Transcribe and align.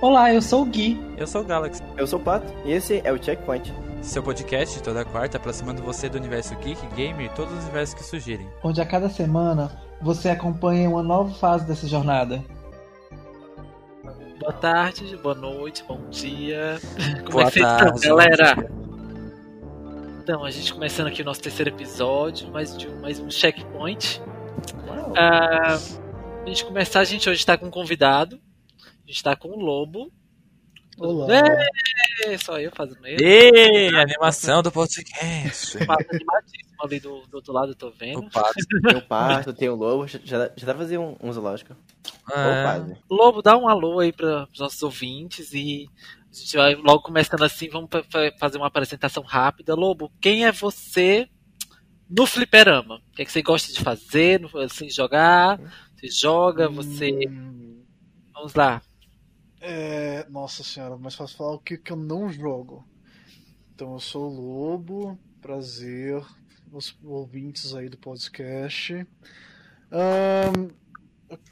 Olá, 0.00 0.32
eu 0.32 0.42
sou 0.42 0.62
o 0.62 0.66
Gui. 0.66 1.00
Eu 1.16 1.26
sou 1.26 1.40
o 1.40 1.44
Galaxy. 1.44 1.82
Eu 1.96 2.06
sou 2.06 2.18
o 2.18 2.22
Pato 2.22 2.52
e 2.66 2.72
esse 2.72 3.00
é 3.02 3.10
o 3.10 3.22
Checkpoint. 3.22 3.72
Seu 4.02 4.22
podcast 4.22 4.82
toda 4.82 5.06
quarta 5.06 5.38
aproximando 5.38 5.82
você 5.82 6.06
do 6.06 6.18
universo 6.18 6.54
geek, 6.56 6.86
gamer 6.94 7.26
e 7.26 7.34
todos 7.34 7.54
os 7.54 7.62
universos 7.64 7.94
que 7.94 8.04
surgirem. 8.04 8.46
Onde 8.62 8.78
a 8.78 8.84
cada 8.84 9.08
semana 9.08 9.80
você 10.02 10.28
acompanha 10.28 10.90
uma 10.90 11.02
nova 11.02 11.32
fase 11.34 11.66
dessa 11.66 11.88
jornada. 11.88 12.44
Boa 14.38 14.52
tarde, 14.52 15.16
boa 15.16 15.34
noite, 15.34 15.82
bom 15.88 15.98
dia. 16.10 16.78
Como 17.24 17.30
Boa 17.30 17.44
é 17.44 17.46
que 17.46 17.52
vocês 17.52 17.66
tarde, 17.66 17.96
estão, 17.96 18.16
galera? 18.16 18.70
Então, 20.22 20.44
a 20.44 20.50
gente 20.50 20.74
começando 20.74 21.06
aqui 21.06 21.22
o 21.22 21.24
nosso 21.24 21.40
terceiro 21.40 21.70
episódio, 21.70 22.50
mais, 22.50 22.76
de 22.76 22.86
um, 22.86 23.00
mais 23.00 23.18
um 23.18 23.30
checkpoint. 23.30 24.20
Ah, 25.16 25.78
a 26.44 26.48
gente 26.48 26.66
começar, 26.66 27.00
a 27.00 27.04
gente 27.04 27.30
hoje 27.30 27.38
está 27.38 27.56
com 27.56 27.66
um 27.66 27.70
convidado. 27.70 28.38
A 29.06 29.08
gente 29.08 29.16
está 29.18 29.36
com 29.36 29.48
o 29.50 29.56
Lobo. 29.60 30.12
Olá. 30.98 31.28
É, 32.24 32.36
só 32.38 32.58
eu 32.58 32.72
fazendo 32.74 33.06
ele. 33.06 33.22
E 33.22 33.94
animação 33.94 34.62
do 34.62 34.72
podcast. 34.72 35.78
Pato 35.86 36.06
animadíssimo 36.10 36.82
ali 36.82 36.98
do, 36.98 37.20
do 37.28 37.36
outro 37.36 37.52
lado, 37.52 37.72
eu 37.72 37.76
tô 37.76 37.90
vendo. 37.90 38.18
O 38.20 38.30
pato. 38.30 38.54
Tem 38.82 38.96
o 38.96 39.02
Pato, 39.02 39.52
tem 39.52 39.68
o 39.68 39.76
Lobo, 39.76 40.08
já, 40.08 40.18
já, 40.24 40.38
dá 40.38 40.48
pra 40.56 40.74
fazer 40.78 40.98
um, 40.98 41.14
um 41.22 41.32
zoológico. 41.32 41.76
Ah. 42.32 42.84
Lobo, 43.08 43.42
dá 43.42 43.56
um 43.56 43.68
alô 43.68 44.00
aí 44.00 44.12
para 44.12 44.48
os 44.52 44.58
nossos 44.58 44.82
ouvintes 44.82 45.52
e 45.52 45.88
a 46.32 46.34
gente 46.34 46.56
vai 46.56 46.74
logo 46.74 47.02
começando 47.02 47.44
assim, 47.44 47.68
vamos 47.68 47.88
fa- 47.92 48.02
fa- 48.10 48.32
fazer 48.40 48.56
uma 48.58 48.66
apresentação 48.66 49.22
rápida. 49.22 49.74
Lobo, 49.74 50.10
quem 50.20 50.46
é 50.46 50.50
você 50.50 51.28
no 52.10 52.26
fliperama? 52.26 52.96
O 52.96 53.14
que, 53.14 53.22
é 53.22 53.24
que 53.24 53.30
você 53.30 53.42
gosta 53.42 53.72
de 53.72 53.80
fazer, 53.80 54.40
assim, 54.64 54.90
jogar? 54.90 55.60
Você 55.94 56.08
joga, 56.08 56.68
você... 56.68 57.10
Hum, 57.28 57.84
Vamos 58.32 58.52
lá. 58.52 58.82
É, 59.68 60.24
nossa 60.28 60.62
senhora, 60.62 60.96
mas 60.96 61.16
fácil 61.16 61.36
falar 61.36 61.54
o 61.54 61.58
que, 61.58 61.76
que 61.76 61.90
eu 61.90 61.96
não 61.96 62.30
jogo. 62.30 62.86
Então 63.74 63.94
eu 63.94 64.00
sou 64.00 64.30
o 64.30 64.40
Lobo, 64.40 65.18
prazer, 65.42 66.24
os 66.72 66.96
ouvintes 67.02 67.74
aí 67.74 67.88
do 67.88 67.98
podcast. 67.98 69.04
Ahn, 69.90 70.70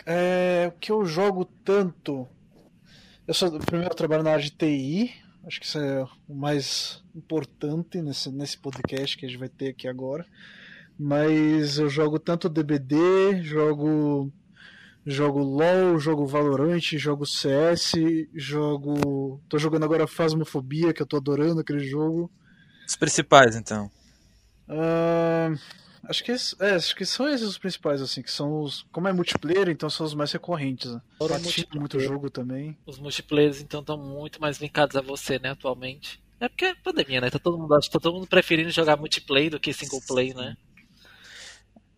é, 0.07 0.71
o 0.73 0.79
que 0.79 0.93
eu 0.93 1.05
jogo 1.05 1.45
tanto. 1.45 2.29
Eu 3.27 3.35
sou, 3.35 3.59
primeiro 3.59 3.95
trabalho 3.97 4.23
na 4.23 4.31
área 4.31 4.45
de 4.45 4.53
TI, 4.53 5.13
acho 5.45 5.59
que 5.59 5.67
isso 5.67 5.79
é 5.79 6.07
o 6.29 6.35
mais 6.35 7.03
importante 7.17 8.01
nesse, 8.01 8.31
nesse 8.31 8.57
podcast 8.57 9.19
que 9.19 9.27
a 9.27 9.29
gente 9.29 9.41
vai 9.41 9.49
ter 9.49 9.71
aqui 9.71 9.89
agora. 9.89 10.25
Mas 10.97 11.79
eu 11.79 11.91
jogo 11.91 12.21
tanto 12.21 12.49
DBD, 12.49 13.43
jogo 13.43 14.33
Jogo 15.07 15.41
LoL, 15.41 15.99
jogo 15.99 16.27
Valorant, 16.27 16.97
jogo 16.97 17.27
CS, 17.27 17.93
jogo. 18.35 19.39
Tô 19.49 19.59
jogando 19.59 19.85
agora 19.85 20.07
Phasmophobia, 20.07 20.95
que 20.95 21.03
eu 21.03 21.07
tô 21.07 21.19
adorando 21.19 21.61
aquele 21.61 21.85
jogo. 21.85 22.31
Os 22.87 22.97
principais, 22.97 23.55
então. 23.55 23.91
Ahn, 24.67 25.57
acho 26.05 26.25
que, 26.25 26.33
é, 26.33 26.71
acho 26.75 26.97
que 26.97 27.05
são 27.05 27.29
esses 27.29 27.47
os 27.47 27.59
principais, 27.59 28.01
assim, 28.01 28.23
que 28.23 28.31
são 28.31 28.63
os. 28.63 28.87
Como 28.91 29.07
é 29.07 29.13
multiplayer, 29.13 29.69
então 29.69 29.91
são 29.91 30.07
os 30.07 30.15
mais 30.15 30.33
recorrentes. 30.33 30.91
Né? 30.91 31.01
Fora 31.19 31.35
Platino, 31.35 31.45
multiplayer. 31.45 31.81
muito 31.81 32.01
jogo 32.01 32.31
também. 32.31 32.79
Os 32.87 32.99
multiplayers, 32.99 33.61
então, 33.61 33.81
estão 33.81 33.99
muito 33.99 34.41
mais 34.41 34.59
linkados 34.59 34.97
a 34.97 35.03
você, 35.03 35.39
né, 35.39 35.51
atualmente. 35.51 36.19
É 36.41 36.49
porque 36.49 36.65
é 36.65 36.75
pandemia, 36.75 37.21
né? 37.21 37.31
Tá 37.31 37.39
todo 37.39 37.59
mundo, 37.59 37.75
acho 37.75 37.89
que 37.89 37.93
tá 37.93 38.01
todo 38.01 38.15
mundo 38.15 38.27
preferindo 38.27 38.71
jogar 38.71 38.97
multiplayer 38.97 39.51
do 39.51 39.61
que 39.61 39.73
single 39.73 40.01
play, 40.07 40.33
né? 40.33 40.57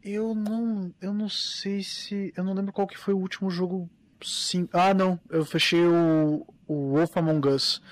Eu 0.09 0.35
não. 0.35 0.95
Eu 1.01 1.13
não 1.13 1.29
sei 1.29 1.83
se. 1.83 2.33
Eu 2.37 2.45
não 2.45 2.55
lembro 2.55 2.73
qual 2.73 2.87
que 2.87 2.97
foi 2.97 3.13
o 3.13 3.19
último 3.19 3.51
jogo. 3.51 3.91
Sim. 4.23 4.69
Ah, 4.73 4.95
não. 4.95 5.19
Eu 5.29 5.45
fechei 5.45 5.85
o, 5.85 6.47
o 6.67 6.91
Wolf 6.93 7.17
Among 7.17 7.49
Us. 7.49 7.83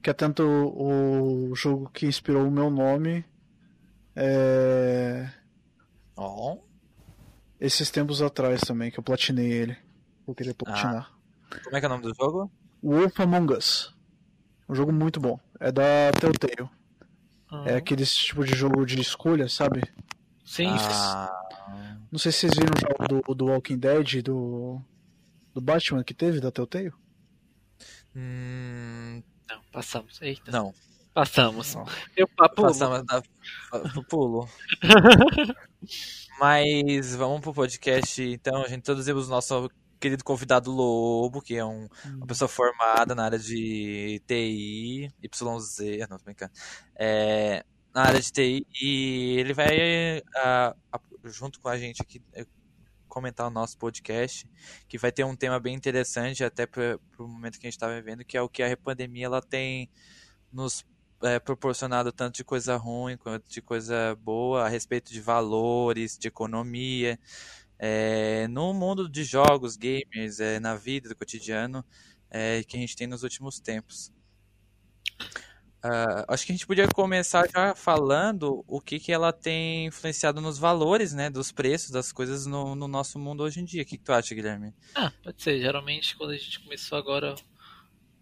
Que 0.00 0.08
é 0.10 0.12
tanto 0.12 0.42
o, 0.44 1.50
o 1.50 1.54
jogo 1.56 1.90
que 1.92 2.06
inspirou 2.06 2.46
o 2.46 2.50
meu 2.50 2.70
nome. 2.70 3.24
É. 4.14 5.28
Ó. 6.16 6.58
Esses 7.60 7.90
tempos 7.90 8.22
atrás 8.22 8.60
também, 8.60 8.90
que 8.90 8.98
eu 8.98 9.02
platinei 9.04 9.50
ele. 9.50 9.76
Vou 10.26 10.34
querer 10.34 10.54
platinar. 10.54 11.10
Como 11.64 11.76
é 11.76 11.80
que 11.80 11.86
é 11.86 11.88
o 11.88 11.90
nome 11.90 12.02
do 12.04 12.14
jogo? 12.14 12.50
Wolf 12.82 13.18
Among 13.20 13.54
Us. 13.54 13.94
Um 14.68 14.74
jogo 14.74 14.92
muito 14.92 15.18
bom. 15.20 15.38
É 15.58 15.72
da 15.72 15.82
Telltale. 16.20 16.68
Ah, 17.50 17.64
É 17.66 17.76
aquele 17.76 18.04
tipo 18.04 18.44
de 18.44 18.54
jogo 18.54 18.84
de 18.86 19.00
escolha, 19.00 19.48
sabe? 19.48 19.82
Sim, 20.44 20.68
Ah, 20.68 21.43
Não 22.14 22.18
sei 22.20 22.30
se 22.30 22.38
vocês 22.46 22.52
viram 22.54 22.70
o 22.76 22.80
jogo 22.80 23.22
do, 23.26 23.34
do 23.34 23.46
Walking 23.46 23.76
Dead, 23.76 24.22
do, 24.22 24.80
do 25.52 25.60
Batman 25.60 26.04
que 26.04 26.14
teve, 26.14 26.38
da 26.38 26.52
Telltale. 26.52 26.92
hum, 28.14 29.20
não, 29.50 29.60
passamos. 29.72 30.22
Eita, 30.22 30.48
não. 30.52 30.72
passamos. 31.12 31.74
Não. 31.74 31.84
Eu 32.16 32.28
papo. 32.28 32.62
Passamos 32.62 33.04
da, 33.04 33.20
do 33.92 34.04
pulo. 34.04 34.48
Mas 36.38 37.16
vamos 37.16 37.40
pro 37.40 37.52
podcast. 37.52 38.22
Então, 38.22 38.62
a 38.62 38.68
gente 38.68 38.78
introduzimos 38.78 39.26
o 39.26 39.30
nosso 39.30 39.68
querido 39.98 40.22
convidado 40.22 40.70
Lobo, 40.70 41.42
que 41.42 41.56
é 41.56 41.64
um- 41.64 41.88
uma 42.14 42.28
pessoa 42.28 42.46
formada 42.48 43.16
na 43.16 43.24
área 43.24 43.40
de 43.40 44.22
TI, 44.24 45.10
YZ, 45.20 46.06
não, 46.08 46.16
tô 46.18 46.24
brincando. 46.26 46.52
É, 46.94 47.64
na 47.92 48.02
área 48.04 48.20
de 48.20 48.30
TI, 48.30 48.64
e 48.80 49.36
ele 49.40 49.52
vai, 49.52 50.22
a- 50.36 50.76
junto 51.30 51.60
com 51.60 51.68
a 51.68 51.78
gente 51.78 52.02
aqui, 52.02 52.22
eh, 52.32 52.46
comentar 53.08 53.46
o 53.46 53.50
nosso 53.50 53.78
podcast, 53.78 54.48
que 54.88 54.98
vai 54.98 55.12
ter 55.12 55.24
um 55.24 55.36
tema 55.36 55.60
bem 55.60 55.74
interessante, 55.74 56.42
até 56.42 56.66
para 56.66 56.98
o 57.18 57.28
momento 57.28 57.58
que 57.58 57.66
a 57.66 57.70
gente 57.70 57.76
está 57.76 57.88
vivendo, 57.88 58.24
que 58.24 58.36
é 58.36 58.42
o 58.42 58.48
que 58.48 58.62
a 58.62 58.76
pandemia 58.76 59.26
ela 59.26 59.40
tem 59.40 59.88
nos 60.52 60.84
é, 61.22 61.38
proporcionado 61.38 62.12
tanto 62.12 62.36
de 62.36 62.44
coisa 62.44 62.76
ruim 62.76 63.16
quanto 63.16 63.48
de 63.48 63.62
coisa 63.62 64.14
boa 64.16 64.64
a 64.64 64.68
respeito 64.68 65.12
de 65.12 65.20
valores, 65.20 66.18
de 66.18 66.28
economia, 66.28 67.18
é, 67.78 68.46
no 68.48 68.72
mundo 68.74 69.08
de 69.08 69.24
jogos, 69.24 69.76
gamers, 69.76 70.40
é, 70.40 70.60
na 70.60 70.74
vida 70.74 71.08
do 71.08 71.16
cotidiano 71.16 71.84
é, 72.30 72.62
que 72.64 72.76
a 72.76 72.80
gente 72.80 72.96
tem 72.96 73.06
nos 73.06 73.22
últimos 73.22 73.60
tempos. 73.60 74.12
Ah, 75.86 76.24
acho 76.28 76.46
que 76.46 76.52
a 76.52 76.54
gente 76.54 76.66
podia 76.66 76.88
começar 76.88 77.46
já 77.46 77.74
falando 77.74 78.64
o 78.66 78.80
que, 78.80 78.98
que 78.98 79.12
ela 79.12 79.34
tem 79.34 79.84
influenciado 79.84 80.40
nos 80.40 80.58
valores, 80.58 81.12
né, 81.12 81.28
dos 81.28 81.52
preços 81.52 81.90
das 81.90 82.10
coisas 82.10 82.46
no, 82.46 82.74
no 82.74 82.88
nosso 82.88 83.18
mundo 83.18 83.42
hoje 83.42 83.60
em 83.60 83.64
dia. 83.66 83.82
O 83.82 83.84
que, 83.84 83.98
que 83.98 84.02
tu 84.04 84.10
acha, 84.10 84.34
Guilherme? 84.34 84.72
Ah, 84.94 85.12
pode 85.22 85.42
ser. 85.42 85.60
Geralmente, 85.60 86.16
quando 86.16 86.30
a 86.30 86.36
gente 86.38 86.58
começou 86.60 86.96
agora. 86.96 87.34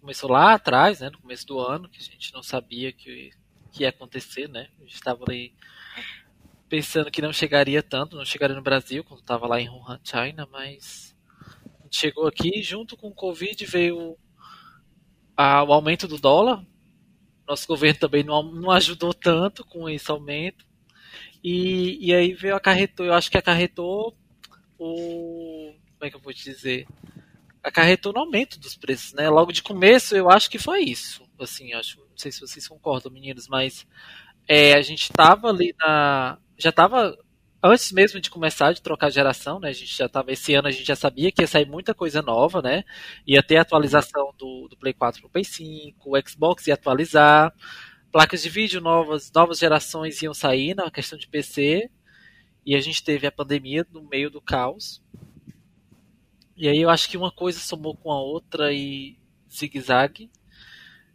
Começou 0.00 0.28
lá 0.28 0.54
atrás, 0.54 0.98
né? 0.98 1.10
No 1.10 1.20
começo 1.20 1.46
do 1.46 1.60
ano, 1.60 1.88
que 1.88 2.00
a 2.00 2.02
gente 2.02 2.34
não 2.34 2.42
sabia 2.42 2.92
que, 2.92 3.30
que 3.70 3.84
ia 3.84 3.90
acontecer, 3.90 4.48
né? 4.48 4.66
A 4.80 4.82
gente 4.82 4.94
estava 4.94 5.22
ali 5.24 5.54
pensando 6.68 7.08
que 7.12 7.22
não 7.22 7.32
chegaria 7.32 7.80
tanto, 7.80 8.16
não 8.16 8.24
chegaria 8.24 8.56
no 8.56 8.62
Brasil, 8.62 9.04
quando 9.04 9.20
estava 9.20 9.46
lá 9.46 9.60
em 9.60 9.68
Wuhan, 9.68 10.00
China, 10.02 10.48
mas 10.50 11.14
a 11.78 11.84
gente 11.84 11.96
chegou 11.96 12.26
aqui 12.26 12.60
junto 12.64 12.96
com 12.96 13.08
o 13.10 13.14
Covid 13.14 13.64
veio 13.66 14.18
a- 15.36 15.62
o 15.62 15.72
aumento 15.72 16.08
do 16.08 16.18
dólar. 16.18 16.64
Nosso 17.52 17.68
governo 17.68 18.00
também 18.00 18.24
não, 18.24 18.42
não 18.42 18.70
ajudou 18.70 19.12
tanto 19.12 19.62
com 19.62 19.86
esse 19.86 20.10
aumento. 20.10 20.64
E, 21.44 21.98
e 22.00 22.14
aí 22.14 22.32
veio 22.32 22.56
acarretou, 22.56 23.04
eu 23.04 23.12
acho 23.12 23.30
que 23.30 23.36
acarretou 23.36 24.16
o. 24.78 25.74
Como 25.98 26.06
é 26.06 26.08
que 26.08 26.16
eu 26.16 26.20
vou 26.20 26.32
te 26.32 26.44
dizer? 26.44 26.86
Acarretou 27.62 28.10
no 28.10 28.20
aumento 28.20 28.58
dos 28.58 28.74
preços, 28.74 29.12
né? 29.12 29.28
Logo 29.28 29.52
de 29.52 29.62
começo 29.62 30.16
eu 30.16 30.30
acho 30.30 30.48
que 30.48 30.58
foi 30.58 30.80
isso. 30.80 31.28
Assim, 31.38 31.74
acho, 31.74 31.98
não 31.98 32.16
sei 32.16 32.32
se 32.32 32.40
vocês 32.40 32.66
concordam, 32.66 33.12
meninos, 33.12 33.46
mas 33.48 33.86
é, 34.48 34.72
a 34.72 34.80
gente 34.80 35.12
tava 35.12 35.48
ali 35.48 35.74
na. 35.78 36.38
Já 36.56 36.72
tava. 36.72 37.18
Antes 37.64 37.92
mesmo 37.92 38.20
de 38.20 38.28
começar 38.28 38.72
de 38.72 38.82
trocar 38.82 39.08
geração, 39.08 39.60
né? 39.60 39.68
A 39.68 39.72
gente 39.72 39.96
já 39.96 40.08
tava. 40.08 40.32
Esse 40.32 40.52
ano 40.52 40.66
a 40.66 40.70
gente 40.72 40.84
já 40.84 40.96
sabia 40.96 41.30
que 41.30 41.42
ia 41.42 41.46
sair 41.46 41.64
muita 41.64 41.94
coisa 41.94 42.20
nova, 42.20 42.60
né? 42.60 42.82
Ia 43.24 43.40
ter 43.40 43.56
atualização 43.56 44.34
do, 44.36 44.66
do 44.66 44.76
Play 44.76 44.92
4 44.92 45.20
pro 45.20 45.30
Play 45.30 45.44
5, 45.44 46.10
o 46.10 46.28
Xbox 46.28 46.66
ia 46.66 46.74
atualizar, 46.74 47.54
placas 48.10 48.42
de 48.42 48.48
vídeo 48.48 48.80
novas, 48.80 49.30
novas 49.30 49.60
gerações 49.60 50.20
iam 50.22 50.34
sair 50.34 50.74
na 50.74 50.90
questão 50.90 51.16
de 51.16 51.28
PC. 51.28 51.88
E 52.66 52.74
a 52.74 52.80
gente 52.80 53.02
teve 53.02 53.28
a 53.28 53.32
pandemia 53.32 53.86
no 53.92 54.02
meio 54.02 54.28
do 54.28 54.40
caos. 54.40 55.00
E 56.56 56.68
aí 56.68 56.80
eu 56.80 56.90
acho 56.90 57.08
que 57.08 57.16
uma 57.16 57.30
coisa 57.30 57.60
somou 57.60 57.96
com 57.96 58.10
a 58.10 58.20
outra 58.20 58.72
e 58.72 59.16
zigue-zague. 59.48 60.28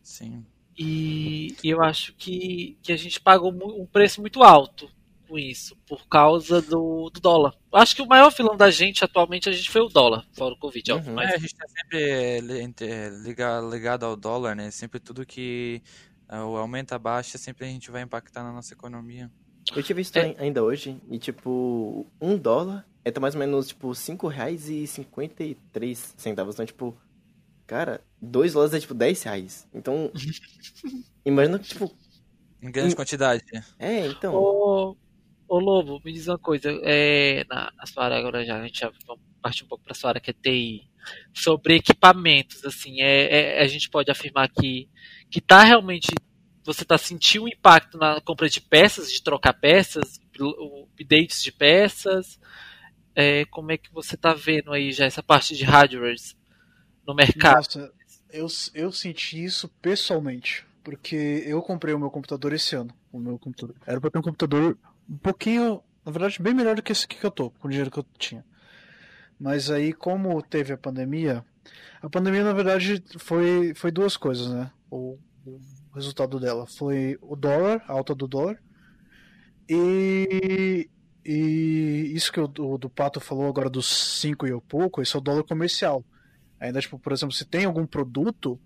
Sim. 0.01 0.45
E, 0.77 1.57
e 1.61 1.69
eu 1.69 1.83
acho 1.83 2.13
que, 2.13 2.77
que 2.81 2.93
a 2.93 2.97
gente 2.97 3.19
pagou 3.19 3.51
um 3.51 3.85
preço 3.85 4.21
muito 4.21 4.43
alto 4.43 4.89
com 5.27 5.37
isso, 5.37 5.75
por 5.87 6.07
causa 6.07 6.61
do, 6.61 7.09
do 7.09 7.19
dólar. 7.19 7.53
Acho 7.73 7.95
que 7.95 8.01
o 8.01 8.07
maior 8.07 8.31
vilão 8.31 8.55
da 8.55 8.69
gente 8.71 9.03
atualmente 9.03 9.49
a 9.49 9.51
gente 9.51 9.69
foi 9.69 9.81
o 9.81 9.87
dólar, 9.89 10.25
fora 10.33 10.53
o 10.53 10.57
Covid, 10.57 10.91
Uhum. 10.93 11.13
mas 11.13 11.29
É, 11.31 11.35
a 11.35 11.37
gente 11.37 11.55
tá 11.55 11.65
sempre 11.67 12.61
entre- 12.61 13.09
liga- 13.23 13.61
ligado 13.61 14.05
ao 14.05 14.15
dólar, 14.15 14.55
né? 14.55 14.71
Sempre 14.71 14.99
tudo 14.99 15.25
que 15.25 15.81
o 16.29 16.57
aumento 16.57 16.93
abaixa, 16.93 17.37
sempre 17.37 17.65
a 17.65 17.69
gente 17.69 17.89
vai 17.91 18.01
impactar 18.01 18.43
na 18.43 18.51
nossa 18.51 18.73
economia. 18.73 19.29
Eu 19.75 19.83
tinha 19.83 19.95
visto 19.95 20.15
É. 20.17 20.21
ai- 20.21 20.35
ainda 20.39 20.63
hoje, 20.63 20.97
e 21.09 21.19
tipo, 21.19 22.05
um 22.21 22.37
dólar 22.37 22.85
é 23.05 23.19
mais 23.19 23.35
ou 23.35 23.39
menos, 23.39 23.67
tipo, 23.67 23.93
cinco 23.95 24.27
reais 24.27 24.67
e 24.69 24.85
cinquenta 24.87 25.43
e 25.43 25.55
três 25.71 26.13
centavos. 26.17 26.55
Então, 26.55 26.65
tipo, 26.65 26.97
Cara, 27.65 27.99
dois 28.21 28.53
dólares 28.53 28.73
é 28.73 28.79
tipo 28.79 28.93
10 28.93 29.21
reais. 29.23 29.67
Então, 29.73 30.09
imagina 31.25 31.59
que, 31.59 31.67
tipo, 31.67 31.91
Em 32.61 32.71
grande 32.71 32.93
Hum. 32.93 32.95
quantidade. 32.95 33.43
é, 33.77 34.07
então. 34.07 34.33
Ô, 34.33 34.95
ô 35.47 35.59
Lobo, 35.59 36.01
me 36.03 36.11
diz 36.11 36.27
uma 36.27 36.37
coisa. 36.37 36.69
É, 36.83 37.45
na, 37.49 37.71
na 37.75 37.85
sua 37.85 38.05
área 38.05 38.17
agora 38.17 38.45
já, 38.45 38.59
a 38.59 38.63
gente 38.63 38.79
já 38.79 38.91
vamos 39.05 39.23
partir 39.41 39.63
um 39.63 39.67
pouco 39.67 39.83
para 39.83 39.93
sua 39.93 40.09
área 40.09 40.21
que 40.21 40.31
é 40.31 40.33
TI. 40.33 40.89
Sobre 41.33 41.75
equipamentos, 41.75 42.65
assim, 42.65 43.01
é, 43.01 43.59
é- 43.59 43.61
a 43.61 43.67
gente 43.67 43.89
pode 43.89 44.11
afirmar 44.11 44.49
que, 44.49 44.89
que 45.29 45.39
tá 45.39 45.63
realmente. 45.63 46.07
Você 46.65 46.83
tá 46.83 46.97
sentindo 46.97 47.45
o 47.45 47.47
impacto 47.47 47.97
na 47.97 48.19
compra 48.19 48.49
de 48.49 48.59
peças, 48.59 49.09
de 49.09 49.23
trocar 49.23 49.53
peças, 49.53 50.19
updates 50.37 51.41
de 51.41 51.51
peças. 51.51 52.37
É, 53.15 53.45
como 53.45 53.71
é 53.71 53.77
que 53.77 53.91
você 53.91 54.17
tá 54.17 54.33
vendo 54.33 54.73
aí 54.73 54.91
já 54.91 55.05
essa 55.05 55.23
parte 55.23 55.55
de 55.55 55.63
hardwares 55.63 56.35
no 57.07 57.15
mercado? 57.15 57.55
Nossa, 57.55 57.93
eu, 58.29 58.47
eu 58.73 58.91
senti 58.91 59.41
isso 59.41 59.69
pessoalmente. 59.81 60.65
Porque 60.83 61.43
eu 61.45 61.61
comprei 61.61 61.93
o 61.93 61.99
meu 61.99 62.09
computador 62.09 62.53
esse 62.53 62.73
ano. 62.75 62.93
O 63.11 63.19
meu 63.19 63.37
computador. 63.37 63.75
Era 63.85 63.99
pra 63.99 64.09
ter 64.09 64.19
um 64.19 64.21
computador 64.21 64.77
um 65.09 65.17
pouquinho, 65.17 65.81
na 66.05 66.11
verdade, 66.11 66.41
bem 66.41 66.53
melhor 66.53 66.75
do 66.75 66.83
que 66.83 66.91
esse 66.91 67.05
aqui 67.05 67.17
que 67.17 67.25
eu 67.25 67.31
tô, 67.31 67.49
com 67.51 67.67
o 67.67 67.71
dinheiro 67.71 67.91
que 67.91 67.99
eu 67.99 68.05
tinha. 68.17 68.45
Mas 69.39 69.69
aí, 69.69 69.93
como 69.93 70.41
teve 70.41 70.73
a 70.73 70.77
pandemia, 70.77 71.45
a 72.01 72.09
pandemia, 72.09 72.43
na 72.43 72.53
verdade, 72.53 73.03
foi, 73.17 73.73
foi 73.75 73.91
duas 73.91 74.17
coisas, 74.17 74.49
né? 74.49 74.71
O, 74.89 75.17
o 75.45 75.59
resultado 75.95 76.39
dela 76.39 76.65
foi 76.65 77.17
o 77.21 77.35
dólar, 77.35 77.83
a 77.87 77.93
alta 77.93 78.15
do 78.15 78.27
dólar, 78.27 78.61
e, 79.69 80.89
e 81.25 82.11
isso 82.13 82.31
que 82.31 82.39
o, 82.39 82.45
o 82.45 82.77
do 82.77 82.89
Pato 82.89 83.19
falou 83.19 83.47
agora 83.47 83.69
dos 83.69 84.19
5 84.21 84.47
e 84.47 84.61
pouco, 84.61 85.01
esse 85.01 85.15
é 85.15 85.19
o 85.19 85.21
dólar 85.21 85.43
comercial. 85.43 86.03
Ainda, 86.59 86.79
tipo, 86.79 86.97
por 86.97 87.11
exemplo, 87.11 87.35
se 87.35 87.45
tem 87.45 87.65
algum 87.65 87.85
produto, 87.85 88.59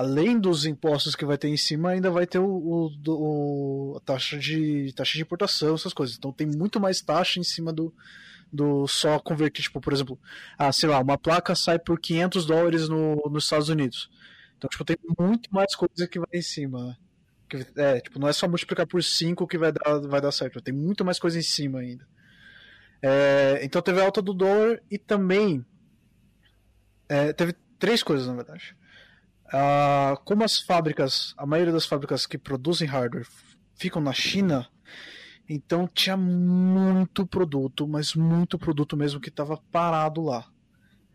além 0.00 0.38
dos 0.38 0.64
impostos 0.66 1.16
que 1.16 1.24
vai 1.24 1.38
ter 1.38 1.48
em 1.48 1.56
cima, 1.56 1.90
ainda 1.90 2.10
vai 2.10 2.26
ter 2.26 2.38
o, 2.38 2.46
o- 2.46 2.92
o- 3.08 3.96
a 3.96 4.00
taxa 4.00 4.38
de, 4.38 4.92
taxa 4.94 5.14
de 5.14 5.22
importação, 5.22 5.74
essas 5.74 5.92
coisas. 5.92 6.16
Então 6.16 6.32
tem 6.32 6.46
muito 6.46 6.80
mais 6.80 7.00
taxa 7.00 7.40
em 7.40 7.44
cima 7.44 7.72
do, 7.72 7.94
do 8.52 8.86
só 8.88 9.18
converter, 9.18 9.62
tipo, 9.62 9.80
por 9.80 9.92
exemplo, 9.92 10.18
ah, 10.58 10.72
sei 10.72 10.88
lá, 10.88 11.00
uma 11.00 11.18
placa 11.18 11.54
sai 11.54 11.78
por 11.78 12.00
500 12.00 12.46
dólares 12.46 12.88
no, 12.88 13.16
nos 13.30 13.44
Estados 13.44 13.68
Unidos. 13.68 14.10
Então, 14.56 14.68
tipo, 14.70 14.84
tem 14.84 14.96
muito 15.18 15.52
mais 15.54 15.74
coisa 15.76 16.06
que 16.08 16.18
vai 16.18 16.28
em 16.34 16.42
cima. 16.42 16.98
Que, 17.48 17.66
é, 17.76 18.00
tipo, 18.00 18.18
não 18.18 18.28
é 18.28 18.32
só 18.32 18.48
multiplicar 18.48 18.86
por 18.86 19.02
5 19.02 19.46
que 19.46 19.58
vai 19.58 19.72
dar, 19.72 20.00
vai 20.00 20.20
dar 20.20 20.32
certo. 20.32 20.60
Tem 20.60 20.74
muito 20.74 21.04
mais 21.04 21.18
coisa 21.18 21.38
em 21.38 21.42
cima 21.42 21.80
ainda. 21.80 22.06
É, 23.02 23.60
então 23.62 23.80
teve 23.80 24.00
a 24.00 24.04
alta 24.04 24.20
do 24.20 24.34
dólar 24.34 24.82
e 24.90 24.98
também 24.98 25.64
é, 27.08 27.32
teve 27.32 27.54
três 27.78 28.02
coisas, 28.02 28.26
na 28.26 28.34
verdade. 28.34 28.76
Ah, 29.52 30.18
como 30.24 30.44
as 30.44 30.58
fábricas, 30.58 31.34
a 31.36 31.46
maioria 31.46 31.72
das 31.72 31.86
fábricas 31.86 32.26
que 32.26 32.36
produzem 32.36 32.86
hardware 32.86 33.26
ficam 33.74 34.02
na 34.02 34.12
China, 34.12 34.68
então 35.48 35.88
tinha 35.88 36.16
muito 36.16 37.26
produto, 37.26 37.88
mas 37.88 38.14
muito 38.14 38.58
produto 38.58 38.96
mesmo 38.96 39.20
que 39.20 39.30
estava 39.30 39.56
parado 39.72 40.22
lá. 40.22 40.46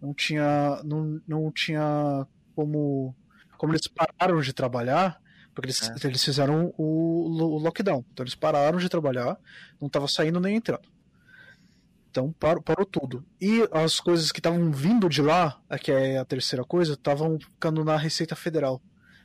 Não 0.01 0.13
tinha, 0.13 0.81
não, 0.83 1.21
não 1.27 1.51
tinha 1.51 2.27
como, 2.55 3.15
como 3.57 3.73
eles 3.73 3.87
pararam 3.87 4.41
de 4.41 4.51
trabalhar, 4.51 5.21
porque 5.53 5.67
eles, 5.67 6.03
eles 6.03 6.23
fizeram 6.23 6.73
o, 6.77 7.27
o 7.29 7.59
lockdown. 7.59 8.03
Então 8.11 8.23
eles 8.23 8.35
pararam 8.35 8.79
de 8.79 8.89
trabalhar, 8.89 9.37
não 9.79 9.87
estava 9.87 10.07
saindo 10.07 10.39
nem 10.39 10.55
entrando. 10.55 10.92
Então 12.13 12.31
parou, 12.31 12.61
parou 12.61 12.85
tudo. 12.85 13.25
E 13.41 13.67
as 13.71 13.99
coisas 13.99 14.31
que 14.31 14.39
estavam 14.39 14.71
vindo 14.71 15.09
de 15.09 15.19
lá, 15.19 15.59
a 15.67 15.79
que 15.79 15.91
é 15.91 16.19
a 16.19 16.23
terceira 16.23 16.63
coisa, 16.63 16.93
estavam 16.93 17.39
ficando 17.39 17.83
na 17.83 17.97
Receita 17.97 18.35
Federal. 18.35 18.79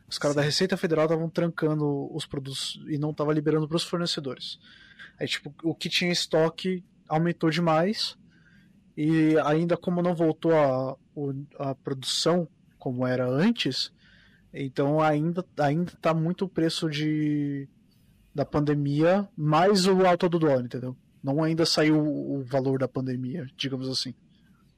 Os 0.08 0.17
caras 0.17 0.35
da 0.35 0.40
Receita 0.40 0.75
Federal 0.75 1.05
estavam 1.05 1.29
trancando 1.29 2.11
os 2.17 2.25
produtos 2.25 2.82
e 2.88 2.96
não 2.96 3.11
estavam 3.11 3.35
liberando 3.35 3.69
para 3.69 3.76
os 3.76 3.85
fornecedores. 3.85 4.58
Aí, 5.20 5.29
tipo, 5.29 5.55
o 5.62 5.75
que 5.75 5.90
tinha 5.90 6.11
estoque 6.11 6.82
aumentou 7.06 7.50
demais. 7.50 8.17
E 8.96 9.37
ainda 9.44 9.76
como 9.76 10.00
não 10.00 10.14
voltou 10.14 10.55
a, 10.55 10.96
a 11.58 11.75
produção 11.75 12.49
como 12.79 13.06
era 13.06 13.29
antes, 13.29 13.93
então 14.50 14.99
ainda, 14.99 15.44
ainda 15.58 15.93
tá 16.00 16.14
muito 16.14 16.46
o 16.46 16.49
preço 16.49 16.88
de, 16.88 17.69
da 18.34 18.46
pandemia 18.46 19.29
mais 19.37 19.87
o 19.87 20.06
alto 20.06 20.26
do 20.29 20.38
dólar, 20.38 20.64
entendeu? 20.64 20.96
Não 21.23 21.43
ainda 21.43 21.67
saiu 21.67 21.99
o 21.99 22.43
valor 22.44 22.79
da 22.79 22.88
pandemia, 22.88 23.47
digamos 23.56 23.88
assim. 23.88 24.15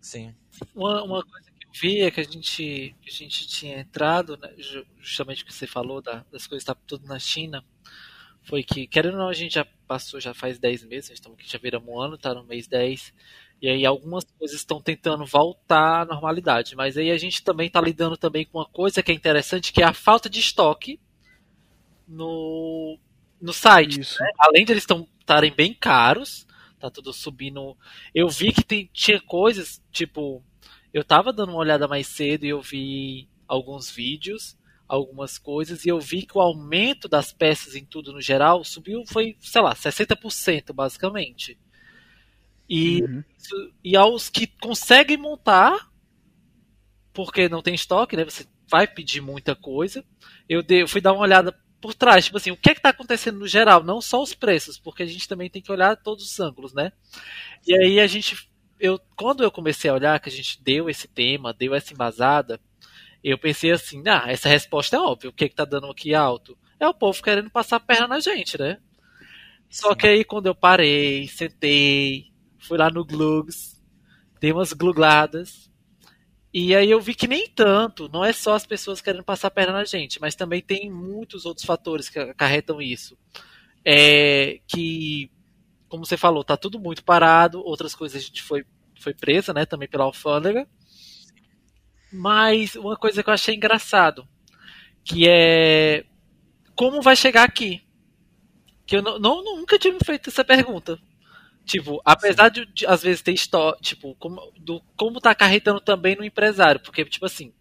Sim. 0.00 0.34
Uma, 0.75 1.02
uma 1.02 1.22
coisa 1.22 1.50
que 1.50 1.66
eu 1.66 1.70
vi 1.81 2.00
é 2.00 2.10
que 2.10 2.20
a 2.20 2.25
gente, 2.25 2.94
que 3.00 3.08
a 3.08 3.12
gente 3.12 3.46
tinha 3.46 3.81
entrado, 3.81 4.37
né, 4.38 4.52
ju- 4.58 4.87
justamente 5.00 5.42
o 5.42 5.46
que 5.46 5.52
você 5.54 5.66
falou 5.66 6.00
da- 6.00 6.25
das 6.32 6.46
coisas 6.46 6.62
estar 6.62 6.75
tudo 6.87 7.06
na 7.06 7.19
China, 7.19 7.64
foi 8.42 8.62
que, 8.62 8.87
querendo 8.87 9.14
ou 9.14 9.20
não, 9.20 9.28
a 9.28 9.34
gente 9.34 9.54
já 9.54 9.66
passou, 9.87 10.19
já 10.20 10.32
faz 10.32 10.58
10 10.58 10.82
meses, 10.84 11.10
estamos 11.10 11.38
aqui, 11.38 11.48
já 11.50 11.58
viramos 11.58 11.88
um 11.88 12.00
ano, 12.00 12.16
tá 12.16 12.34
no 12.34 12.42
mês 12.44 12.66
10, 12.66 13.12
e 13.60 13.69
aí 13.69 13.84
algumas 13.84 14.25
coisas 14.38 14.56
estão 14.56 14.81
tentando 14.81 15.26
voltar 15.26 16.02
à 16.02 16.04
normalidade, 16.06 16.75
mas 16.75 16.96
aí 16.96 17.10
a 17.10 17.19
gente 17.19 17.42
também 17.42 17.66
está 17.66 17.81
lidando 17.81 18.16
também 18.16 18.46
com 18.46 18.58
uma 18.58 18.66
coisa 18.69 19.02
que 19.02 19.12
é 19.12 19.14
interessante, 19.14 19.72
que 19.72 19.82
é 19.82 19.87
a 19.87 19.92
falta 19.92 20.31
de 20.31 20.40
estoque 20.40 20.98
no, 22.08 22.98
no 23.40 23.52
site 23.52 24.00
Isso. 24.00 24.19
além 24.38 24.64
de 24.64 24.72
eles 24.72 24.87
estarem 25.30 25.54
bem 25.54 25.72
caros, 25.72 26.44
tá 26.80 26.90
tudo 26.90 27.12
subindo. 27.12 27.76
Eu 28.12 28.28
vi 28.28 28.52
que 28.52 28.64
tem, 28.64 28.90
tinha 28.92 29.20
coisas, 29.20 29.80
tipo, 29.92 30.42
eu 30.92 31.04
tava 31.04 31.32
dando 31.32 31.50
uma 31.50 31.58
olhada 31.58 31.86
mais 31.86 32.08
cedo 32.08 32.44
e 32.44 32.48
eu 32.48 32.60
vi 32.60 33.28
alguns 33.46 33.88
vídeos, 33.90 34.58
algumas 34.88 35.38
coisas, 35.38 35.84
e 35.84 35.88
eu 35.88 36.00
vi 36.00 36.26
que 36.26 36.36
o 36.36 36.40
aumento 36.40 37.08
das 37.08 37.32
peças 37.32 37.76
em 37.76 37.84
tudo 37.84 38.12
no 38.12 38.20
geral 38.20 38.64
subiu, 38.64 39.04
foi, 39.06 39.36
sei 39.38 39.62
lá, 39.62 39.72
60% 39.74 40.72
basicamente. 40.72 41.56
E, 42.68 43.02
Uhum. 43.02 43.24
e 43.84 43.96
aos 43.96 44.28
que 44.28 44.46
conseguem 44.48 45.16
montar, 45.16 45.90
porque 47.12 47.48
não 47.48 47.62
tem 47.62 47.74
estoque, 47.74 48.16
né? 48.16 48.24
Você 48.24 48.46
vai 48.68 48.86
pedir 48.86 49.20
muita 49.20 49.54
coisa. 49.54 50.04
Eu, 50.48 50.62
dei, 50.62 50.82
eu 50.82 50.88
fui 50.88 51.00
dar 51.00 51.12
uma 51.12 51.22
olhada 51.22 51.56
por 51.80 51.94
trás, 51.94 52.26
tipo 52.26 52.36
assim, 52.36 52.50
o 52.50 52.56
que 52.56 52.70
é 52.70 52.74
que 52.74 52.82
tá 52.82 52.90
acontecendo 52.90 53.38
no 53.38 53.48
geral, 53.48 53.82
não 53.82 54.00
só 54.00 54.22
os 54.22 54.34
preços, 54.34 54.78
porque 54.78 55.02
a 55.02 55.06
gente 55.06 55.26
também 55.26 55.49
tem 55.49 55.62
que 55.62 55.72
olhar 55.72 55.96
todos 55.96 56.25
os 56.25 56.40
ângulos, 56.40 56.75
né? 56.75 56.92
E 57.66 57.75
aí 57.75 58.00
a 58.00 58.06
gente, 58.06 58.50
eu, 58.78 59.00
quando 59.16 59.42
eu 59.42 59.50
comecei 59.50 59.90
a 59.90 59.94
olhar, 59.94 60.20
que 60.20 60.28
a 60.28 60.32
gente 60.32 60.62
deu 60.62 60.90
esse 60.90 61.08
tema, 61.08 61.54
deu 61.54 61.75
essa 61.75 61.92
embasada, 61.94 62.60
eu 63.25 63.38
pensei 63.38 63.70
assim, 63.70 64.02
ah, 64.06 64.25
essa 64.26 64.49
resposta 64.49 64.96
é 64.96 65.00
óbvia, 65.00 65.30
o 65.30 65.32
que 65.32 65.44
é 65.44 65.49
que 65.49 65.54
tá 65.54 65.64
dando 65.64 65.90
aqui 65.90 66.14
alto? 66.14 66.56
É 66.78 66.87
o 66.87 66.94
povo 66.94 67.22
querendo 67.22 67.50
passar 67.50 67.76
a 67.76 67.80
perna 67.80 68.08
na 68.08 68.20
gente, 68.20 68.58
né? 68.58 68.78
Só 69.68 69.94
que 69.94 70.06
aí 70.06 70.25
quando 70.25 70.46
eu 70.46 70.54
parei, 70.54 71.28
sentei, 71.28 72.26
fui 72.58 72.76
lá 72.76 72.90
no 72.90 73.04
Glugs, 73.04 73.80
dei 74.40 74.52
umas 74.52 74.72
glugladas, 74.72 75.69
e 76.52 76.75
aí 76.75 76.90
eu 76.90 77.00
vi 77.00 77.14
que 77.14 77.28
nem 77.28 77.49
tanto, 77.49 78.09
não 78.12 78.25
é 78.25 78.33
só 78.33 78.54
as 78.54 78.66
pessoas 78.66 79.00
querendo 79.00 79.23
passar 79.25 79.49
a 79.49 79.50
perna 79.52 79.73
na 79.75 79.85
gente, 79.85 80.21
mas 80.21 80.35
também 80.35 80.61
tem 80.61 80.90
muitos 80.90 81.45
outros 81.47 81.64
fatores 81.64 82.09
que 82.09 82.19
acarretam 82.19 82.83
isso. 82.83 83.16
É 83.85 84.61
que, 84.69 85.30
como 85.88 86.04
você 86.07 86.16
falou, 86.16 86.45
tá 86.45 86.57
tudo 86.57 86.80
muito 86.80 87.04
parado, 87.04 87.61
outras 87.64 87.95
coisas 87.95 88.23
a 88.23 88.25
gente 88.26 88.42
foi, 88.42 88.64
foi 89.00 89.14
presa, 89.14 89.54
né, 89.54 89.66
também 89.66 89.88
pela 89.88 90.04
alfândega. 90.04 90.69
Mas 92.12 92.75
uma 92.75 92.97
coisa 92.97 93.23
que 93.23 93.30
eu 93.30 93.35
achei 93.35 93.54
engraçado, 93.54 94.26
que 95.04 95.28
é 95.28 96.04
como 96.76 97.02
vai 97.02 97.16
chegar 97.16 97.45
aqui? 97.45 97.83
Que 98.87 98.97
eu 98.97 99.02
não, 99.02 99.19
não- 99.19 99.42
nunca 99.45 99.78
tinha 99.78 99.92
me 99.95 100.00
feito 100.04 100.28
essa 100.30 100.45
pergunta. 100.45 100.99
Tipo, 101.64 102.00
apesar 102.05 102.49
de, 102.49 102.67
de, 102.67 102.87
às 102.87 103.02
vezes 103.02 103.23
ter 103.23 103.33
história, 103.33 103.79
tipo, 103.81 104.14
como, 104.17 104.52
do, 104.59 104.83
como 104.97 105.21
tá 105.21 105.31
acarretando 105.31 105.81
também 105.81 106.17
no 106.17 106.25
empresário, 106.25 106.81
porque, 106.81 107.05
tipo 107.05 107.26
assim, 107.26 107.52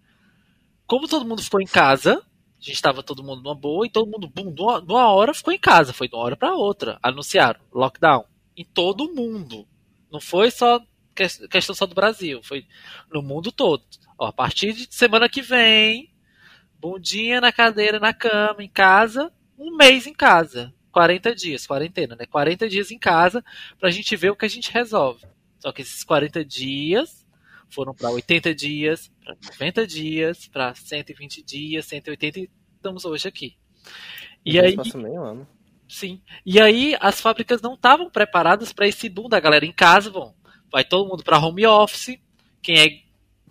como 0.88 1.08
todo 1.08 1.26
mundo 1.26 1.44
ficou 1.44 1.62
em 1.62 1.68
casa, 1.68 2.16
a 2.60 2.62
gente 2.64 2.82
tava 2.82 3.04
todo 3.04 3.24
mundo 3.24 3.44
numa 3.44 3.54
boa, 3.56 3.86
e 3.86 3.90
todo 3.90 4.10
mundo, 4.10 4.28
bum, 4.28 4.52
de 4.52 4.62
uma, 4.62 5.12
hora 5.14 5.34
ficou 5.34 5.54
em 5.54 5.60
casa, 5.60 5.94
foi 5.94 6.08
de 6.08 6.16
uma 6.16 6.24
hora 6.24 6.36
pra 6.36 6.56
outra, 6.56 6.98
anunciaram, 7.04 7.60
lockdown, 7.72 8.26
em 8.58 8.66
todo 8.66 9.14
mundo, 9.14 9.68
não 10.12 10.20
foi 10.20 10.50
só 10.50 10.80
que- 11.16 11.48
questão 11.48 11.76
só 11.76 11.86
do 11.86 11.94
Brasil, 11.94 12.42
foi 12.42 12.66
no 13.12 13.22
mundo 13.22 13.52
todo. 13.52 13.84
Ó, 14.18 14.26
a 14.26 14.34
partir 14.34 14.74
de 14.74 14.88
semana 14.90 15.30
que 15.30 15.42
vem, 15.42 16.12
bundinha 16.80 17.40
na 17.40 17.52
cadeira, 17.52 18.00
na 18.00 18.14
cama, 18.14 18.64
em 18.64 18.70
casa, 18.70 19.32
um 19.58 19.76
mês 19.76 20.08
em 20.08 20.14
casa. 20.14 20.74
40 21.00 21.34
dias, 21.34 21.66
quarentena, 21.66 22.14
né? 22.14 22.26
40 22.26 22.68
dias 22.68 22.92
em 22.92 23.00
casa 23.00 23.42
pra 23.80 23.90
gente 23.90 24.18
ver 24.18 24.32
o 24.32 24.36
que 24.36 24.44
a 24.44 24.50
gente 24.50 24.70
resolve. 24.70 25.26
Só 25.58 25.72
que 25.72 25.82
esses 25.82 26.04
40 26.04 26.44
dias 26.44 27.26
foram 27.70 27.94
pra 27.94 28.10
80 28.10 28.54
dias, 28.54 29.10
pra 29.24 29.34
90 29.54 29.88
dias, 29.88 30.48
pra 30.50 30.76
120 30.76 31.42
dias, 31.42 31.86
180 31.86 32.40
e 32.42 32.50
estamos 32.76 33.06
hoje 33.06 33.30
aqui. 33.30 33.56
E 34.46 34.58
Então, 34.58 34.66
aí, 34.66 34.76
Passa 34.76 34.98
meio 34.98 35.24
ano. 35.24 35.48
Sim. 35.88 36.22
E 36.46 36.60
aí 36.60 36.98
as 37.00 37.22
fábricas 37.22 37.62
não 37.62 37.76
estavam 37.76 38.10
preparadas 38.10 38.74
para 38.74 38.86
esse 38.86 39.08
boom 39.08 39.30
da 39.30 39.40
galera 39.40 39.66
em 39.66 39.72
casa, 39.72 40.12
bom. 40.12 40.36
Vai 40.70 40.84
todo 40.84 41.08
mundo 41.08 41.24
para 41.24 41.40
home 41.40 41.66
office. 41.66 42.20
Quem 42.62 42.78
é 42.78 42.90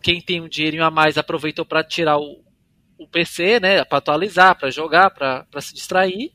quem 0.02 0.20
tem 0.20 0.42
um 0.42 0.48
dinheirinho 0.48 0.84
a 0.84 0.90
mais 0.90 1.16
aproveitou 1.16 1.64
para 1.64 1.82
tirar 1.82 2.18
o, 2.18 2.44
o 2.98 3.08
PC, 3.08 3.58
né, 3.58 3.82
para 3.86 3.98
atualizar, 3.98 4.56
para 4.58 4.70
jogar, 4.70 5.10
para 5.10 5.60
se 5.62 5.72
distrair. 5.72 6.30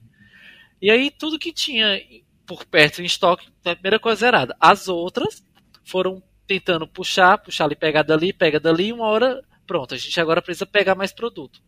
E 0.83 0.91
aí 0.91 1.09
tudo 1.09 1.39
que 1.39 1.53
tinha 1.53 1.97
por 2.45 2.65
perto 2.65 3.01
em 3.01 3.05
estoque, 3.05 3.47
a 3.63 3.73
primeira 3.73 3.97
coisa 3.97 4.19
zerada. 4.19 4.53
As 4.59 4.89
outras 4.89 5.41
foram 5.85 6.21
tentando 6.45 6.85
puxar, 6.85 7.37
puxar 7.37 7.63
ali, 7.63 7.73
pegar 7.73 8.03
dali, 8.03 8.33
pega 8.33 8.59
dali, 8.59 8.91
uma 8.91 9.07
hora, 9.07 9.41
pronto, 9.65 9.93
a 9.93 9.97
gente 9.97 10.19
agora 10.19 10.41
precisa 10.41 10.65
pegar 10.65 10.93
mais 10.93 11.13
produto. 11.13 11.63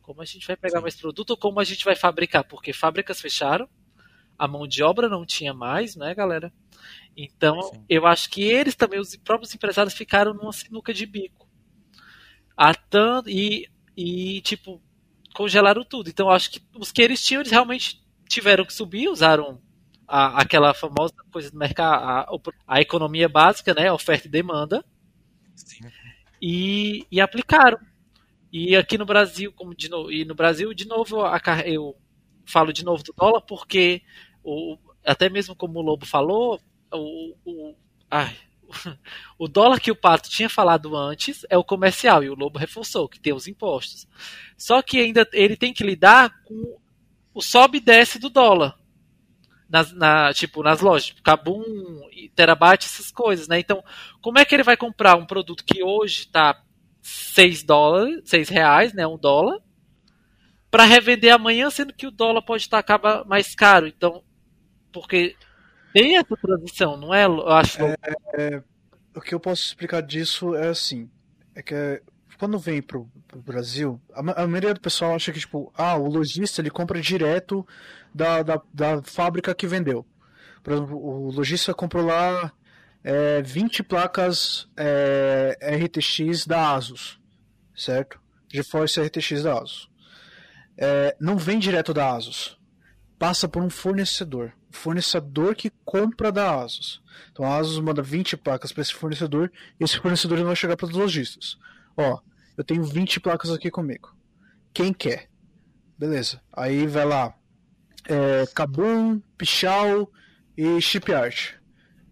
Como 0.00 0.22
a 0.22 0.24
gente 0.24 0.46
vai 0.46 0.56
pegar 0.56 0.78
Sim. 0.78 0.82
mais 0.82 0.96
produto 0.96 1.32
ou 1.32 1.36
como 1.36 1.60
a 1.60 1.64
gente 1.64 1.84
vai 1.84 1.94
fabricar? 1.94 2.42
Porque 2.42 2.72
fábricas 2.72 3.20
fecharam, 3.20 3.68
a 4.38 4.48
mão 4.48 4.66
de 4.66 4.82
obra 4.82 5.10
não 5.10 5.26
tinha 5.26 5.52
mais, 5.52 5.94
né, 5.94 6.14
galera? 6.14 6.50
Então, 7.14 7.60
Sim. 7.60 7.84
eu 7.86 8.06
acho 8.06 8.30
que 8.30 8.44
eles 8.44 8.74
também, 8.74 8.98
os 8.98 9.14
próprios 9.16 9.54
empresários, 9.54 9.92
ficaram 9.92 10.32
numa 10.32 10.54
sinuca 10.54 10.94
de 10.94 11.04
bico. 11.04 11.46
Tanto, 12.88 13.28
e, 13.28 13.68
e, 13.94 14.40
tipo, 14.40 14.80
congelaram 15.34 15.84
tudo. 15.84 16.08
Então, 16.08 16.28
eu 16.28 16.32
acho 16.32 16.50
que 16.50 16.62
os 16.74 16.90
que 16.90 17.02
eles 17.02 17.22
tinham, 17.22 17.42
eles 17.42 17.52
realmente 17.52 18.07
tiveram 18.28 18.64
que 18.64 18.72
subir, 18.72 19.08
usaram 19.08 19.60
a, 20.06 20.40
aquela 20.40 20.72
famosa 20.72 21.14
coisa 21.30 21.50
do 21.50 21.58
mercado, 21.58 22.02
a, 22.02 22.28
a, 22.66 22.80
economia 22.80 23.28
básica, 23.28 23.74
né, 23.74 23.92
oferta 23.92 24.26
e 24.26 24.30
demanda, 24.30 24.84
e, 26.40 27.06
e, 27.10 27.20
aplicaram. 27.20 27.78
E 28.50 28.74
aqui 28.74 28.96
no 28.96 29.04
Brasil, 29.04 29.52
como 29.52 29.74
de 29.74 29.90
novo, 29.90 30.10
e 30.10 30.24
no 30.24 30.34
Brasil, 30.34 30.72
de 30.72 30.86
novo, 30.86 31.22
a, 31.22 31.40
eu 31.66 31.94
falo 32.46 32.72
de 32.72 32.84
novo 32.84 33.02
do 33.02 33.12
dólar, 33.12 33.42
porque 33.42 34.02
o, 34.42 34.78
até 35.04 35.28
mesmo 35.28 35.54
como 35.54 35.78
o 35.78 35.82
Lobo 35.82 36.06
falou, 36.06 36.58
o, 36.92 37.34
o, 37.44 37.74
ai, 38.10 38.34
o 39.38 39.46
dólar 39.46 39.80
que 39.80 39.90
o 39.90 39.96
Pato 39.96 40.30
tinha 40.30 40.48
falado 40.48 40.96
antes 40.96 41.44
é 41.50 41.58
o 41.58 41.64
comercial, 41.64 42.24
e 42.24 42.30
o 42.30 42.34
Lobo 42.34 42.58
reforçou, 42.58 43.08
que 43.08 43.20
tem 43.20 43.34
os 43.34 43.46
impostos. 43.46 44.06
Só 44.56 44.80
que 44.80 44.98
ainda 44.98 45.28
ele 45.32 45.56
tem 45.56 45.74
que 45.74 45.84
lidar 45.84 46.42
com 46.44 46.78
o 47.38 47.40
sobe 47.40 47.78
e 47.78 47.80
desce 47.80 48.18
do 48.18 48.28
dólar 48.28 48.76
nas, 49.68 49.92
na, 49.92 50.34
tipo, 50.34 50.60
nas 50.60 50.80
lojas, 50.80 51.06
tipo, 51.06 51.22
Kabum, 51.22 51.62
Terabyte, 52.34 52.86
essas 52.86 53.12
coisas, 53.12 53.46
né? 53.46 53.60
Então, 53.60 53.82
como 54.20 54.40
é 54.40 54.44
que 54.44 54.56
ele 54.56 54.64
vai 54.64 54.76
comprar 54.76 55.14
um 55.14 55.24
produto 55.24 55.64
que 55.64 55.80
hoje 55.84 56.22
está 56.22 56.60
6 57.00 57.62
dólares, 57.62 58.22
6 58.24 58.48
reais, 58.48 58.92
né? 58.92 59.06
Um 59.06 59.16
dólar, 59.16 59.60
para 60.68 60.82
revender 60.82 61.32
amanhã, 61.32 61.70
sendo 61.70 61.94
que 61.94 62.08
o 62.08 62.10
dólar 62.10 62.42
pode 62.42 62.62
estar 62.62 62.78
acaba 62.78 63.24
mais 63.24 63.54
caro. 63.54 63.86
Então, 63.86 64.24
porque 64.90 65.36
tem 65.92 66.16
essa 66.16 66.36
transição, 66.36 66.96
não 66.96 67.14
é? 67.14 67.26
Eu 67.26 67.48
acho. 67.48 67.80
É, 67.80 67.96
é, 68.34 68.62
o 69.14 69.20
que 69.20 69.32
eu 69.32 69.38
posso 69.38 69.62
explicar 69.62 70.00
disso 70.00 70.56
é 70.56 70.68
assim, 70.70 71.08
é 71.54 71.62
que 71.62 72.02
quando 72.38 72.58
vem 72.58 72.80
pro, 72.80 73.10
pro 73.26 73.40
Brasil, 73.40 74.00
a, 74.12 74.20
a, 74.42 74.46
maioria 74.46 74.72
do 74.72 74.80
pessoal 74.80 75.14
acha 75.14 75.32
que, 75.32 75.40
tipo, 75.40 75.72
ah, 75.76 75.96
o 75.96 76.08
lojista 76.08 76.60
ele 76.60 76.70
compra 76.70 77.00
direto 77.00 77.66
da, 78.14 78.42
da, 78.42 78.62
da 78.72 79.02
fábrica 79.02 79.54
que 79.54 79.66
vendeu. 79.66 80.06
Por 80.62 80.72
exemplo, 80.72 80.96
o 80.96 81.30
lojista 81.30 81.74
comprou 81.74 82.06
lá 82.06 82.52
é, 83.02 83.42
20 83.42 83.82
placas 83.82 84.68
é, 84.76 85.58
RTX 85.62 86.46
da 86.46 86.74
Asus, 86.74 87.18
certo? 87.74 88.20
GeForce 88.52 89.00
RTX 89.00 89.42
da 89.42 89.54
Asus. 89.58 89.90
É, 90.76 91.16
não 91.20 91.36
vem 91.36 91.58
direto 91.58 91.92
da 91.92 92.14
Asus, 92.14 92.56
passa 93.18 93.48
por 93.48 93.62
um 93.62 93.70
fornecedor. 93.70 94.52
O 94.70 94.76
fornecedor 94.76 95.54
que 95.54 95.72
compra 95.84 96.30
da 96.30 96.62
Asus. 96.62 97.02
Então 97.32 97.44
a 97.44 97.56
Asus 97.56 97.80
manda 97.80 98.02
20 98.02 98.36
placas 98.36 98.70
para 98.70 98.82
esse 98.82 98.94
fornecedor 98.94 99.50
e 99.80 99.84
esse 99.84 99.98
fornecedor 99.98 100.38
não 100.38 100.46
vai 100.46 100.56
chegar 100.56 100.76
para 100.76 100.86
os 100.86 100.92
lojistas. 100.92 101.58
Ó, 101.98 102.20
eu 102.56 102.62
tenho 102.62 102.84
20 102.84 103.18
placas 103.18 103.50
aqui 103.50 103.72
comigo. 103.72 104.16
Quem 104.72 104.92
quer? 104.92 105.28
Beleza. 105.98 106.40
Aí 106.52 106.86
vai 106.86 107.04
lá. 107.04 107.34
É, 108.08 108.46
Kabum, 108.54 109.20
Pichau 109.36 110.08
e 110.56 110.80
Shipyard. 110.80 111.60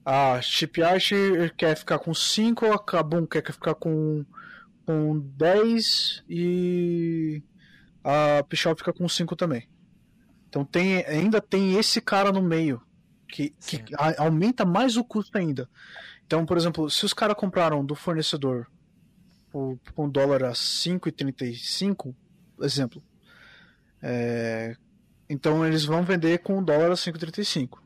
A 0.04 0.40
Shipyard 0.40 1.08
quer 1.56 1.76
ficar 1.76 2.00
com 2.00 2.12
5, 2.12 2.66
a 2.66 2.84
Kabum 2.84 3.26
quer 3.26 3.44
ficar 3.52 3.76
com, 3.76 4.24
com 4.84 5.20
10 5.20 6.24
e 6.28 7.42
a 8.02 8.42
Pichau 8.48 8.74
fica 8.76 8.92
com 8.92 9.08
5 9.08 9.36
também. 9.36 9.68
Então 10.48 10.64
tem, 10.64 11.04
ainda 11.06 11.40
tem 11.40 11.78
esse 11.78 12.00
cara 12.00 12.32
no 12.32 12.42
meio 12.42 12.82
que, 13.28 13.50
que 13.50 13.84
aumenta 14.18 14.64
mais 14.64 14.96
o 14.96 15.04
custo 15.04 15.38
ainda. 15.38 15.68
Então, 16.24 16.44
por 16.44 16.56
exemplo, 16.56 16.90
se 16.90 17.04
os 17.04 17.12
caras 17.12 17.36
compraram 17.36 17.84
do 17.84 17.94
fornecedor 17.94 18.66
por, 19.50 19.78
um 19.96 20.08
dólar 20.08 20.44
a 20.44 20.52
5,35, 20.52 22.14
exemplo, 22.60 23.02
é, 24.02 24.76
então 25.28 25.66
eles 25.66 25.84
vão 25.84 26.02
vender 26.02 26.38
com 26.38 26.62
dólar 26.62 26.90
a 26.92 26.94
5,35. 26.94 27.78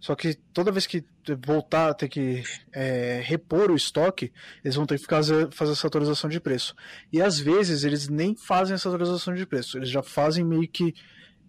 Só 0.00 0.16
que 0.16 0.34
toda 0.52 0.72
vez 0.72 0.84
que 0.84 1.04
voltar 1.46 1.90
a 1.90 1.94
ter 1.94 2.08
que 2.08 2.42
é, 2.72 3.22
repor 3.24 3.70
o 3.70 3.76
estoque, 3.76 4.32
eles 4.64 4.74
vão 4.74 4.84
ter 4.84 4.98
que 4.98 5.06
fazer, 5.06 5.48
fazer 5.52 5.72
essa 5.72 5.86
atualização 5.86 6.28
de 6.28 6.40
preço. 6.40 6.74
E 7.12 7.22
às 7.22 7.38
vezes 7.38 7.84
eles 7.84 8.08
nem 8.08 8.34
fazem 8.34 8.74
essa 8.74 8.88
atualização 8.88 9.32
de 9.32 9.46
preço, 9.46 9.78
eles 9.78 9.88
já 9.88 10.02
fazem 10.02 10.44
meio 10.44 10.66
que 10.66 10.92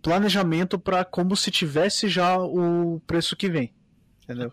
planejamento 0.03 0.77
para 0.77 1.03
como 1.03 1.35
se 1.35 1.49
tivesse 1.49 2.07
já 2.07 2.37
o 2.37 3.01
preço 3.07 3.35
que 3.35 3.49
vem. 3.49 3.73
Entendeu? 4.23 4.51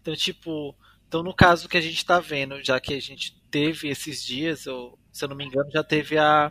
Então, 0.00 0.16
tipo, 0.16 0.74
então 1.06 1.22
no 1.22 1.32
caso 1.32 1.68
que 1.68 1.76
a 1.76 1.80
gente 1.80 1.98
está 1.98 2.18
vendo, 2.18 2.60
já 2.64 2.80
que 2.80 2.92
a 2.92 3.00
gente 3.00 3.40
teve 3.52 3.88
esses 3.88 4.24
dias, 4.24 4.66
ou 4.66 4.98
se 5.12 5.24
eu 5.24 5.28
não 5.28 5.36
me 5.36 5.44
engano, 5.44 5.70
já 5.70 5.84
teve 5.84 6.18
a 6.18 6.50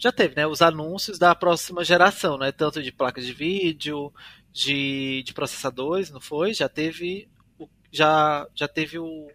já 0.00 0.12
teve, 0.12 0.36
né, 0.36 0.46
os 0.46 0.62
anúncios 0.62 1.18
da 1.18 1.34
próxima 1.34 1.84
geração, 1.84 2.38
né, 2.38 2.52
tanto 2.52 2.80
de 2.80 2.92
placas 2.92 3.26
de 3.26 3.32
vídeo, 3.32 4.12
de, 4.52 5.24
de 5.24 5.34
processadores, 5.34 6.08
não 6.08 6.20
foi? 6.20 6.54
Já 6.54 6.68
teve 6.68 7.28
o, 7.58 7.68
já 7.92 8.46
já 8.54 8.66
teve 8.66 8.98
o 8.98 9.28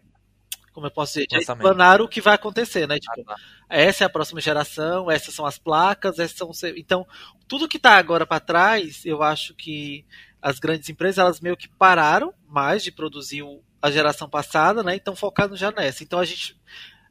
como 0.72 0.88
eu 0.88 0.92
posso 0.92 1.14
dizer, 1.14 1.28
já 1.30 1.56
planaram 1.56 2.06
o 2.06 2.10
que 2.10 2.20
vai 2.20 2.34
acontecer, 2.34 2.88
né? 2.88 2.98
Tipo, 2.98 3.22
ah, 3.30 3.36
tá. 3.36 3.42
essa 3.70 4.04
é 4.04 4.08
a 4.08 4.10
próxima 4.10 4.42
geração, 4.42 5.12
essas 5.12 5.36
são 5.36 5.46
as 5.46 5.60
placas, 5.60 6.18
essas 6.18 6.36
são 6.36 6.50
então 6.76 7.06
tudo 7.48 7.68
que 7.68 7.78
está 7.78 7.98
agora 7.98 8.26
para 8.26 8.40
trás, 8.40 9.06
eu 9.06 9.22
acho 9.22 9.54
que 9.54 10.04
as 10.42 10.60
grandes 10.60 10.90
empresas 10.90 11.20
elas 11.20 11.40
meio 11.40 11.56
que 11.56 11.68
pararam 11.68 12.34
mais 12.48 12.84
de 12.84 12.92
produzir 12.92 13.44
a 13.84 13.92
geração 13.92 14.30
passada, 14.30 14.82
né? 14.82 14.96
Então 14.96 15.16
focado 15.16 15.58
já 15.58 15.70
nessa. 15.70 16.04
Então 16.04 16.18
a 16.18 16.26
gente 16.26 16.58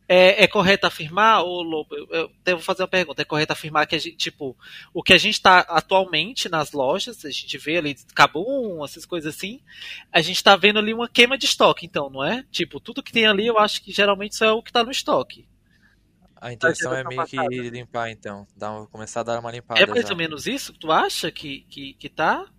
é, 0.09 0.45
é 0.45 0.49
correto 0.49 0.87
afirmar, 0.87 1.43
ou 1.43 1.63
Lobo, 1.63 1.95
eu, 1.95 2.07
eu 2.11 2.33
devo 2.45 2.61
fazer 2.61 2.83
uma 2.83 2.89
pergunta, 2.89 3.23
é 3.23 3.25
correto 3.25 3.53
afirmar 3.53 3.87
que 3.87 3.95
a 3.95 3.99
gente, 3.99 4.17
tipo, 4.17 4.57
o 4.93 5.03
que 5.03 5.13
a 5.13 5.19
gente 5.19 5.35
está 5.35 5.61
atualmente 5.61 6.49
nas 6.49 6.73
lojas, 6.73 7.25
a 7.25 7.31
gente 7.31 7.57
vê 7.59 7.79
ali 7.79 7.97
Cabum, 8.15 8.85
essas 8.85 9.07
coisas 9.07 9.35
assim, 9.35 9.61
a 10.11 10.21
gente 10.21 10.37
está 10.37 10.57
vendo 10.57 10.79
ali 10.79 10.93
uma 10.93 11.09
queima 11.09 11.39
de 11.39 11.47
estoque, 11.47 11.87
então, 11.87 12.11
não 12.11 12.25
é? 12.25 12.45
Tipo, 12.51 12.81
tudo 12.81 13.03
que 13.03 13.13
tem 13.13 13.27
ali, 13.27 13.47
eu 13.47 13.59
acho 13.59 13.83
que 13.83 13.93
geralmente 13.93 14.37
só 14.37 14.45
é 14.45 14.53
o 14.53 14.63
que 14.63 14.71
está 14.71 14.85
no 14.85 14.91
estoque. 14.91 15.47
A 16.43 16.53
intenção 16.53 16.93
é 16.93 17.05
meio 17.05 17.25
que 17.25 17.37
limpar, 17.71 18.11
então. 18.11 18.45
Dar, 18.57 18.85
começar 18.89 19.21
a 19.21 19.23
dar 19.23 19.39
uma 19.39 19.53
limpada. 19.53 19.81
É 19.81 19.87
mais 19.87 20.03
já. 20.03 20.11
ou 20.11 20.17
menos 20.17 20.45
isso? 20.45 20.73
Tu 20.73 20.91
acha 20.91 21.31
que, 21.31 21.61
que, 21.71 21.95
que 21.95 22.09
tá? 22.09 22.51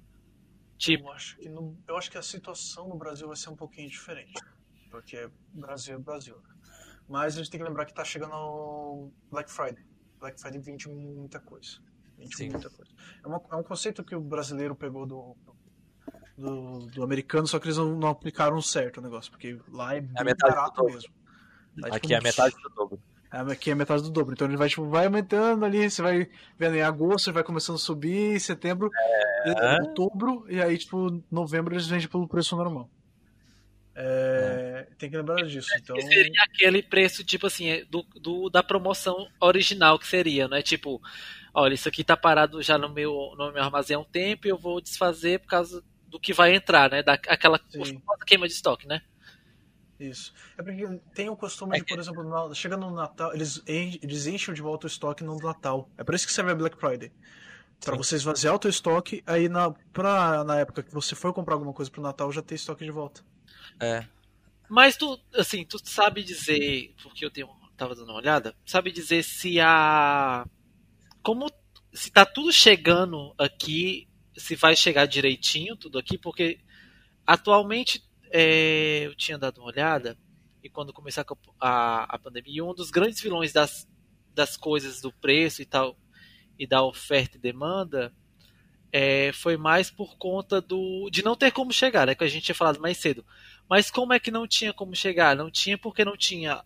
Tipo... 0.78 1.10
Eu, 1.10 1.12
acho 1.12 1.38
que 1.38 1.50
no, 1.50 1.78
eu 1.86 1.98
acho 1.98 2.10
que 2.10 2.18
a 2.18 2.22
situação 2.22 2.88
no 2.88 2.96
Brasil 2.96 3.28
vai 3.28 3.36
ser 3.36 3.50
um 3.50 3.58
pouquinho 3.58 3.90
diferente. 3.90 4.42
Porque 4.90 5.30
Brasil 5.54 5.96
é 5.96 6.00
Brasil. 6.00 6.42
Mas 7.08 7.36
a 7.36 7.38
gente 7.38 7.52
tem 7.52 7.60
que 7.60 7.68
lembrar 7.68 7.86
que 7.86 7.92
está 7.92 8.04
chegando 8.04 9.12
Black 9.30 9.52
Friday. 9.52 9.84
Black 10.20 10.40
Friday 10.40 10.62
vende 10.62 10.88
muita 10.90 11.40
coisa. 11.40 11.80
Vende 12.18 12.36
Sim. 12.36 12.50
muita 12.50 12.70
coisa. 12.70 12.92
É, 13.24 13.28
uma, 13.28 13.42
é, 13.52 13.56
um 13.56 13.64
conceito 13.64 14.04
que 14.04 14.16
o 14.16 14.22
brasileiro 14.22 14.76
pegou 14.76 15.06
do, 15.06 15.36
do, 16.38 16.80
do 16.88 17.04
americano, 17.04 17.46
só 17.48 17.60
que 17.60 17.66
eles 17.68 17.78
não, 17.78 17.96
não, 17.96 18.08
aplicaram 18.10 18.62
certo 18.62 18.98
o 18.98 19.02
negócio, 19.02 19.32
porque 19.32 19.60
lá 19.70 19.96
é, 19.96 19.98
é 19.98 20.24
bem 20.24 20.36
barato 20.40 20.84
mesmo. 20.86 21.14
Lá, 21.78 21.90
tipo, 21.90 21.96
aqui 21.96 22.14
é 22.14 22.18
a 22.18 22.22
metade 22.22 22.56
do 22.62 22.70
dobro. 22.70 23.02
É, 23.32 23.38
aqui 23.40 23.72
é 23.72 23.76
metade 23.76 24.04
do 24.04 24.12
dobro. 24.12 24.34
Então 24.34 24.48
ele 24.48 24.58
vai, 24.58 24.70
tipo, 24.70 24.88
vai 24.88 25.06
aumentando 25.06 25.66
ali, 25.66 25.90
você 25.90 26.02
vai 26.02 26.30
vendo 26.58 26.76
em 26.76 26.82
agosto, 26.82 27.34
vai 27.34 27.44
começando 27.44 27.76
a 27.76 27.80
subir, 27.80 28.40
setembro, 28.40 28.90
é... 29.46 29.82
outubro, 29.82 30.46
e 30.48 30.62
aí, 30.62 30.78
tipo, 30.78 31.22
novembro 31.32 31.74
eles 31.74 31.88
vendem 31.88 32.08
pelo 32.08 32.28
preço 32.28 32.56
normal. 32.56 32.90
É, 33.96 34.88
é. 34.90 34.96
Tem 34.96 35.10
que 35.10 35.18
lembrar 35.18 35.44
disso. 35.46 35.70
Então... 35.78 36.00
Seria 36.02 36.44
aquele 36.44 36.82
preço, 36.82 37.24
tipo 37.24 37.48
assim, 37.48 37.86
do, 37.90 38.04
do, 38.20 38.50
da 38.50 38.64
promoção 38.64 39.28
original 39.40 40.00
que 40.00 40.08
seria, 40.08 40.48
não 40.48 40.58
é 40.58 40.62
tipo, 40.62 41.02
olha, 41.54 41.74
isso 41.74 41.88
aqui 41.88 42.04
tá 42.04 42.18
parado 42.18 42.62
já 42.62 42.78
no 42.78 42.90
meu, 42.90 43.34
no 43.38 43.52
meu 43.52 43.64
armazém 43.64 43.96
há 43.96 44.00
um 44.00 44.04
tempo 44.04 44.48
e 44.48 44.50
eu 44.50 44.58
vou 44.58 44.82
desfazer 44.82 45.40
por 45.40 45.48
causa 45.48 45.84
do 46.08 46.20
que 46.20 46.34
vai 46.34 46.56
entrar, 46.56 46.90
né? 46.90 47.04
Da, 47.04 47.14
aquela 47.14 47.60
queima 48.26 48.48
de 48.48 48.54
estoque, 48.54 48.88
né? 48.88 49.02
Isso. 50.00 50.34
É 50.58 50.64
porque 50.64 50.86
tem 51.14 51.30
o 51.30 51.36
costume 51.36 51.78
é 51.78 51.80
de, 51.80 51.86
por 51.86 52.00
exemplo, 52.00 52.56
chega 52.56 52.76
no 52.76 52.92
Natal, 52.92 53.34
eles, 53.34 53.62
eles 53.66 54.28
enchem 54.28 54.54
de 54.54 54.62
volta 54.62 54.86
o 54.86 54.90
estoque 54.90 55.24
no 55.24 55.38
Natal. 55.38 55.90
É 55.98 56.04
por 56.04 56.14
isso 56.14 56.28
que 56.28 56.34
serve 56.34 56.52
a 56.52 56.56
Black 56.56 56.78
Friday. 56.78 57.12
Pra 57.84 57.98
você 57.98 58.16
esvaziar 58.16 58.56
o 58.56 58.60
teu 58.60 58.70
estoque, 58.70 59.22
aí 59.26 59.50
na, 59.50 59.72
pra, 59.92 60.44
na 60.44 60.58
época 60.60 60.84
que 60.84 60.94
você 60.94 61.16
for 61.16 61.34
comprar 61.34 61.56
alguma 61.56 61.74
coisa 61.74 61.92
pro 61.92 62.02
Natal, 62.02 62.32
já 62.32 62.42
ter 62.42 62.56
estoque 62.56 62.86
de 62.86 62.92
volta. 62.92 63.22
É. 63.80 64.06
Mas 64.70 64.98
tu, 64.98 65.20
assim, 65.36 65.66
tu 65.66 65.78
sabe 65.84 66.24
dizer, 66.24 66.94
porque 67.02 67.26
eu 67.26 67.32
tenho 67.32 67.48
tava 67.76 67.96
dando 67.96 68.10
uma 68.10 68.20
olhada, 68.20 68.56
sabe 68.66 68.92
dizer 68.92 69.24
se 69.24 69.60
a 69.60 70.46
como 71.22 71.52
se 71.94 72.12
tá 72.12 72.26
tudo 72.26 72.52
chegando 72.52 73.34
aqui, 73.38 74.08
se 74.36 74.56
vai 74.56 74.76
chegar 74.76 75.06
direitinho 75.06 75.76
tudo 75.76 75.98
aqui, 75.98 76.18
porque 76.18 76.60
atualmente 77.26 78.04
é, 78.32 79.04
eu 79.06 79.16
tinha 79.16 79.38
dado 79.38 79.60
uma 79.60 79.68
olhada 79.68 80.18
e 80.64 80.70
quando 80.70 80.94
começar 80.94 81.26
a, 81.60 82.16
a 82.16 82.20
pandemia, 82.20 82.64
um 82.64 82.74
dos 82.74 82.90
grandes 82.90 83.22
vilões 83.22 83.52
das, 83.52 83.88
das 84.34 84.56
coisas 84.58 85.02
do 85.02 85.12
preço 85.12 85.62
e 85.62 85.66
tal 85.66 85.98
e 86.58 86.66
da 86.66 86.84
oferta 86.84 87.38
e 87.38 87.42
demanda 87.42 88.14
é, 88.92 89.32
foi 89.34 89.58
mais 89.58 89.90
por 89.90 90.16
conta 90.18 90.62
do 90.62 91.10
de 91.12 91.24
não 91.24 91.36
ter 91.36 91.52
como 91.52 91.74
chegar, 91.74 92.08
é 92.08 92.16
que 92.16 92.24
a 92.24 92.28
gente 92.28 92.44
tinha 92.44 92.56
falado 92.56 92.80
mais 92.80 92.98
cedo. 92.98 93.26
Mas 93.70 93.90
como 93.92 94.14
é 94.14 94.20
que 94.20 94.32
não 94.32 94.48
tinha 94.48 94.74
como 94.74 94.96
chegar? 94.96 95.36
Não 95.36 95.50
tinha 95.52 95.78
porque 95.78 96.06
não 96.06 96.18
tinha. 96.18 96.64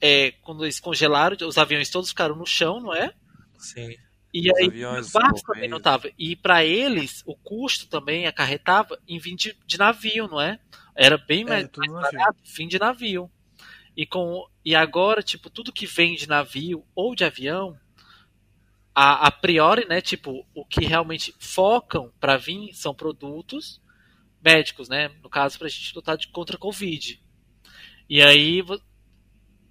É, 0.00 0.32
quando 0.42 0.64
eles 0.64 0.80
congelaram, 0.80 1.36
os 1.48 1.58
aviões 1.58 1.90
todos 1.90 2.10
ficaram 2.10 2.36
no 2.36 2.46
chão, 2.46 2.80
não 2.80 2.94
é? 2.94 3.14
Sim. 3.58 3.96
E 4.32 4.50
Os 4.50 4.58
aí, 4.58 4.70
aviões, 4.70 5.06
os 5.06 5.10
barcos 5.10 5.40
os 5.40 5.42
também 5.46 5.68
não 5.68 5.78
correios. 5.78 5.78
estavam. 5.78 6.10
E 6.18 6.36
para 6.36 6.64
eles, 6.64 7.22
o 7.26 7.34
custo 7.36 7.88
também 7.88 8.26
acarretava 8.26 8.98
em 9.08 9.18
vir 9.18 9.34
de, 9.36 9.56
de 9.66 9.78
navio, 9.78 10.28
não 10.28 10.40
é? 10.40 10.60
Era 10.94 11.16
bem 11.18 11.44
mais, 11.44 11.64
É, 11.64 11.70
mais 11.76 11.92
navio. 11.92 12.18
barato, 12.18 12.38
fim 12.44 12.68
de 12.68 12.78
navio. 12.78 13.30
E, 13.96 14.06
com, 14.06 14.46
e 14.64 14.74
agora, 14.74 15.22
tipo, 15.22 15.50
tudo 15.50 15.72
que 15.72 15.86
vem 15.86 16.16
de 16.16 16.28
navio 16.28 16.86
ou 16.94 17.14
de 17.14 17.24
avião, 17.24 17.78
a, 18.94 19.26
a 19.26 19.30
priori, 19.30 19.86
né? 19.88 20.00
Tipo, 20.00 20.46
o 20.54 20.64
que 20.64 20.84
realmente 20.84 21.34
focam 21.38 22.12
para 22.20 22.36
vir 22.36 22.72
são 22.74 22.94
produtos 22.94 23.80
médicos, 24.46 24.88
né? 24.88 25.10
No 25.20 25.28
caso, 25.28 25.58
pra 25.58 25.68
gente 25.68 25.92
lutar 25.92 26.16
de, 26.16 26.28
contra 26.28 26.54
a 26.54 26.60
Covid. 26.60 27.20
E 28.08 28.22
aí 28.22 28.62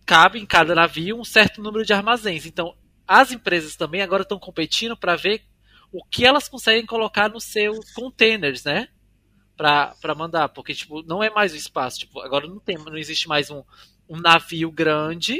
cabe 0.05 0.37
em 0.37 0.45
cada 0.45 0.75
navio 0.75 1.17
um 1.17 1.23
certo 1.23 1.61
número 1.61 1.85
de 1.85 1.93
armazéns. 1.93 2.45
Então, 2.45 2.75
as 3.07 3.31
empresas 3.31 3.77
também 3.77 4.01
agora 4.01 4.23
estão 4.23 4.37
competindo 4.37 4.97
para 4.97 5.15
ver 5.15 5.45
o 5.93 6.03
que 6.03 6.25
elas 6.25 6.49
conseguem 6.49 6.85
colocar 6.85 7.29
nos 7.29 7.45
seus 7.45 7.93
containers, 7.93 8.65
né? 8.65 8.89
Pra 9.55 9.95
mandar. 10.13 10.49
Porque, 10.49 10.73
tipo, 10.73 11.01
não 11.03 11.23
é 11.23 11.29
mais 11.29 11.53
o 11.53 11.55
espaço. 11.55 11.99
Tipo, 11.99 12.19
agora 12.19 12.45
não 12.45 12.59
tem, 12.59 12.77
não 12.77 12.97
existe 12.97 13.29
mais 13.29 13.49
um, 13.49 13.63
um 14.09 14.19
navio 14.19 14.69
grande. 14.69 15.39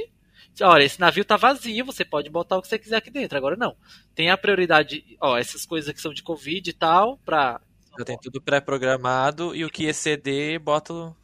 Olha, 0.61 0.83
esse 0.83 1.01
navio 1.01 1.25
tá 1.25 1.35
vazio, 1.35 1.83
você 1.83 2.05
pode 2.05 2.29
botar 2.29 2.57
o 2.57 2.61
que 2.61 2.69
você 2.69 2.79
quiser 2.79 2.95
aqui 2.95 3.11
dentro. 3.11 3.37
Agora 3.37 3.57
não. 3.57 3.75
Tem 4.15 4.29
a 4.29 4.37
prioridade, 4.37 5.03
ó, 5.19 5.37
essas 5.37 5.65
coisas 5.65 5.93
que 5.93 5.99
são 5.99 6.13
de 6.13 6.23
Covid 6.23 6.69
e 6.69 6.73
tal, 6.73 7.17
pra. 7.17 7.59
Já 7.97 8.05
tem 8.05 8.17
tudo 8.17 8.41
pré-programado 8.41 9.55
e 9.55 9.63
o 9.65 9.69
que 9.69 9.85
exceder, 9.85 10.59
bota. 10.59 11.15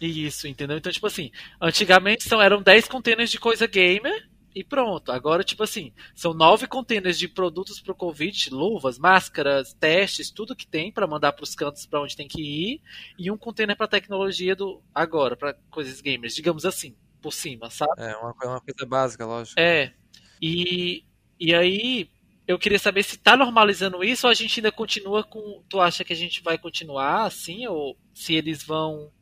Isso, 0.00 0.46
entendeu? 0.46 0.76
Então, 0.78 0.92
tipo 0.92 1.06
assim, 1.06 1.30
antigamente 1.60 2.24
são, 2.28 2.40
eram 2.40 2.62
10 2.62 2.86
containers 2.86 3.30
de 3.30 3.38
coisa 3.40 3.66
gamer 3.66 4.28
e 4.54 4.62
pronto. 4.62 5.10
Agora, 5.10 5.42
tipo 5.42 5.62
assim, 5.64 5.92
são 6.14 6.32
9 6.32 6.68
containers 6.68 7.18
de 7.18 7.26
produtos 7.26 7.80
pro 7.80 7.94
Covid, 7.96 8.50
luvas, 8.50 8.96
máscaras, 8.96 9.74
testes, 9.74 10.30
tudo 10.30 10.54
que 10.54 10.66
tem 10.68 10.92
pra 10.92 11.06
mandar 11.06 11.32
pros 11.32 11.54
cantos 11.56 11.84
pra 11.84 12.00
onde 12.00 12.14
tem 12.16 12.28
que 12.28 12.40
ir, 12.40 12.80
e 13.18 13.28
um 13.30 13.36
container 13.36 13.76
pra 13.76 13.88
tecnologia 13.88 14.54
do 14.54 14.80
agora, 14.94 15.36
pra 15.36 15.54
coisas 15.68 16.00
gamers, 16.00 16.34
digamos 16.34 16.64
assim, 16.64 16.94
por 17.20 17.32
cima, 17.32 17.68
sabe? 17.68 17.92
É 17.98 18.16
uma, 18.16 18.32
coisa- 18.34 18.52
uma 18.54 18.60
coisa 18.60 18.86
básica, 18.86 19.26
lógico. 19.26 19.60
É. 19.60 19.92
E, 20.40 21.02
e 21.40 21.52
aí, 21.52 22.08
eu 22.48 22.58
queria 22.58 22.78
saber 22.78 23.02
se 23.04 23.16
tá 23.18 23.36
normalizando 23.36 24.02
isso 24.02 24.26
ou 24.26 24.30
a 24.30 24.34
gente 24.34 24.58
ainda 24.58 24.72
continua 24.72 25.22
com. 25.22 25.62
Tu 25.68 25.78
acha 25.80 26.02
que 26.02 26.12
a 26.12 26.16
gente 26.16 26.42
vai 26.42 26.58
continuar 26.58 27.26
assim? 27.26 27.66
Ou 27.68 27.96
se 28.14 28.34
eles 28.34 28.64
vão 28.64 29.12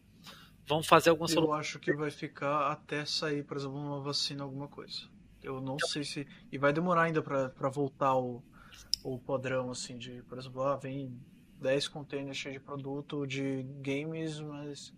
vão 0.66 0.82
fazer 0.82 1.10
alguma 1.10 1.28
Eu 1.28 1.34
solução? 1.34 1.54
acho 1.54 1.78
que 1.78 1.92
vai 1.92 2.10
ficar 2.10 2.70
até 2.72 3.04
sair, 3.04 3.44
por 3.44 3.56
exemplo, 3.56 3.76
uma 3.76 4.00
vacina, 4.00 4.42
alguma 4.44 4.68
coisa. 4.68 5.02
Eu 5.42 5.60
não 5.60 5.78
sei 5.78 6.02
se. 6.04 6.26
E 6.50 6.56
vai 6.58 6.72
demorar 6.72 7.02
ainda 7.02 7.20
pra, 7.22 7.50
pra 7.50 7.68
voltar 7.68 8.16
o, 8.16 8.42
o 9.04 9.18
padrão, 9.18 9.70
assim, 9.70 9.96
de, 9.98 10.22
por 10.22 10.38
exemplo, 10.38 10.62
ah, 10.62 10.76
vem 10.76 11.16
10 11.60 11.88
containers 11.88 12.36
cheios 12.36 12.58
de 12.58 12.64
produto 12.64 13.26
de 13.26 13.62
games, 13.80 14.40
mas. 14.40 14.92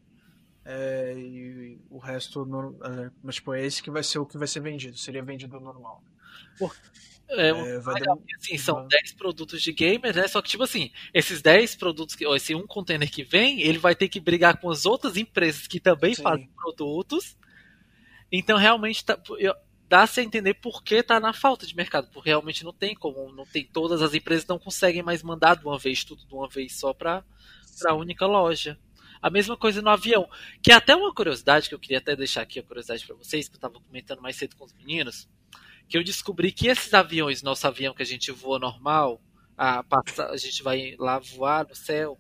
É, 0.65 1.15
e 1.17 1.79
o 1.91 1.99
resto. 1.99 2.45
no- 2.47 2.79
é, 2.85 3.11
mas, 3.23 3.37
tipo, 3.37 3.53
é 3.55 3.65
esse 3.65 3.83
que 3.83 3.91
vai 3.91 4.03
ser 4.03 4.19
o 4.19 4.27
que 4.27 4.37
vai 4.39 4.47
ser 4.49 4.61
vendido. 4.61 4.97
Seria 4.99 5.23
vendido 5.23 5.59
normal. 5.61 6.03
É, 7.31 7.49
É, 7.51 7.79
vai 7.81 7.95
legal, 7.95 8.17
porque, 8.17 8.35
assim, 8.37 8.57
são 8.59 8.77
vai- 8.77 8.89
10 8.89 9.13
produtos 9.13 9.63
de 9.63 9.73
gamer, 9.73 10.15
né? 10.17 10.27
Só 10.29 10.41
que, 10.41 10.49
tipo 10.49 10.63
assim, 10.63 10.91
esses 11.13 11.43
10 11.43 11.77
produtos, 11.77 12.15
que, 12.15 12.27
ó, 12.27 12.35
esse 12.35 12.55
um 12.55 12.67
container 12.67 13.11
que 13.11 13.23
vem, 13.23 13.61
ele 13.61 13.79
vai 13.79 13.95
ter 13.95 14.09
que 14.09 14.19
brigar 14.21 14.59
com 14.61 14.71
as 14.71 14.87
outras 14.87 15.17
empresas 15.17 15.67
que 15.67 15.79
também 15.79 16.15
Sim. 16.15 16.23
fazem 16.23 16.49
produtos. 16.57 17.37
Então, 18.31 18.57
realmente, 18.59 19.05
tá, 19.05 19.19
eu- 19.39 19.55
dá-se 19.89 20.21
a 20.21 20.23
entender 20.23 20.55
por 20.55 20.83
que 20.83 21.03
tá 21.03 21.19
na 21.19 21.33
falta 21.33 21.67
de 21.67 21.75
mercado. 21.75 22.09
Porque 22.13 22.29
realmente 22.31 22.65
não 22.65 22.73
tem 22.73 22.95
como, 22.95 23.33
não 23.33 23.47
tem 23.47 23.65
todas 23.65 24.03
as 24.03 24.15
empresas 24.15 24.47
não 24.47 24.59
conseguem 24.59 25.03
mais 25.03 25.23
mandar 25.23 25.57
de 25.57 25.65
uma 25.65 25.79
vez 25.79 26.05
tudo 26.05 26.27
de 26.27 26.35
uma 26.35 26.49
vez 26.49 26.79
só 26.79 26.93
para 26.93 27.25
a 27.87 27.95
única 27.95 28.27
loja. 28.27 28.79
A 29.21 29.31
mesma 29.31 29.57
coisa 29.57 29.83
no 29.83 29.89
avião, 29.91 30.29
que 30.63 30.71
é 30.71 30.75
até 30.75 30.95
uma 30.95 31.13
curiosidade 31.13 31.69
que 31.69 31.75
eu 31.75 31.79
queria 31.79 31.99
até 31.99 32.15
deixar 32.15 32.43
aqui 32.43 32.59
a 32.59 32.63
curiosidade 32.63 33.05
para 33.07 33.17
vocês, 33.17 33.49
que 33.49 33.55
eu 33.55 33.59
estava 33.59 33.75
comentando 33.81 34.21
mais 34.23 34.37
cedo 34.37 34.55
com 34.57 34.65
os 34.65 34.73
meninos, 34.75 35.29
que 35.89 35.97
eu 35.97 36.05
descobri 36.05 36.53
que 36.53 36.69
esses 36.69 36.93
aviões, 36.93 37.43
nosso 37.43 37.67
avião 37.67 37.95
que 37.95 38.03
a 38.03 38.07
gente 38.07 38.31
voa 38.31 38.59
normal, 38.59 39.21
a, 39.57 39.85
a 40.31 40.37
gente 40.37 40.63
vai 40.63 40.95
lá 40.99 41.19
voar 41.19 41.67
no 41.67 41.75
céu, 41.75 42.19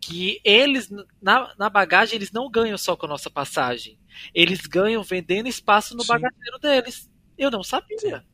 que 0.00 0.40
eles, 0.42 0.90
na, 1.20 1.54
na 1.58 1.68
bagagem, 1.68 2.16
eles 2.16 2.32
não 2.32 2.50
ganham 2.50 2.76
só 2.76 2.96
com 2.96 3.06
a 3.06 3.08
nossa 3.08 3.30
passagem. 3.30 3.98
Eles 4.34 4.60
ganham 4.60 5.02
vendendo 5.02 5.48
espaço 5.48 5.94
no 5.94 6.02
Sim. 6.02 6.08
bagageiro 6.08 6.58
deles. 6.60 7.10
Eu 7.36 7.50
não 7.50 7.62
sabia. 7.62 8.24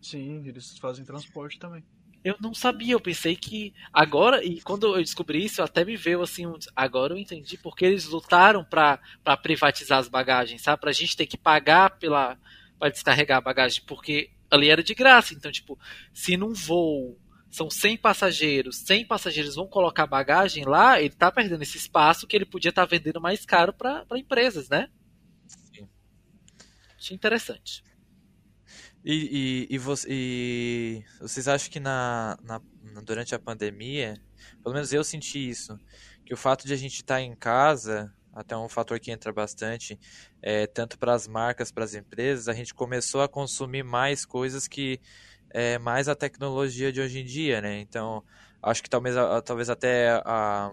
Sim, 0.00 0.46
eles 0.46 0.78
fazem 0.78 1.04
transporte 1.04 1.58
também. 1.58 1.84
Eu 2.24 2.36
não 2.40 2.54
sabia, 2.54 2.94
eu 2.94 3.00
pensei 3.00 3.34
que 3.34 3.74
agora, 3.92 4.44
e 4.44 4.60
quando 4.60 4.96
eu 4.96 5.02
descobri 5.02 5.44
isso, 5.44 5.60
até 5.60 5.84
me 5.84 5.96
veio 5.96 6.22
assim, 6.22 6.46
um, 6.46 6.56
agora 6.74 7.14
eu 7.14 7.18
entendi 7.18 7.58
porque 7.58 7.84
eles 7.84 8.06
lutaram 8.06 8.64
pra 8.64 9.00
privatizar 9.42 9.98
as 9.98 10.08
bagagens, 10.08 10.62
sabe? 10.62 10.80
Pra 10.80 10.92
gente 10.92 11.16
ter 11.16 11.26
que 11.26 11.36
pagar 11.36 11.98
pela 11.98 12.38
para 12.82 12.90
descarregar 12.90 13.38
a 13.38 13.40
bagagem, 13.40 13.80
porque 13.86 14.32
ali 14.50 14.68
era 14.68 14.82
de 14.82 14.92
graça. 14.92 15.34
Então, 15.34 15.52
tipo, 15.52 15.78
se 16.12 16.36
num 16.36 16.52
voo 16.52 17.16
são 17.48 17.70
100 17.70 17.96
passageiros, 17.96 18.78
100 18.78 19.06
passageiros 19.06 19.54
vão 19.54 19.68
colocar 19.68 20.04
bagagem 20.04 20.64
lá, 20.64 21.00
ele 21.00 21.14
tá 21.14 21.30
perdendo 21.30 21.62
esse 21.62 21.76
espaço 21.78 22.26
que 22.26 22.34
ele 22.34 22.44
podia 22.44 22.70
estar 22.70 22.84
vendendo 22.84 23.20
mais 23.20 23.46
caro 23.46 23.72
para 23.72 24.04
empresas, 24.16 24.68
né? 24.68 24.88
Sim. 25.46 25.88
Achei 26.98 27.14
interessante. 27.14 27.84
E, 29.04 29.68
e, 29.70 29.74
e, 29.76 29.78
vo- 29.78 29.94
e 30.08 31.04
vocês 31.20 31.46
acham 31.46 31.70
que 31.70 31.78
na, 31.78 32.36
na- 32.42 32.60
na- 32.82 33.00
durante 33.02 33.32
a 33.32 33.38
pandemia, 33.38 34.20
pelo 34.60 34.74
menos 34.74 34.92
eu 34.92 35.04
senti 35.04 35.48
isso, 35.48 35.78
que 36.26 36.34
o 36.34 36.36
fato 36.36 36.66
de 36.66 36.72
a 36.72 36.76
gente 36.76 36.94
estar 36.94 37.20
em 37.20 37.36
casa, 37.36 38.12
até 38.32 38.56
um 38.56 38.68
fator 38.68 38.98
que 38.98 39.10
entra 39.10 39.32
bastante, 39.32 39.98
é, 40.40 40.66
tanto 40.66 40.98
para 40.98 41.14
as 41.14 41.28
marcas, 41.28 41.70
para 41.70 41.84
as 41.84 41.94
empresas, 41.94 42.48
a 42.48 42.52
gente 42.52 42.74
começou 42.74 43.22
a 43.22 43.28
consumir 43.28 43.82
mais 43.82 44.24
coisas 44.24 44.66
que 44.66 45.00
é 45.50 45.78
mais 45.78 46.08
a 46.08 46.14
tecnologia 46.14 46.90
de 46.90 47.00
hoje 47.00 47.20
em 47.20 47.24
dia, 47.24 47.60
né? 47.60 47.80
Então, 47.80 48.24
acho 48.62 48.82
que 48.82 48.88
talvez, 48.88 49.14
talvez 49.44 49.68
até 49.68 50.10
a, 50.24 50.72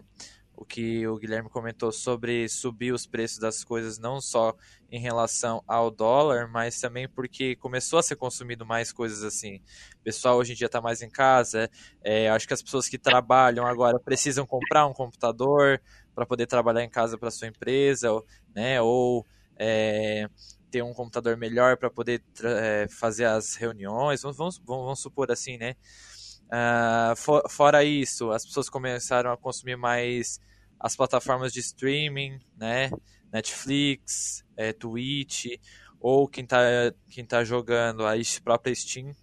o 0.59 0.65
que 0.65 1.07
o 1.07 1.17
Guilherme 1.17 1.49
comentou 1.49 1.89
sobre 1.89 2.49
subir 2.49 2.93
os 2.93 3.05
preços 3.05 3.39
das 3.39 3.63
coisas, 3.63 3.97
não 3.97 4.19
só 4.19 4.53
em 4.91 4.99
relação 4.99 5.63
ao 5.65 5.89
dólar, 5.89 6.49
mas 6.49 6.79
também 6.79 7.07
porque 7.07 7.55
começou 7.55 7.97
a 7.97 8.03
ser 8.03 8.17
consumido 8.17 8.65
mais 8.65 8.91
coisas 8.91 9.23
assim. 9.23 9.61
O 9.99 10.03
pessoal 10.03 10.37
hoje 10.37 10.51
em 10.51 10.55
dia 10.55 10.65
está 10.65 10.81
mais 10.81 11.01
em 11.01 11.09
casa. 11.09 11.69
é, 12.03 12.29
acho 12.29 12.45
que 12.45 12.53
as 12.53 12.61
pessoas 12.61 12.89
que 12.89 12.97
trabalham 12.97 13.65
agora 13.65 13.97
precisam 13.99 14.45
comprar 14.45 14.85
um 14.85 14.93
computador 14.93 15.81
para 16.19 16.25
poder 16.25 16.47
trabalhar 16.47 16.83
em 16.83 16.89
casa 16.89 17.17
para 17.17 17.31
sua 17.31 17.47
empresa, 17.47 18.11
ou, 18.11 18.25
né? 18.53 18.81
Ou 18.81 19.25
é, 19.57 20.27
ter 20.69 20.83
um 20.83 20.93
computador 20.93 21.37
melhor 21.37 21.77
para 21.77 21.89
poder 21.89 22.21
é, 22.43 22.87
fazer 22.89 23.23
as 23.23 23.55
reuniões. 23.55 24.21
Vamos, 24.21 24.37
vamos, 24.37 24.61
vamos, 24.65 24.99
supor 24.99 25.31
assim, 25.31 25.57
né? 25.57 25.75
Ah, 26.51 27.13
fo- 27.15 27.47
fora 27.49 27.85
isso, 27.85 28.31
as 28.31 28.45
pessoas 28.45 28.69
começaram 28.69 29.31
a 29.31 29.37
consumir 29.37 29.77
mais 29.77 30.41
as 30.77 30.93
plataformas 30.93 31.53
de 31.53 31.61
streaming, 31.61 32.37
né? 32.57 32.89
Netflix, 33.31 34.43
é, 34.57 34.73
Twitch, 34.73 35.45
ou 36.01 36.27
quem 36.27 36.45
tá, 36.45 36.59
quem 37.09 37.23
tá 37.25 37.45
jogando 37.45 38.05
a 38.05 38.13
própria 38.43 38.75
Steam. 38.75 39.13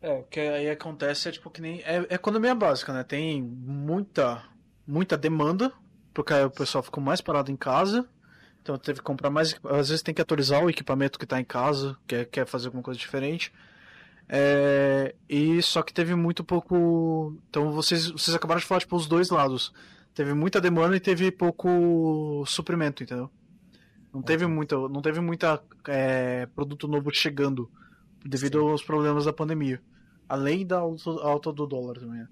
É, 0.00 0.12
o 0.12 0.22
que 0.24 0.38
aí 0.38 0.68
acontece 0.70 1.28
é 1.28 1.32
tipo 1.32 1.50
que 1.50 1.62
nem. 1.62 1.80
É, 1.80 2.06
é 2.10 2.14
economia 2.14 2.54
básica, 2.54 2.92
né? 2.92 3.02
Tem 3.02 3.42
muita, 3.42 4.44
muita 4.86 5.16
demanda, 5.16 5.72
porque 6.12 6.32
aí 6.32 6.44
o 6.44 6.50
pessoal 6.50 6.82
ficou 6.82 7.02
mais 7.02 7.20
parado 7.20 7.50
em 7.50 7.56
casa. 7.56 8.08
Então 8.62 8.78
teve 8.78 9.00
que 9.00 9.04
comprar 9.04 9.30
mais. 9.30 9.54
Às 9.64 9.88
vezes 9.90 10.02
tem 10.02 10.14
que 10.14 10.22
atualizar 10.22 10.64
o 10.64 10.70
equipamento 10.70 11.18
que 11.18 11.24
está 11.24 11.40
em 11.40 11.44
casa, 11.44 11.96
quer, 12.06 12.24
quer 12.26 12.46
fazer 12.46 12.66
alguma 12.66 12.82
coisa 12.82 12.98
diferente. 12.98 13.52
É, 14.28 15.14
e 15.28 15.60
só 15.60 15.82
que 15.82 15.92
teve 15.92 16.14
muito 16.14 16.42
pouco. 16.42 17.36
Então 17.50 17.72
vocês, 17.72 18.10
vocês 18.10 18.34
acabaram 18.34 18.60
de 18.60 18.66
falar, 18.66 18.80
tipo, 18.80 18.96
os 18.96 19.06
dois 19.06 19.30
lados. 19.30 19.72
Teve 20.14 20.32
muita 20.32 20.60
demanda 20.60 20.96
e 20.96 21.00
teve 21.00 21.30
pouco 21.30 22.44
suprimento, 22.46 23.02
entendeu? 23.02 23.30
Não 24.12 24.22
teve 24.22 24.46
muita, 24.46 24.76
não 24.88 25.02
teve 25.02 25.20
muita 25.20 25.60
é, 25.88 26.46
produto 26.46 26.86
novo 26.86 27.12
chegando 27.12 27.68
devido 28.24 28.60
Sim. 28.60 28.70
aos 28.70 28.82
problemas 28.82 29.24
da 29.24 29.32
pandemia. 29.32 29.82
Além 30.28 30.64
da 30.64 30.78
alta, 30.78 31.10
alta 31.10 31.52
do 31.52 31.66
dólar 31.66 31.98
também. 31.98 32.24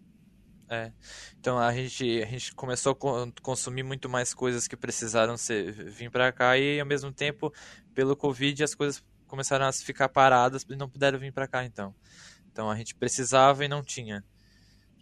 É. 0.69 0.91
Então 1.39 1.59
a 1.59 1.73
gente, 1.73 2.23
a 2.23 2.27
gente 2.27 2.55
começou 2.55 2.93
a 2.93 2.95
con- 2.95 3.33
consumir 3.43 3.83
muito 3.83 4.09
mais 4.09 4.33
coisas 4.33 4.67
que 4.67 4.77
precisaram 4.77 5.37
ser, 5.37 5.71
vir 5.71 6.11
para 6.11 6.33
cá 6.33 6.57
e 6.57 6.81
ao 6.81 6.87
mesmo 6.87 7.13
tempo, 7.13 7.53
pelo 7.95 8.17
Covid, 8.17 8.65
as 8.65 8.75
coisas 8.75 9.05
começaram 9.27 9.67
a 9.67 9.73
ficar 9.73 10.09
paradas 10.09 10.65
e 10.69 10.77
não 10.77 10.89
puderam 10.89 11.19
vir 11.19 11.33
para 11.33 11.47
cá 11.47 11.65
então. 11.65 11.95
Então 12.51 12.71
a 12.71 12.77
gente 12.77 12.95
precisava 12.95 13.65
e 13.65 13.69
não 13.69 13.83
tinha. 13.83 14.25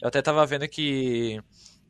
Eu 0.00 0.08
até 0.08 0.18
estava 0.18 0.44
vendo 0.44 0.66
que 0.68 1.40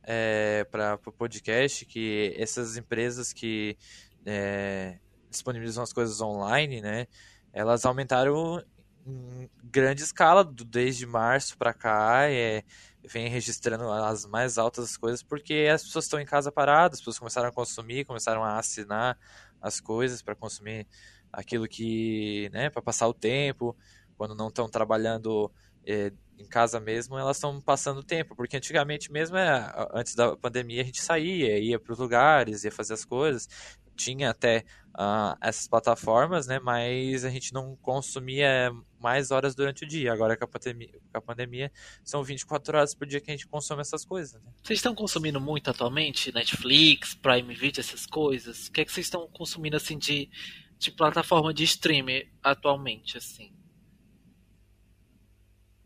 é, 0.02 0.66
para 0.70 0.98
o 1.06 1.12
podcast 1.12 1.86
que 1.86 2.34
essas 2.36 2.76
empresas 2.76 3.32
que 3.32 3.78
é, 4.26 4.98
disponibilizam 5.30 5.82
as 5.82 5.92
coisas 5.92 6.20
online, 6.20 6.80
né, 6.82 7.06
elas 7.52 7.84
aumentaram 7.84 8.62
em 9.06 9.48
grande 9.64 10.02
escala 10.02 10.44
desde 10.44 11.06
março 11.06 11.56
para 11.56 11.72
cá. 11.72 12.28
É, 12.28 12.62
vem 13.04 13.28
registrando 13.28 13.90
as 13.90 14.26
mais 14.26 14.58
altas 14.58 14.96
coisas 14.96 15.22
porque 15.22 15.68
as 15.72 15.82
pessoas 15.82 16.04
estão 16.04 16.20
em 16.20 16.26
casa 16.26 16.52
paradas, 16.52 16.98
as 16.98 17.00
pessoas 17.00 17.18
começaram 17.18 17.48
a 17.48 17.52
consumir, 17.52 18.04
começaram 18.04 18.44
a 18.44 18.58
assinar 18.58 19.18
as 19.60 19.80
coisas 19.80 20.22
para 20.22 20.34
consumir 20.34 20.86
aquilo 21.32 21.66
que, 21.68 22.50
né, 22.52 22.70
para 22.70 22.82
passar 22.82 23.08
o 23.08 23.14
tempo, 23.14 23.76
quando 24.16 24.34
não 24.34 24.48
estão 24.48 24.68
trabalhando 24.68 25.50
eh, 25.86 26.12
em 26.38 26.46
casa 26.46 26.80
mesmo, 26.80 27.18
elas 27.18 27.36
estão 27.36 27.60
passando 27.60 28.02
tempo, 28.02 28.34
porque 28.34 28.56
antigamente 28.56 29.12
mesmo, 29.12 29.36
é, 29.36 29.72
antes 29.92 30.14
da 30.14 30.36
pandemia, 30.36 30.82
a 30.82 30.84
gente 30.84 31.00
saía, 31.00 31.58
ia 31.58 31.78
para 31.78 31.92
os 31.92 31.98
lugares, 31.98 32.64
ia 32.64 32.72
fazer 32.72 32.94
as 32.94 33.04
coisas, 33.04 33.48
tinha 33.94 34.30
até 34.30 34.64
ah, 34.94 35.36
essas 35.40 35.68
plataformas, 35.68 36.46
né, 36.46 36.58
mas 36.58 37.24
a 37.24 37.30
gente 37.30 37.52
não 37.52 37.76
consumia 37.76 38.72
mais 39.00 39.30
horas 39.30 39.54
durante 39.54 39.84
o 39.84 39.88
dia. 39.88 40.12
Agora 40.12 40.36
com 40.36 40.44
a 40.44 40.48
pandemia, 40.48 40.92
com 41.10 41.18
a 41.18 41.20
pandemia 41.20 41.72
são 42.04 42.22
24 42.22 42.76
horas 42.76 42.94
por 42.94 43.06
dia 43.06 43.20
que 43.20 43.30
a 43.30 43.34
gente 43.34 43.48
consome 43.48 43.80
essas 43.80 44.04
coisas, 44.04 44.40
né? 44.42 44.52
Vocês 44.62 44.78
estão 44.78 44.94
consumindo 44.94 45.40
muito 45.40 45.70
atualmente? 45.70 46.32
Netflix, 46.32 47.14
Prime 47.14 47.54
Video, 47.54 47.80
essas 47.80 48.06
coisas? 48.06 48.68
O 48.68 48.72
que 48.72 48.82
é 48.82 48.84
que 48.84 48.92
vocês 48.92 49.06
estão 49.06 49.26
consumindo 49.28 49.76
assim 49.76 49.98
de, 49.98 50.30
de 50.78 50.90
plataforma 50.90 51.52
de 51.52 51.64
streaming 51.64 52.28
atualmente, 52.42 53.16
assim? 53.16 53.52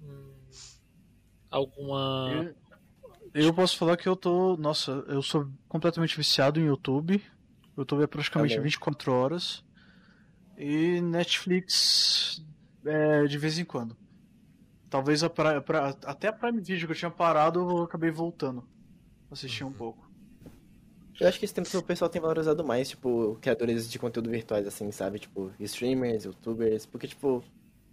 Hum, 0.01 0.35
alguma. 1.51 2.55
Eu, 3.33 3.47
eu 3.47 3.55
posso 3.55 3.77
falar 3.77 3.97
que 3.97 4.09
eu 4.09 4.17
tô. 4.17 4.57
Nossa, 4.57 4.91
eu 5.07 5.23
sou 5.23 5.49
completamente 5.69 6.17
viciado 6.17 6.61
em 6.61 6.67
YouTube. 6.67 7.23
YouTube 7.77 8.03
é 8.03 8.07
praticamente 8.07 8.55
Também. 8.55 8.71
24 8.71 9.13
horas. 9.13 9.65
E 10.57 11.01
Netflix 11.01 12.41
é, 12.87 13.25
de 13.25 13.39
vez 13.39 13.59
em 13.59 13.65
quando. 13.65 13.97
Talvez 14.91 15.23
a 15.25 15.31
pra- 15.31 15.61
pra- 15.61 15.97
até 16.05 16.29
a 16.29 16.33
Prime 16.33 16.61
Video 16.61 16.87
que 16.87 16.93
eu 16.93 16.97
tinha 16.97 17.11
parado, 17.11 17.61
eu 17.61 17.83
acabei 17.85 18.11
voltando. 18.11 18.65
Assistir 19.31 19.65
um 19.65 19.73
pouco. 19.73 20.05
Eu 21.21 21.29
acho 21.29 21.39
que 21.39 21.45
esse 21.45 21.55
tempo 21.55 21.69
o 21.79 21.83
pessoal 21.83 22.09
tem 22.11 22.21
valorizado 22.21 22.65
mais, 22.65 22.89
tipo, 22.91 23.37
criadores 23.41 23.89
de 23.89 23.99
conteúdo 23.99 24.31
virtuais, 24.31 24.67
assim, 24.67 24.91
sabe? 24.91 25.19
Tipo, 25.21 25.53
streamers, 25.61 26.25
youtubers. 26.25 26.87
Porque, 26.87 27.07
tipo, 27.07 27.43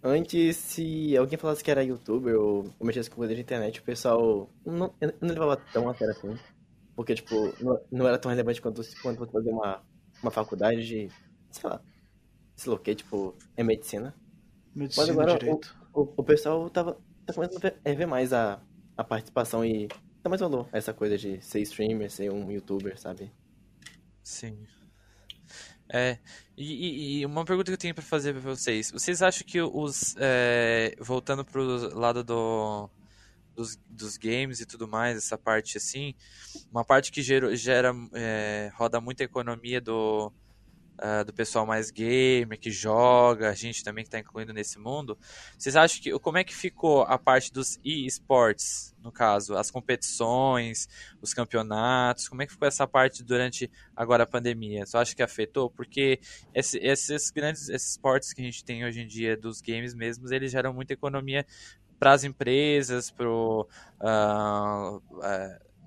antes, 0.02 0.56
se 0.56 1.16
alguém 1.16 1.38
falasse 1.38 1.62
que 1.62 1.70
era 1.70 1.84
youtuber 1.84 2.34
ou, 2.36 2.64
ou 2.78 2.86
mexesse 2.86 3.08
com 3.10 3.16
coisa 3.16 3.34
de 3.34 3.40
internet, 3.40 3.80
o 3.80 3.84
pessoal 3.84 4.50
não, 4.66 4.92
eu 5.00 5.12
não 5.20 5.28
levava 5.28 5.56
tão 5.72 5.88
a 5.88 5.94
sério 5.94 6.12
assim. 6.14 6.36
Porque, 6.96 7.14
tipo, 7.14 7.34
não, 7.62 7.80
não 7.90 8.08
era 8.08 8.18
tão 8.18 8.30
relevante 8.30 8.60
quanto, 8.60 8.82
quanto 9.02 9.18
você 9.20 9.32
fazer 9.32 9.50
uma, 9.50 9.82
uma 10.22 10.30
faculdade 10.30 10.84
de, 10.86 11.08
sei 11.50 11.70
lá, 11.70 11.80
sei 12.56 12.70
lá 12.70 12.76
o 12.76 12.80
que, 12.80 12.94
tipo, 12.94 13.34
é 13.56 13.62
medicina. 13.64 14.14
Medicina, 14.74 15.12
agora, 15.12 15.38
direito. 15.38 15.76
O, 15.92 16.00
o 16.16 16.24
pessoal 16.24 16.68
tava, 16.70 16.98
tá 17.26 17.32
começando 17.34 17.56
a 17.58 17.60
ver, 17.60 17.80
é, 17.84 17.94
ver 17.94 18.06
mais 18.06 18.32
a, 18.32 18.60
a 18.96 19.04
participação 19.04 19.64
e 19.64 19.88
dá 20.22 20.28
mais 20.28 20.40
valor 20.40 20.68
a 20.72 20.78
essa 20.78 20.92
coisa 20.94 21.18
de 21.18 21.40
ser 21.42 21.60
streamer, 21.60 22.10
ser 22.10 22.32
um 22.32 22.50
youtuber, 22.50 22.98
sabe? 22.98 23.30
Sim. 24.22 24.66
É, 25.88 26.18
e, 26.56 27.20
e- 27.20 27.26
uma 27.26 27.44
pergunta 27.44 27.70
que 27.70 27.74
eu 27.74 27.78
tenho 27.78 27.94
pra 27.94 28.02
fazer 28.02 28.32
pra 28.32 28.40
vocês. 28.40 28.90
Vocês 28.90 29.20
acham 29.20 29.46
que 29.46 29.60
os, 29.60 30.14
é, 30.18 30.94
voltando 30.98 31.44
pro 31.44 31.94
lado 31.94 32.24
do, 32.24 32.88
dos, 33.54 33.78
dos 33.90 34.16
games 34.16 34.60
e 34.60 34.66
tudo 34.66 34.88
mais, 34.88 35.18
essa 35.18 35.36
parte 35.36 35.76
assim, 35.76 36.14
uma 36.70 36.82
parte 36.84 37.12
que 37.12 37.20
gera, 37.20 37.54
gera 37.54 37.92
é, 38.14 38.70
roda 38.74 39.00
muita 39.02 39.22
economia 39.24 39.80
do, 39.82 40.32
ah, 40.98 41.22
do 41.22 41.32
pessoal 41.32 41.66
mais 41.66 41.90
gamer, 41.90 42.58
que 42.58 42.70
joga, 42.70 43.50
a 43.50 43.54
gente 43.54 43.82
também 43.82 44.04
que 44.04 44.08
está 44.08 44.18
incluindo 44.18 44.52
nesse 44.52 44.78
mundo. 44.78 45.18
Vocês 45.58 45.74
acham 45.76 46.00
que 46.02 46.18
como 46.20 46.38
é 46.38 46.44
que 46.44 46.54
ficou 46.54 47.02
a 47.02 47.18
parte 47.18 47.52
dos 47.52 47.78
e-sports, 47.84 48.94
no 49.02 49.10
caso, 49.10 49.56
as 49.56 49.70
competições, 49.70 50.88
os 51.20 51.34
campeonatos, 51.34 52.28
como 52.28 52.42
é 52.42 52.46
que 52.46 52.52
ficou 52.52 52.68
essa 52.68 52.86
parte 52.86 53.24
durante 53.24 53.70
agora 53.96 54.22
a 54.24 54.26
pandemia? 54.26 54.86
Você 54.86 54.96
acha 54.96 55.14
que 55.14 55.22
afetou? 55.22 55.70
Porque 55.70 56.20
esse- 56.54 56.78
esses 56.78 57.30
grandes 57.30 57.68
esses 57.68 57.90
esportes 57.92 58.32
que 58.32 58.40
a 58.40 58.44
gente 58.44 58.64
tem 58.64 58.84
hoje 58.84 59.00
em 59.00 59.06
dia 59.06 59.36
dos 59.36 59.60
games 59.60 59.94
mesmos, 59.94 60.30
eles 60.30 60.52
geram 60.52 60.72
muita 60.72 60.92
economia 60.92 61.44
para 61.98 62.12
as 62.12 62.24
empresas, 62.24 63.10
para 63.10 63.28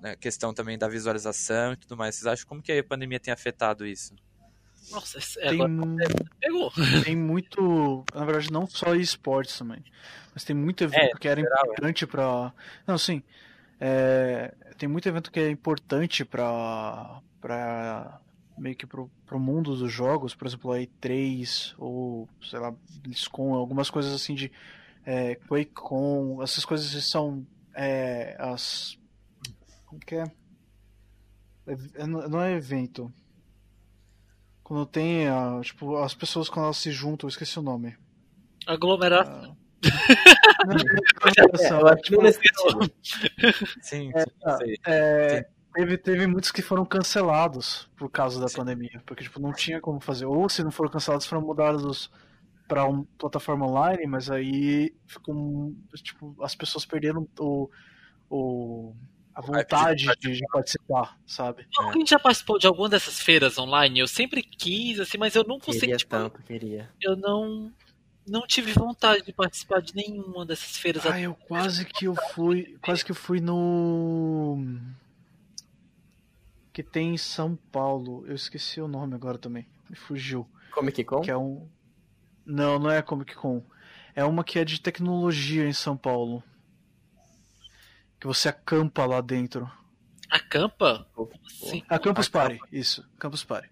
a 0.02 0.16
questão 0.20 0.52
também 0.54 0.78
da 0.78 0.88
visualização 0.88 1.72
e 1.72 1.76
tudo 1.76 1.96
mais. 1.96 2.14
Vocês 2.16 2.26
acham 2.26 2.46
como 2.46 2.62
que 2.62 2.72
a 2.72 2.84
pandemia 2.84 3.20
tem 3.20 3.32
afetado 3.32 3.86
isso? 3.86 4.14
Nossa, 4.90 5.18
é, 5.40 5.48
Tem, 5.50 5.60
agora 5.62 5.72
pegou. 6.40 6.72
tem 7.04 7.16
muito. 7.16 8.04
Na 8.14 8.24
verdade, 8.24 8.52
não 8.52 8.66
só 8.66 8.94
esportes 8.94 9.58
também. 9.58 9.82
Mas 10.34 10.44
tem 10.44 10.54
muito 10.54 10.84
evento 10.84 11.16
É, 11.16 11.18
que 11.18 11.28
era 11.28 11.40
geral, 11.40 11.58
é. 11.58 11.68
importante 11.68 12.06
pra. 12.06 12.52
Não, 12.86 12.96
sim. 12.98 13.22
É, 13.80 14.54
tem 14.78 14.88
muito 14.88 15.08
evento 15.08 15.30
que 15.30 15.40
é 15.40 15.50
importante 15.50 16.24
pra. 16.24 17.20
pra 17.40 18.20
meio 18.58 18.74
que 18.74 18.86
pro, 18.86 19.10
pro 19.26 19.38
mundo 19.38 19.76
dos 19.76 19.92
jogos, 19.92 20.34
por 20.34 20.46
exemplo, 20.46 20.72
a 20.72 20.78
E3 20.78 21.74
ou, 21.76 22.26
sei 22.42 22.58
lá, 22.58 22.72
BlizzCon, 23.02 23.52
algumas 23.54 23.90
coisas 23.90 24.14
assim 24.14 24.34
de 24.34 24.50
é, 25.04 25.34
QuakeCon, 25.34 26.42
essas 26.42 26.64
coisas 26.64 26.90
que 26.90 27.00
são 27.02 27.46
é, 27.74 28.34
as. 28.38 28.98
Como 29.84 30.00
que 30.00 30.14
é? 30.14 30.24
É- 31.66 32.06
Não 32.06 32.40
é 32.40 32.52
evento. 32.54 33.12
Quando 34.66 34.84
tem, 34.84 35.28
a, 35.28 35.60
tipo, 35.62 35.96
as 35.98 36.12
pessoas 36.12 36.48
quando 36.48 36.64
elas 36.64 36.76
se 36.78 36.90
juntam, 36.90 37.28
eu 37.28 37.30
esqueci 37.30 37.56
o 37.56 37.62
nome. 37.62 37.96
Aglomeração. 38.66 39.56
Ah, 39.80 40.74
que 42.02 42.02
tipo. 42.02 42.20
Sim, 43.80 44.10
É, 44.12 44.20
sim, 44.22 44.30
tá. 44.40 44.56
sei. 44.58 44.76
é, 44.84 45.46
teve, 45.72 45.96
teve 45.98 46.26
muitos 46.26 46.50
que 46.50 46.62
foram 46.62 46.84
cancelados 46.84 47.88
por 47.96 48.10
causa 48.10 48.40
da 48.40 48.46
pandemia, 48.52 49.00
porque 49.06 49.22
tipo, 49.22 49.38
não 49.38 49.52
tinha 49.52 49.80
como 49.80 50.00
fazer. 50.00 50.26
Ou 50.26 50.48
se 50.48 50.64
não 50.64 50.72
foram 50.72 50.90
cancelados, 50.90 51.26
foram 51.26 51.42
mudados 51.42 52.10
para 52.66 52.84
uma 52.86 53.06
plataforma 53.16 53.64
online, 53.68 54.04
mas 54.08 54.28
aí 54.28 54.92
ficou 55.06 55.32
um- 55.32 55.80
tipo, 56.02 56.34
as 56.42 56.56
pessoas 56.56 56.84
perderam 56.84 57.28
o, 57.38 57.70
o 58.28 58.96
a 59.36 59.42
vontade 59.42 60.06
de, 60.18 60.32
de 60.32 60.46
participar, 60.50 61.18
sabe? 61.26 61.66
Alguém 61.78 62.06
já 62.06 62.18
participou 62.18 62.58
de 62.58 62.66
alguma 62.66 62.88
dessas 62.88 63.20
feiras 63.20 63.58
online? 63.58 63.98
Eu 63.98 64.08
sempre 64.08 64.42
quis, 64.42 64.98
assim, 64.98 65.18
mas 65.18 65.34
eu 65.34 65.44
não 65.44 65.58
consegui. 65.60 65.80
Queria 65.80 65.96
Tipo, 65.98 66.10
tanto, 66.16 66.42
queria. 66.42 66.90
eu 67.02 67.14
não, 67.16 67.70
não 68.26 68.46
tive 68.46 68.72
vontade 68.72 69.26
de 69.26 69.34
participar 69.34 69.82
de 69.82 69.94
nenhuma 69.94 70.46
dessas 70.46 70.78
feiras. 70.78 71.04
Ah, 71.04 71.20
eu 71.20 71.34
quase 71.34 71.84
que 71.84 72.06
eu 72.06 72.14
fui, 72.34 72.78
quase 72.80 73.04
que 73.04 73.10
eu 73.10 73.14
fui 73.14 73.38
no 73.38 74.58
que 76.72 76.82
tem 76.82 77.12
em 77.12 77.18
São 77.18 77.56
Paulo. 77.70 78.24
Eu 78.26 78.34
esqueci 78.34 78.80
o 78.80 78.88
nome 78.88 79.14
agora 79.14 79.36
também. 79.36 79.66
Me 79.90 79.96
fugiu. 79.96 80.48
Comic 80.72 81.04
Con? 81.04 81.20
Que 81.20 81.30
é 81.30 81.36
um. 81.36 81.68
Não, 82.46 82.78
não 82.78 82.90
é 82.90 83.02
Comic 83.02 83.34
Con. 83.34 83.62
É 84.14 84.24
uma 84.24 84.42
que 84.42 84.58
é 84.58 84.64
de 84.64 84.80
tecnologia 84.80 85.68
em 85.68 85.74
São 85.74 85.94
Paulo. 85.94 86.42
Que 88.26 88.34
você 88.34 88.48
acampa 88.48 89.06
lá 89.06 89.20
dentro. 89.20 89.70
Acampa? 90.28 91.06
Como 91.14 91.30
assim? 91.46 91.84
Ah, 91.88 91.96
Campus 91.96 92.28
Party. 92.28 92.58
Isso, 92.72 93.08
Campus 93.20 93.44
Party. 93.44 93.70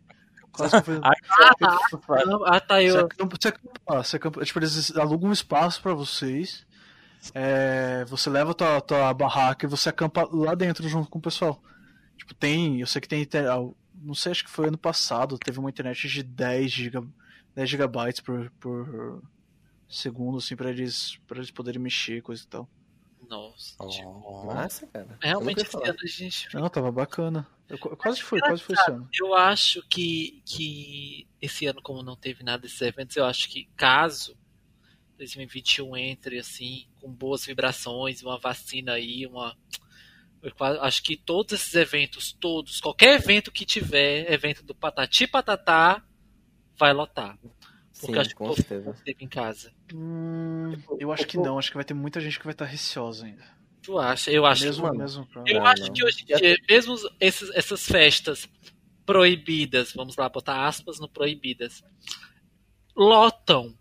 Quase 0.53 0.77
que 0.79 0.85
fui... 0.85 1.01
Ah, 1.03 2.61
tá, 2.61 2.77
Você 2.77 2.89
eu. 2.91 3.01
acampa, 3.01 3.37
você 3.41 3.49
acampa 3.49 4.03
você 4.05 4.17
acampa- 4.17 4.45
tipo, 4.45 4.59
eles 4.61 4.97
alugam 4.97 5.31
um 5.31 5.33
espaço 5.33 5.83
pra 5.83 5.93
vocês. 5.93 6.65
é, 7.35 8.05
você 8.05 8.31
leva 8.31 8.55
tua, 8.55 8.81
tua 8.81 9.13
barraca 9.13 9.67
e 9.67 9.69
você 9.69 9.89
acampa 9.89 10.29
lá 10.33 10.55
dentro 10.55 10.89
junto 10.89 11.11
com 11.11 11.19
o 11.19 11.23
pessoal. 11.23 11.61
Tipo, 12.17 12.33
tem. 12.35 12.81
Eu 12.81 12.87
sei 12.87 13.01
que 13.01 13.09
tem. 13.09 13.27
ah, 13.51 13.69
Não 13.93 14.15
sei, 14.15 14.31
acho 14.31 14.45
que 14.45 14.51
foi 14.51 14.69
ano 14.69 14.79
passado. 14.79 15.37
Teve 15.37 15.59
uma 15.59 15.69
internet 15.71 16.07
de 16.07 16.23
10, 16.23 16.71
giga, 16.71 17.05
10 17.57 17.69
gigabytes 17.69 18.21
por, 18.21 18.53
por 18.61 19.21
segundo, 19.89 20.39
assim, 20.39 20.55
pra 20.55 20.71
eles, 20.71 21.19
pra 21.27 21.39
eles 21.39 21.51
poderem 21.51 21.83
mexer, 21.83 22.23
coisa 22.23 22.45
e 22.45 22.47
tal. 22.47 22.69
Nossa. 23.29 23.75
Oh. 23.79 24.45
Massa, 24.45 24.87
cara. 24.87 25.19
Realmente 25.21 25.63
esse 25.63 25.77
ano 25.77 25.99
a 26.03 26.07
gente. 26.07 26.55
Não, 26.55 26.69
tava 26.69 26.91
bacana. 26.91 27.47
Eu, 27.69 27.79
quase 27.79 28.23
foi, 28.23 28.41
quase 28.41 28.63
foi 28.63 28.75
esse 28.75 28.91
ano. 28.91 29.09
Eu 29.19 29.35
acho 29.35 29.83
que, 29.89 30.43
que 30.45 31.27
esse 31.41 31.67
ano, 31.67 31.81
como 31.83 32.03
não 32.03 32.17
teve 32.17 32.43
nada 32.43 32.63
desses 32.63 32.81
eventos, 32.81 33.17
eu 33.17 33.25
acho 33.25 33.49
que 33.49 33.69
caso 33.77 34.37
2021 35.17 35.97
entre 35.97 36.39
assim, 36.39 36.87
com 37.01 37.11
boas 37.11 37.45
vibrações, 37.45 38.23
uma 38.23 38.39
vacina 38.39 38.93
aí, 38.93 39.27
uma. 39.27 39.57
Eu 40.43 40.53
acho 40.83 41.03
que 41.03 41.17
todos 41.17 41.55
esses 41.55 41.75
eventos, 41.75 42.33
todos, 42.33 42.81
qualquer 42.81 43.15
evento 43.15 43.51
que 43.51 43.65
tiver, 43.65 44.31
evento 44.31 44.63
do 44.63 44.75
Patati 44.75 45.27
Patatá, 45.27 46.05
vai 46.77 46.93
lotar. 46.93 47.39
Porque 48.07 48.15
Sim, 48.15 48.21
acho 48.21 48.31
que 48.31 48.35
com 48.37 48.53
certeza. 48.55 48.91
esteve 48.91 49.25
em 49.25 49.29
casa. 49.29 49.73
Hum, 49.95 50.73
eu 50.99 51.13
acho 51.13 51.27
que 51.27 51.37
não, 51.39 51.59
acho 51.59 51.71
que 51.71 51.77
vai 51.77 51.85
ter 51.85 51.95
muita 51.95 52.21
gente 52.21 52.39
que 52.39 52.45
vai 52.45 52.53
estar 52.53 52.65
receosa 52.65 53.27
ainda. 53.27 53.45
Tu 53.83 53.99
acha? 53.99 54.31
Eu 54.31 54.47
acho 54.47 54.65
mesmo, 54.65 54.83
que. 54.83 54.89
mano, 54.89 54.99
mesmo 55.01 55.27
pra- 55.27 55.45
Eu 55.47 55.61
Não, 55.61 55.67
acho 55.67 55.83
não. 55.87 55.93
que 55.93 56.05
hoje 56.05 56.23
em 56.23 56.27
dia, 56.27 56.57
mesmo 56.69 56.97
esses, 57.21 57.51
essas 57.51 57.85
festas 57.87 58.49
proibidas, 59.05 59.93
vamos 59.93 60.17
lá 60.17 60.29
botar 60.29 60.67
aspas 60.67 60.99
no 60.99 61.09
proibidas, 61.09 61.83
lotam. 62.97 63.77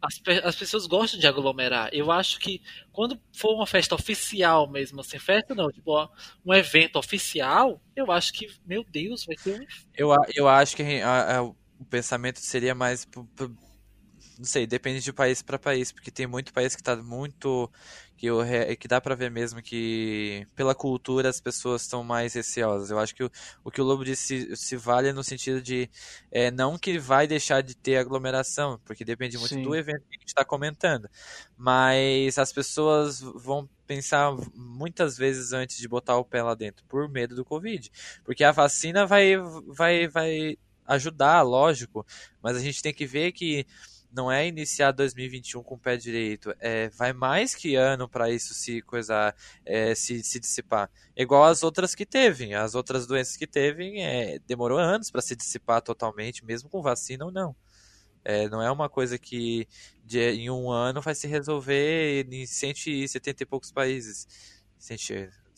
As, 0.00 0.20
as 0.44 0.54
pessoas 0.54 0.86
gostam 0.86 1.18
de 1.18 1.26
aglomerar. 1.26 1.88
Eu 1.92 2.12
acho 2.12 2.38
que 2.38 2.62
quando 2.92 3.20
for 3.34 3.54
uma 3.54 3.66
festa 3.66 3.96
oficial 3.96 4.70
mesmo, 4.70 5.00
assim, 5.00 5.18
festa 5.18 5.54
não, 5.56 5.72
tipo, 5.72 5.90
ó, 5.90 6.08
um 6.46 6.54
evento 6.54 6.96
oficial, 7.00 7.82
eu 7.96 8.12
acho 8.12 8.32
que, 8.32 8.46
meu 8.64 8.84
Deus, 8.84 9.24
vai 9.26 9.34
ter 9.34 9.54
um. 9.60 9.66
Eu, 9.96 10.10
eu 10.36 10.46
acho 10.48 10.76
que 10.76 10.82
a- 11.02 11.40
a- 11.40 11.52
o 11.78 11.84
pensamento 11.84 12.40
seria 12.40 12.74
mais. 12.74 13.06
não 14.38 14.44
sei, 14.44 14.66
depende 14.66 15.00
de 15.00 15.12
país 15.12 15.42
para 15.42 15.58
país, 15.58 15.92
porque 15.92 16.10
tem 16.10 16.26
muito 16.26 16.52
país 16.52 16.74
que 16.74 16.82
tá 16.82 16.96
muito. 16.96 17.70
Que, 18.16 18.26
eu, 18.26 18.40
que 18.80 18.88
dá 18.88 19.00
pra 19.00 19.14
ver 19.14 19.30
mesmo 19.30 19.62
que, 19.62 20.44
pela 20.56 20.74
cultura, 20.74 21.28
as 21.28 21.40
pessoas 21.40 21.82
estão 21.82 22.02
mais 22.02 22.34
receosas. 22.34 22.90
Eu 22.90 22.98
acho 22.98 23.14
que 23.14 23.22
o, 23.22 23.30
o 23.62 23.70
que 23.70 23.80
o 23.80 23.84
Lobo 23.84 24.04
disse 24.04 24.56
se, 24.56 24.56
se 24.56 24.76
vale 24.76 25.12
no 25.12 25.22
sentido 25.22 25.62
de. 25.62 25.88
É, 26.30 26.50
não 26.50 26.76
que 26.76 26.98
vai 26.98 27.28
deixar 27.28 27.62
de 27.62 27.76
ter 27.76 27.96
aglomeração, 27.96 28.80
porque 28.84 29.04
depende 29.04 29.38
muito 29.38 29.54
Sim. 29.54 29.62
do 29.62 29.74
evento 29.74 30.00
que 30.08 30.16
a 30.16 30.18
gente 30.18 30.28
está 30.28 30.44
comentando. 30.44 31.08
Mas 31.56 32.38
as 32.38 32.52
pessoas 32.52 33.20
vão 33.20 33.68
pensar 33.86 34.32
muitas 34.54 35.16
vezes 35.16 35.52
antes 35.52 35.78
de 35.78 35.88
botar 35.88 36.16
o 36.16 36.24
pé 36.24 36.42
lá 36.42 36.54
dentro, 36.54 36.84
por 36.86 37.08
medo 37.08 37.36
do 37.36 37.44
Covid. 37.44 37.90
Porque 38.24 38.42
a 38.42 38.52
vacina 38.52 39.06
vai, 39.06 39.36
vai, 39.68 40.08
vai 40.08 40.58
ajudar, 40.88 41.42
lógico, 41.42 42.04
mas 42.42 42.56
a 42.56 42.60
gente 42.60 42.82
tem 42.82 42.92
que 42.92 43.06
ver 43.06 43.32
que 43.32 43.66
não 44.10 44.32
é 44.32 44.46
iniciar 44.46 44.90
2021 44.92 45.62
com 45.62 45.74
o 45.74 45.78
pé 45.78 45.96
direito, 45.96 46.52
é, 46.60 46.88
vai 46.90 47.12
mais 47.12 47.54
que 47.54 47.74
ano 47.76 48.08
para 48.08 48.30
isso 48.30 48.54
se 48.54 48.80
coisar, 48.82 49.34
é, 49.64 49.94
se, 49.94 50.22
se 50.24 50.40
dissipar. 50.40 50.90
Igual 51.16 51.44
as 51.44 51.62
outras 51.62 51.94
que 51.94 52.06
teve, 52.06 52.54
as 52.54 52.74
outras 52.74 53.06
doenças 53.06 53.36
que 53.36 53.46
teve, 53.46 54.00
é, 54.00 54.38
demorou 54.46 54.78
anos 54.78 55.10
para 55.10 55.20
se 55.20 55.36
dissipar 55.36 55.82
totalmente, 55.82 56.44
mesmo 56.44 56.70
com 56.70 56.80
vacina 56.82 57.24
ou 57.26 57.30
não. 57.30 57.54
É, 58.24 58.48
não 58.48 58.62
é 58.62 58.70
uma 58.70 58.88
coisa 58.88 59.18
que 59.18 59.66
de- 60.04 60.18
em 60.32 60.50
um 60.50 60.70
ano 60.70 61.00
vai 61.00 61.14
se 61.14 61.26
resolver 61.26 62.26
em 62.30 62.46
170 62.46 63.42
e 63.42 63.46
poucos 63.46 63.70
países. 63.72 64.26
100, 64.78 64.96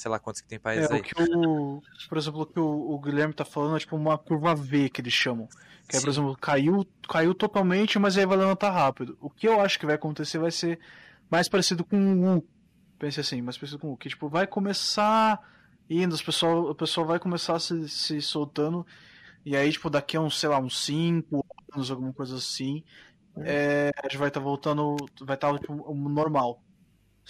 sei 0.01 0.11
lá 0.11 0.19
quantos 0.19 0.41
que 0.41 0.49
tem 0.49 0.59
É, 0.75 0.89
países 0.89 0.91
aí. 0.91 1.01
o 1.01 1.03
que 1.03 1.15
o, 1.19 1.83
por 2.09 2.19
exemplo, 2.19 2.43
o 2.43 2.47
que 2.47 2.61
o, 2.61 2.65
o 2.95 3.01
Guilherme 3.01 3.35
tá 3.35 3.45
falando 3.45 3.77
é 3.77 3.81
tipo 3.81 3.97
uma 3.97 4.19
curva 4.19 4.55
V 4.55 4.89
que 4.91 5.01
eles 5.01 5.13
chamam. 5.13 5.49
Que 5.89 5.97
é, 5.97 6.01
por 6.01 6.09
exemplo, 6.09 6.37
caiu, 6.37 6.87
caiu 7.09 7.35
totalmente, 7.35 7.99
mas 7.99 8.17
aí 8.17 8.27
vai 8.27 8.37
levantar 8.37 8.71
rápido. 8.71 9.17
O 9.21 9.29
que 9.31 9.49
eu 9.49 9.61
acho 9.61 9.79
que 9.79 9.87
vai 9.87 9.97
acontecer 9.97 10.39
vai 10.39 10.51
ser 10.51 10.79
mais 11.31 11.49
parecido 11.49 11.85
com 11.85 11.97
o 11.97 12.39
U. 12.39 12.49
Pense 12.99 13.21
assim, 13.21 13.43
mais 13.43 13.59
parecido 13.59 13.81
com 13.81 13.89
o 13.89 13.93
U. 13.95 13.97
Que 13.97 14.09
tipo, 14.09 14.29
vai 14.29 14.47
começar 14.47 15.41
indo, 15.89 16.13
os 16.15 16.23
pessoal, 16.23 16.71
o 16.71 16.75
pessoal 16.75 17.07
vai 17.07 17.19
começar 17.19 17.59
se, 17.61 17.89
se 17.89 18.23
soltando. 18.23 18.87
E 19.45 19.57
aí, 19.57 19.73
tipo, 19.73 19.91
daqui 19.91 20.17
a 20.17 20.21
uns, 20.21 20.39
sei 20.39 20.49
lá, 20.49 20.59
uns 20.61 20.85
5 20.85 21.45
anos, 21.75 21.91
alguma 21.91 22.13
coisa 22.13 22.37
assim, 22.37 22.85
é, 23.37 23.91
a 23.97 24.03
gente 24.05 24.19
vai 24.19 24.29
estar 24.29 24.41
voltando, 24.41 24.97
vai 25.23 25.37
estar 25.37 25.59
tipo, 25.59 25.73
o 25.75 25.95
normal, 26.09 26.63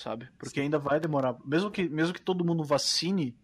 sabe? 0.03 0.29
Porque 0.39 0.61
ainda 0.61 0.79
vai 0.79 1.01
demorar, 1.01 1.37
mesmo 1.45 1.71
que, 1.71 1.89
mesmo 1.89 2.15
que 2.15 2.23
todo 2.23 2.45
mundo 2.45 2.65
vacine, 2.65 3.37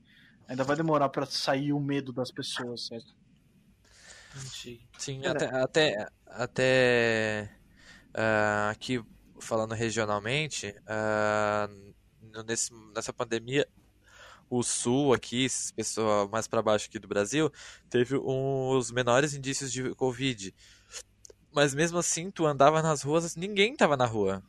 ainda 0.49 0.65
vai 0.65 0.77
demorar 0.77 1.09
pra 1.09 1.27
sair 1.27 1.73
o 1.73 1.81
medo 1.81 2.13
das 2.13 2.31
pessoas, 2.31 2.87
certo? 2.87 3.15
Sim, 4.99 5.25
até, 5.27 5.47
até, 5.47 6.09
até 6.27 7.51
ah, 8.15 8.71
aqui 8.71 9.03
falando 9.41 9.75
regionalmente, 9.75 10.75
no- 12.21 12.43
nesse, 12.43 12.73
nessa 12.95 13.13
pandemia, 13.13 13.67
o 14.49 14.63
sul 14.63 15.13
aqui, 15.13 15.47
pessoal 15.75 16.29
mais 16.29 16.47
para 16.47 16.63
baixo 16.63 16.87
aqui 16.89 16.99
do 16.99 17.09
Brasil, 17.09 17.51
teve 17.91 18.17
um- 18.17 18.71
os 18.77 18.91
menores 18.91 19.35
indícios 19.35 19.73
de 19.73 19.95
Covid. 19.95 20.55
Mas 21.53 21.75
mesmo 21.75 21.99
assim, 21.99 22.31
tu 22.31 22.47
andava 22.47 22.83
nas 22.83 23.03
ruas, 23.03 23.35
ninguém 23.37 23.75
tava 23.77 23.97
na 23.97 24.07
rua. 24.07 24.43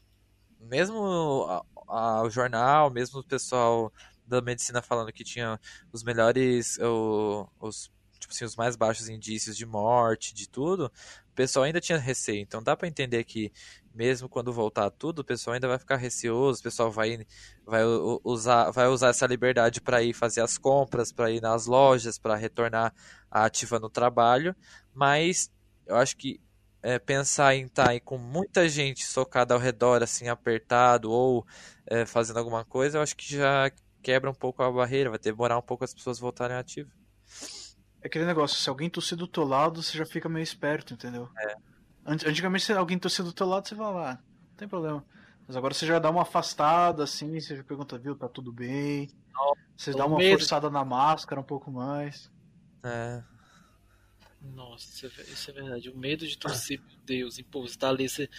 Mesmo 0.59 1.45
a- 1.87 2.19
a- 2.19 2.23
o 2.23 2.29
jornal, 2.29 2.89
mesmo 2.91 3.19
o 3.19 3.23
pessoal 3.23 3.91
da 4.25 4.41
medicina 4.41 4.81
falando 4.81 5.11
que 5.13 5.23
tinha 5.23 5.59
os 5.91 6.03
melhores, 6.03 6.77
o- 6.79 7.47
os, 7.59 7.89
tipo 8.19 8.33
assim, 8.33 8.45
os 8.45 8.55
mais 8.55 8.75
baixos 8.75 9.07
indícios 9.09 9.55
de 9.55 9.65
morte, 9.65 10.33
de 10.33 10.49
tudo, 10.49 10.91
o 11.31 11.33
pessoal 11.35 11.63
ainda 11.65 11.79
tinha 11.79 11.97
receio. 11.97 12.41
Então 12.41 12.61
dá 12.61 12.75
pra 12.75 12.87
entender 12.87 13.23
que 13.23 13.51
mesmo 13.93 14.29
quando 14.29 14.53
voltar 14.53 14.89
tudo, 14.91 15.19
o 15.19 15.23
pessoal 15.23 15.53
ainda 15.55 15.67
vai 15.67 15.79
ficar 15.79 15.95
receoso, 15.97 16.59
o 16.59 16.63
pessoal 16.63 16.91
vai, 16.91 17.25
vai 17.65 17.81
usar, 18.23 18.71
vai 18.71 18.87
usar 18.87 19.09
essa 19.09 19.25
liberdade 19.25 19.81
para 19.81 20.01
ir 20.03 20.13
fazer 20.13 20.41
as 20.41 20.57
compras, 20.57 21.11
para 21.11 21.31
ir 21.31 21.41
nas 21.41 21.65
lojas, 21.65 22.17
para 22.19 22.35
retornar 22.35 22.93
ativa 23.29 23.79
no 23.79 23.89
trabalho, 23.89 24.55
mas 24.93 25.49
eu 25.85 25.95
acho 25.95 26.15
que 26.17 26.39
é, 26.81 26.99
pensar 26.99 27.55
em 27.55 27.65
estar 27.65 27.87
aí 27.87 27.99
com 27.99 28.17
muita 28.17 28.69
gente 28.69 29.03
socada 29.05 29.53
ao 29.53 29.59
redor, 29.59 30.03
assim, 30.03 30.27
apertado, 30.27 31.11
ou 31.11 31.45
é, 31.87 32.05
fazendo 32.05 32.39
alguma 32.39 32.65
coisa, 32.65 32.97
eu 32.97 33.01
acho 33.01 33.15
que 33.15 33.35
já 33.37 33.71
quebra 34.01 34.29
um 34.29 34.33
pouco 34.33 34.63
a 34.63 34.71
barreira, 34.71 35.09
vai 35.09 35.19
demorar 35.19 35.57
um 35.57 35.61
pouco 35.61 35.83
as 35.83 35.93
pessoas 35.93 36.19
voltarem 36.19 36.57
ativas. 36.57 36.93
É 38.01 38.07
aquele 38.07 38.25
negócio, 38.25 38.57
se 38.57 38.69
alguém 38.69 38.89
tossir 38.89 39.17
do 39.17 39.27
teu 39.27 39.43
lado, 39.43 39.81
você 39.81 39.97
já 39.97 40.05
fica 40.05 40.29
meio 40.29 40.43
esperto, 40.43 40.93
entendeu? 40.93 41.29
Ant- 42.05 42.25
Antigamente, 42.25 42.65
se 42.65 42.73
alguém 42.73 42.99
tossir 42.99 43.25
do 43.25 43.33
teu 43.33 43.47
lado, 43.47 43.67
você 43.67 43.75
vai 43.75 43.93
lá, 43.93 44.13
não 44.15 44.57
tem 44.57 44.67
problema. 44.67 45.05
Mas 45.47 45.57
agora 45.57 45.73
você 45.73 45.85
já 45.85 45.99
dá 45.99 46.09
uma 46.09 46.23
afastada, 46.23 47.03
assim, 47.03 47.39
você 47.39 47.57
já 47.57 47.63
pergunta, 47.63 47.97
viu, 47.97 48.15
tá 48.17 48.29
tudo 48.29 48.51
bem? 48.53 49.09
Você 49.77 49.93
dá 49.93 50.05
uma 50.05 50.17
medo. 50.19 50.39
forçada 50.39 50.69
na 50.69 50.85
máscara 50.85 51.41
um 51.41 51.43
pouco 51.45 51.71
mais. 51.71 52.31
É, 52.83 53.23
Nossa, 54.41 54.85
isso 55.05 55.05
é- 55.49 55.51
é 55.51 55.53
verdade. 55.53 55.89
O 55.89 55.97
medo 55.97 56.27
de 56.27 56.37
tossir, 56.37 56.79
meu 56.79 56.97
Deus, 57.05 57.39
impulso, 57.39 57.77
tá 57.77 57.89
ali. 57.89 58.07
Você... 58.07 58.29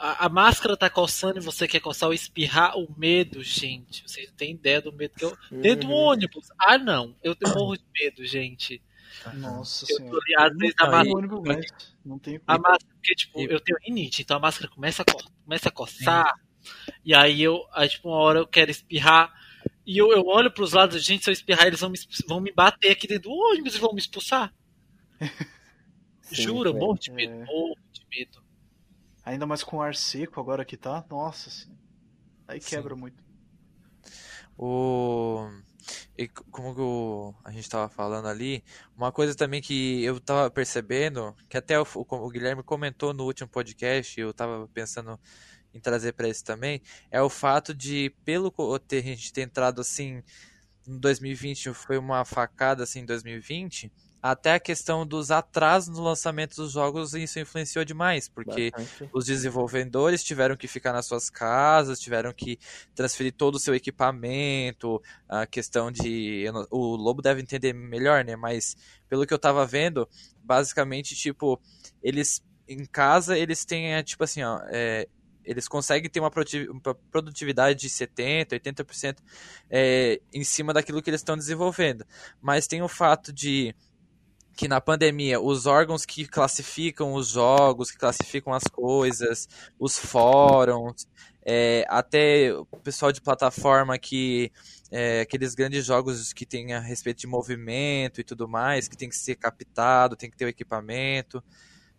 A, 0.00 0.26
a 0.26 0.28
máscara 0.28 0.76
tá 0.76 0.88
coçando 0.88 1.38
e 1.38 1.42
você 1.42 1.66
quer 1.66 1.80
coçar 1.80 2.08
ou 2.08 2.14
espirrar. 2.14 2.78
O 2.78 2.86
medo, 2.96 3.42
gente. 3.42 4.08
Vocês 4.08 4.28
não 4.28 4.36
têm 4.36 4.52
ideia 4.52 4.80
do 4.80 4.92
medo 4.92 5.12
que 5.16 5.24
eu. 5.24 5.36
Dentro 5.50 5.88
do 5.88 5.92
Uhum. 5.92 5.98
ônibus. 6.10 6.46
Ah, 6.56 6.78
não. 6.78 7.16
Eu 7.22 7.34
tenho 7.34 7.52
morro 7.54 7.76
de 7.76 7.84
medo, 7.92 8.24
gente. 8.24 8.80
Nossa 9.34 9.84
Eu 9.90 9.96
senhora. 9.96 10.20
tô 10.20 10.42
às 10.42 10.56
vezes, 10.56 10.74
a 10.78 10.84
Não, 10.84 10.90
máscara. 10.92 11.08
Não, 11.10 11.18
ônibus 11.18 11.40
mais. 11.42 11.66
Não 12.04 12.18
tem 12.18 12.40
A 12.46 12.58
máscara, 12.58 12.94
porque, 12.94 13.14
tipo, 13.16 13.40
eu 13.40 13.58
tenho 13.60 13.78
rinite, 13.84 14.22
então 14.22 14.36
a 14.36 14.40
máscara 14.40 14.70
começa 14.70 15.02
a, 15.02 15.04
co- 15.04 15.30
começa 15.44 15.68
a 15.68 15.72
coçar. 15.72 16.32
E 17.04 17.12
aí 17.12 17.42
eu, 17.42 17.66
aí, 17.72 17.88
tipo, 17.88 18.08
uma 18.08 18.18
hora 18.18 18.38
eu 18.38 18.46
quero 18.46 18.70
espirrar. 18.70 19.32
E 19.84 19.98
eu, 19.98 20.12
eu 20.12 20.24
olho 20.26 20.50
pros 20.52 20.74
lados, 20.74 21.02
gente, 21.02 21.24
se 21.24 21.30
eu 21.30 21.32
espirrar, 21.32 21.66
eles 21.66 21.80
vão 21.80 21.90
me, 21.90 21.98
vão 22.28 22.40
me 22.40 22.52
bater 22.52 22.90
aqui 22.92 23.08
dentro 23.08 23.30
do 23.30 23.34
ônibus 23.34 23.74
e 23.74 23.78
vão 23.78 23.92
me 23.92 23.98
expulsar. 23.98 24.54
Sim, 26.22 26.34
Juro, 26.42 26.68
eu 26.68 26.72
foi. 26.74 26.80
morro 26.80 26.98
de 26.98 27.10
medo, 27.10 27.32
É. 27.32 27.44
morro 27.44 27.76
de 27.92 28.02
medo. 28.10 28.42
Ainda 29.28 29.46
mais 29.46 29.62
com 29.62 29.82
ar 29.82 29.94
seco 29.94 30.40
agora 30.40 30.64
que 30.64 30.74
tá. 30.76 31.04
Nossa 31.10 31.50
senhora. 31.50 31.78
Aí 32.48 32.60
Sim. 32.62 32.70
quebra 32.70 32.96
muito. 32.96 33.22
O... 34.56 35.46
E 36.16 36.26
como 36.28 36.74
que 36.74 36.80
o- 36.80 37.34
a 37.44 37.50
gente 37.52 37.68
tava 37.68 37.88
falando 37.88 38.26
ali, 38.26 38.64
uma 38.96 39.12
coisa 39.12 39.34
também 39.34 39.60
que 39.60 40.02
eu 40.02 40.18
tava 40.18 40.50
percebendo, 40.50 41.34
que 41.48 41.56
até 41.58 41.78
o, 41.78 41.86
o- 41.94 42.28
Guilherme 42.30 42.62
comentou 42.62 43.12
no 43.12 43.24
último 43.24 43.48
podcast, 43.48 44.18
eu 44.18 44.32
tava 44.32 44.66
pensando 44.68 45.18
em 45.72 45.80
trazer 45.80 46.12
para 46.14 46.28
esse 46.28 46.42
também, 46.42 46.80
é 47.10 47.22
o 47.22 47.28
fato 47.30 47.74
de, 47.74 48.10
pelo 48.24 48.50
ter, 48.78 48.98
a 48.98 49.02
gente 49.02 49.32
ter 49.32 49.42
entrado 49.42 49.80
assim, 49.80 50.22
em 50.86 50.98
2020, 50.98 51.72
foi 51.74 51.98
uma 51.98 52.24
facada 52.24 52.82
assim 52.82 53.00
em 53.00 53.06
2020, 53.06 53.92
até 54.22 54.54
a 54.54 54.60
questão 54.60 55.06
dos 55.06 55.30
atrasos 55.30 55.96
no 55.96 56.02
lançamento 56.02 56.56
dos 56.56 56.72
jogos, 56.72 57.14
isso 57.14 57.38
influenciou 57.38 57.84
demais, 57.84 58.28
porque 58.28 58.70
Bastante. 58.70 59.10
os 59.12 59.24
desenvolvedores 59.24 60.24
tiveram 60.24 60.56
que 60.56 60.66
ficar 60.66 60.92
nas 60.92 61.06
suas 61.06 61.30
casas, 61.30 62.00
tiveram 62.00 62.32
que 62.32 62.58
transferir 62.94 63.32
todo 63.32 63.54
o 63.54 63.58
seu 63.58 63.74
equipamento, 63.74 65.00
a 65.28 65.46
questão 65.46 65.90
de. 65.90 66.44
O 66.70 66.96
Lobo 66.96 67.22
deve 67.22 67.40
entender 67.40 67.72
melhor, 67.72 68.24
né? 68.24 68.34
Mas 68.34 68.76
pelo 69.08 69.26
que 69.26 69.32
eu 69.32 69.38
tava 69.38 69.64
vendo, 69.64 70.08
basicamente, 70.42 71.14
tipo, 71.14 71.60
eles. 72.02 72.42
Em 72.66 72.84
casa, 72.84 73.38
eles 73.38 73.64
têm, 73.64 73.94
é, 73.94 74.02
tipo 74.02 74.22
assim, 74.24 74.42
ó. 74.42 74.60
é, 74.66 75.08
eles 75.42 75.66
conseguem 75.66 76.10
ter 76.10 76.20
uma 76.20 76.30
produtividade 77.10 77.80
de 77.80 77.88
70%, 77.88 78.50
80% 78.50 79.16
é, 79.70 80.20
em 80.30 80.44
cima 80.44 80.74
daquilo 80.74 81.00
que 81.00 81.08
eles 81.08 81.22
estão 81.22 81.34
desenvolvendo. 81.34 82.04
Mas 82.42 82.66
tem 82.66 82.82
o 82.82 82.88
fato 82.88 83.32
de 83.32 83.74
que 84.58 84.66
na 84.66 84.80
pandemia 84.80 85.40
os 85.40 85.66
órgãos 85.66 86.04
que 86.04 86.26
classificam 86.26 87.12
os 87.12 87.28
jogos, 87.28 87.92
que 87.92 87.96
classificam 87.96 88.52
as 88.52 88.64
coisas, 88.64 89.48
os 89.78 89.96
fóruns, 89.96 91.06
é, 91.46 91.86
até 91.88 92.52
o 92.52 92.66
pessoal 92.82 93.12
de 93.12 93.20
plataforma 93.20 93.96
que 93.96 94.50
é, 94.90 95.20
aqueles 95.20 95.54
grandes 95.54 95.86
jogos 95.86 96.32
que 96.32 96.44
tem 96.44 96.74
a 96.74 96.80
respeito 96.80 97.20
de 97.20 97.28
movimento 97.28 98.20
e 98.20 98.24
tudo 98.24 98.48
mais, 98.48 98.88
que 98.88 98.96
tem 98.96 99.08
que 99.08 99.14
ser 99.14 99.36
captado, 99.36 100.16
tem 100.16 100.28
que 100.28 100.36
ter 100.36 100.46
o 100.46 100.48
equipamento, 100.48 101.40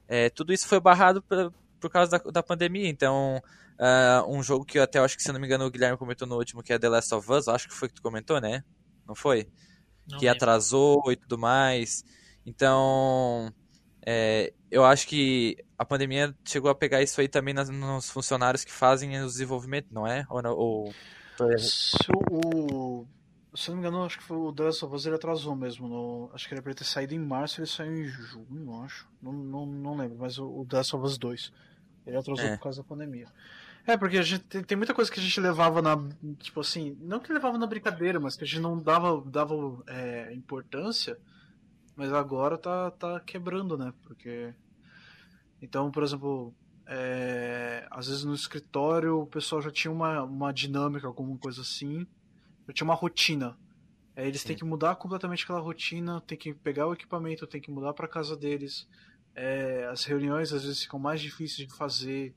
é, 0.05 0.29
tudo 0.29 0.51
isso 0.51 0.67
foi 0.67 0.81
barrado 0.81 1.21
por, 1.21 1.53
por 1.79 1.89
causa 1.89 2.19
da, 2.19 2.29
da 2.29 2.43
pandemia. 2.43 2.89
Então, 2.89 3.41
uh, 3.79 4.29
um 4.29 4.43
jogo 4.43 4.65
que 4.65 4.77
eu 4.77 4.83
até 4.83 4.99
acho 4.99 5.15
que, 5.15 5.23
se 5.23 5.31
não 5.31 5.39
me 5.39 5.45
engano, 5.45 5.65
o 5.65 5.71
Guilherme 5.71 5.97
comentou 5.97 6.27
no 6.27 6.35
último, 6.35 6.61
que 6.61 6.73
é 6.73 6.77
The 6.77 6.89
Last 6.89 7.15
of 7.15 7.31
Us, 7.31 7.47
acho 7.47 7.69
que 7.69 7.73
foi 7.73 7.87
que 7.87 7.95
tu 7.95 8.01
comentou, 8.01 8.41
né? 8.41 8.65
Não 9.07 9.15
foi? 9.15 9.47
Não 10.05 10.19
que 10.19 10.27
atrasou 10.27 11.09
e 11.09 11.15
tudo 11.15 11.37
mais. 11.37 12.03
Então, 12.49 13.53
é, 14.03 14.51
eu 14.71 14.83
acho 14.83 15.07
que 15.07 15.55
a 15.77 15.85
pandemia 15.85 16.35
chegou 16.43 16.71
a 16.71 16.75
pegar 16.75 16.99
isso 16.99 17.21
aí 17.21 17.27
também 17.27 17.53
nas, 17.53 17.69
nos 17.69 18.09
funcionários 18.09 18.65
que 18.65 18.71
fazem 18.71 19.21
o 19.21 19.27
desenvolvimento, 19.27 19.87
não 19.91 20.07
é? 20.07 20.25
Ou, 20.27 20.41
ou... 20.57 20.93
Se, 21.59 22.07
o, 22.31 23.05
se 23.53 23.69
não 23.69 23.77
me 23.77 23.81
engano, 23.81 24.03
acho 24.03 24.17
que 24.17 24.23
foi 24.23 24.35
o 24.35 24.51
The 24.51 24.63
Last 24.63 24.83
of 24.83 24.95
Us 24.95 25.05
ele 25.05 25.15
atrasou 25.15 25.55
mesmo. 25.55 25.87
No, 25.87 26.31
acho 26.33 26.47
que 26.47 26.55
ele 26.55 26.61
ia 26.65 26.73
ter 26.73 26.83
saído 26.83 27.13
em 27.13 27.19
março, 27.19 27.61
ele 27.61 27.67
saiu 27.67 27.95
em 27.95 28.05
junho, 28.05 28.81
acho. 28.81 29.07
Não, 29.21 29.31
não, 29.31 29.65
não 29.67 29.95
lembro, 29.95 30.17
mas 30.17 30.39
o, 30.39 30.45
o 30.45 30.65
The 30.65 30.77
Last 30.77 30.95
of 30.95 31.05
Us 31.05 31.17
2. 31.19 31.53
Ele 32.07 32.17
atrasou 32.17 32.45
é. 32.45 32.57
por 32.57 32.63
causa 32.63 32.81
da 32.81 32.87
pandemia. 32.87 33.27
É, 33.85 33.95
porque 33.95 34.17
a 34.17 34.23
gente 34.23 34.43
tem, 34.45 34.63
tem, 34.63 34.75
muita 34.75 34.93
coisa 34.93 35.11
que 35.11 35.19
a 35.19 35.23
gente 35.23 35.39
levava 35.39 35.83
na. 35.83 35.95
Tipo 36.39 36.61
assim, 36.61 36.97
não 36.99 37.19
que 37.19 37.31
levava 37.31 37.59
na 37.59 37.67
brincadeira, 37.67 38.19
mas 38.19 38.35
que 38.35 38.43
a 38.43 38.47
gente 38.47 38.59
não 38.59 38.77
dava, 38.77 39.21
dava 39.25 39.55
é, 39.87 40.33
importância 40.33 41.17
mas 41.99 42.13
agora 42.13 42.57
tá, 42.57 42.91
tá 42.91 43.19
quebrando, 43.19 43.77
né? 43.77 43.93
Porque. 44.03 44.53
Então, 45.61 45.91
por 45.91 46.01
exemplo, 46.01 46.55
é... 46.87 47.85
às 47.91 48.07
vezes 48.07 48.23
no 48.23 48.33
escritório 48.33 49.19
o 49.19 49.27
pessoal 49.27 49.61
já 49.61 49.69
tinha 49.69 49.91
uma, 49.91 50.23
uma 50.23 50.53
dinâmica, 50.53 51.05
alguma 51.05 51.37
coisa 51.37 51.59
assim, 51.59 52.07
já 52.65 52.73
tinha 52.73 52.85
uma 52.85 52.95
rotina. 52.95 53.57
Aí 54.15 54.27
eles 54.29 54.39
Sim. 54.39 54.47
têm 54.47 54.57
que 54.57 54.63
mudar 54.63 54.95
completamente 54.95 55.43
aquela 55.43 55.59
rotina, 55.59 56.21
tem 56.21 56.37
que 56.37 56.53
pegar 56.53 56.87
o 56.87 56.93
equipamento, 56.93 57.45
tem 57.45 57.59
que 57.59 57.69
mudar 57.69 57.93
para 57.93 58.07
casa 58.07 58.37
deles. 58.37 58.87
É... 59.35 59.85
as 59.87 60.05
reuniões 60.05 60.53
às 60.53 60.63
vezes 60.63 60.81
ficam 60.83 60.97
mais 60.97 61.19
difíceis 61.19 61.67
de 61.67 61.75
fazer. 61.75 62.33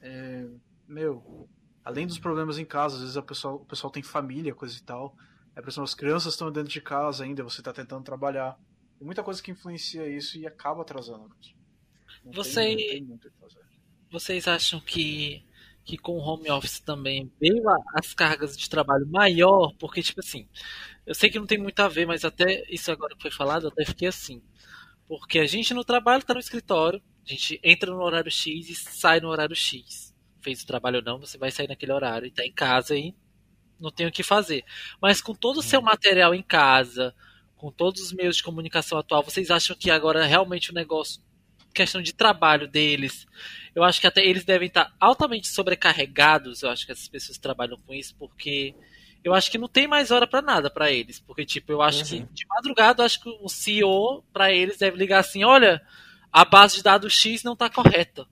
É... 0.00 0.46
meu, 0.86 1.48
além 1.84 2.06
dos 2.06 2.20
problemas 2.20 2.58
em 2.58 2.64
casa, 2.64 2.94
às 2.94 3.00
vezes 3.00 3.16
a 3.16 3.22
pessoa, 3.22 3.54
o 3.54 3.64
pessoal 3.66 3.90
tem 3.90 4.04
família, 4.04 4.54
coisa 4.54 4.78
e 4.78 4.82
tal. 4.82 5.16
É, 5.56 5.60
por 5.60 5.68
exemplo, 5.68 5.84
as 5.84 5.94
crianças 5.94 6.34
estão 6.34 6.50
dentro 6.52 6.72
de 6.72 6.80
casa 6.80 7.24
ainda, 7.24 7.42
você 7.42 7.60
está 7.60 7.72
tentando 7.72 8.04
trabalhar. 8.04 8.56
Tem 8.98 9.06
muita 9.06 9.22
coisa 9.22 9.42
que 9.42 9.50
influencia 9.50 10.08
isso 10.08 10.38
e 10.38 10.46
acaba 10.46 10.82
atrasando. 10.82 11.34
Você... 12.26 12.76
Tem, 12.76 13.20
Vocês 14.10 14.48
acham 14.48 14.80
que, 14.80 15.44
que 15.84 15.98
com 15.98 16.12
o 16.12 16.20
home 16.20 16.50
office 16.50 16.80
também 16.80 17.30
veio 17.40 17.68
a, 17.68 17.76
as 17.94 18.14
cargas 18.14 18.56
de 18.56 18.68
trabalho 18.68 19.06
maior? 19.06 19.74
Porque, 19.78 20.02
tipo 20.02 20.20
assim, 20.20 20.48
eu 21.06 21.14
sei 21.14 21.30
que 21.30 21.38
não 21.38 21.46
tem 21.46 21.58
muito 21.58 21.80
a 21.80 21.88
ver, 21.88 22.06
mas 22.06 22.24
até 22.24 22.64
isso 22.70 22.90
agora 22.90 23.14
que 23.14 23.22
foi 23.22 23.30
falado, 23.30 23.64
eu 23.64 23.68
até 23.68 23.84
fiquei 23.84 24.08
assim. 24.08 24.42
Porque 25.06 25.38
a 25.38 25.46
gente 25.46 25.74
no 25.74 25.84
trabalho 25.84 26.20
está 26.20 26.32
no 26.32 26.40
escritório, 26.40 27.02
a 27.26 27.30
gente 27.30 27.60
entra 27.62 27.90
no 27.90 28.02
horário 28.02 28.30
X 28.30 28.70
e 28.70 28.74
sai 28.74 29.20
no 29.20 29.28
horário 29.28 29.54
X. 29.54 30.14
Fez 30.40 30.62
o 30.62 30.66
trabalho 30.66 30.98
ou 30.98 31.04
não, 31.04 31.18
você 31.18 31.36
vai 31.36 31.50
sair 31.50 31.68
naquele 31.68 31.92
horário 31.92 32.26
e 32.26 32.28
está 32.28 32.44
em 32.44 32.52
casa 32.52 32.96
e 32.96 33.14
não 33.78 33.90
tem 33.90 34.06
o 34.06 34.12
que 34.12 34.22
fazer. 34.22 34.64
Mas 35.00 35.20
com 35.20 35.34
todo 35.34 35.58
o 35.58 35.62
seu 35.62 35.80
uhum. 35.80 35.86
material 35.86 36.34
em 36.34 36.42
casa, 36.42 37.14
com 37.56 37.70
todos 37.70 38.02
os 38.02 38.12
meios 38.12 38.36
de 38.36 38.42
comunicação 38.42 38.98
atual, 38.98 39.22
vocês 39.22 39.50
acham 39.50 39.76
que 39.76 39.90
agora 39.90 40.26
realmente 40.26 40.70
o 40.70 40.74
negócio, 40.74 41.22
questão 41.72 42.02
de 42.02 42.12
trabalho 42.12 42.68
deles, 42.68 43.26
eu 43.74 43.82
acho 43.82 44.00
que 44.00 44.06
até 44.06 44.24
eles 44.24 44.44
devem 44.44 44.68
estar 44.68 44.94
altamente 45.00 45.48
sobrecarregados, 45.48 46.62
eu 46.62 46.70
acho 46.70 46.86
que 46.86 46.92
essas 46.92 47.08
pessoas 47.08 47.38
trabalham 47.38 47.78
com 47.86 47.92
isso, 47.92 48.14
porque 48.16 48.74
eu 49.24 49.32
acho 49.32 49.50
que 49.50 49.58
não 49.58 49.68
tem 49.68 49.88
mais 49.88 50.10
hora 50.10 50.26
para 50.26 50.42
nada 50.42 50.70
para 50.70 50.92
eles, 50.92 51.18
porque 51.18 51.44
tipo, 51.44 51.72
eu 51.72 51.80
acho 51.80 52.00
uhum. 52.00 52.26
que 52.26 52.34
de 52.34 52.46
madrugada, 52.46 53.02
eu 53.02 53.06
acho 53.06 53.20
que 53.20 53.28
o 53.28 53.48
CEO 53.48 54.22
para 54.32 54.52
eles 54.52 54.76
deve 54.76 54.96
ligar 54.96 55.20
assim, 55.20 55.44
olha, 55.44 55.82
a 56.30 56.44
base 56.44 56.76
de 56.76 56.82
dados 56.82 57.12
X 57.12 57.42
não 57.42 57.56
tá 57.56 57.70
correta. 57.70 58.26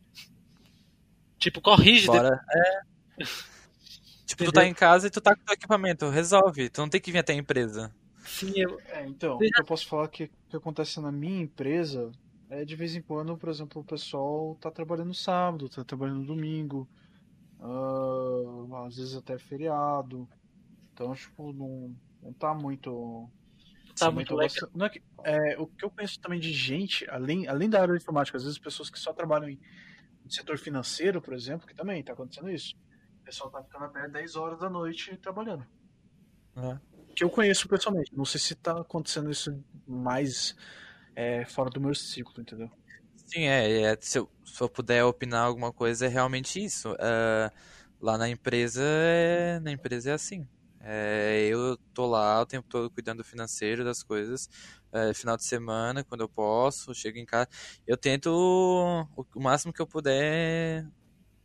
Tipo, 1.39 1.61
corrige. 1.61 2.07
Bora. 2.07 2.41
É. 2.51 3.25
tipo, 4.27 4.45
tu 4.45 4.53
tá 4.53 4.65
em 4.65 4.75
casa 4.75 5.07
e 5.07 5.11
tu 5.11 5.21
tá 5.21 5.35
com 5.35 5.43
o 5.49 5.53
equipamento, 5.53 6.09
resolve. 6.09 6.69
Tu 6.69 6.81
não 6.81 6.89
tem 6.89 7.01
que 7.01 7.11
vir 7.11 7.19
até 7.19 7.33
a 7.33 7.37
empresa. 7.37 7.93
Sim, 8.23 8.53
eu... 8.57 8.81
é, 8.87 9.07
então, 9.07 9.37
o 9.37 9.39
que 9.39 9.61
eu 9.61 9.65
posso 9.65 9.87
falar 9.87 10.09
que, 10.09 10.31
que 10.49 10.57
acontece 10.57 11.01
na 11.01 11.11
minha 11.11 11.43
empresa 11.43 12.11
é 12.49 12.65
de 12.65 12.77
vez 12.77 12.95
em 12.95 13.03
quando, 13.03 13.37
por 13.37 13.49
exemplo, 13.49 13.83
o 13.83 13.85
pessoal 13.85 14.57
tá 14.61 14.71
trabalhando 14.71 15.15
sábado, 15.15 15.69
tá 15.69 15.83
trabalhando 15.85 16.27
domingo, 16.27 16.89
uh, 17.59 18.77
às 18.87 18.97
vezes 18.97 19.17
até 19.17 19.39
feriado. 19.39 20.29
Então, 20.93 21.15
tipo, 21.15 21.53
não, 21.53 21.97
não 22.23 22.33
tá 22.33 22.55
muito. 22.55 23.29
Tá 23.99 24.11
muito 24.11 24.35
legal. 24.35 24.71
Não 24.75 24.87
é, 24.87 24.89
que, 24.89 25.03
é, 25.25 25.59
o 25.59 25.67
que 25.67 25.85
eu 25.85 25.91
penso 25.91 26.19
também 26.21 26.41
de 26.41 26.53
gente, 26.53 27.09
além, 27.11 27.47
além 27.47 27.69
da 27.69 27.81
área 27.81 27.95
de 27.95 28.03
informática, 28.03 28.37
às 28.37 28.45
vezes 28.45 28.59
pessoas 28.59 28.89
que 28.89 28.99
só 28.99 29.13
trabalham 29.13 29.49
em, 29.49 29.59
setor 30.29 30.57
financeiro, 30.57 31.21
por 31.21 31.35
exemplo, 31.35 31.67
que 31.67 31.75
também 31.75 32.03
tá 32.03 32.13
acontecendo 32.13 32.51
isso. 32.51 32.75
O 33.21 33.25
pessoal 33.25 33.51
tá 33.51 33.63
ficando 33.63 33.85
até 33.85 34.09
10 34.09 34.37
horas 34.37 34.59
da 34.59 34.71
noite 34.71 35.17
trabalhando. 35.19 35.67
É 36.57 36.92
que 37.14 37.25
eu 37.25 37.31
conheço 37.31 37.68
pessoalmente. 37.68 38.14
Não 38.14 38.25
sei 38.25 38.40
se 38.40 38.55
tá 38.55 38.81
acontecendo 38.81 39.31
isso 39.31 39.57
mais 39.87 40.57
é, 41.14 41.44
fora 41.44 41.70
do 41.70 41.81
meu 41.81 41.94
ciclo, 41.94 42.40
entendeu? 42.40 42.70
Sim, 43.27 43.44
é. 43.44 43.83
é 43.83 43.98
se, 44.01 44.18
eu, 44.18 44.31
se, 44.44 44.61
eu, 44.61 44.68
puder 44.68 45.05
opinar 45.05 45.44
alguma 45.44 45.72
coisa, 45.72 46.07
é 46.07 46.09
realmente 46.09 46.62
isso. 46.62 46.92
Uh, 46.92 47.51
lá 48.01 48.18
na 48.18 48.29
empresa, 48.29 48.83
é, 48.85 49.61
na 49.61 49.72
empresa 49.72 50.11
é 50.11 50.12
assim. 50.14 50.46
É, 50.85 51.46
eu 51.48 51.77
tô 51.94 52.07
lá 52.07 52.40
o 52.40 52.46
tempo 52.46 52.68
todo 52.68 52.90
cuidando 52.90 53.18
do 53.18 53.25
financeiro, 53.25 53.85
das 53.85 54.03
coisas. 54.03 54.51
É, 54.92 55.14
final 55.14 55.37
de 55.37 55.44
semana, 55.44 56.05
quando 56.05 56.22
eu 56.22 56.29
posso, 56.29 56.94
chego 56.94 57.18
em 57.18 57.25
casa. 57.25 57.48
Eu 57.87 57.96
tento 57.96 58.27
o, 58.27 59.07
o 59.35 59.40
máximo 59.40 59.72
que 59.72 59.81
eu 59.81 59.87
puder 59.87 60.85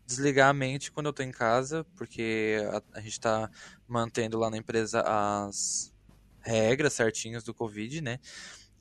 desligar 0.07 0.49
a 0.49 0.53
mente 0.53 0.91
quando 0.91 1.07
eu 1.07 1.13
tô 1.13 1.23
em 1.23 1.31
casa, 1.31 1.85
porque 1.97 2.57
a, 2.93 2.99
a 2.99 3.01
gente 3.01 3.19
tá 3.21 3.51
mantendo 3.87 4.39
lá 4.39 4.49
na 4.51 4.57
empresa 4.57 5.03
as 5.05 5.93
regras 6.41 6.93
certinhas 6.93 7.43
do 7.43 7.53
Covid, 7.53 8.01
né? 8.01 8.19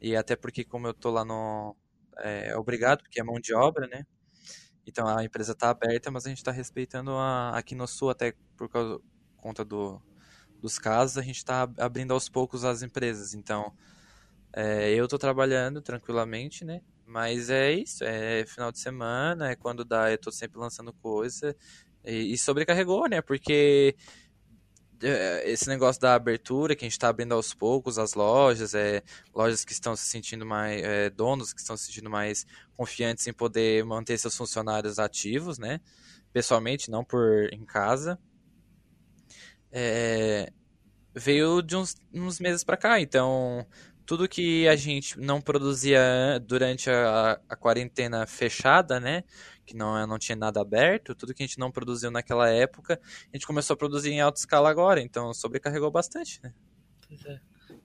E 0.01 0.17
até 0.17 0.37
porque 0.37 0.65
como 0.65 0.87
eu 0.89 0.95
tô 0.95 1.11
lá 1.11 1.25
no... 1.25 1.77
É, 2.19 2.57
obrigado, 2.57 3.03
porque 3.03 3.21
é 3.21 3.25
mão 3.25 3.41
de 3.41 3.55
obra, 3.55 3.87
né? 3.89 4.05
Então 4.87 5.07
a 5.09 5.25
empresa 5.25 5.55
tá 5.55 5.71
aberta, 5.71 6.11
mas 6.11 6.27
a 6.27 6.29
gente 6.31 6.45
tá 6.45 6.53
respeitando 6.53 7.13
a, 7.13 7.51
aqui 7.59 7.75
no 7.75 7.87
sul, 7.87 8.11
até 8.11 8.35
por 8.57 8.69
causa, 8.69 9.01
conta 9.37 9.65
do, 9.65 10.01
dos 10.61 10.79
casos, 10.79 11.19
a 11.19 11.23
gente 11.23 11.45
tá 11.45 11.63
abrindo 11.79 12.13
aos 12.15 12.29
poucos 12.29 12.65
as 12.65 12.83
empresas. 12.83 13.35
Então, 13.35 13.75
é, 14.53 14.93
eu 14.95 15.09
tô 15.09 15.19
trabalhando 15.19 15.83
tranquilamente, 15.83 16.65
né? 16.65 16.83
Mas 17.07 17.51
é 17.51 17.73
isso, 17.73 18.03
é 18.05 18.45
final 18.47 18.73
de 18.73 18.81
semana, 18.81 19.51
é 19.51 19.57
quando 19.57 19.85
dá, 19.85 20.11
eu 20.11 20.19
tô 20.19 20.33
sempre 20.33 20.59
lançando 20.59 20.93
coisa. 20.93 21.57
E, 22.05 22.33
e 22.33 22.39
sobrecarregou, 22.39 23.09
né? 23.09 23.23
Porque 23.23 23.95
é, 25.03 25.51
esse 25.51 25.69
negócio 25.69 26.01
da 26.01 26.15
abertura, 26.15 26.75
que 26.75 26.85
a 26.85 26.87
gente 26.87 26.93
está 26.93 27.09
abrindo 27.09 27.33
aos 27.33 27.53
poucos 27.53 27.99
as 27.99 28.15
lojas, 28.15 28.75
é, 28.75 29.03
lojas 29.35 29.65
que 29.65 29.73
estão 29.73 29.95
se 29.95 30.05
sentindo 30.05 30.47
mais, 30.47 30.83
é, 30.83 31.11
donos 31.11 31.53
que 31.53 31.61
estão 31.61 31.77
se 31.77 31.87
sentindo 31.87 32.11
mais 32.11 32.47
confiantes 32.77 33.27
em 33.27 33.33
poder 33.33 33.85
manter 33.85 34.19
seus 34.19 34.37
funcionários 34.37 34.99
ativos, 34.99 35.59
né? 35.59 35.81
Pessoalmente, 36.33 36.91
não 36.91 37.05
por 37.05 37.53
em 37.53 37.65
casa. 37.65 38.19
É, 39.71 40.51
veio 41.15 41.63
de 41.63 41.77
uns, 41.77 41.97
uns 42.13 42.41
meses 42.41 42.65
para 42.65 42.77
cá, 42.77 43.01
então 43.01 43.67
tudo 44.07 44.29
que 44.29 44.69
a 44.69 44.77
gente 44.77 45.19
não 45.19 45.41
produzia 45.41 46.41
durante 46.47 46.89
a, 46.89 47.41
a 47.49 47.57
quarentena 47.57 48.25
fechada, 48.27 49.01
né? 49.01 49.25
Que 49.67 49.77
não, 49.77 50.07
não 50.07 50.19
tinha 50.19 50.37
nada 50.37 50.61
aberto, 50.61 51.15
tudo 51.15 51.35
que 51.35 51.43
a 51.43 51.47
gente 51.47 51.59
não 51.59 51.73
produziu 51.73 52.11
naquela 52.11 52.49
época, 52.49 53.01
a 53.03 53.37
gente 53.37 53.47
começou 53.47 53.75
a 53.75 53.77
produzir 53.77 54.11
em 54.13 54.21
alta 54.21 54.39
escala 54.39 54.71
agora, 54.71 55.03
então 55.03 55.35
sobrecarregou 55.35 55.91
bastante, 55.91 56.41
né? 56.43 56.55
Pois 57.09 57.25
é. 57.27 57.41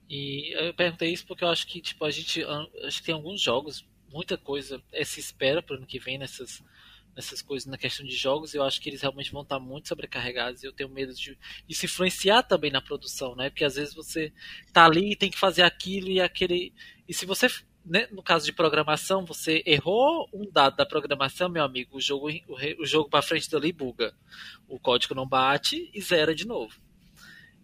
E 0.08 0.54
eu 0.68 0.74
perguntei 0.74 1.12
isso 1.12 1.26
porque 1.26 1.44
eu 1.44 1.50
acho 1.50 1.66
que, 1.66 1.82
tipo, 1.82 2.06
a 2.06 2.12
gente. 2.12 2.44
Acho 2.86 3.00
que 3.00 3.06
tem 3.06 3.16
alguns 3.16 3.42
jogos, 3.42 3.88
muita 4.12 4.38
coisa 4.38 4.82
é, 4.92 5.04
se 5.04 5.20
espera 5.20 5.64
para 5.64 5.74
o 5.74 5.78
ano 5.78 5.88
que 5.88 6.00
vem 6.00 6.18
nessas 6.18 6.62
nessas 7.16 7.42
coisas 7.42 7.66
na 7.66 7.78
questão 7.78 8.06
de 8.06 8.16
jogos, 8.16 8.54
eu 8.54 8.64
acho 8.64 8.80
que 8.80 8.90
eles 8.90 9.02
realmente 9.02 9.32
vão 9.32 9.42
estar 9.42 9.60
muito 9.60 9.88
sobrecarregados 9.88 10.64
e 10.64 10.66
eu 10.66 10.74
tenho 10.74 10.90
medo 10.90 11.14
de 11.14 11.38
isso 11.68 11.86
influenciar 11.86 12.44
também 12.44 12.72
na 12.72 12.82
produção, 12.82 13.36
né? 13.36 13.50
Porque 13.50 13.66
às 13.66 13.76
vezes 13.76 13.94
você 13.94 14.32
tá 14.72 14.86
ali 14.86 15.12
e 15.12 15.16
tem 15.16 15.30
que 15.30 15.38
fazer 15.38 15.64
aquilo 15.64 16.10
e 16.10 16.22
aquele. 16.22 16.74
E 17.08 17.14
se 17.14 17.26
você 17.26 17.48
né, 17.86 18.08
no 18.12 18.22
caso 18.22 18.46
de 18.46 18.54
programação, 18.54 19.26
você 19.26 19.64
errou 19.66 20.30
um 20.34 20.50
dado 20.52 20.76
da 20.76 20.86
programação, 20.86 21.50
meu 21.50 21.64
amigo, 21.64 21.98
o 21.98 22.02
jogo, 22.02 22.30
o, 22.30 22.82
o 22.82 22.86
jogo 22.86 23.10
para 23.10 23.24
frente 23.24 23.50
dali 23.50 23.72
buga. 23.72 24.14
O 24.68 24.80
código 24.80 25.16
não 25.16 25.28
bate 25.28 25.90
e 25.94 26.02
zera 26.02 26.36
de 26.36 26.46
novo. 26.46 26.80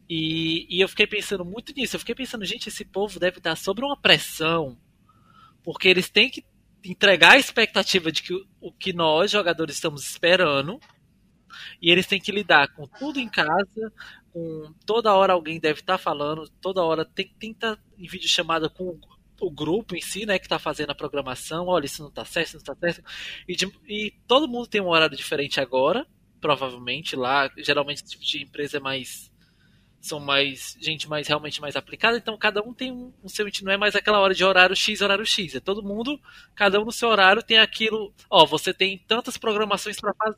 E, 0.09 0.65
e, 0.69 0.81
eu 0.81 0.87
fiquei 0.87 1.05
pensando 1.05 1.43
muito 1.43 1.73
nisso. 1.73 1.95
Eu 1.95 1.99
fiquei 1.99 2.15
pensando, 2.15 2.45
gente, 2.45 2.69
esse 2.69 2.85
povo 2.85 3.19
deve 3.19 3.37
estar 3.37 3.55
sob 3.55 3.81
uma 3.81 3.99
pressão, 3.99 4.77
porque 5.63 5.87
eles 5.87 6.09
têm 6.09 6.29
que 6.29 6.45
entregar 6.83 7.33
a 7.33 7.39
expectativa 7.39 8.11
de 8.11 8.23
que 8.23 8.33
o, 8.33 8.45
o 8.61 8.71
que 8.71 8.93
nós, 8.93 9.31
jogadores, 9.31 9.75
estamos 9.75 10.09
esperando, 10.09 10.79
e 11.81 11.91
eles 11.91 12.07
têm 12.07 12.19
que 12.19 12.31
lidar 12.31 12.67
com 12.69 12.87
tudo 12.87 13.19
em 13.19 13.29
casa, 13.29 13.91
com 14.31 14.73
toda 14.85 15.13
hora 15.13 15.33
alguém 15.33 15.59
deve 15.59 15.79
estar 15.79 15.97
falando, 15.97 16.49
toda 16.61 16.83
hora 16.83 17.05
tem, 17.05 17.27
que 17.27 17.47
estar 17.47 17.77
em 17.97 18.07
vídeo 18.07 18.27
chamada 18.27 18.69
com 18.69 18.99
o 19.39 19.51
grupo 19.51 19.95
em 19.95 20.01
si, 20.01 20.25
né, 20.25 20.39
que 20.39 20.45
está 20.45 20.57
fazendo 20.57 20.91
a 20.91 20.95
programação, 20.95 21.67
olha, 21.67 21.85
isso 21.85 22.01
não 22.01 22.09
está 22.09 22.25
certo, 22.25 22.47
isso 22.47 22.55
não 22.57 22.73
está 22.73 22.75
certo. 22.75 23.03
E, 23.47 23.55
de, 23.55 23.71
e, 23.87 24.13
todo 24.27 24.47
mundo 24.47 24.67
tem 24.67 24.81
um 24.81 24.89
horário 24.89 25.15
diferente 25.15 25.59
agora, 25.59 26.07
provavelmente. 26.41 27.15
Lá, 27.15 27.51
geralmente 27.57 28.03
esse 28.03 28.11
tipo 28.11 28.23
de 28.23 28.43
empresa 28.43 28.77
é 28.77 28.79
mais 28.79 29.31
são 29.99 30.19
mais 30.19 30.77
gente 30.79 31.09
mais 31.09 31.27
realmente 31.27 31.59
mais 31.59 31.75
aplicada, 31.75 32.17
então 32.17 32.37
cada 32.37 32.61
um 32.61 32.73
tem 32.73 32.91
um, 32.91 33.11
um 33.23 33.27
seu 33.27 33.47
não 33.63 33.71
é 33.71 33.77
mais 33.77 33.95
aquela 33.95 34.19
hora 34.19 34.33
de 34.33 34.43
horário 34.43 34.75
X, 34.75 35.01
horário 35.01 35.25
X, 35.25 35.55
é 35.55 35.59
todo 35.59 35.83
mundo, 35.83 36.19
cada 36.55 36.79
um 36.79 36.85
no 36.85 36.91
seu 36.91 37.09
horário 37.09 37.41
tem 37.43 37.57
aquilo, 37.57 38.13
ó, 38.29 38.45
você 38.45 38.73
tem 38.73 38.97
tantas 39.07 39.37
programações 39.37 39.99
para 39.99 40.13
fazer. 40.13 40.37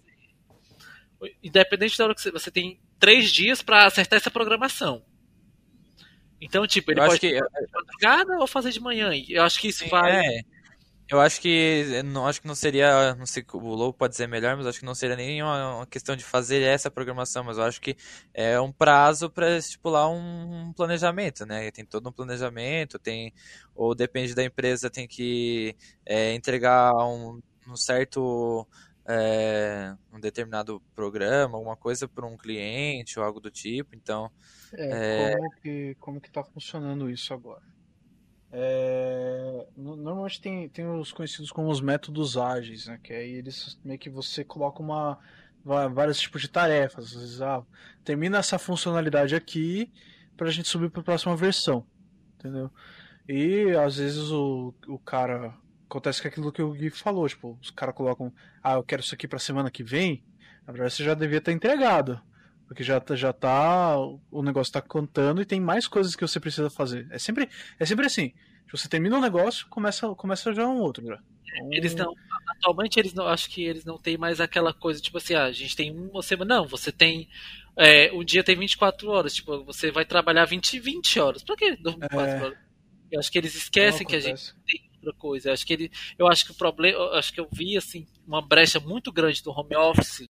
Independente 1.43 1.97
da 1.97 2.05
hora 2.05 2.15
que 2.15 2.21
você, 2.21 2.31
você 2.31 2.49
tem 2.49 2.79
três 2.97 3.31
dias 3.31 3.61
para 3.61 3.85
acertar 3.85 4.17
essa 4.17 4.31
programação. 4.31 5.03
Então, 6.41 6.65
tipo, 6.65 6.91
ele 6.91 7.01
Eu 7.01 7.05
pode 7.05 7.13
acho 7.15 7.19
que- 7.21 7.37
fazer 7.37 7.65
de 7.65 7.71
madrugada 7.73 8.39
ou 8.39 8.47
fazer 8.47 8.71
de 8.71 8.79
manhã. 8.79 9.11
Eu 9.27 9.43
acho 9.43 9.59
que 9.59 9.67
isso 9.67 9.87
vai. 9.89 10.25
É, 10.25 10.41
eu 11.09 11.19
acho 11.19 11.41
que 11.41 12.01
não 12.03 12.27
acho 12.27 12.41
que 12.41 12.47
não 12.47 12.55
seria, 12.55 13.15
não 13.15 13.25
sei, 13.25 13.43
o 13.53 13.57
Lobo 13.59 13.93
pode 13.93 14.11
dizer 14.13 14.27
melhor, 14.27 14.55
mas 14.55 14.67
acho 14.67 14.79
que 14.79 14.85
não 14.85 14.93
seria 14.95 15.15
nem 15.15 15.41
uma, 15.41 15.77
uma 15.77 15.87
questão 15.87 16.15
de 16.15 16.23
fazer 16.23 16.61
essa 16.61 16.91
programação, 16.91 17.43
mas 17.43 17.57
eu 17.57 17.63
acho 17.63 17.81
que 17.81 17.95
é 18.33 18.59
um 18.61 18.71
prazo 18.71 19.29
para 19.29 19.57
estipular 19.57 20.09
um 20.09 20.71
planejamento, 20.75 21.45
né? 21.45 21.71
Tem 21.71 21.85
todo 21.85 22.07
um 22.09 22.11
planejamento, 22.11 22.99
tem 22.99 23.33
ou 23.75 23.95
depende 23.95 24.35
da 24.35 24.43
empresa, 24.43 24.89
tem 24.89 25.07
que 25.07 25.75
é, 26.05 26.33
entregar 26.33 26.93
um, 26.95 27.41
um 27.67 27.75
certo 27.75 28.67
é, 29.07 29.95
um 30.13 30.19
determinado 30.19 30.79
programa, 30.95 31.57
alguma 31.57 31.75
coisa 31.77 32.07
para 32.07 32.25
um 32.27 32.37
cliente 32.37 33.19
ou 33.19 33.25
algo 33.25 33.39
do 33.39 33.49
tipo, 33.51 33.95
então 33.95 34.31
É, 34.71 34.95
Como, 34.99 35.49
que, 35.61 35.95
como 35.99 36.21
que 36.21 36.31
tá 36.31 36.43
funcionando 36.43 37.09
isso 37.09 37.33
agora? 37.33 37.63
É, 38.51 39.67
no- 39.77 39.95
normalmente 39.95 40.41
tem, 40.41 40.67
tem 40.69 40.87
os 40.87 41.11
conhecidos 41.11 41.51
como 41.51 41.69
os 41.69 41.81
métodos 41.81 42.37
ágeis, 42.37 42.87
né? 42.87 42.99
Que 43.03 43.13
aí 43.13 43.31
eles 43.33 43.79
meio 43.83 43.99
que 43.99 44.09
você 44.09 44.43
coloca 44.43 44.81
uma 44.81 45.19
vários 45.63 46.19
tipos 46.19 46.41
de 46.41 46.49
tarefas. 46.49 47.05
Às 47.07 47.13
vezes, 47.21 47.41
ah, 47.41 47.63
termina 48.03 48.37
essa 48.39 48.57
funcionalidade 48.57 49.35
aqui 49.35 49.91
para 50.35 50.47
a 50.47 50.51
gente 50.51 50.67
subir 50.67 50.89
para 50.89 51.01
a 51.01 51.03
próxima 51.03 51.35
versão, 51.35 51.85
entendeu? 52.35 52.71
E 53.27 53.71
às 53.77 53.97
vezes 53.97 54.31
o, 54.31 54.73
o 54.87 54.99
cara 54.99 55.55
acontece 55.89 56.21
com 56.21 56.27
aquilo 56.27 56.51
que 56.51 56.61
o 56.61 56.73
Gui 56.73 56.89
falou, 56.89 57.27
tipo, 57.27 57.57
os 57.61 57.71
caras 57.71 57.95
colocam, 57.95 58.33
ah, 58.63 58.73
eu 58.73 58.83
quero 58.83 59.01
isso 59.01 59.13
aqui 59.15 59.27
para 59.27 59.39
semana 59.39 59.71
que 59.71 59.83
vem. 59.83 60.23
Na 60.65 60.73
verdade, 60.73 60.93
você 60.93 61.03
já 61.03 61.13
devia 61.13 61.41
ter 61.41 61.51
entregado. 61.51 62.21
Porque 62.69 62.83
já, 62.83 62.99
tá- 62.99 63.15
já 63.15 63.33
tá. 63.33 63.97
O 64.31 64.43
negócio 64.43 64.71
tá 64.71 64.79
contando 64.81 65.41
e 65.41 65.45
tem 65.45 65.59
mais 65.59 65.87
coisas 65.87 66.15
que 66.15 66.21
você 66.21 66.39
precisa 66.39 66.69
fazer. 66.69 67.07
É 67.09 67.17
sempre, 67.17 67.49
é 67.79 67.85
sempre 67.85 68.05
assim. 68.05 68.31
Você 68.71 68.87
termina 68.87 69.17
um 69.17 69.21
negócio, 69.21 69.67
começa, 69.69 70.07
começa 70.13 70.53
já 70.53 70.67
um 70.67 70.77
outro. 70.77 71.03
Já. 71.07 71.19
Então, 71.55 71.73
Eles 71.73 71.95
não. 71.95 72.13
Atualmente 72.47 72.99
eles 72.99 73.11
não. 73.15 73.27
Acho 73.27 73.49
que 73.49 73.63
eles 73.63 73.83
não 73.83 73.97
têm 73.97 74.17
mais 74.17 74.39
aquela 74.39 74.71
coisa, 74.71 75.01
tipo 75.01 75.17
assim, 75.17 75.33
ah, 75.33 75.45
a 75.45 75.51
gente 75.51 75.75
tem 75.75 75.91
uma 75.91 76.21
semana. 76.21 76.57
Não, 76.57 76.67
você 76.67 76.91
tem. 76.91 77.27
É, 77.75 78.11
um 78.13 78.23
dia 78.23 78.43
tem 78.43 78.55
24 78.55 79.09
horas. 79.09 79.33
Tipo, 79.33 79.63
você 79.63 79.89
vai 79.89 80.05
trabalhar 80.05 80.45
20, 80.45 80.79
20 80.79 81.19
horas. 81.19 81.41
Pra 81.43 81.55
que 81.55 81.71
24 81.71 82.27
É. 82.29 82.43
horas? 82.43 82.57
Eu 83.11 83.19
acho 83.19 83.31
que 83.31 83.37
eles 83.39 83.55
esquecem 83.55 84.05
que 84.05 84.15
a 84.15 84.19
gente 84.19 84.53
tem 84.67 84.87
outra 84.97 85.13
coisa. 85.19 85.49
Eu 85.49 85.53
acho 85.53 85.65
que 85.65 85.73
ele, 85.73 85.91
eu 86.19 86.27
acho 86.27 86.45
que 86.45 86.51
o 86.51 86.55
problema, 86.55 86.99
acho 87.17 87.33
que 87.33 87.39
eu 87.39 87.47
vi 87.51 87.75
assim 87.75 88.05
uma 88.27 88.39
brecha 88.45 88.79
muito 88.79 89.11
grande 89.11 89.41
do 89.41 89.49
home 89.49 89.75
office 89.75 90.25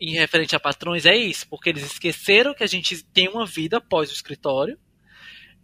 em 0.00 0.12
referente 0.14 0.54
a 0.56 0.60
patrões 0.60 1.06
é 1.06 1.16
isso, 1.16 1.46
porque 1.48 1.68
eles 1.68 1.84
esqueceram 1.84 2.54
que 2.54 2.64
a 2.64 2.66
gente 2.66 3.02
tem 3.04 3.28
uma 3.28 3.46
vida 3.46 3.76
após 3.78 4.10
o 4.10 4.14
escritório 4.14 4.78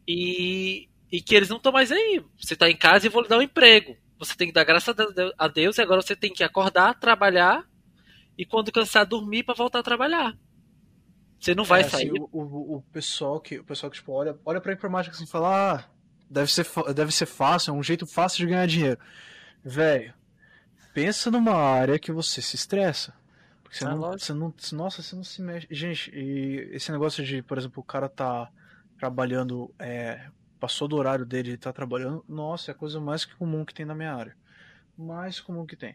e, 0.07 0.89
e 1.11 1.21
que 1.21 1.35
eles 1.35 1.49
não 1.49 1.57
estão 1.57 1.73
mais 1.73 1.91
aí. 1.93 2.23
Você 2.39 2.55
está 2.55 2.71
em 2.71 2.77
casa 2.77 3.07
e 3.07 3.11
vou 3.11 3.23
lhe 3.23 3.29
dar 3.29 3.39
um 3.39 3.43
emprego. 3.43 3.97
Você 4.19 4.37
tem 4.37 4.49
que 4.49 4.55
dar 4.55 4.65
graças 4.65 4.95
a 5.39 5.49
Deus- 5.49 5.79
e 5.79 5.83
agora 5.83 6.03
você 6.03 6.15
tem 6.15 6.33
que 6.33 6.45
acordar, 6.45 6.99
trabalhar 6.99 7.65
e 8.37 8.45
quando 8.45 8.73
cansar 8.73 9.07
dormir 9.07 9.43
para 9.43 9.55
voltar 9.55 9.81
a 9.81 9.83
trabalhar. 9.83 10.37
Você 11.39 11.55
não 11.55 11.65
vai 11.65 11.81
É, 11.83 11.85
assim, 11.85 11.97
sair. 11.97 12.13
o, 12.13 12.29
o, 12.33 12.77
o 12.77 12.83
pessoal 12.93 13.41
que, 13.41 13.59
o 13.59 13.65
pessoal 13.65 13.91
que 13.91 13.97
tipo, 13.97 14.13
olha, 14.13 14.39
olha 14.45 14.61
pra 14.61 14.73
informática 14.75 15.15
assim 15.15 15.25
e 15.25 15.29
fala, 15.29 15.75
ah, 15.77 15.85
deve 16.29 16.53
ser, 16.53 16.67
deve 16.95 17.13
ser 17.13 17.27
fácil, 17.27 17.71
é 17.71 17.75
um 17.75 17.83
jeito 17.83 18.07
fácil 18.07 18.39
de 18.39 18.47
ganhar 18.53 18.67
dinheiro. 18.67 18.99
Velho, 19.65 20.13
pensa 20.93 21.31
numa 21.31 21.55
área 21.55 21.99
que 21.99 22.13
você 22.13 22.43
se 22.43 22.57
estressa. 22.57 23.15
Porque 23.71 23.79
você, 23.79 23.85
Ah, 23.85 23.91
não, 23.91 23.99
lógico. 23.99 24.25
você 24.25 24.35
não. 24.35 24.55
Nossa, 24.73 25.01
você 25.01 25.15
não 25.15 25.23
se 25.23 25.41
mexe. 25.41 25.69
Gente, 25.71 26.11
e 26.13 26.71
esse 26.73 26.91
negócio 26.91 27.25
de, 27.25 27.41
por 27.41 27.57
exemplo, 27.57 27.81
o 27.81 27.85
cara 27.87 28.09
tá 28.09 28.51
trabalhando, 28.99 29.73
é, 29.79 30.29
passou 30.59 30.89
do 30.89 30.97
horário 30.97 31.25
dele, 31.25 31.51
ele 31.51 31.57
tá 31.57 31.73
trabalhando, 31.73 32.25
nossa, 32.29 32.71
é 32.71 32.75
a 32.75 32.77
coisa 32.77 33.01
mais 33.01 33.25
comum 33.25 33.65
que 33.65 33.73
tem 33.73 33.87
na 33.87 33.95
minha 33.95 34.13
área. 34.13 34.37
Mais 34.99 35.39
comum 35.41 35.65
que 35.65 35.77
tem. 35.77 35.95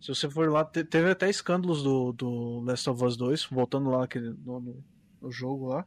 Se 0.00 0.08
você 0.08 0.28
for 0.28 0.50
lá, 0.50 0.64
te- 0.64 0.82
teve 0.82 1.10
até 1.12 1.30
escândalos 1.30 1.80
do, 1.84 2.12
do 2.12 2.60
Last 2.62 2.90
of 2.90 3.04
Us 3.04 3.16
2, 3.16 3.44
voltando 3.44 3.88
lá 3.88 4.00
naquele, 4.00 4.30
no, 4.44 4.58
no- 5.20 5.30
jogo 5.30 5.68
lá, 5.68 5.86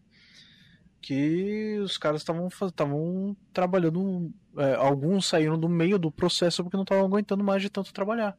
que 1.01 1.77
os 1.83 1.97
caras 1.97 2.21
estavam 2.21 2.47
estavam 2.47 3.35
trabalhando, 3.53 4.31
é, 4.57 4.73
alguns 4.75 5.27
saíram 5.27 5.59
do 5.59 5.67
meio 5.69 5.99
do 5.99 6.09
processo 6.09 6.63
porque 6.63 6.77
não 6.77 6.83
estavam 6.83 7.05
aguentando 7.05 7.43
mais 7.43 7.61
de 7.61 7.69
tanto 7.69 7.93
trabalhar. 7.93 8.37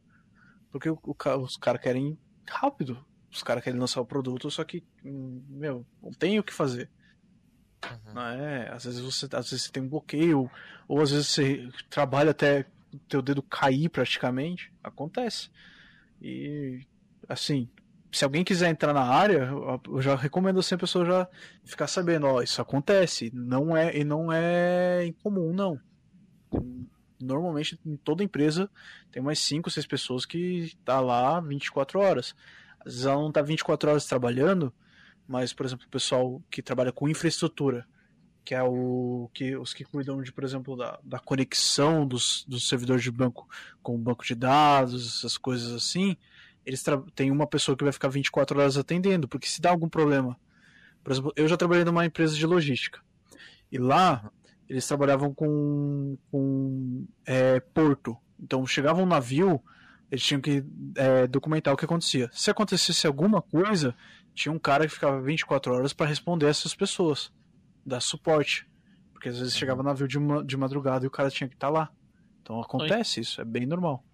Porque 0.71 0.89
o, 0.89 0.99
o 1.01 1.15
os 1.43 1.55
caras 1.55 1.79
querem 1.79 2.17
rápido, 2.49 3.03
os 3.31 3.43
caras 3.43 3.63
querem 3.63 3.79
lançar 3.79 4.01
o 4.01 4.05
produto, 4.05 4.49
só 4.49 4.63
que, 4.63 4.83
hum, 5.03 5.43
meu, 5.49 5.85
não 6.01 6.11
tem 6.11 6.39
o 6.39 6.43
que 6.43 6.53
fazer. 6.53 6.89
Uhum. 7.85 8.19
É? 8.21 8.69
Às 8.71 8.85
vezes 8.85 8.99
você, 8.99 9.25
às 9.33 9.49
vezes 9.49 9.65
você 9.65 9.71
tem 9.71 9.83
um 9.83 9.89
bloqueio, 9.89 10.49
ou 10.87 11.01
às 11.01 11.11
vezes 11.11 11.27
você 11.27 11.69
trabalha 11.89 12.31
até 12.31 12.65
o 12.93 12.99
teu 12.99 13.21
dedo 13.21 13.41
cair 13.41 13.89
praticamente. 13.89 14.73
Acontece. 14.83 15.49
E 16.21 16.81
assim, 17.29 17.69
se 18.11 18.23
alguém 18.23 18.43
quiser 18.43 18.69
entrar 18.69 18.93
na 18.93 19.03
área, 19.03 19.43
eu- 19.45 19.81
eu 19.87 20.01
já 20.01 20.15
recomendo 20.15 20.63
sempre 20.63 20.85
a 20.85 20.87
pessoa 20.87 21.05
já 21.05 21.27
ficar 21.63 21.87
sabendo, 21.87 22.25
ó, 22.25 22.41
isso 22.41 22.61
acontece, 22.61 23.29
não 23.33 23.75
é 23.77 23.95
e 23.95 24.03
não 24.03 24.31
é 24.31 25.05
incomum 25.05 25.53
não. 25.53 25.79
Normalmente 27.19 27.79
em 27.85 27.95
toda 27.95 28.23
empresa 28.23 28.69
tem 29.11 29.21
umas 29.21 29.39
5, 29.39 29.69
6 29.69 29.85
pessoas 29.85 30.25
que 30.25 30.75
tá 30.85 30.99
lá 30.99 31.39
24 31.39 31.99
horas. 31.99 32.35
Às 32.79 32.93
vezes 32.93 33.05
ela 33.05 33.21
não 33.21 33.31
tá 33.31 33.41
24 33.41 33.89
horas 33.89 34.05
trabalhando, 34.05 34.73
mas, 35.27 35.53
por 35.53 35.65
exemplo, 35.65 35.85
o 35.85 35.89
pessoal 35.89 36.41
que 36.49 36.61
trabalha 36.61 36.91
com 36.91 37.09
infraestrutura, 37.09 37.85
que 38.45 38.55
é 38.55 38.63
o 38.63 39.29
que 39.33 39.57
os 39.57 39.73
que 39.73 39.83
cuidam 39.83 40.21
de, 40.21 40.31
por 40.31 40.43
exemplo, 40.43 40.77
da, 40.77 40.99
da 41.03 41.19
conexão 41.19 42.07
dos, 42.07 42.45
dos 42.47 42.69
servidores 42.69 43.03
de 43.03 43.11
banco 43.11 43.47
com 43.83 43.95
o 43.95 43.97
banco 43.97 44.23
de 44.23 44.35
dados, 44.35 45.17
essas 45.17 45.37
coisas 45.37 45.73
assim, 45.73 46.15
eles 46.65 46.83
tem 47.15 47.31
uma 47.31 47.47
pessoa 47.47 47.77
que 47.77 47.83
vai 47.83 47.91
ficar 47.93 48.09
24 48.09 48.59
horas 48.59 48.77
atendendo, 48.77 49.27
porque 49.27 49.47
se 49.47 49.61
dá 49.61 49.69
algum 49.69 49.89
problema. 49.89 50.39
Por 51.03 51.11
exemplo, 51.11 51.33
eu 51.35 51.47
já 51.47 51.57
trabalhei 51.57 51.83
numa 51.83 52.05
empresa 52.05 52.35
de 52.35 52.45
logística. 52.45 53.01
E 53.71 53.77
lá 53.77 54.31
eles 54.69 54.87
trabalhavam 54.87 55.33
com, 55.33 56.17
com 56.31 57.05
é, 57.25 57.59
porto. 57.59 58.17
Então 58.39 58.65
chegava 58.65 59.01
um 59.01 59.05
navio, 59.05 59.61
eles 60.11 60.23
tinham 60.23 60.41
que 60.41 60.63
é, 60.95 61.27
documentar 61.27 61.73
o 61.73 61.77
que 61.77 61.85
acontecia. 61.85 62.29
Se 62.33 62.51
acontecesse 62.51 63.07
alguma 63.07 63.41
coisa, 63.41 63.95
tinha 64.33 64.51
um 64.51 64.59
cara 64.59 64.85
que 64.87 64.93
ficava 64.93 65.21
24 65.21 65.73
horas 65.73 65.93
para 65.93 66.05
responder 66.07 66.47
essas 66.47 66.75
pessoas, 66.75 67.31
dar 67.85 67.99
suporte. 67.99 68.67
Porque 69.13 69.29
às 69.29 69.39
vezes 69.39 69.57
chegava 69.57 69.81
navio 69.81 70.07
de, 70.07 70.19
ma- 70.19 70.43
de 70.43 70.55
madrugada 70.55 71.05
e 71.05 71.07
o 71.07 71.11
cara 71.11 71.31
tinha 71.31 71.47
que 71.47 71.55
estar 71.55 71.69
lá. 71.69 71.91
Então 72.41 72.61
acontece 72.61 73.19
isso, 73.19 73.41
é 73.41 73.45
bem 73.45 73.65
normal. 73.65 74.05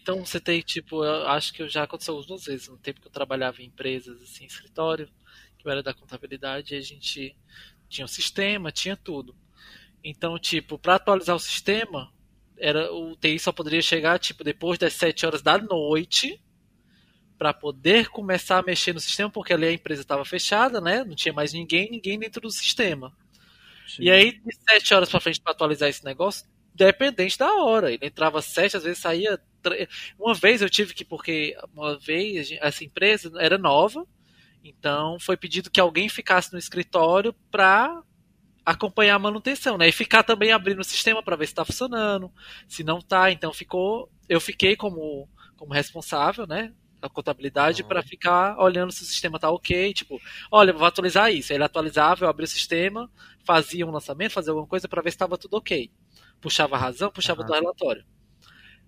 Então 0.00 0.24
você 0.24 0.38
tem, 0.38 0.60
tipo, 0.60 1.04
eu 1.04 1.26
acho 1.28 1.52
que 1.52 1.68
já 1.68 1.82
aconteceu 1.82 2.14
algumas 2.16 2.44
vezes, 2.44 2.68
no 2.68 2.78
tempo 2.78 3.00
que 3.00 3.06
eu 3.06 3.12
trabalhava 3.12 3.62
em 3.62 3.66
empresas, 3.66 4.20
assim, 4.22 4.44
escritório, 4.44 5.08
que 5.58 5.66
eu 5.66 5.72
era 5.72 5.82
da 5.82 5.92
contabilidade, 5.92 6.74
e 6.74 6.78
a 6.78 6.80
gente 6.80 7.36
tinha 7.88 8.04
um 8.04 8.08
sistema, 8.08 8.70
tinha 8.70 8.96
tudo. 8.96 9.34
Então, 10.02 10.38
tipo, 10.38 10.78
para 10.78 10.96
atualizar 10.96 11.36
o 11.36 11.40
sistema, 11.40 12.12
era 12.58 12.92
o 12.92 13.16
TI 13.16 13.38
só 13.38 13.52
poderia 13.52 13.82
chegar, 13.82 14.18
tipo, 14.18 14.44
depois 14.44 14.78
das 14.78 14.94
7 14.94 15.26
horas 15.26 15.42
da 15.42 15.58
noite, 15.58 16.40
para 17.38 17.54
poder 17.54 18.08
começar 18.10 18.58
a 18.58 18.62
mexer 18.62 18.92
no 18.92 19.00
sistema, 19.00 19.30
porque 19.30 19.52
ali 19.52 19.66
a 19.66 19.72
empresa 19.72 20.02
estava 20.02 20.24
fechada, 20.24 20.80
né? 20.80 21.04
Não 21.04 21.14
tinha 21.14 21.32
mais 21.32 21.52
ninguém, 21.52 21.90
ninguém 21.90 22.18
dentro 22.18 22.42
do 22.42 22.50
sistema. 22.50 23.12
E 24.00 24.10
aí, 24.10 24.32
de 24.32 24.56
7 24.68 24.94
horas 24.94 25.10
para 25.10 25.20
frente 25.20 25.40
para 25.40 25.52
atualizar 25.52 25.88
esse 25.88 26.04
negócio, 26.04 26.46
dependente 26.74 27.38
da 27.38 27.52
hora. 27.54 27.92
Ele 27.92 28.06
entrava 28.06 28.42
sete, 28.42 28.76
às 28.76 28.84
vezes 28.84 28.98
saía. 29.00 29.38
tre- 29.62 29.88
Uma 30.18 30.34
vez 30.34 30.62
eu 30.62 30.70
tive 30.70 30.94
que, 30.94 31.04
porque 31.04 31.56
uma 31.74 31.98
vez 31.98 32.50
essa 32.60 32.84
empresa 32.84 33.30
era 33.38 33.58
nova, 33.58 34.06
então 34.64 35.18
foi 35.20 35.36
pedido 35.36 35.70
que 35.70 35.80
alguém 35.80 36.08
ficasse 36.08 36.52
no 36.52 36.58
escritório 36.58 37.34
para 37.50 38.02
acompanhar 38.64 39.16
a 39.16 39.18
manutenção, 39.18 39.76
né? 39.78 39.88
E 39.88 39.92
ficar 39.92 40.22
também 40.22 40.52
abrindo 40.52 40.80
o 40.80 40.84
sistema 40.84 41.22
para 41.22 41.36
ver 41.36 41.46
se 41.46 41.52
está 41.52 41.64
funcionando, 41.64 42.32
se 42.68 42.84
não 42.84 43.00
tá. 43.00 43.30
Então 43.30 43.52
ficou, 43.52 44.10
eu 44.28 44.40
fiquei 44.40 44.76
como 44.76 45.28
como 45.56 45.74
responsável, 45.74 46.46
né? 46.46 46.72
Da 47.00 47.08
contabilidade 47.08 47.82
Uhum. 47.82 47.88
para 47.88 48.02
ficar 48.02 48.58
olhando 48.58 48.92
se 48.92 49.02
o 49.02 49.06
sistema 49.06 49.38
tá 49.38 49.50
ok, 49.50 49.92
tipo, 49.92 50.18
olha, 50.50 50.72
vou 50.72 50.86
atualizar 50.86 51.30
isso. 51.32 51.52
Ele 51.52 51.64
atualizava, 51.64 52.24
eu 52.24 52.28
abria 52.30 52.44
o 52.44 52.48
sistema, 52.48 53.10
fazia 53.44 53.86
um 53.86 53.90
lançamento, 53.90 54.32
fazia 54.32 54.52
alguma 54.52 54.66
coisa 54.66 54.88
para 54.88 55.02
ver 55.02 55.10
se 55.10 55.16
estava 55.16 55.36
tudo 55.38 55.54
ok. 55.58 55.90
Puxava 56.40 56.76
a 56.76 56.78
razão, 56.78 57.10
puxava 57.10 57.42
Aham. 57.42 57.46
do 57.46 57.52
relatório. 57.52 58.04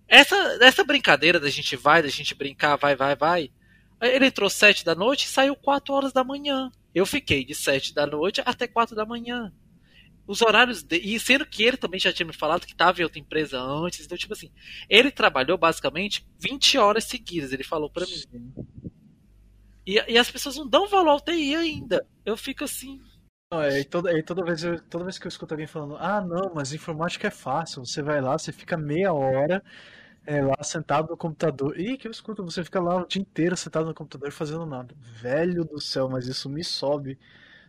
Essa, 0.07 0.35
essa 0.61 0.83
brincadeira 0.83 1.39
da 1.39 1.49
gente 1.49 1.75
vai, 1.75 2.01
da 2.01 2.09
gente 2.09 2.35
brincar, 2.35 2.75
vai, 2.77 2.95
vai, 2.95 3.15
vai. 3.15 3.51
Ele 4.01 4.27
entrou 4.27 4.49
sete 4.49 4.83
da 4.83 4.93
noite 4.95 5.25
e 5.25 5.29
saiu 5.29 5.55
quatro 5.55 5.93
horas 5.93 6.11
da 6.13 6.23
manhã. 6.23 6.71
Eu 6.93 7.05
fiquei 7.05 7.43
de 7.45 7.55
sete 7.55 7.93
da 7.93 8.05
noite 8.05 8.41
até 8.45 8.67
quatro 8.67 8.95
da 8.95 9.05
manhã. 9.05 9.51
Os 10.27 10.41
horários 10.41 10.83
de... 10.83 10.97
E 10.97 11.19
sendo 11.19 11.45
que 11.45 11.63
ele 11.63 11.77
também 11.77 11.99
já 11.99 12.13
tinha 12.13 12.25
me 12.25 12.33
falado 12.33 12.65
que 12.65 12.71
estava 12.73 12.99
em 13.01 13.03
outra 13.03 13.19
empresa 13.19 13.59
antes. 13.59 14.05
Então, 14.05 14.17
tipo 14.17 14.33
assim, 14.33 14.51
ele 14.89 15.11
trabalhou 15.11 15.57
basicamente 15.57 16.25
20 16.39 16.77
horas 16.77 17.05
seguidas, 17.05 17.51
ele 17.51 17.63
falou 17.63 17.89
pra 17.89 18.05
mim. 18.05 18.23
E, 19.85 19.93
e 20.13 20.17
as 20.17 20.31
pessoas 20.31 20.55
não 20.55 20.67
dão 20.67 20.87
valor 20.87 21.11
ao 21.11 21.21
TI 21.21 21.55
ainda. 21.55 22.05
Eu 22.25 22.37
fico 22.37 22.63
assim. 22.63 23.01
Não, 23.51 23.61
é, 23.61 23.81
e 23.81 23.85
toda, 23.85 24.11
e 24.17 24.23
toda, 24.23 24.43
vez 24.43 24.63
eu- 24.63 24.79
toda 24.89 25.03
vez 25.03 25.19
que 25.19 25.27
eu 25.27 25.29
escuto 25.29 25.53
alguém 25.53 25.67
falando, 25.67 25.95
ah, 25.97 26.21
não, 26.21 26.51
mas 26.55 26.73
informática 26.73 27.27
é 27.27 27.31
fácil, 27.31 27.85
você 27.85 28.01
vai 28.01 28.19
lá, 28.19 28.37
você 28.37 28.51
fica 28.51 28.75
meia 28.75 29.13
hora 29.13 29.63
é, 30.25 30.41
lá 30.43 30.55
sentado 30.63 31.09
no 31.09 31.17
computador. 31.17 31.79
E 31.79 31.97
que 31.97 32.07
eu 32.07 32.11
escuto, 32.11 32.43
você 32.43 32.63
fica 32.63 32.81
lá 32.81 32.97
o 33.03 33.07
dia 33.07 33.21
inteiro 33.21 33.57
sentado 33.57 33.87
no 33.87 33.93
computador 33.95 34.31
fazendo 34.31 34.65
nada. 34.65 34.95
Velho 34.99 35.65
do 35.65 35.79
céu, 35.81 36.09
mas 36.09 36.27
isso 36.27 36.49
me 36.49 36.63
sobe. 36.63 37.19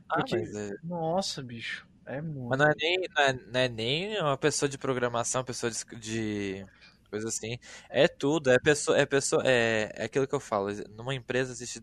Ah, 0.08 0.16
Porque, 0.16 0.36
mas, 0.36 0.54
é- 0.54 0.72
nossa, 0.82 1.42
bicho, 1.42 1.86
é 2.06 2.20
muito. 2.20 2.48
mas 2.48 2.58
não, 2.58 2.66
é 2.66 2.74
nem, 2.76 2.98
não, 2.98 3.22
é, 3.22 3.32
não 3.32 3.60
é 3.60 3.68
nem 3.68 4.20
uma 4.20 4.36
pessoa 4.36 4.68
de 4.68 4.78
programação, 4.78 5.44
pessoa 5.44 5.70
de, 5.70 5.84
de 5.98 6.66
coisa 7.10 7.28
assim. 7.28 7.58
É 7.88 8.08
tudo, 8.08 8.50
é 8.50 8.58
pessoa, 8.58 8.98
é 8.98 9.06
pessoa, 9.06 9.42
é, 9.44 9.90
é 9.94 10.04
aquilo 10.04 10.26
que 10.26 10.34
eu 10.34 10.40
falo. 10.40 10.68
Numa 10.96 11.14
empresa 11.14 11.52
existe, 11.52 11.80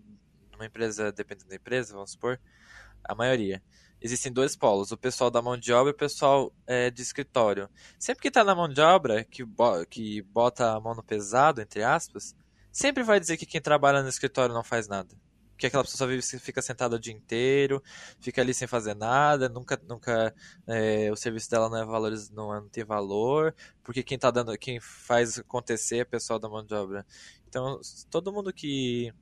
numa 0.52 0.66
empresa, 0.66 1.12
dependendo 1.12 1.50
da 1.50 1.56
empresa, 1.56 1.94
vamos 1.94 2.12
supor, 2.12 2.40
a 3.04 3.16
maioria. 3.16 3.62
Existem 4.02 4.32
dois 4.32 4.56
polos, 4.56 4.92
o 4.92 4.98
pessoal 4.98 5.30
da 5.30 5.42
mão 5.42 5.56
de 5.56 5.72
obra 5.72 5.92
e 5.92 5.94
o 5.94 5.98
pessoal 5.98 6.52
é, 6.66 6.90
de 6.90 7.02
escritório. 7.02 7.70
Sempre 8.00 8.24
que 8.24 8.32
tá 8.32 8.44
na 8.44 8.56
mão 8.56 8.68
de 8.68 8.82
obra, 8.82 9.24
que, 9.24 9.44
que 9.90 10.22
bota 10.24 10.72
a 10.74 10.80
mão 10.80 10.96
no 10.96 11.04
pesado, 11.04 11.62
entre 11.62 11.84
aspas, 11.84 12.36
sempre 12.72 13.04
vai 13.04 13.20
dizer 13.20 13.38
que 13.38 13.46
quem 13.46 13.62
trabalha 13.62 14.02
no 14.02 14.10
escritório 14.10 14.56
não 14.56 14.64
faz 14.64 14.88
nada. 14.88 15.16
Que 15.62 15.68
aquela 15.68 15.84
pessoa 15.84 16.08
vive, 16.10 16.22
fica 16.40 16.62
sentada 16.62 16.96
o 16.96 17.00
dia 17.00 17.14
inteiro, 17.14 17.82
fica 18.20 18.42
ali 18.42 18.54
sem 18.54 18.68
fazer 18.68 18.96
nada, 18.96 19.48
nunca, 19.48 19.80
nunca 19.88 20.34
é, 20.68 21.12
o 21.12 21.16
serviço 21.16 21.50
dela 21.52 21.70
não 21.70 21.78
é 21.78 21.86
valoriz, 21.86 22.30
não, 22.32 22.54
é- 22.56 22.62
não 22.62 22.70
tem 22.70 22.84
valor, 22.84 23.56
porque 23.84 24.04
quem 24.04 24.18
tá 24.18 24.32
dando, 24.32 24.58
quem 24.58 24.80
faz 24.80 25.38
acontecer 25.40 25.98
é 26.00 26.02
o 26.04 26.06
pessoal 26.08 26.40
da 26.40 26.50
mão 26.50 26.66
de 26.66 26.74
obra. 26.74 27.06
Então, 27.48 27.80
todo 28.10 28.34
mundo 28.34 28.52
que 28.54 29.14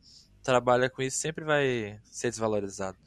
trabalha 0.44 0.90
com 0.90 1.02
isso 1.02 1.18
sempre 1.18 1.44
vai 1.46 2.00
ser 2.06 2.30
desvalorizado. 2.30 2.98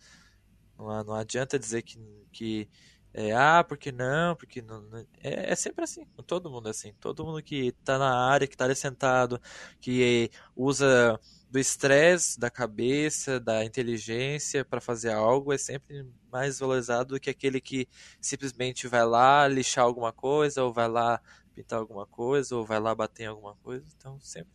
Não, 0.79 1.05
não 1.05 1.15
adianta 1.15 1.59
dizer 1.59 1.83
que, 1.83 1.99
que 2.33 2.69
é, 3.15 3.33
ah, 3.33 3.63
porque 3.65 3.93
não, 3.93 4.35
porque 4.37 4.63
não. 4.63 4.89
É, 5.23 5.53
é 5.53 5.55
sempre 5.57 5.85
assim, 5.85 6.07
todo 6.27 6.51
mundo 6.51 6.69
é 6.69 6.71
assim. 6.71 6.93
Todo 7.01 7.25
mundo 7.25 7.43
que 7.43 7.73
tá 7.85 7.99
na 7.99 8.11
área, 8.31 8.47
que 8.49 8.57
tá 8.57 8.65
ali 8.65 8.75
sentado, 8.75 9.41
que 9.81 10.31
usa 10.57 11.19
do 11.53 11.59
estresse, 11.59 12.41
da 12.41 12.49
cabeça, 12.49 13.39
da 13.39 13.63
inteligência 13.63 14.65
para 14.65 14.81
fazer 14.81 15.13
algo, 15.13 15.53
é 15.53 15.59
sempre 15.59 16.11
mais 16.33 16.59
valorizado 16.59 17.15
do 17.15 17.21
que 17.21 17.29
aquele 17.29 17.61
que 17.61 17.87
simplesmente 18.23 18.89
vai 18.89 19.05
lá 19.05 19.47
lixar 19.47 19.85
alguma 19.85 20.15
coisa, 20.15 20.65
ou 20.65 20.73
vai 20.73 20.89
lá 20.89 21.21
pintar 21.55 21.79
alguma 21.79 22.07
coisa, 22.07 22.57
ou 22.57 22.65
vai 22.65 22.81
lá 22.81 22.95
bater 22.95 23.25
em 23.25 23.27
alguma 23.27 23.55
coisa. 23.57 23.85
Então, 23.99 24.19
sempre. 24.19 24.51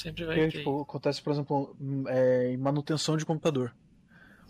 Sempre 0.00 0.24
vai 0.24 0.36
Porque, 0.36 0.52
ter. 0.52 0.58
tipo, 0.58 0.82
acontece, 0.82 1.20
por 1.20 1.32
exemplo, 1.32 1.76
hum, 1.80 2.04
é, 2.06 2.52
em 2.52 2.56
manutenção 2.56 3.16
de 3.16 3.26
computador. 3.26 3.74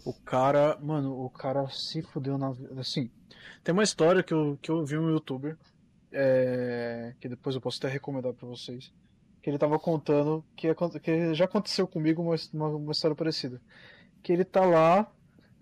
O 0.04 0.12
cara, 0.12 0.76
mano, 0.82 1.18
o 1.18 1.30
cara 1.30 1.66
se 1.70 2.02
fudeu 2.02 2.36
na 2.36 2.50
vida. 2.52 2.78
Assim, 2.78 3.10
tem 3.64 3.72
uma 3.72 3.82
história 3.82 4.22
que 4.22 4.34
eu, 4.34 4.58
que 4.60 4.70
eu 4.70 4.84
vi 4.84 4.98
um 4.98 5.08
youtuber, 5.08 5.56
é, 6.12 7.14
que 7.18 7.26
depois 7.26 7.54
eu 7.54 7.60
posso 7.62 7.78
até 7.78 7.88
recomendar 7.88 8.34
pra 8.34 8.46
vocês, 8.46 8.92
que 9.46 9.50
ele 9.50 9.58
tava 9.58 9.78
contando 9.78 10.44
que, 10.56 10.66
que 11.00 11.32
já 11.32 11.44
aconteceu 11.44 11.86
comigo 11.86 12.20
uma, 12.20 12.34
uma, 12.52 12.68
uma 12.78 12.90
história 12.90 13.14
parecida. 13.14 13.62
Que 14.20 14.32
ele 14.32 14.44
tá 14.44 14.62
lá, 14.62 15.08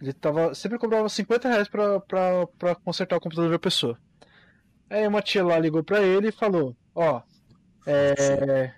ele 0.01 0.11
tava, 0.14 0.55
sempre 0.55 0.78
cobrava 0.78 1.07
50 1.07 1.51
reais 1.51 1.68
pra, 1.68 2.01
pra, 2.01 2.47
pra 2.59 2.74
consertar 2.76 3.14
o 3.18 3.20
computador 3.20 3.51
da 3.51 3.59
pessoa. 3.59 3.99
Aí 4.89 5.07
uma 5.07 5.20
tia 5.20 5.45
lá 5.45 5.59
ligou 5.59 5.85
pra 5.85 6.01
ele 6.01 6.28
e 6.28 6.32
falou, 6.32 6.74
ó, 6.95 7.20
é, 7.87 8.72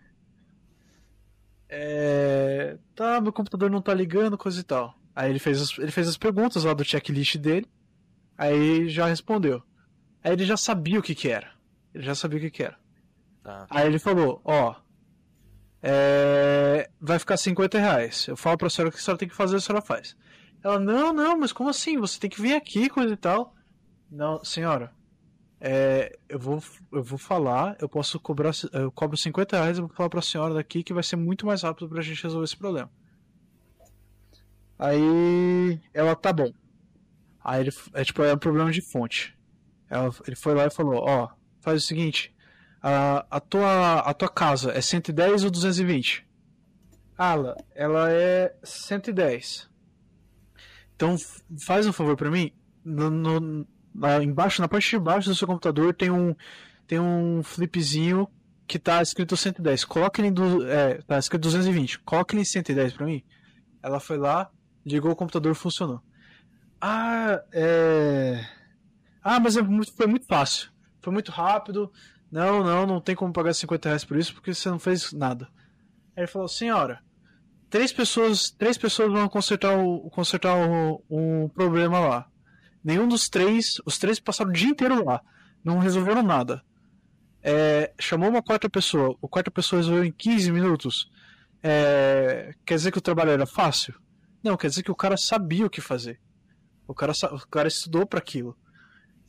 é, 1.68 2.76
tá, 2.92 3.20
meu 3.20 3.32
computador 3.32 3.70
não 3.70 3.80
tá 3.80 3.94
ligando, 3.94 4.36
coisa 4.36 4.60
e 4.60 4.64
tal. 4.64 4.92
Aí 5.14 5.30
ele 5.30 5.38
fez 5.38 5.62
as, 5.62 5.78
ele 5.78 5.92
fez 5.92 6.08
as 6.08 6.16
perguntas 6.16 6.64
lá 6.64 6.74
do 6.74 6.84
checklist 6.84 7.36
dele, 7.36 7.68
aí 8.36 8.88
já 8.88 9.06
respondeu. 9.06 9.62
Aí 10.24 10.32
ele 10.32 10.44
já 10.44 10.56
sabia 10.56 10.98
o 10.98 11.02
que 11.02 11.14
que 11.14 11.28
era. 11.28 11.52
Ele 11.94 12.02
já 12.02 12.16
sabia 12.16 12.38
o 12.38 12.42
que 12.42 12.50
que 12.50 12.64
era. 12.64 12.76
Tá. 13.44 13.68
Aí 13.70 13.86
ele 13.86 14.00
falou, 14.00 14.40
ó, 14.44 14.74
é, 15.88 16.90
vai 17.00 17.16
ficar 17.18 17.36
50 17.36 17.78
reais. 17.78 18.26
Eu 18.26 18.36
falo 18.36 18.58
pra 18.58 18.68
senhora 18.68 18.90
que 18.90 18.98
a 18.98 19.00
senhora 19.00 19.18
tem 19.18 19.28
que 19.28 19.34
fazer, 19.36 19.56
a 19.56 19.60
senhora 19.60 19.84
faz. 19.84 20.16
Ela, 20.64 20.80
não, 20.80 21.12
não, 21.12 21.38
mas 21.38 21.52
como 21.52 21.68
assim? 21.70 21.96
Você 21.98 22.18
tem 22.18 22.28
que 22.28 22.42
vir 22.42 22.54
aqui, 22.54 22.88
coisa 22.88 23.14
e 23.14 23.16
tal. 23.16 23.54
Não, 24.10 24.42
senhora, 24.44 24.92
é, 25.60 26.18
eu, 26.28 26.38
vou, 26.40 26.60
eu 26.92 27.02
vou 27.04 27.18
falar, 27.18 27.76
eu 27.80 27.88
posso 27.88 28.18
cobrar, 28.18 28.50
eu 28.72 28.90
cobro 28.90 29.16
50 29.16 29.56
reais, 29.56 29.78
eu 29.78 29.86
vou 29.86 29.96
falar 29.96 30.08
pra 30.08 30.20
senhora 30.22 30.54
daqui 30.54 30.82
que 30.82 30.92
vai 30.94 31.02
ser 31.04 31.16
muito 31.16 31.46
mais 31.46 31.62
rápido 31.62 31.88
pra 31.88 32.02
gente 32.02 32.22
resolver 32.22 32.44
esse 32.44 32.56
problema. 32.56 32.90
Aí 34.78 35.80
ela, 35.94 36.14
tá 36.14 36.32
bom. 36.32 36.52
Aí 37.42 37.60
ele, 37.62 37.70
é 37.94 38.04
tipo, 38.04 38.22
é 38.22 38.34
um 38.34 38.38
problema 38.38 38.70
de 38.70 38.80
fonte. 38.82 39.36
Ela- 39.88 40.10
ele 40.26 40.36
foi 40.36 40.54
lá 40.54 40.66
e 40.66 40.70
falou, 40.70 40.96
ó, 41.06 41.28
faz 41.60 41.82
o 41.82 41.86
seguinte, 41.86 42.34
a, 42.88 43.26
a, 43.30 43.40
tua, 43.40 43.98
a 44.00 44.14
tua 44.14 44.28
casa 44.28 44.70
é 44.72 44.80
110 44.80 45.44
ou 45.44 45.50
220? 45.50 46.24
Ala, 47.18 47.56
ela 47.74 48.10
é 48.12 48.54
110. 48.62 49.68
Então 50.94 51.16
faz 51.66 51.86
um 51.86 51.92
favor 51.92 52.16
pra 52.16 52.30
mim. 52.30 52.52
No, 52.84 53.10
no- 53.10 53.66
lá 53.94 54.22
embaixo, 54.22 54.60
na 54.60 54.68
parte 54.68 54.90
de 54.90 54.98
baixo 54.98 55.28
do 55.28 55.34
seu 55.34 55.46
computador 55.46 55.94
tem 55.94 56.10
um 56.10 56.34
tem 56.86 57.00
um 57.00 57.42
flipzinho 57.42 58.28
que 58.66 58.78
tá 58.78 59.02
escrito 59.02 59.36
110. 59.36 59.84
Coloque 59.84 60.20
ele 60.20 60.28
em 60.28 60.32
du, 60.32 60.64
é, 60.68 61.00
tá 61.02 61.18
escrito 61.18 61.42
220. 61.42 61.98
Coloque 62.00 62.34
ele 62.34 62.42
em 62.42 62.44
110 62.44 62.92
pra 62.92 63.06
mim. 63.06 63.22
Ela 63.82 63.98
foi 63.98 64.16
lá, 64.18 64.50
ligou 64.84 65.10
o 65.10 65.16
computador, 65.16 65.54
funcionou. 65.54 66.00
Ah, 66.80 67.42
é. 67.52 68.44
Ah, 69.22 69.40
mas 69.40 69.56
é 69.56 69.62
muito- 69.62 69.92
foi 69.94 70.06
muito 70.06 70.26
fácil. 70.26 70.70
Foi 71.00 71.12
muito 71.12 71.30
rápido. 71.32 71.90
Não, 72.30 72.62
não, 72.62 72.86
não 72.86 73.00
tem 73.00 73.14
como 73.14 73.32
pagar 73.32 73.54
50 73.54 73.88
reais 73.88 74.04
por 74.04 74.16
isso 74.16 74.34
porque 74.34 74.52
você 74.52 74.68
não 74.68 74.78
fez 74.78 75.12
nada. 75.12 75.48
Aí 76.16 76.22
ele 76.22 76.26
falou, 76.26 76.48
senhora, 76.48 77.00
três 77.70 77.92
pessoas, 77.92 78.50
três 78.50 78.76
pessoas 78.76 79.12
vão 79.12 79.28
consertar 79.28 79.78
o, 79.78 80.10
consertar 80.10 80.56
o, 80.56 81.02
o 81.08 81.48
problema 81.50 82.00
lá. 82.00 82.26
Nenhum 82.82 83.08
dos 83.08 83.28
três, 83.28 83.80
os 83.84 83.98
três 83.98 84.20
passaram 84.20 84.50
o 84.50 84.52
dia 84.52 84.68
inteiro 84.68 85.04
lá, 85.04 85.20
não 85.62 85.78
resolveram 85.78 86.22
nada. 86.22 86.62
É, 87.42 87.92
chamou 87.98 88.28
uma 88.28 88.42
quarta 88.42 88.68
pessoa, 88.68 89.16
o 89.20 89.28
quarta 89.28 89.50
pessoa 89.50 89.80
resolveu 89.80 90.04
em 90.04 90.12
15 90.12 90.50
minutos. 90.52 91.10
É, 91.62 92.54
quer 92.64 92.74
dizer 92.74 92.92
que 92.92 92.98
o 92.98 93.02
trabalho 93.02 93.30
era 93.30 93.46
fácil? 93.46 93.94
Não, 94.42 94.56
quer 94.56 94.68
dizer 94.68 94.82
que 94.82 94.90
o 94.90 94.96
cara 94.96 95.16
sabia 95.16 95.66
o 95.66 95.70
que 95.70 95.80
fazer. 95.80 96.20
O 96.86 96.94
cara, 96.94 97.12
o 97.32 97.48
cara 97.48 97.68
estudou 97.68 98.06
para 98.06 98.18
aquilo. 98.18 98.56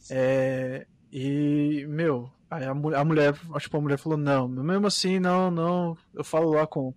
É, 0.09 0.85
e, 1.11 1.85
meu, 1.87 2.31
aí 2.49 2.65
a, 2.65 2.71
a 2.71 3.05
mulher, 3.05 3.33
tipo, 3.59 3.77
a 3.77 3.81
mulher 3.81 3.97
falou, 3.97 4.17
não, 4.17 4.47
mesmo 4.47 4.87
assim, 4.87 5.19
não, 5.19 5.49
não, 5.51 5.97
eu 6.13 6.23
falo 6.23 6.51
lá 6.51 6.67
com 6.67 6.93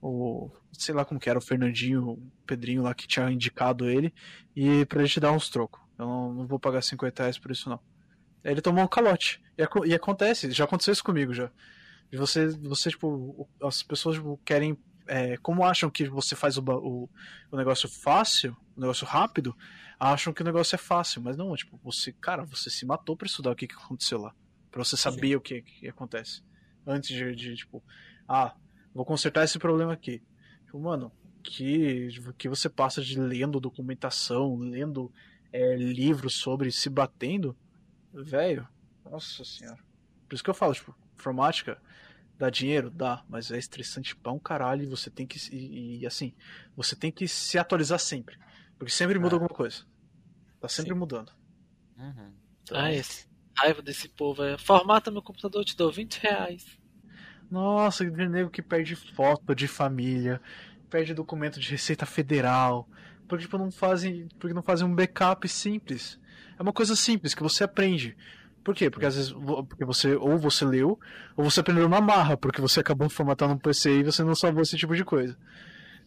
o, 0.00 0.50
sei 0.72 0.94
lá 0.94 1.04
como 1.04 1.20
que 1.20 1.28
era, 1.28 1.38
o 1.38 1.42
Fernandinho, 1.42 2.10
o 2.10 2.32
Pedrinho 2.46 2.82
lá 2.82 2.94
que 2.94 3.06
tinha 3.06 3.30
indicado 3.30 3.88
ele, 3.88 4.12
e 4.56 4.84
pra 4.86 5.04
gente 5.04 5.20
dar 5.20 5.32
uns 5.32 5.48
trocos. 5.48 5.80
Eu 5.98 6.06
não, 6.06 6.32
não 6.32 6.46
vou 6.46 6.58
pagar 6.58 6.82
50 6.82 7.22
reais 7.22 7.38
por 7.38 7.50
isso, 7.50 7.68
não. 7.68 7.80
Aí 8.42 8.52
ele 8.52 8.62
tomou 8.62 8.82
um 8.82 8.88
calote. 8.88 9.42
E, 9.58 9.62
e 9.88 9.94
acontece, 9.94 10.50
já 10.50 10.64
aconteceu 10.64 10.92
isso 10.92 11.04
comigo 11.04 11.34
já. 11.34 11.50
Você, 12.12 12.48
você 12.48 12.90
tipo, 12.90 13.48
as 13.62 13.82
pessoas 13.82 14.16
tipo, 14.16 14.40
querem, 14.44 14.76
é, 15.10 15.36
como 15.38 15.64
acham 15.64 15.90
que 15.90 16.08
você 16.08 16.36
faz 16.36 16.56
o, 16.56 16.62
o, 16.62 17.10
o 17.50 17.56
negócio 17.56 17.88
fácil, 17.88 18.56
o 18.76 18.80
negócio 18.80 19.04
rápido, 19.04 19.56
acham 19.98 20.32
que 20.32 20.40
o 20.40 20.44
negócio 20.44 20.76
é 20.76 20.78
fácil, 20.78 21.20
mas 21.20 21.36
não, 21.36 21.54
tipo, 21.56 21.76
você, 21.82 22.12
cara, 22.12 22.44
você 22.44 22.70
se 22.70 22.86
matou 22.86 23.16
pra 23.16 23.26
estudar 23.26 23.50
o 23.50 23.56
que, 23.56 23.66
que 23.66 23.74
aconteceu 23.74 24.20
lá. 24.20 24.32
Pra 24.70 24.84
você 24.84 24.96
saber 24.96 25.34
o 25.34 25.40
que, 25.40 25.62
que 25.62 25.88
acontece. 25.88 26.44
Antes 26.86 27.10
de, 27.10 27.34
de, 27.34 27.56
tipo, 27.56 27.82
ah, 28.28 28.54
vou 28.94 29.04
consertar 29.04 29.42
esse 29.42 29.58
problema 29.58 29.92
aqui. 29.92 30.22
Tipo, 30.64 30.78
mano, 30.78 31.10
que, 31.42 32.10
que 32.38 32.48
você 32.48 32.68
passa 32.68 33.02
de 33.02 33.18
lendo 33.18 33.58
documentação, 33.58 34.56
lendo 34.58 35.12
é, 35.52 35.74
livros 35.74 36.34
sobre 36.34 36.70
se 36.70 36.88
batendo, 36.88 37.56
velho, 38.14 38.66
nossa 39.04 39.44
senhora. 39.44 39.80
Por 40.28 40.36
isso 40.36 40.44
que 40.44 40.50
eu 40.50 40.54
falo, 40.54 40.72
tipo, 40.72 40.94
informática 41.16 41.82
dá 42.40 42.50
dinheiro? 42.50 42.90
Dá, 42.90 43.22
mas 43.28 43.50
é 43.50 43.58
estressante 43.58 44.16
pra 44.16 44.32
um 44.32 44.38
caralho 44.38 44.82
e 44.82 44.86
você 44.86 45.10
tem 45.10 45.26
que. 45.26 45.38
E, 45.54 46.00
e 46.00 46.06
assim, 46.06 46.34
você 46.74 46.96
tem 46.96 47.12
que 47.12 47.28
se 47.28 47.58
atualizar 47.58 47.98
sempre. 48.00 48.36
Porque 48.78 48.90
sempre 48.92 49.18
muda 49.18 49.34
Ah. 49.34 49.36
alguma 49.36 49.50
coisa. 49.54 49.84
Tá 50.58 50.68
sempre 50.68 50.92
Sim. 50.94 50.98
mudando. 50.98 51.32
Uhum. 51.98 52.32
Então, 52.62 52.78
Ah, 52.80 52.92
esse 52.92 53.26
raiva 53.56 53.82
desse 53.82 54.08
povo 54.08 54.42
é. 54.42 54.56
Formata 54.56 55.10
meu 55.10 55.22
computador, 55.22 55.60
eu 55.60 55.64
te 55.64 55.76
dou 55.76 55.92
20 55.92 56.16
reais. 56.18 56.64
Nossa, 57.50 58.04
que 58.08 58.28
nego 58.28 58.48
que 58.50 58.62
perde 58.62 58.94
foto 58.96 59.54
de 59.54 59.66
família, 59.68 60.40
perde 60.88 61.12
documento 61.12 61.58
de 61.60 61.68
Receita 61.70 62.06
Federal, 62.06 62.88
porque 63.28 63.44
tipo, 63.44 63.58
não 63.58 63.70
fazem, 63.70 64.28
porque 64.38 64.54
não 64.54 64.62
fazem 64.62 64.86
um 64.86 64.94
backup 64.94 65.46
simples. 65.48 66.18
É 66.58 66.62
uma 66.62 66.72
coisa 66.72 66.94
simples 66.96 67.34
que 67.34 67.42
você 67.42 67.64
aprende. 67.64 68.16
Por 68.62 68.74
quê? 68.74 68.90
Porque 68.90 69.06
às 69.06 69.16
vezes 69.16 69.32
porque 69.32 69.84
você 69.84 70.14
ou 70.14 70.38
você 70.38 70.64
leu 70.64 70.98
ou 71.36 71.44
você 71.44 71.60
aprendeu 71.60 71.88
na 71.88 72.00
marra, 72.00 72.36
porque 72.36 72.60
você 72.60 72.80
acabou 72.80 73.08
formatando 73.08 73.54
um 73.54 73.58
PC 73.58 74.00
e 74.00 74.04
você 74.04 74.22
não 74.22 74.34
salvou 74.34 74.62
esse 74.62 74.76
tipo 74.76 74.94
de 74.94 75.04
coisa. 75.04 75.36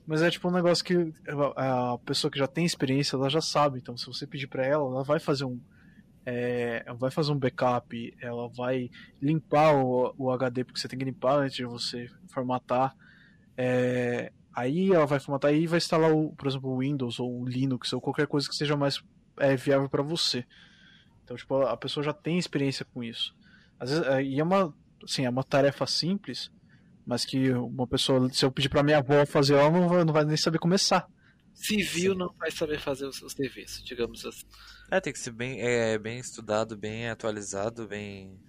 Mas 0.05 0.21
é 0.21 0.29
tipo 0.29 0.47
um 0.47 0.51
negócio 0.51 0.83
que 0.83 1.13
a 1.55 1.97
pessoa 2.05 2.29
que 2.29 2.37
já 2.37 2.47
tem 2.47 2.65
experiência, 2.65 3.15
ela 3.15 3.29
já 3.29 3.41
sabe. 3.41 3.79
Então, 3.79 3.97
se 3.97 4.05
você 4.05 4.27
pedir 4.27 4.47
pra 4.47 4.65
ela, 4.65 4.83
ela 4.83 5.03
vai 5.03 5.19
fazer 5.19 5.45
um 5.45 5.59
é, 6.25 6.85
vai 6.97 7.11
fazer 7.11 7.31
um 7.31 7.37
backup, 7.37 8.15
ela 8.21 8.47
vai 8.49 8.89
limpar 9.21 9.75
o, 9.75 10.13
o 10.17 10.31
HD, 10.31 10.63
porque 10.63 10.79
você 10.79 10.87
tem 10.87 10.97
que 10.97 11.05
limpar 11.05 11.37
antes 11.39 11.55
de 11.55 11.65
você 11.65 12.09
formatar. 12.27 12.95
É, 13.57 14.31
aí 14.55 14.91
ela 14.91 15.05
vai 15.05 15.19
formatar 15.19 15.53
e 15.53 15.67
vai 15.67 15.77
instalar, 15.77 16.11
o, 16.11 16.33
por 16.33 16.47
exemplo, 16.47 16.69
o 16.69 16.79
Windows 16.79 17.19
ou 17.19 17.41
o 17.41 17.45
Linux 17.45 17.91
ou 17.93 18.01
qualquer 18.01 18.27
coisa 18.27 18.47
que 18.47 18.55
seja 18.55 18.77
mais 18.77 19.03
é, 19.37 19.55
viável 19.55 19.89
para 19.89 20.03
você. 20.03 20.45
Então, 21.24 21.38
tipo, 21.38 21.61
a 21.61 21.78
pessoa 21.78 22.03
já 22.03 22.13
tem 22.13 22.38
experiência 22.38 22.86
com 22.86 23.03
isso. 23.03 23.36
Às 23.80 23.89
vezes, 23.89 24.05
é, 24.05 24.24
e 24.24 24.39
é 24.39 24.43
uma, 24.43 24.74
assim, 25.03 25.26
é 25.26 25.30
uma 25.30 25.43
tarefa 25.43 25.86
simples, 25.86 26.51
mas 27.05 27.26
que 27.26 27.51
uma 27.51 27.88
pessoa, 27.88 28.30
se 28.32 28.45
eu 28.45 28.51
pedir 28.51 28.69
pra 28.69 28.84
minha 28.84 28.97
avó 28.97 29.26
fazer, 29.26 29.55
ela 29.55 29.69
não 29.69 29.88
vai, 29.88 30.03
não 30.03 30.13
vai 30.13 30.26
nem 30.26 30.38
saber 30.38 30.59
começar. 30.59 31.07
Civil 31.53 32.15
não 32.15 32.34
vai 32.38 32.51
saber 32.51 32.80
fazer 32.80 33.05
o 33.05 33.13
seu 33.13 33.30
serviço, 33.30 33.84
digamos 33.86 34.26
assim. 34.26 34.45
É, 34.91 34.99
tem 34.99 35.13
que 35.13 35.19
ser 35.19 35.32
bem, 35.32 35.61
é, 35.61 35.97
bem 35.97 36.19
estudado, 36.19 36.76
bem 36.76 37.09
atualizado, 37.09 37.88
bem. 37.88 38.39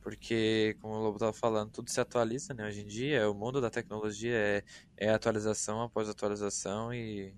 Porque, 0.00 0.76
como 0.80 0.94
o 0.94 1.02
Lobo 1.02 1.18
tava 1.18 1.32
falando, 1.32 1.70
tudo 1.70 1.90
se 1.90 2.00
atualiza, 2.00 2.54
né? 2.54 2.66
Hoje 2.66 2.80
em 2.80 2.86
dia, 2.86 3.30
o 3.30 3.34
mundo 3.34 3.60
da 3.60 3.68
tecnologia 3.68 4.34
é, 4.34 4.64
é 4.96 5.10
atualização 5.10 5.82
após 5.82 6.08
atualização 6.08 6.94
e 6.94 7.34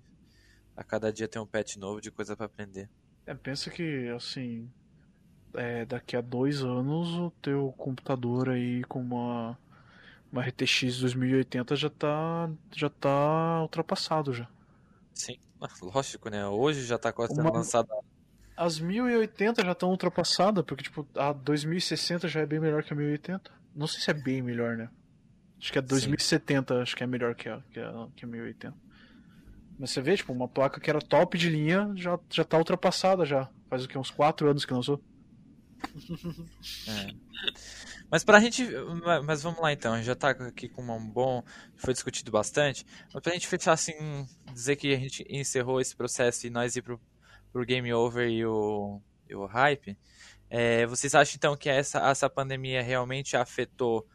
a 0.75 0.83
cada 0.83 1.11
dia 1.11 1.27
tem 1.27 1.41
um 1.41 1.45
patch 1.45 1.75
novo 1.75 1.99
de 1.99 2.11
coisa 2.11 2.37
pra 2.37 2.45
aprender. 2.45 2.89
É, 3.25 3.33
pensa 3.33 3.69
que, 3.69 4.09
assim, 4.09 4.69
é, 5.53 5.85
daqui 5.85 6.15
a 6.15 6.21
dois 6.21 6.63
anos 6.63 7.09
o 7.13 7.31
teu 7.41 7.73
computador 7.77 8.49
aí 8.49 8.83
com 8.83 8.99
uma, 9.01 9.57
uma 10.31 10.41
RTX 10.45 10.99
2080 10.99 11.75
já 11.75 11.89
tá, 11.89 12.49
já 12.71 12.89
tá 12.89 13.61
ultrapassado 13.61 14.33
já. 14.33 14.47
Sim, 15.13 15.37
lógico, 15.81 16.29
né? 16.29 16.45
Hoje 16.47 16.83
já 16.85 16.97
tá 16.97 17.11
quase 17.13 17.39
Uma- 17.39 17.51
lançado. 17.51 17.89
As 18.55 18.79
1080 18.79 19.63
já 19.65 19.71
estão 19.71 19.89
ultrapassadas, 19.89 20.63
porque 20.63 20.83
tipo, 20.83 21.07
a 21.15 21.33
2060 21.33 22.27
já 22.27 22.41
é 22.41 22.45
bem 22.45 22.59
melhor 22.59 22.83
que 22.83 22.93
a 22.93 22.95
1080. 22.95 23.51
Não 23.75 23.87
sei 23.87 23.99
se 24.01 24.11
é 24.11 24.13
bem 24.13 24.41
melhor, 24.43 24.77
né? 24.77 24.89
Acho 25.59 25.71
que 25.71 25.79
a 25.79 25.81
2070 25.81 26.81
acho 26.81 26.95
que 26.95 27.03
é 27.03 27.07
melhor 27.07 27.33
que 27.33 27.49
a, 27.49 27.61
que 27.71 27.79
a, 27.79 28.07
que 28.15 28.25
a 28.25 28.27
1080. 28.27 28.75
Mas 29.83 29.91
você 29.91 29.99
vê, 29.99 30.15
tipo, 30.15 30.31
uma 30.31 30.47
placa 30.47 30.79
que 30.79 30.89
era 30.89 31.01
top 31.01 31.37
de 31.37 31.49
linha 31.49 31.91
já, 31.97 32.17
já 32.29 32.45
tá 32.45 32.57
ultrapassada 32.57 33.25
já. 33.25 33.49
Faz 33.69 33.83
o 33.83 33.87
que? 33.89 33.97
Uns 33.97 34.09
4 34.09 34.49
anos 34.49 34.63
que 34.63 34.73
lançou. 34.73 35.03
É. 36.87 37.13
Mas 38.09 38.23
pra 38.23 38.39
gente. 38.39 38.65
Mas 39.25 39.43
vamos 39.43 39.59
lá 39.59 39.73
então, 39.73 39.91
a 39.91 39.97
gente 39.97 40.05
já 40.05 40.15
tá 40.15 40.29
aqui 40.29 40.69
com 40.69 40.81
um 40.81 41.09
bom. 41.09 41.43
Foi 41.75 41.93
discutido 41.93 42.31
bastante. 42.31 42.85
Mas 43.13 43.21
pra 43.21 43.33
gente 43.33 43.45
fechar 43.45 43.73
assim, 43.73 44.25
dizer 44.53 44.77
que 44.77 44.93
a 44.93 44.97
gente 44.97 45.25
encerrou 45.29 45.81
esse 45.81 45.93
processo 45.93 46.47
e 46.47 46.49
nós 46.49 46.77
ir 46.77 46.81
pro, 46.81 46.97
pro 47.51 47.65
Game 47.65 47.93
Over 47.93 48.29
e 48.29 48.45
o, 48.45 49.01
e 49.27 49.35
o 49.35 49.45
hype. 49.45 49.97
é, 50.49 50.85
vocês 50.85 51.13
acham 51.13 51.35
então 51.35 51.57
que 51.57 51.67
essa, 51.67 51.99
essa 52.09 52.29
pandemia 52.29 52.81
realmente 52.81 53.35
afetou? 53.35 54.07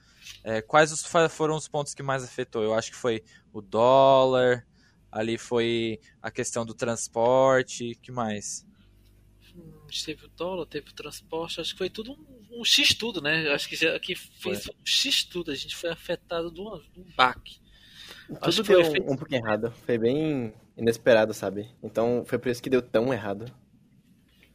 é, 0.45 0.61
quais 0.63 0.93
os, 0.93 1.05
foram 1.31 1.57
os 1.57 1.69
pontos 1.69 1.95
que 1.95 2.03
mais 2.03 2.25
afetou? 2.25 2.63
Eu 2.63 2.75
acho 2.75 2.91
que 2.91 2.97
foi 2.97 3.23
o 3.53 3.61
dólar, 3.61 4.67
ali 5.11 5.37
foi 5.39 6.01
a 6.23 6.31
questão 6.31 6.65
do 6.67 6.75
transporte, 6.75 7.99
que 8.03 8.11
mais? 8.13 8.67
Hum, 9.55 9.87
Teve 10.05 10.27
o 10.27 10.29
dólar, 10.29 10.67
teve 10.67 10.91
o 10.91 10.95
transporte, 10.95 11.61
acho 11.61 11.73
que 11.73 11.79
foi 11.79 11.91
tudo 11.91 12.13
um, 12.13 12.61
um 12.61 12.65
X 12.65 12.95
tudo, 12.95 13.21
né? 13.21 13.49
Acho 13.53 13.69
que 13.69 13.77
já 13.77 13.99
que 13.99 14.15
fez 14.15 14.69
um 14.69 14.73
X 14.85 15.25
tudo, 15.25 15.51
a 15.51 15.55
gente 15.55 15.75
foi 15.77 15.91
afetado 15.91 16.51
de 16.53 16.61
um, 16.61 16.75
um 16.97 17.05
baque. 17.17 17.59
Acho 18.41 18.63
Tudo 18.63 18.67
que 18.67 18.67
foi 18.67 18.77
deu 18.77 18.81
efeito- 18.93 19.11
um 19.13 19.17
pouquinho 19.17 19.41
errado. 19.45 19.73
Foi 19.87 19.97
bem 19.99 20.53
inesperado, 20.77 21.33
sabe? 21.33 21.69
Então 21.83 22.25
foi 22.27 22.39
por 22.39 22.51
isso 22.51 22.63
que 22.63 22.69
deu 22.71 22.83
tão 22.83 23.13
errado. 23.13 23.47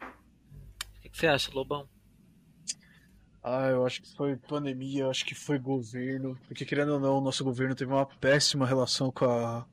O 0.02 1.02
que 1.02 1.10
que 1.10 1.18
você 1.18 1.28
acha, 1.28 1.52
Lobão? 1.52 1.90
Ah, 3.42 3.68
eu 3.68 3.86
acho 3.86 4.02
que 4.02 4.16
foi 4.16 4.38
pandemia, 4.38 5.08
acho 5.10 5.26
que 5.26 5.36
foi 5.36 5.60
governo. 5.60 6.40
Porque 6.48 6.66
querendo 6.66 6.94
ou 6.94 7.00
não, 7.00 7.18
o 7.18 7.22
nosso 7.22 7.44
governo 7.44 7.76
teve 7.76 7.92
uma 7.92 8.06
péssima 8.06 8.66
relação 8.66 9.12
com 9.12 9.26
a. 9.26 9.68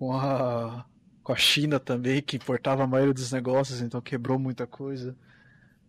com 0.00 0.12
a. 0.14 0.84
com 1.22 1.32
a 1.32 1.36
China 1.36 1.78
também, 1.78 2.22
que 2.22 2.36
importava 2.38 2.82
a 2.82 2.86
maioria 2.86 3.14
dos 3.14 3.30
negócios, 3.30 3.82
então 3.82 4.00
quebrou 4.00 4.38
muita 4.38 4.66
coisa. 4.66 5.14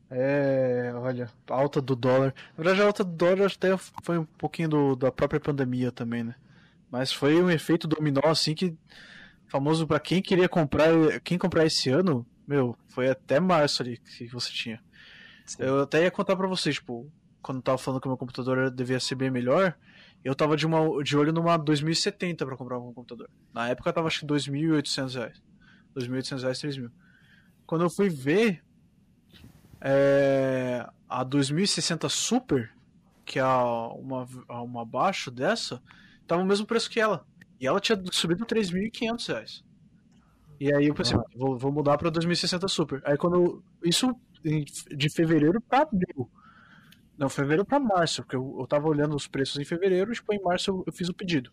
É, 0.10 0.92
olha, 0.96 1.30
a 1.50 1.54
alta 1.56 1.82
do 1.82 1.96
dólar. 1.96 2.34
Na 2.58 2.64
verdade, 2.64 2.82
a 2.82 2.86
alta 2.86 3.04
do 3.04 3.12
dólar 3.12 3.52
até 3.56 3.78
foi 4.04 4.18
um 4.18 4.26
pouquinho 4.26 4.68
do- 4.70 4.96
da 4.96 5.12
própria 5.12 5.40
pandemia 5.40 5.92
também, 5.92 6.24
né? 6.24 6.36
Mas 6.92 7.14
foi 7.14 7.42
um 7.42 7.50
efeito 7.50 7.88
dominó, 7.88 8.22
assim, 8.26 8.54
que. 8.54 8.76
famoso 9.48 9.88
pra 9.88 10.00
quem 10.00 10.22
queria 10.22 10.50
comprar. 10.50 10.90
Quem 11.22 11.38
comprar 11.38 11.66
esse 11.66 11.90
ano, 11.90 12.26
meu, 12.48 12.78
foi 12.90 13.10
até 13.10 13.40
março 13.40 13.82
ali 13.82 13.98
que 13.98 14.28
você 14.28 14.50
tinha. 14.52 14.82
Eu 15.60 15.82
até 15.82 16.04
ia 16.04 16.12
contar 16.12 16.36
pra 16.38 16.48
vocês, 16.48 16.76
tipo, 16.76 17.12
quando 17.42 17.58
eu 17.60 17.62
tava 17.64 17.78
falando 17.78 18.00
que 18.02 18.08
o 18.08 18.12
meu 18.12 18.18
computador 18.18 18.70
devia 18.72 19.00
ser 19.00 19.16
bem 19.16 19.30
melhor, 19.32 19.76
eu 20.24 20.36
tava 20.36 20.56
de, 20.56 20.66
uma, 20.66 21.04
de 21.04 21.18
olho 21.18 21.32
numa 21.34 21.58
2070 21.58 22.46
pra 22.46 22.56
comprar 22.58 22.78
um 22.80 22.94
computador. 22.94 23.30
Na 23.54 23.70
época 23.70 23.92
tava 23.94 24.08
acho 24.08 24.22
que 24.22 24.26
2.800 24.28 25.16
reais. 25.16 25.42
2.800 25.96 26.42
reais, 26.42 26.60
3.000. 26.60 26.92
Quando 27.66 27.84
eu 27.84 27.90
fui 27.90 28.10
ver, 28.10 28.64
é, 29.80 30.88
a 31.10 31.24
2060 31.24 32.08
Super, 32.10 32.72
que 33.26 33.40
é 33.40 33.46
uma, 33.46 34.28
uma 34.50 34.82
abaixo 34.84 35.32
dessa, 35.32 35.82
tava 36.28 36.42
o 36.42 36.46
mesmo 36.46 36.66
preço 36.66 36.90
que 36.90 37.00
ela. 37.00 37.26
E 37.60 37.68
ela 37.68 37.80
tinha 37.80 38.02
subido 38.12 38.46
3.500 38.46 39.28
reais. 39.28 39.64
E 40.60 40.74
aí 40.74 40.88
eu 40.88 40.94
pensei, 40.94 41.18
vou, 41.36 41.58
vou 41.58 41.72
mudar 41.72 41.98
pra 41.98 42.10
2060 42.10 42.68
Super. 42.68 43.02
Aí 43.06 43.18
quando. 43.18 43.36
eu- 43.36 43.64
isso 43.84 44.16
de 44.96 45.10
fevereiro 45.10 45.62
pra 45.62 45.82
abril. 45.82 46.30
Não, 47.18 47.30
fevereiro 47.30 47.66
pra 47.66 47.80
março, 47.80 48.24
porque 48.24 48.36
eu, 48.36 48.58
eu 48.60 48.68
tava 48.68 48.88
olhando 48.88 49.16
os 49.16 49.28
preços 49.28 49.58
em 49.58 49.66
fevereiro, 49.66 50.12
e, 50.12 50.16
tipo, 50.16 50.34
em 50.34 50.42
março 50.42 50.72
eu, 50.72 50.84
eu 50.88 50.94
fiz 50.94 51.08
o 51.10 51.14
pedido. 51.14 51.52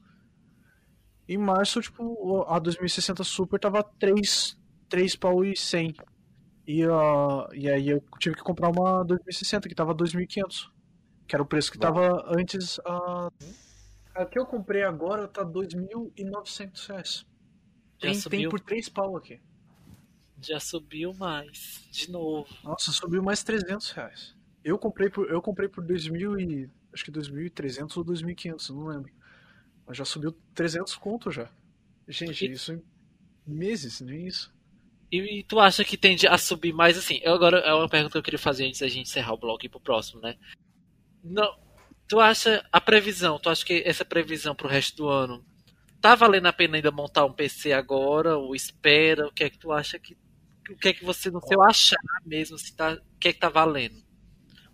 Em 1.29 1.37
março, 1.37 1.81
tipo, 1.83 2.43
a 2.49 2.59
2060 2.59 3.23
Super 3.23 3.61
tava 3.61 3.83
3, 3.99 4.59
3 4.89 5.17
pau 5.17 5.45
e 5.45 5.55
100. 5.57 5.95
E, 6.67 6.85
a 6.85 7.49
e 7.53 7.69
aí 7.69 7.89
eu 7.91 8.03
tive 8.19 8.35
que 8.37 8.43
comprar 8.43 8.71
uma 8.71 9.05
2060 9.05 9.69
que 9.69 9.75
tava 9.75 9.95
2.500. 9.95 10.71
Que 11.27 11.37
era 11.37 11.43
o 11.43 11.47
preço 11.47 11.71
que 11.71 11.79
tava 11.79 12.25
antes. 12.35 12.79
A, 12.87 13.29
a 14.15 14.25
que 14.25 14.39
eu 14.39 14.47
comprei 14.47 14.83
agora 14.85 15.29
tá 15.29 15.45
2.900 15.45 16.87
reais. 16.89 17.27
Já 18.01 18.13
Tem, 18.13 18.13
tem 18.13 18.21
subiu, 18.21 18.51
por 18.51 18.61
3 18.61 18.89
pau 18.89 19.17
aqui. 19.17 19.41
já 20.41 20.59
subiu 20.61 21.13
mais. 21.13 21.87
De 21.91 22.11
novo. 22.11 22.49
Nossa, 22.65 22.91
subiu 22.93 23.23
mais 23.23 23.43
300 23.43 23.91
reais. 23.91 24.35
Eu 24.65 24.79
comprei 24.79 25.09
por, 25.09 25.31
eu 25.31 25.41
comprei 25.41 25.69
por 25.69 25.85
2.000 25.85 26.39
e, 26.39 26.69
acho 26.93 27.05
que 27.05 27.11
2.300 27.11 27.97
ou 27.97 28.05
2.500, 28.05 28.71
não 28.71 28.87
lembro. 28.87 29.13
Mas 29.87 29.97
já 29.97 30.05
subiu 30.05 30.33
300 30.55 30.95
conto 30.97 31.31
já. 31.31 31.51
Gente, 32.07 32.47
E- 32.47 32.53
isso 32.53 32.73
em 32.73 32.83
meses, 33.47 34.01
nem 34.01 34.27
isso. 34.27 34.53
E, 35.11 35.41
e 35.41 35.45
tu 35.45 35.59
acha 35.59 35.85
que 35.85 35.97
tende 35.97 36.27
a 36.27 36.37
subir 36.37 36.73
mais 36.73 36.99
assim? 36.99 37.19
Eu 37.23 37.33
agora 37.33 37.59
é 37.61 37.73
uma 37.73 37.89
pergunta 37.89 38.13
que 38.13 38.19
eu 38.19 38.23
queria 38.23 38.39
fazer 38.39 38.67
antes 38.67 38.81
da 38.81 38.89
gente 38.89 39.09
encerrar 39.09 39.33
o 39.33 39.39
blog 39.39 39.63
e 39.63 39.67
ir 39.67 39.71
pro 39.71 39.81
próximo, 39.81 40.21
né? 40.21 40.37
Não, 41.25 41.51
tu 42.07 42.21
acha 42.21 42.67
a 42.71 42.81
previsão, 42.81 43.39
tu 43.39 43.49
acha 43.49 43.65
que 43.65 43.83
essa 43.87 44.05
previsão 44.05 44.55
pro 44.55 44.69
resto 44.69 44.97
do 44.97 45.09
ano 45.09 45.45
tá 46.01 46.15
valendo 46.15 46.47
a 46.47 46.53
pena 46.53 46.77
ainda 46.77 46.91
montar 46.91 47.25
um 47.25 47.33
PC 47.33 47.73
agora 47.73 48.37
ou 48.37 48.55
espera? 48.55 49.27
O 49.27 49.33
que 49.33 49.45
é 49.45 49.51
que 49.51 49.59
tu 49.59 49.73
acha 49.73 49.99
que 49.99 50.17
o 50.71 50.77
que 50.77 50.89
é 50.89 50.93
que 50.93 51.05
você 51.05 51.31
no 51.31 51.41
seu 51.41 51.63
achar 51.63 51.97
mesmo 52.27 52.59
se 52.59 52.77
tá, 52.77 52.93
o 52.93 53.19
que 53.19 53.29
é 53.29 53.33
que 53.33 53.39
tá 53.39 53.49
valendo? 53.49 53.97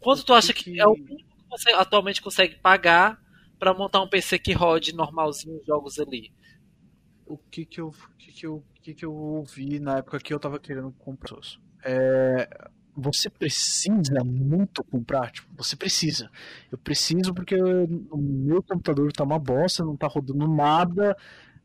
Quanto 0.05 0.25
tu 0.25 0.35
acha 0.35 0.53
que 0.53 0.79
é 0.79 0.87
o 0.87 0.93
mínimo 0.95 1.19
que 1.19 1.49
você 1.49 1.71
atualmente 1.73 2.23
consegue 2.23 2.57
pagar 2.57 3.21
pra 3.59 3.75
montar 3.75 4.03
um 4.03 4.09
PC 4.09 4.39
que 4.39 4.53
rode 4.53 4.95
normalzinho 4.95 5.59
os 5.59 5.67
jogos 5.67 5.99
ali? 5.99 6.33
o 7.27 7.37
que 7.37 7.65
que 7.65 7.81
eu, 7.81 7.93
que 8.19 8.33
que 8.33 8.47
eu, 8.47 8.65
que 8.83 8.95
que 8.95 9.05
eu 9.05 9.15
ouvi 9.15 9.79
na 9.81 9.99
época 9.99 10.19
que 10.19 10.33
eu 10.33 10.39
tava 10.39 10.59
querendo 10.59 10.93
comprar. 10.93 11.39
É, 11.85 12.49
você 12.95 13.29
precisa 13.29 14.23
muito 14.25 14.85
comprar, 14.85 15.31
tipo, 15.31 15.49
você 15.57 15.77
precisa. 15.77 16.31
Eu 16.71 16.79
preciso 16.79 17.35
porque 17.35 17.57
o 17.61 18.17
meu 18.17 18.63
computador 18.63 19.13
tá 19.13 19.25
uma 19.25 19.39
bosta, 19.39 19.85
não 19.85 19.97
tá 19.97 20.07
rodando 20.07 20.47
nada. 20.47 21.17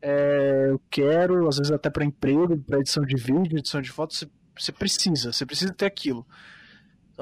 é, 0.02 0.68
eu 0.70 0.80
quero, 0.90 1.48
às 1.48 1.58
vezes 1.58 1.72
até 1.72 1.90
para 1.90 2.04
emprego, 2.04 2.58
para 2.58 2.80
edição 2.80 3.04
de 3.04 3.16
vídeo, 3.16 3.58
edição 3.58 3.82
de 3.82 3.90
foto, 3.90 4.14
você, 4.14 4.28
você 4.58 4.72
precisa, 4.72 5.32
você 5.32 5.44
precisa 5.46 5.72
ter 5.74 5.86
aquilo. 5.86 6.26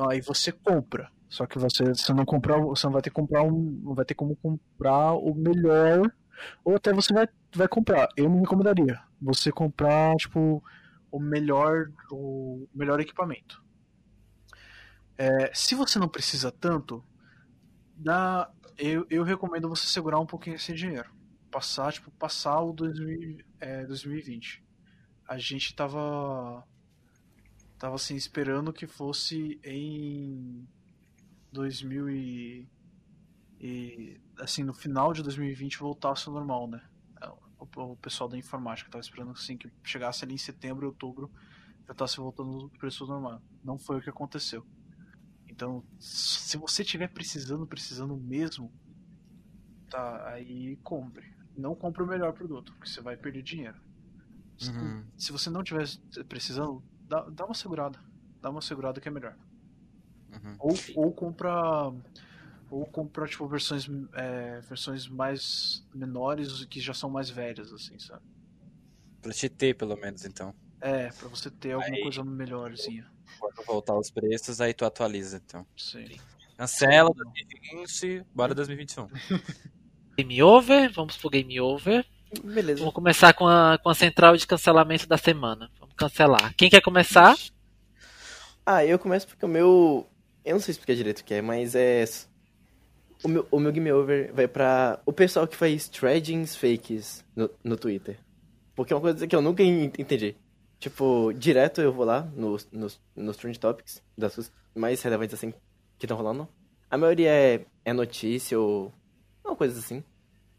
Aí 0.07 0.21
você 0.21 0.53
compra. 0.53 1.11
Só 1.29 1.47
que 1.47 1.59
você, 1.59 1.95
se 1.95 2.13
não 2.13 2.25
comprar, 2.25 2.59
você 2.59 2.87
não 2.87 2.93
vai 2.93 3.03
ter 3.03 3.11
que 3.11 3.17
comprar 3.17 3.43
um, 3.43 3.81
não 3.83 3.95
vai 3.95 4.05
ter 4.05 4.15
como 4.15 4.35
comprar 4.37 5.13
o 5.13 5.35
melhor 5.35 6.11
ou 6.65 6.77
até 6.77 6.93
você 6.93 7.13
vai, 7.13 7.29
vai 7.55 7.69
comprar. 7.69 8.09
Eu 8.17 8.29
não 8.29 8.41
recomendaria 8.41 9.01
você 9.21 9.51
comprar, 9.51 10.15
tipo, 10.17 10.63
o 11.11 11.19
melhor, 11.19 11.91
o 12.11 12.69
melhor 12.75 13.01
equipamento. 13.01 13.63
É, 15.17 15.51
se 15.53 15.75
você 15.75 15.99
não 15.99 16.09
precisa 16.09 16.53
tanto, 16.53 17.05
dá, 17.97 18.51
eu, 18.77 19.07
eu 19.11 19.25
recomendo 19.25 19.69
você 19.69 19.87
segurar 19.87 20.21
um 20.21 20.27
pouquinho 20.27 20.57
esse 20.57 20.73
dinheiro. 20.73 21.11
Passar, 21.51 21.93
tipo, 21.93 22.11
passar 22.13 22.61
o 22.61 22.73
2000, 22.73 23.39
é, 23.61 23.87
2020. 23.87 24.63
A 25.27 25.39
gente 25.39 25.75
tava. 25.75 26.65
Tava 27.79 27.95
assim, 27.95 28.17
esperando 28.17 28.73
que 28.73 28.87
fosse 28.87 29.61
em 29.65 30.67
2000 31.53 32.11
e, 32.11 32.69
e 33.61 34.21
assim, 34.41 34.65
no 34.65 34.75
final 34.75 35.13
de 35.13 35.23
2020 35.23 35.79
voltasse 35.79 36.29
ao 36.29 36.35
normal, 36.35 36.69
né? 36.69 36.83
O, 37.59 37.93
o 37.93 37.97
pessoal 37.97 38.29
da 38.29 38.37
informática 38.37 38.91
tava 38.91 39.03
esperando 39.03 39.31
assim 39.33 39.57
que 39.57 39.71
chegasse 39.83 40.25
ali 40.25 40.35
em 40.35 40.39
setembro, 40.39 40.87
outubro, 40.87 41.31
já 41.87 41.93
estasse 41.93 42.17
voltando 42.19 42.63
ao 42.63 42.71
preço 42.71 43.07
normal. 43.07 43.41
Não 43.65 43.79
foi 43.79 43.99
o 43.99 44.03
que 44.03 44.11
aconteceu. 44.11 44.67
Então, 45.49 45.85
se 45.99 46.57
você 46.57 46.85
tiver 46.85 47.09
precisando, 47.09 47.67
precisando 47.67 48.17
mesmo, 48.17 48.73
tá, 49.91 50.29
aí 50.31 50.77
compre. 50.83 51.27
Não 51.57 51.75
compre 51.75 52.03
o 52.03 52.07
melhor 52.07 52.33
produto, 52.33 52.73
porque 52.75 52.89
você 52.89 53.01
vai 53.01 53.17
perder 53.17 53.43
dinheiro. 53.43 53.81
Se, 54.57 54.71
Uhum. 54.71 55.05
se 55.17 55.33
você 55.33 55.51
não 55.51 55.63
tiver 55.65 55.85
precisando, 56.29 56.83
dá, 57.09 57.23
dá 57.31 57.45
uma 57.45 57.55
segurada. 57.55 57.99
Dá 58.41 58.51
uma 58.51 58.61
segurada 58.61 59.01
que 59.01 59.09
é 59.09 59.11
melhor. 59.11 59.35
Uhum. 60.33 60.57
Ou, 60.59 60.75
ou 60.97 61.13
compra. 61.13 61.93
Ou 62.71 62.85
compra, 62.85 63.27
tipo, 63.27 63.47
versões, 63.49 63.89
é, 64.13 64.61
versões 64.61 65.09
mais 65.09 65.83
menores 65.95 66.65
que 66.67 66.81
já 66.81 66.93
são 66.93 67.09
mais 67.09 67.31
velhas, 67.31 67.73
assim, 67.73 67.99
sabe? 67.99 68.23
Pra 69.23 69.33
te 69.33 69.49
ter, 69.49 69.75
pelo 69.75 69.97
menos, 69.97 70.25
então. 70.27 70.55
É, 70.81 71.09
pra 71.09 71.29
você 71.29 71.51
ter 71.51 71.73
alguma 71.73 71.97
Aí- 71.97 72.03
coisa 72.03 72.23
melhorzinha. 72.23 73.07
Quando 73.41 73.65
voltar 73.65 73.97
os 73.97 74.11
preços, 74.11 74.61
aí 74.61 74.75
tu 74.75 74.85
atualiza, 74.85 75.41
então. 75.45 75.67
Sim. 75.77 76.19
Cancela 76.59 77.11
2020, 77.15 78.27
bora 78.35 78.55
2021. 78.55 79.09
Game 80.19 80.43
over, 80.43 80.93
vamos 80.93 81.17
pro 81.17 81.31
game 81.31 81.61
over. 81.61 82.05
Beleza. 82.45 82.81
Vamos 82.81 82.95
começar 82.95 83.33
com 83.33 83.47
a, 83.47 83.79
com 83.79 83.89
a 83.89 83.95
central 83.95 84.37
de 84.37 84.47
cancelamento 84.47 85.07
da 85.07 85.17
semana. 85.17 85.71
Cancelar. 85.99 86.55
Quem 86.57 86.71
quer 86.71 86.81
começar? 86.81 87.37
Ah, 88.65 88.85
eu 88.85 88.99
começo 88.99 89.27
porque 89.27 89.45
o 89.45 89.49
meu. 89.49 90.07
Eu 90.45 90.53
não 90.55 90.61
sei 90.61 90.73
explicar 90.73 90.95
direito 90.95 91.21
o 91.21 91.25
que 91.25 91.35
é, 91.35 91.43
mas 91.43 91.75
é. 91.75 92.05
O 93.25 93.29
meu, 93.29 93.47
o 93.51 93.59
meu 93.59 93.73
game 93.73 93.91
over 93.91 94.33
vai 94.33 94.47
pra 94.47 95.01
o 95.05 95.13
pessoal 95.13 95.47
que 95.47 95.57
faz 95.57 95.89
threadings 95.89 96.55
fakes 96.55 97.25
no, 97.35 97.51
no 97.65 97.77
Twitter. 97.77 98.19
Porque 98.77 98.93
é 98.93 98.97
uma 98.97 99.03
coisa 99.03 99.27
que 99.27 99.35
eu 99.35 99.43
nunca 99.43 99.63
en- 99.63 99.91
entendi. 99.99 100.37
Tipo, 100.79 101.33
direto 101.35 101.81
eu 101.81 101.93
vou 101.93 102.05
lá 102.05 102.21
nos, 102.37 102.69
nos, 102.71 103.01
nos 103.17 103.37
Trend 103.37 103.59
Topics, 103.59 104.01
das 104.17 104.37
coisas 104.37 104.53
mais 104.77 105.03
relevantes 105.03 105.35
assim 105.35 105.53
que 105.99 106.07
estão 106.07 106.17
rolando. 106.17 106.49
A 106.89 106.97
maioria 106.97 107.31
é, 107.31 107.61
é 107.85 107.93
notícia 107.93 108.59
ou. 108.59 108.93
Uma 109.45 109.57
coisa 109.57 109.79
assim. 109.79 110.05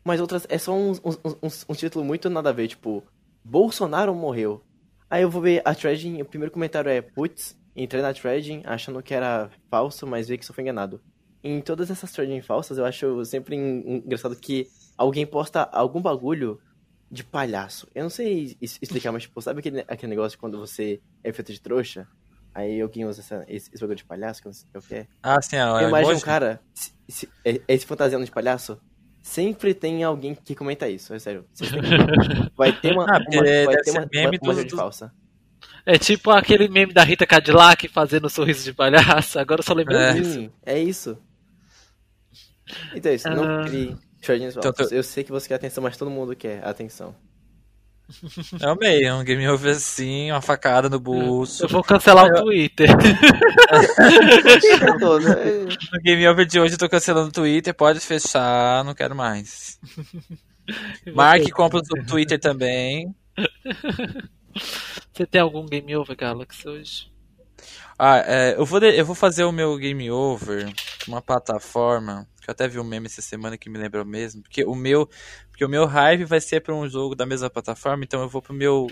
Mas 0.04 0.20
outras 0.20 0.46
é 0.50 0.58
só 0.58 0.74
uns, 0.74 1.00
uns, 1.06 1.18
uns, 1.42 1.66
um 1.70 1.74
título 1.74 2.04
muito 2.04 2.30
nada 2.30 2.50
a 2.50 2.54
ver, 2.54 2.68
tipo, 2.68 3.04
Bolsonaro 3.44 4.14
morreu. 4.14 4.62
Aí 5.10 5.24
eu 5.24 5.30
vou 5.30 5.42
ver 5.42 5.62
a 5.66 5.74
threading, 5.74 6.22
o 6.22 6.26
primeiro 6.26 6.52
comentário 6.52 6.90
é, 6.90 7.02
putz, 7.02 7.58
entrei 7.76 8.02
na 8.02 8.14
threading 8.14 8.62
achando 8.66 9.02
que 9.02 9.14
era 9.14 9.50
falso, 9.70 10.06
mas 10.06 10.28
vi 10.28 10.38
que 10.38 10.46
só 10.46 10.54
foi 10.54 10.64
enganado. 10.64 11.02
Em 11.44 11.62
todas 11.62 11.90
essas 11.90 12.12
threading 12.12 12.42
falsas, 12.42 12.78
eu 12.78 12.86
acho 12.86 13.24
sempre 13.26 13.56
en- 13.56 13.98
engraçado 14.06 14.36
que 14.36 14.68
alguém 14.98 15.26
posta 15.26 15.64
algum 15.64 16.02
bagulho 16.02 16.60
de 17.10 17.24
palhaço. 17.24 17.88
Eu 17.96 18.04
não 18.04 18.10
sei 18.10 18.56
explicar, 18.62 19.12
mas 19.12 19.24
tipo, 19.24 19.42
sabe 19.42 19.60
aquele, 19.62 19.80
aquele 19.88 20.10
negócio 20.12 20.38
quando 20.38 20.60
você 20.60 21.02
é 21.24 21.32
feito 21.34 21.52
de 21.52 21.60
trouxa? 21.62 22.08
Aí 22.54 22.82
alguém 22.82 23.06
usa 23.06 23.22
essa- 23.22 23.46
esse, 23.48 23.70
esse 23.72 23.80
bagulho 23.80 23.96
de 23.98 24.06
palhaço, 24.06 24.42
que 24.42 24.48
eu 24.48 24.52
não 24.52 24.54
sei 24.54 24.68
o 24.76 24.82
que 24.82 24.96
é. 24.96 25.08
Ah, 25.24 25.42
sim, 25.42 25.58
ó. 25.58 25.80
Eu 25.80 25.88
imagino 25.88 26.18
um 26.18 26.22
cara, 26.22 26.60
se, 26.74 26.92
se, 27.08 27.30
é- 27.46 27.62
esse 27.68 27.86
fantasiando 27.86 28.26
de 28.26 28.32
palhaço, 28.32 28.80
sempre 29.30 29.74
tem 29.74 30.04
alguém 30.04 30.34
que 30.36 30.56
comenta 30.56 30.90
isso, 30.90 31.14
é 31.14 31.20
sério. 31.20 31.46
Vai 32.58 32.72
ter 32.74 32.94
uma, 32.94 33.04
Ah, 33.06 33.18
uma- 33.20 33.44
vai 33.44 33.68
deve 33.68 33.82
ter 33.84 33.92
uma, 33.92 34.08
meme 34.12 34.40
uma, 34.42 34.54
uma 34.54 34.70
falsa. 34.70 35.14
É 35.86 35.98
tipo 35.98 36.30
aquele 36.32 36.68
meme 36.68 36.94
da 36.94 37.04
Rita 37.04 37.26
Cadillac 37.26 37.88
fazendo 37.88 38.30
sorriso 38.30 38.64
de 38.64 38.74
palhaço. 38.74 39.40
Agora 39.40 39.60
eu 39.60 39.64
só 39.66 39.74
lembrei 39.74 39.98
É. 39.98 40.14
disso. 40.14 40.52
É 40.66 40.80
isso. 40.80 41.18
Então 42.94 43.12
é 43.12 43.16
isso, 43.16 43.30
não 43.30 43.44
Ah. 43.62 43.64
crie 43.66 43.96
Então, 44.22 44.74
Eu 44.92 45.02
sei 45.04 45.24
que 45.24 45.32
você 45.32 45.48
quer 45.48 45.56
atenção, 45.56 45.82
mas 45.84 45.96
todo 45.96 46.12
mundo 46.12 46.36
quer 46.36 46.64
atenção. 46.66 47.16
Eu 48.60 48.70
amei, 48.72 49.04
é 49.04 49.14
um 49.14 49.24
game 49.24 49.48
over 49.48 49.76
assim, 49.76 50.32
uma 50.32 50.42
facada 50.42 50.90
no 50.90 51.00
bolso. 51.00 51.66
Eu 51.66 51.70
vou 51.70 51.84
cancelar 51.84 52.26
o 52.26 52.44
Twitter. 52.44 52.88
Né? 52.90 53.04
No 55.92 56.00
game 56.02 56.28
over 56.28 56.46
de 56.46 56.60
hoje 56.60 56.74
eu 56.74 56.78
tô 56.80 56.90
cancelando 56.90 57.30
o 57.30 57.32
Twitter, 57.32 57.74
pode 57.74 58.00
fechar, 58.00 58.84
não 58.84 58.94
quero 58.94 59.16
mais. 59.16 59.80
Mark 61.14 61.50
compra 61.52 61.80
o 61.80 62.06
Twitter 62.06 62.40
também. 62.40 63.14
Você 65.14 65.26
tem 65.26 65.42
algum 65.42 65.66
game 65.66 65.96
over, 65.96 66.16
Galaxy, 66.16 66.68
hoje? 66.68 67.12
Ah, 67.98 68.18
é, 68.26 68.56
eu, 68.58 68.66
vou 68.66 68.80
de- 68.80 68.98
eu 68.98 69.06
vou 69.06 69.16
fazer 69.16 69.44
o 69.44 69.52
meu 69.52 69.76
game 69.78 70.10
over 70.10 70.72
uma 71.08 71.22
plataforma, 71.22 72.28
que 72.50 72.64
eu 72.64 72.66
até 72.66 72.68
vi 72.68 72.80
um 72.80 72.84
meme 72.84 73.06
essa 73.06 73.22
semana 73.22 73.58
que 73.58 73.70
me 73.70 73.78
lembrou 73.78 74.04
mesmo, 74.04 74.42
porque 74.42 74.64
o 74.64 74.76
meu, 74.76 75.08
porque 75.50 75.64
o 75.64 75.70
meu 75.70 75.86
hype 75.86 76.26
vai 76.26 76.42
ser 76.42 76.62
para 76.62 76.74
um 76.74 76.88
jogo 76.90 77.16
da 77.16 77.26
mesma 77.26 77.50
plataforma, 77.50 78.04
então 78.04 78.22
eu 78.22 78.30
vou 78.30 78.42
pro 78.42 78.54
meu 78.54 78.88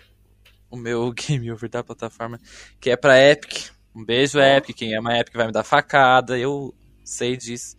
o 0.70 0.78
meu 0.78 1.12
game 1.16 1.52
over 1.52 1.70
da 1.70 1.84
plataforma, 1.84 2.40
que 2.80 2.90
é 2.90 2.96
pra 2.96 3.20
Epic. 3.20 3.72
Um 3.96 4.06
beijo 4.06 4.40
Epic, 4.40 4.78
quem 4.78 4.96
ama 4.96 5.18
Epic 5.18 5.34
vai 5.34 5.48
me 5.48 5.52
dar 5.52 5.64
facada, 5.64 6.38
eu 6.38 6.74
sei 7.04 7.36
disso. 7.36 7.76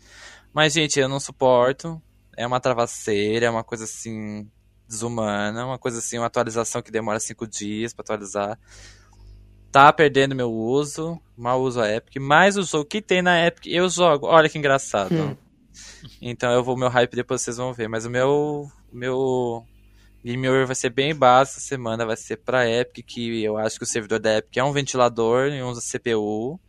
Mas 0.52 0.72
gente, 0.72 0.98
eu 0.98 1.08
não 1.08 1.20
suporto. 1.20 2.02
É 2.36 2.46
uma 2.46 2.60
travasseira, 2.60 3.46
é 3.46 3.50
uma 3.50 3.64
coisa 3.64 3.84
assim 3.84 4.50
desumana, 4.88 5.66
uma 5.66 5.78
coisa 5.78 5.98
assim, 5.98 6.18
uma 6.18 6.26
atualização 6.26 6.80
que 6.80 6.90
demora 6.90 7.20
cinco 7.20 7.46
dias 7.46 7.92
pra 7.92 8.02
atualizar 8.02 8.58
tá 9.70 9.92
perdendo 9.92 10.34
meu 10.34 10.52
uso, 10.52 11.20
mal 11.36 11.60
uso 11.60 11.80
a 11.80 11.88
Epic, 11.88 12.16
mas 12.20 12.56
o 12.56 12.62
jogo 12.62 12.86
que 12.86 13.02
tem 13.02 13.22
na 13.22 13.46
Epic 13.46 13.66
eu 13.66 13.88
jogo. 13.88 14.26
Olha 14.26 14.48
que 14.48 14.58
engraçado. 14.58 15.14
Hum. 15.14 15.36
Então 16.20 16.52
eu 16.52 16.62
vou 16.62 16.76
meu 16.76 16.88
hype 16.88 17.14
depois 17.14 17.42
vocês 17.42 17.56
vão 17.56 17.72
ver, 17.72 17.88
mas 17.88 18.04
o 18.04 18.10
meu 18.10 18.68
o 18.92 18.96
meu 18.96 19.64
Game 20.24 20.48
Over 20.48 20.66
vai 20.66 20.74
ser 20.74 20.90
bem 20.90 21.14
básico 21.14 21.58
essa 21.58 21.66
semana, 21.66 22.04
vai 22.04 22.16
ser 22.16 22.36
pra 22.38 22.68
Epic, 22.68 23.06
que 23.06 23.42
eu 23.42 23.56
acho 23.56 23.78
que 23.78 23.84
o 23.84 23.86
servidor 23.86 24.18
da 24.18 24.38
Epic 24.38 24.56
é 24.56 24.64
um 24.64 24.72
ventilador 24.72 25.48
e 25.48 25.62
usa 25.62 25.80
CPU. 25.80 26.60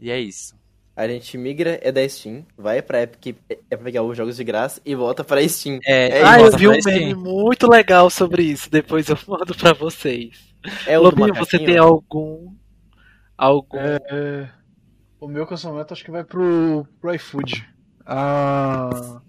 E 0.00 0.10
é 0.10 0.20
isso. 0.20 0.54
A 0.94 1.06
gente 1.06 1.36
migra, 1.36 1.78
é 1.82 1.92
da 1.92 2.06
Steam, 2.08 2.44
vai 2.56 2.80
pra 2.80 3.02
Epic, 3.02 3.36
é 3.48 3.76
pra 3.76 3.84
pegar 3.84 4.02
os 4.02 4.16
jogos 4.16 4.36
de 4.36 4.44
graça 4.44 4.80
e 4.84 4.94
volta 4.94 5.22
pra 5.22 5.46
Steam. 5.46 5.78
É, 5.84 6.20
É 6.20 6.22
ah, 6.24 6.40
eu 6.40 6.56
vi 6.56 6.68
um 6.68 6.78
meme 6.84 7.14
muito 7.14 7.68
legal 7.68 8.08
sobre 8.08 8.42
isso. 8.42 8.70
Depois 8.70 9.08
eu 9.08 9.18
mando 9.28 9.54
pra 9.54 9.74
vocês. 9.74 10.54
É 10.86 10.98
Lobinho, 10.98 11.34
você 11.34 11.58
tem 11.58 11.76
algum. 11.76 12.52
Algum. 13.36 13.78
É, 13.78 13.98
é, 14.10 14.48
o 15.20 15.28
meu 15.28 15.46
cancelamento 15.46 15.92
acho 15.92 16.04
que 16.04 16.10
vai 16.10 16.24
pro, 16.24 16.86
pro 17.00 17.14
iFood. 17.14 17.75
Ah, 18.06 19.20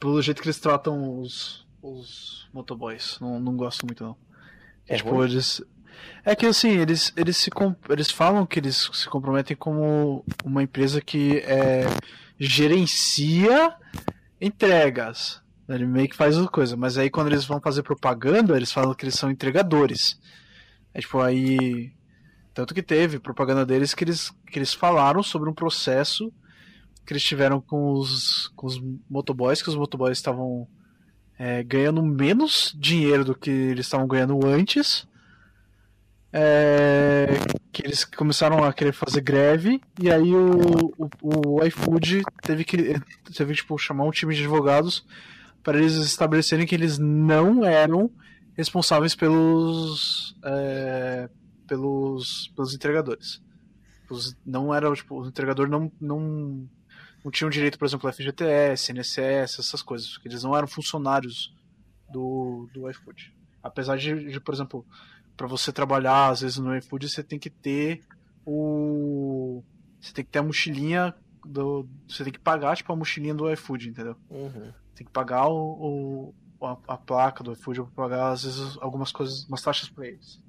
pelo 0.00 0.22
jeito 0.22 0.40
que 0.40 0.48
eles 0.48 0.58
tratam 0.58 1.20
os, 1.20 1.66
os 1.82 2.48
motoboys. 2.52 3.18
Não, 3.20 3.38
não 3.38 3.56
gosto 3.56 3.84
muito, 3.84 4.02
não. 4.02 4.16
É 4.88 4.96
tipo, 4.96 5.10
ruim? 5.10 5.30
eles. 5.30 5.62
É 6.24 6.34
que 6.34 6.46
assim, 6.46 6.70
eles, 6.70 7.12
eles, 7.16 7.36
se, 7.36 7.50
eles 7.88 8.10
falam 8.10 8.46
que 8.46 8.58
eles 8.58 8.90
se 8.92 9.08
comprometem 9.08 9.56
como 9.56 10.24
uma 10.44 10.62
empresa 10.62 11.00
que 11.00 11.38
é, 11.38 11.84
gerencia 12.38 13.74
entregas. 14.40 15.42
Ele 15.68 15.86
meio 15.86 16.08
que 16.08 16.16
faz 16.16 16.36
as 16.36 16.46
coisas, 16.48 16.76
mas 16.78 16.98
aí 16.98 17.08
quando 17.08 17.28
eles 17.28 17.44
vão 17.44 17.60
fazer 17.60 17.82
propaganda, 17.82 18.56
eles 18.56 18.72
falam 18.72 18.94
que 18.94 19.04
eles 19.04 19.14
são 19.14 19.30
entregadores. 19.30 20.18
É 20.92 21.00
tipo, 21.00 21.20
aí. 21.20 21.92
Tanto 22.52 22.74
que 22.74 22.82
teve 22.82 23.18
propaganda 23.18 23.66
deles 23.66 23.94
que 23.94 24.04
eles, 24.04 24.30
que 24.46 24.58
eles 24.58 24.72
falaram 24.72 25.22
sobre 25.22 25.50
um 25.50 25.54
processo 25.54 26.32
que 27.04 27.12
eles 27.12 27.22
tiveram 27.22 27.60
com 27.60 27.92
os, 27.92 28.48
com 28.56 28.66
os 28.66 28.80
motoboys, 29.08 29.62
que 29.62 29.68
os 29.68 29.76
motoboys 29.76 30.18
estavam 30.18 30.66
é, 31.38 31.62
ganhando 31.62 32.02
menos 32.02 32.74
dinheiro 32.78 33.24
do 33.24 33.34
que 33.34 33.50
eles 33.50 33.86
estavam 33.86 34.06
ganhando 34.06 34.44
antes. 34.46 35.06
É, 36.36 37.26
que 37.70 37.86
eles 37.86 38.04
começaram 38.04 38.64
a 38.64 38.72
querer 38.72 38.92
fazer 38.92 39.20
greve 39.20 39.80
e 40.02 40.10
aí 40.10 40.34
o, 40.34 40.92
o, 40.98 41.60
o 41.60 41.64
iFood 41.64 42.22
teve 42.42 42.64
que 42.64 43.00
teve 43.32 43.54
tipo 43.54 43.78
chamar 43.78 44.02
um 44.02 44.10
time 44.10 44.34
de 44.34 44.42
advogados 44.42 45.06
para 45.62 45.78
eles 45.78 45.94
estabelecerem 45.94 46.66
que 46.66 46.74
eles 46.74 46.98
não 46.98 47.64
eram 47.64 48.10
responsáveis 48.56 49.14
pelos 49.14 50.34
é, 50.44 51.30
pelos 51.68 52.52
pelos 52.56 52.74
entregadores 52.74 53.40
os, 54.10 54.36
não 54.44 54.74
era 54.74 54.92
tipo 54.92 55.22
o 55.22 55.28
entregador 55.28 55.68
não 55.68 55.92
não 56.00 56.68
não 57.24 57.30
tinham 57.30 57.50
direito 57.50 57.78
por 57.78 57.86
exemplo 57.86 58.12
FGTS 58.12 58.92
NSS 58.92 59.60
essas 59.60 59.82
coisas 59.82 60.12
porque 60.12 60.28
eles 60.28 60.44
não 60.44 60.56
eram 60.56 60.68
funcionários 60.68 61.54
do 62.12 62.68
do 62.72 62.88
iFood 62.90 63.34
apesar 63.62 63.96
de, 63.96 64.30
de 64.30 64.40
por 64.40 64.54
exemplo 64.54 64.86
para 65.36 65.46
você 65.46 65.72
trabalhar, 65.72 66.28
às 66.28 66.40
vezes 66.40 66.58
no 66.58 66.76
iFood, 66.76 67.08
você 67.08 67.22
tem 67.22 67.38
que 67.38 67.50
ter 67.50 68.02
o. 68.46 69.62
Você 70.00 70.12
tem 70.12 70.24
que 70.24 70.30
ter 70.30 70.38
a 70.38 70.42
mochilinha 70.42 71.14
do. 71.44 71.88
Você 72.08 72.24
tem 72.24 72.32
que 72.32 72.38
pagar, 72.38 72.76
tipo, 72.76 72.92
a 72.92 72.96
mochilinha 72.96 73.34
do 73.34 73.50
iFood, 73.52 73.88
entendeu? 73.88 74.16
Uhum. 74.30 74.72
Tem 74.94 75.06
que 75.06 75.12
pagar 75.12 75.48
o, 75.48 76.32
o 76.60 76.66
a, 76.66 76.94
a, 76.94 76.96
placa 76.96 77.42
do 77.42 77.52
iFood 77.52 77.82
pra 77.82 78.08
pagar, 78.08 78.32
às 78.32 78.44
vezes, 78.44 78.78
algumas 78.80 79.10
coisas, 79.10 79.44
umas 79.46 79.62
taxas 79.62 79.88
pra 79.88 80.06
eles. 80.06 80.40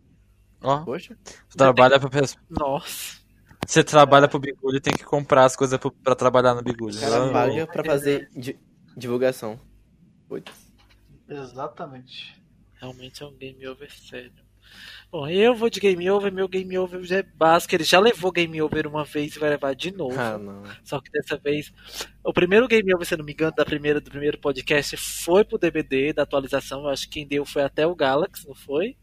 Ó, 0.61 0.83
Poxa. 0.83 1.17
você 1.47 1.57
trabalha 1.57 1.99
pra 1.99 2.09
pessoa. 2.09 2.41
Nossa. 2.49 3.24
Você 3.65 3.83
trabalha 3.83 4.27
pro 4.27 4.39
Bigulho 4.39 4.77
e 4.77 4.81
tem 4.81 4.93
que 4.93 5.03
comprar 5.03 5.45
as 5.45 5.55
coisas 5.55 5.79
pra 6.03 6.15
trabalhar 6.15 6.53
no 6.53 6.61
Bigulho. 6.61 6.95
O 6.95 6.99
cara 7.01 7.31
paga 7.31 7.67
pra 7.67 7.83
fazer 7.83 8.29
di- 8.35 8.59
divulgação. 8.95 9.59
Putz. 10.27 10.51
Exatamente. 11.27 12.41
Realmente 12.79 13.23
é 13.23 13.25
um 13.25 13.33
game 13.35 13.67
over 13.67 13.91
sério. 13.91 14.31
Bom, 15.11 15.27
eu 15.29 15.55
vou 15.55 15.69
de 15.69 15.79
game 15.79 16.09
over, 16.09 16.31
meu 16.31 16.47
game 16.47 16.77
over 16.77 17.01
já 17.03 17.17
é 17.17 17.23
básico. 17.23 17.73
Ele 17.75 17.83
já 17.83 17.99
levou 17.99 18.31
game 18.31 18.61
over 18.61 18.87
uma 18.87 19.05
vez 19.05 19.35
e 19.35 19.39
vai 19.39 19.49
levar 19.51 19.75
de 19.75 19.91
novo. 19.91 20.19
Ah, 20.19 20.37
não. 20.37 20.63
Só 20.83 20.99
que 20.99 21.09
dessa 21.11 21.37
vez. 21.37 21.71
O 22.23 22.33
primeiro 22.33 22.67
game 22.67 22.93
over, 22.93 23.05
se 23.05 23.13
eu 23.13 23.19
não 23.19 23.25
me 23.25 23.31
engano, 23.33 23.53
da 23.55 23.63
primeira, 23.63 24.01
do 24.01 24.09
primeiro 24.09 24.37
podcast 24.39 24.97
foi 24.97 25.43
pro 25.45 25.57
DBD 25.59 26.13
da 26.13 26.23
atualização. 26.23 26.81
Eu 26.81 26.89
acho 26.89 27.03
que 27.05 27.13
quem 27.13 27.27
deu 27.27 27.45
foi 27.45 27.63
até 27.63 27.85
o 27.87 27.95
Galaxy, 27.95 28.47
não 28.47 28.55
foi? 28.55 28.97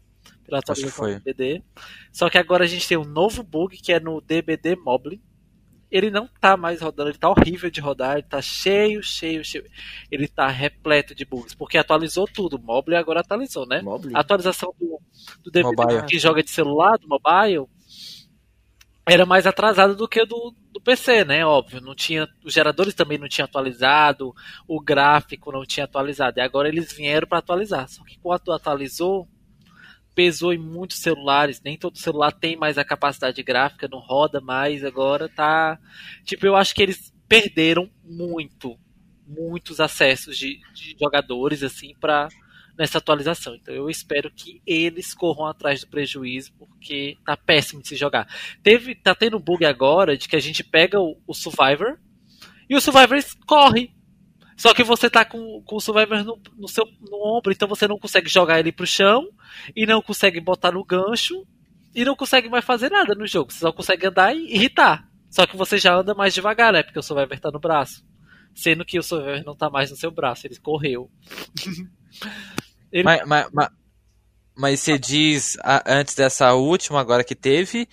Pela 0.45 0.59
atualização 0.59 1.07
do 1.07 1.19
DBD. 1.19 1.63
Só 2.11 2.29
que 2.29 2.37
agora 2.37 2.63
a 2.63 2.67
gente 2.67 2.87
tem 2.87 2.97
um 2.97 3.05
novo 3.05 3.43
bug 3.43 3.77
que 3.77 3.93
é 3.93 3.99
no 3.99 4.21
DBD 4.21 4.75
Moblin. 4.75 5.21
Ele 5.89 6.09
não 6.09 6.27
tá 6.41 6.57
mais 6.57 6.81
rodando, 6.81 7.11
ele 7.11 7.19
tá 7.19 7.29
horrível 7.29 7.69
de 7.69 7.79
rodar, 7.79 8.13
ele 8.13 8.23
tá 8.23 8.41
cheio, 8.41 9.03
cheio, 9.03 9.45
cheio. 9.45 9.63
Ele 10.09 10.27
tá 10.27 10.47
repleto 10.47 11.13
de 11.13 11.23
bugs, 11.23 11.53
porque 11.53 11.77
atualizou 11.77 12.27
tudo. 12.27 12.57
Moblin 12.57 12.95
agora 12.95 13.19
atualizou, 13.19 13.67
né? 13.67 13.81
Moblin? 13.81 14.15
A 14.15 14.21
atualização 14.21 14.73
do, 14.79 14.99
do 15.43 15.51
DVD 15.51 15.75
Mobile. 15.75 16.05
que 16.07 16.17
joga 16.17 16.41
de 16.41 16.49
celular, 16.49 16.97
do 16.97 17.07
mobile, 17.07 17.67
era 19.05 19.25
mais 19.25 19.45
atrasada 19.45 19.93
do 19.93 20.07
que 20.07 20.25
do, 20.25 20.55
do 20.71 20.81
PC, 20.81 21.25
né? 21.25 21.45
Óbvio. 21.45 21.81
Não 21.81 21.93
tinha, 21.93 22.27
os 22.43 22.53
geradores 22.53 22.93
também 22.93 23.17
não 23.17 23.27
tinham 23.27 23.45
atualizado, 23.45 24.33
o 24.67 24.79
gráfico 24.81 25.51
não 25.51 25.65
tinha 25.65 25.83
atualizado. 25.83 26.39
E 26.39 26.41
agora 26.41 26.69
eles 26.69 26.93
vieram 26.93 27.27
para 27.27 27.39
atualizar. 27.39 27.87
Só 27.89 28.03
que 28.03 28.17
quando 28.19 28.53
atualizou, 28.53 29.27
pesou 30.15 30.53
em 30.53 30.57
muitos 30.57 30.97
celulares. 30.97 31.61
Nem 31.63 31.77
todo 31.77 31.97
celular 31.97 32.31
tem 32.31 32.55
mais 32.55 32.77
a 32.77 32.85
capacidade 32.85 33.41
gráfica, 33.43 33.87
não 33.87 33.99
roda 33.99 34.39
mais. 34.39 34.83
Agora 34.83 35.29
tá. 35.29 35.79
Tipo, 36.23 36.45
eu 36.45 36.55
acho 36.55 36.73
que 36.73 36.81
eles 36.81 37.13
perderam 37.27 37.89
muito, 38.03 38.77
muitos 39.25 39.79
acessos 39.79 40.37
de, 40.37 40.59
de 40.73 40.95
jogadores, 40.99 41.63
assim, 41.63 41.95
para 41.99 42.27
nessa 42.77 42.97
atualização. 42.97 43.55
Então 43.55 43.73
eu 43.73 43.89
espero 43.89 44.31
que 44.31 44.61
eles 44.65 45.13
corram 45.13 45.45
atrás 45.45 45.81
do 45.81 45.87
prejuízo, 45.87 46.51
porque 46.57 47.17
tá 47.25 47.37
péssimo 47.37 47.81
de 47.81 47.89
se 47.89 47.95
jogar. 47.95 48.27
Teve, 48.61 48.95
tá 48.95 49.13
tendo 49.15 49.39
bug 49.39 49.65
agora 49.65 50.17
de 50.17 50.27
que 50.27 50.35
a 50.35 50.39
gente 50.39 50.63
pega 50.63 50.99
o, 50.99 51.17
o 51.27 51.33
Survivor 51.33 51.97
e 52.69 52.75
o 52.75 52.81
Survivor 52.81 53.17
corre. 53.45 53.93
Só 54.63 54.73
que 54.73 54.81
você 54.81 55.09
tá 55.09 55.25
com, 55.25 55.61
com 55.65 55.75
o 55.75 55.81
Survivor 55.81 56.23
no, 56.23 56.39
no 56.57 56.69
seu 56.69 56.85
no 57.01 57.17
ombro, 57.21 57.51
então 57.51 57.67
você 57.67 57.85
não 57.85 57.99
consegue 57.99 58.29
jogar 58.29 58.61
ele 58.61 58.71
pro 58.71 58.87
chão 58.87 59.27
e 59.75 59.85
não 59.85 60.01
consegue 60.01 60.39
botar 60.39 60.71
no 60.71 60.85
gancho 60.85 61.45
e 61.93 62.05
não 62.05 62.15
consegue 62.15 62.47
mais 62.47 62.63
fazer 62.63 62.89
nada 62.89 63.13
no 63.13 63.27
jogo. 63.27 63.51
Você 63.51 63.59
só 63.59 63.73
consegue 63.73 64.07
andar 64.07 64.33
e 64.33 64.55
irritar. 64.55 65.05
Só 65.29 65.45
que 65.45 65.57
você 65.57 65.77
já 65.77 65.93
anda 65.93 66.15
mais 66.15 66.33
devagar, 66.33 66.71
né? 66.71 66.81
Porque 66.81 66.97
o 66.97 67.03
Survivor 67.03 67.37
tá 67.41 67.51
no 67.51 67.59
braço. 67.59 68.05
Sendo 68.55 68.85
que 68.85 68.97
o 68.97 69.03
Survivor 69.03 69.43
não 69.45 69.53
tá 69.53 69.69
mais 69.69 69.91
no 69.91 69.97
seu 69.97 70.09
braço, 70.09 70.47
ele 70.47 70.57
correu. 70.57 71.11
Ele- 72.89 73.03
Mas, 73.03 73.27
mas, 73.27 73.49
mas, 73.51 73.69
mas 74.55 74.79
você 74.79 74.97
diz 74.97 75.57
antes 75.85 76.15
dessa 76.15 76.53
última 76.53 77.01
agora 77.01 77.23
que 77.23 77.35
teve, 77.35 77.89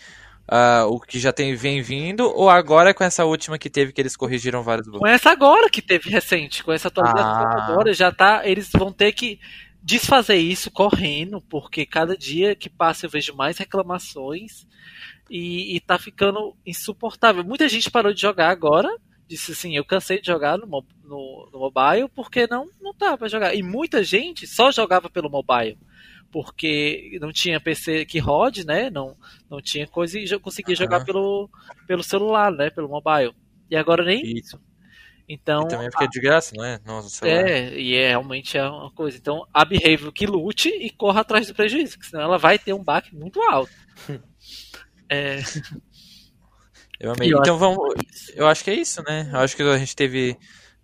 ah, 0.52 0.84
o 0.88 0.98
que 0.98 1.20
já 1.20 1.32
tem 1.32 1.54
vem 1.54 1.80
vindo, 1.80 2.24
ou 2.24 2.50
agora 2.50 2.92
com 2.92 3.04
essa 3.04 3.24
última 3.24 3.56
que 3.56 3.70
teve 3.70 3.92
que 3.92 4.00
eles 4.00 4.16
corrigiram 4.16 4.64
vários 4.64 4.88
bugs? 4.88 4.98
Com 4.98 5.06
essa 5.06 5.30
agora 5.30 5.70
que 5.70 5.80
teve 5.80 6.10
recente, 6.10 6.64
com 6.64 6.72
essa 6.72 6.88
atualização 6.88 7.22
Ah. 7.22 7.66
agora, 7.66 7.94
já 7.94 8.10
tá. 8.10 8.42
Eles 8.44 8.68
vão 8.72 8.92
ter 8.92 9.12
que 9.12 9.38
desfazer 9.80 10.36
isso 10.36 10.68
correndo, 10.70 11.40
porque 11.42 11.86
cada 11.86 12.16
dia 12.16 12.56
que 12.56 12.68
passa 12.68 13.06
eu 13.06 13.10
vejo 13.10 13.32
mais 13.34 13.58
reclamações 13.58 14.66
e, 15.30 15.76
e 15.76 15.80
tá 15.80 15.96
ficando 15.98 16.56
insuportável. 16.66 17.44
Muita 17.44 17.68
gente 17.68 17.88
parou 17.88 18.12
de 18.12 18.20
jogar 18.20 18.50
agora. 18.50 18.88
Disse 19.28 19.52
assim, 19.52 19.76
eu 19.76 19.84
cansei 19.84 20.20
de 20.20 20.26
jogar 20.26 20.58
no, 20.58 20.66
no, 20.66 21.48
no 21.52 21.58
mobile 21.60 22.08
porque 22.12 22.48
não, 22.48 22.66
não 22.80 22.92
dá 22.98 23.16
pra 23.16 23.28
jogar. 23.28 23.54
E 23.54 23.62
muita 23.62 24.02
gente 24.02 24.48
só 24.48 24.72
jogava 24.72 25.08
pelo 25.08 25.30
mobile. 25.30 25.78
Porque 26.32 27.18
não 27.20 27.32
tinha 27.32 27.60
PC 27.60 28.04
que 28.06 28.18
rode, 28.18 28.64
né? 28.64 28.88
Não, 28.90 29.16
não 29.50 29.60
tinha 29.60 29.86
coisa 29.86 30.18
e 30.18 30.24
jo- 30.26 30.38
conseguia 30.40 30.74
jogar 30.76 31.04
pelo, 31.04 31.50
pelo 31.86 32.02
celular, 32.04 32.52
né? 32.52 32.70
Pelo 32.70 32.88
mobile. 32.88 33.34
E 33.70 33.76
agora 33.76 34.04
nem 34.04 34.22
isso. 34.38 34.60
Então, 35.28 35.64
E 35.64 35.68
também 35.68 35.88
é 36.00 36.06
de 36.08 36.20
graça, 36.20 36.52
não 36.56 36.64
é? 36.64 36.80
Celular. 37.08 37.48
é, 37.48 37.78
e 37.78 37.94
é 37.94 38.08
realmente 38.08 38.58
é 38.58 38.68
uma 38.68 38.90
coisa. 38.90 39.16
Então, 39.16 39.46
a 39.54 39.64
Behavior 39.64 40.12
que 40.12 40.26
lute 40.26 40.68
e 40.68 40.90
corra 40.90 41.20
atrás 41.20 41.46
do 41.46 41.54
prejuízo, 41.54 41.92
porque 41.96 42.10
senão 42.10 42.22
ela 42.24 42.38
vai 42.38 42.58
ter 42.58 42.72
um 42.72 42.82
baque 42.82 43.14
muito 43.14 43.40
alto. 43.42 43.70
É, 45.12 45.40
Eu 46.98 47.12
amei. 47.12 47.32
Eu 47.32 47.38
Então 47.38 47.54
acho 47.54 47.58
vamos. 47.58 47.94
Eu 48.34 48.46
acho 48.46 48.62
que 48.64 48.70
é 48.70 48.74
isso, 48.74 49.02
né? 49.02 49.28
Eu 49.32 49.38
acho 49.40 49.56
que 49.56 49.62
a 49.62 49.78
gente 49.78 49.96
teve 49.96 50.36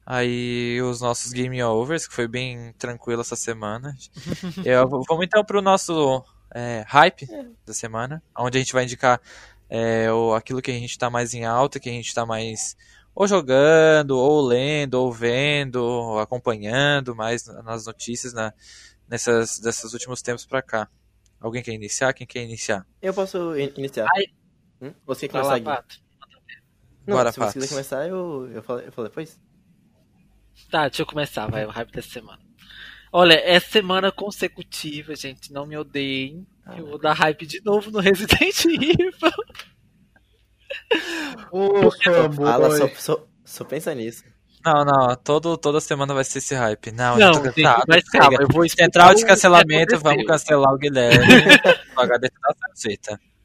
aí 0.06 0.80
os 0.80 1.00
nossos 1.00 1.32
game 1.32 1.60
overs, 1.62 2.06
que 2.06 2.14
foi 2.14 2.28
bem 2.28 2.72
tranquilo 2.78 3.20
essa 3.20 3.34
semana. 3.34 3.94
Eu, 4.64 4.88
vamos 4.88 5.26
então 5.26 5.44
pro 5.44 5.60
nosso 5.60 6.24
é, 6.54 6.84
hype 6.86 7.26
da 7.66 7.74
semana, 7.74 8.22
onde 8.38 8.56
a 8.56 8.60
gente 8.60 8.72
vai 8.72 8.84
indicar 8.84 9.20
é, 9.68 10.10
o, 10.12 10.32
aquilo 10.32 10.62
que 10.62 10.70
a 10.70 10.74
gente 10.74 10.96
tá 10.96 11.10
mais 11.10 11.34
em 11.34 11.44
alta, 11.44 11.80
que 11.80 11.88
a 11.88 11.92
gente 11.92 12.14
tá 12.14 12.24
mais 12.24 12.76
ou 13.14 13.26
jogando, 13.26 14.10
ou 14.10 14.46
lendo, 14.46 14.94
ou 14.94 15.10
vendo, 15.10 15.76
ou 15.76 16.20
acompanhando 16.20 17.16
mais 17.16 17.46
nas 17.46 17.86
notícias 17.86 18.32
na, 18.32 18.52
nessas, 19.08 19.58
desses 19.58 19.92
últimos 19.92 20.22
tempos 20.22 20.44
pra 20.46 20.62
cá. 20.62 20.88
Alguém 21.40 21.62
quer 21.62 21.72
iniciar? 21.72 22.12
Quem 22.12 22.26
quer 22.26 22.42
iniciar? 22.44 22.86
Eu 23.00 23.12
posso 23.14 23.56
in- 23.58 23.72
iniciar. 23.76 24.06
Ai. 24.14 24.24
Hum? 24.80 24.92
Você 25.06 25.26
Gui? 25.26 25.34
Pato. 25.64 25.96
Não, 27.06 27.16
Bora, 27.16 27.32
se 27.32 27.38
você 27.38 27.52
quiser 27.54 27.68
começar, 27.68 28.06
eu, 28.06 28.50
eu, 28.52 28.62
falo, 28.62 28.80
eu 28.80 28.92
falo 28.92 29.08
depois. 29.08 29.40
Tá, 30.70 30.88
deixa 30.88 31.02
eu 31.02 31.06
começar, 31.06 31.46
vai, 31.46 31.64
o 31.64 31.70
hype 31.70 31.92
dessa 31.92 32.10
semana. 32.10 32.40
Olha, 33.12 33.34
é 33.34 33.58
semana 33.60 34.10
consecutiva, 34.10 35.14
gente, 35.14 35.52
não 35.52 35.66
me 35.66 35.76
odeiem. 35.76 36.46
Eu 36.76 36.86
vou 36.86 36.98
dar 36.98 37.12
hype 37.12 37.46
de 37.46 37.62
novo 37.64 37.90
no 37.90 38.00
Resident 38.00 38.64
Evil. 38.66 39.12
Ô, 41.52 41.90
Fala, 42.34 42.76
só, 42.76 42.88
só, 42.96 43.26
só 43.44 43.64
pensa 43.64 43.94
nisso. 43.94 44.24
Não, 44.64 44.84
não, 44.84 45.14
todo, 45.16 45.56
toda 45.56 45.80
semana 45.80 46.12
vai 46.12 46.24
ser 46.24 46.38
esse 46.38 46.54
hype. 46.54 46.90
Não, 46.90 47.16
Não, 47.16 47.34
gente, 47.34 47.54
cansado. 47.54 47.84
mas 47.86 48.02
calma, 48.08 48.38
eu 48.40 48.48
vou 48.48 48.68
Central 48.68 49.10
o 49.12 49.14
de 49.14 49.24
cancelamento, 49.24 49.98
vamos 50.00 50.26
cancelar 50.26 50.74
o 50.74 50.76
Guilherme. 50.76 51.24
Pagar 51.94 52.18
detonação 52.18 52.70
feita. 52.76 53.12
Então, 53.12 53.35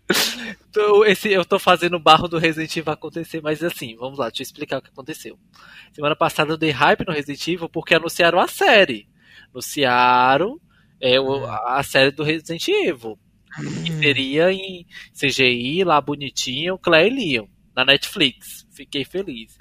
esse, 1.06 1.30
eu 1.32 1.44
tô 1.46 1.60
fazendo 1.60 1.96
o 1.96 2.00
barro 2.00 2.28
do 2.28 2.38
Resident 2.38 2.76
Evil 2.78 2.94
acontecer, 2.94 3.42
mas 3.42 3.64
assim, 3.64 3.96
vamos 3.96 4.18
lá, 4.20 4.28
deixa 4.30 4.42
eu 4.42 4.46
explicar 4.46 4.78
o 4.80 4.82
que 4.82 4.90
aconteceu. 4.90 5.38
Semana 5.94 6.16
passada 6.16 6.52
eu 6.54 6.58
dei 6.58 6.72
hype 6.72 7.06
no 7.06 7.14
Resident 7.14 7.48
Evil 7.48 7.70
porque 7.70 7.96
anunciaram 7.96 8.40
a 8.40 8.48
série. 8.48 9.08
Anunciaram 9.54 10.60
é, 11.00 11.20
o- 11.20 11.46
a 11.46 11.82
série 11.84 12.12
do 12.12 12.24
Resident 12.24 12.68
Evil. 12.68 13.18
Que 13.84 13.92
seria 13.92 14.52
em 14.54 14.86
CGI, 15.14 15.84
lá 15.84 16.00
bonitinho, 16.00 16.78
Claire 16.78 17.14
e 17.14 17.34
Leon, 17.34 17.48
na 17.76 17.84
Netflix. 17.84 18.66
Fiquei 18.72 19.04
feliz. 19.04 19.58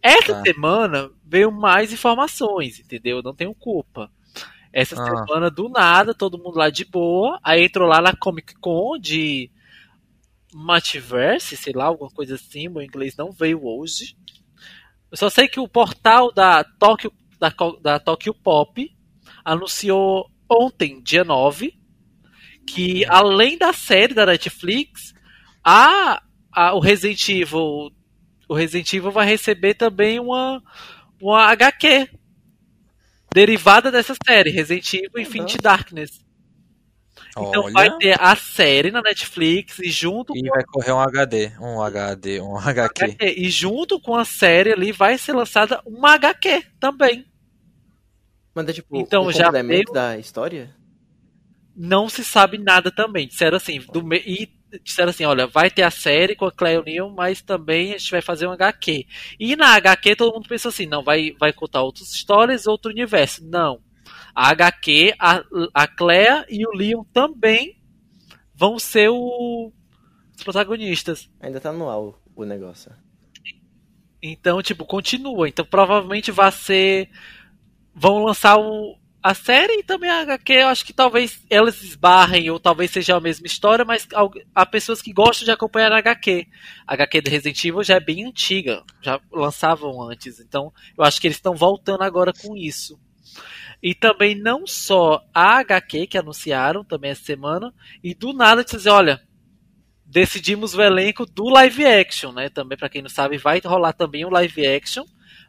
Essa 0.00 0.34
Tá. 0.34 0.42
semana 0.42 1.10
veio 1.26 1.50
mais 1.50 1.92
informações, 1.92 2.78
entendeu? 2.78 3.16
Eu 3.16 3.22
não 3.22 3.34
tenho 3.34 3.52
culpa. 3.54 4.08
Essa 4.72 4.94
Ah. 5.00 5.04
semana, 5.26 5.50
do 5.50 5.68
nada, 5.68 6.14
todo 6.14 6.38
mundo 6.38 6.56
lá 6.58 6.68
de 6.70 6.84
boa. 6.84 7.38
Aí 7.42 7.64
entrou 7.64 7.88
lá 7.88 8.00
na 8.00 8.14
Comic 8.14 8.54
Con 8.60 8.98
de 9.00 9.50
Multiverse, 10.54 11.56
sei 11.56 11.72
lá, 11.72 11.86
alguma 11.86 12.10
coisa 12.10 12.36
assim. 12.36 12.68
Meu 12.68 12.80
inglês 12.82 13.16
não 13.16 13.32
veio 13.32 13.64
hoje. 13.64 14.16
Eu 15.10 15.16
só 15.16 15.28
sei 15.28 15.48
que 15.48 15.58
o 15.60 15.68
portal 15.68 16.32
da 16.32 16.62
Tokyo, 16.64 17.12
da, 17.40 17.52
da 17.82 17.98
Tokyo 17.98 18.32
Pop 18.32 18.88
anunciou 19.44 20.30
ontem, 20.50 21.02
dia 21.02 21.24
9, 21.24 21.72
que 22.66 23.04
além 23.06 23.58
da 23.58 23.72
série 23.72 24.14
da 24.14 24.24
Netflix, 24.26 25.12
a, 25.64 26.22
a- 26.52 26.74
o 26.74 26.80
Resident 26.80 27.28
Evil. 27.28 27.90
O 28.48 28.54
Resident 28.54 28.92
Evil 28.92 29.10
vai 29.10 29.26
receber 29.26 29.74
também 29.74 30.20
uma, 30.20 30.62
uma 31.20 31.44
HQ 31.46 32.08
derivada 33.34 33.90
dessa 33.90 34.14
série, 34.24 34.50
Resident 34.50 34.92
Evil 34.94 35.18
Infinity 35.22 35.58
Darkness. 35.58 36.23
Então 37.36 37.64
Olha, 37.64 37.72
vai 37.72 37.96
ter 37.98 38.16
a 38.20 38.36
série 38.36 38.90
na 38.92 39.02
Netflix 39.02 39.78
e 39.80 39.90
junto 39.90 40.36
e 40.36 40.48
vai 40.48 40.62
correr 40.64 40.92
um 40.92 41.00
HD, 41.00 41.52
um 41.60 41.82
HD, 41.82 42.40
um 42.40 42.56
HQ. 42.58 43.04
HQ. 43.04 43.34
E 43.36 43.50
junto 43.50 44.00
com 44.00 44.14
a 44.14 44.24
série 44.24 44.72
ali 44.72 44.92
vai 44.92 45.18
ser 45.18 45.32
lançada 45.32 45.80
uma 45.84 46.12
HQ 46.14 46.62
também. 46.78 47.26
Mas 48.54 48.68
é 48.68 48.72
tipo 48.72 48.96
Então, 48.96 49.26
um 49.26 49.32
já 49.32 49.46
complemento 49.46 49.92
veio- 49.92 49.92
da 49.92 50.16
história? 50.16 50.74
Não 51.76 52.08
se 52.08 52.22
sabe 52.22 52.56
nada 52.56 52.92
também. 52.92 53.26
Disseram 53.26 53.56
assim, 53.56 53.80
do 53.92 54.04
me- 54.04 54.22
e 54.24 54.48
disseram 54.84 55.10
assim, 55.10 55.24
olha, 55.24 55.46
vai 55.46 55.68
ter 55.70 55.82
a 55.82 55.90
série 55.90 56.36
com 56.36 56.44
a 56.46 56.52
Claire 56.52 56.78
O'Neill, 56.78 57.10
mas 57.10 57.42
também 57.42 57.92
a 57.94 57.98
gente 57.98 58.12
vai 58.12 58.22
fazer 58.22 58.46
um 58.46 58.52
HQ. 58.52 59.06
E 59.40 59.56
na 59.56 59.74
HQ 59.74 60.14
todo 60.14 60.32
mundo 60.34 60.48
pensa 60.48 60.68
assim, 60.68 60.86
não, 60.86 61.02
vai, 61.02 61.32
vai 61.38 61.52
contar 61.52 61.82
outras 61.82 62.12
histórias, 62.12 62.66
outro 62.68 62.92
universo. 62.92 63.44
Não. 63.44 63.80
A 64.34 64.48
HQ, 64.50 65.14
a, 65.18 65.42
a 65.72 65.86
Claire 65.86 66.44
e 66.48 66.66
o 66.66 66.72
Leon 66.76 67.04
também 67.12 67.80
vão 68.54 68.78
ser 68.78 69.08
o- 69.10 69.72
os 70.36 70.42
protagonistas. 70.42 71.30
Ainda 71.40 71.60
tá 71.60 71.72
no 71.72 71.88
ar 71.88 71.98
o, 72.00 72.18
o 72.34 72.44
negócio. 72.44 72.90
Então, 74.22 74.62
tipo, 74.62 74.84
continua. 74.84 75.48
Então, 75.48 75.64
provavelmente 75.64 76.30
vai 76.32 76.50
ser. 76.50 77.08
Vão 77.94 78.24
lançar 78.24 78.56
o... 78.58 78.98
a 79.22 79.34
série 79.34 79.80
e 79.80 79.82
também 79.82 80.10
a 80.10 80.22
HQ. 80.22 80.52
Eu 80.52 80.68
acho 80.68 80.84
que 80.84 80.92
talvez 80.92 81.44
elas 81.50 81.82
esbarrem, 81.82 82.50
ou 82.50 82.58
talvez 82.58 82.90
seja 82.90 83.16
a 83.16 83.20
mesma 83.20 83.46
história, 83.46 83.84
mas 83.84 84.08
há 84.54 84.66
pessoas 84.66 85.00
que 85.02 85.12
gostam 85.12 85.44
de 85.44 85.50
acompanhar 85.52 85.92
a 85.92 85.98
HQ. 85.98 86.46
A 86.86 86.94
HQ 86.94 87.20
do 87.20 87.30
Resident 87.30 87.64
Evil 87.64 87.82
já 87.84 87.96
é 87.96 88.00
bem 88.00 88.24
antiga, 88.24 88.82
já 89.02 89.20
lançavam 89.30 90.02
antes. 90.02 90.40
Então, 90.40 90.72
eu 90.96 91.04
acho 91.04 91.20
que 91.20 91.26
eles 91.26 91.36
estão 91.36 91.54
voltando 91.54 92.02
agora 92.02 92.32
com 92.32 92.56
isso. 92.56 92.98
E 93.84 93.94
também 93.94 94.34
não 94.34 94.66
só 94.66 95.22
a 95.34 95.58
HQ 95.58 96.06
que 96.06 96.16
anunciaram 96.16 96.82
também 96.82 97.10
essa 97.10 97.22
semana, 97.22 97.70
e 98.02 98.14
do 98.14 98.32
nada 98.32 98.64
dizer, 98.64 98.88
olha, 98.88 99.20
decidimos 100.06 100.74
o 100.74 100.80
elenco 100.80 101.26
do 101.26 101.50
live 101.50 101.84
action, 101.84 102.32
né? 102.32 102.48
Também 102.48 102.78
para 102.78 102.88
quem 102.88 103.02
não 103.02 103.10
sabe, 103.10 103.36
vai 103.36 103.60
rolar 103.62 103.92
também 103.92 104.24
o 104.24 104.30
live 104.30 104.66
action 104.66 105.04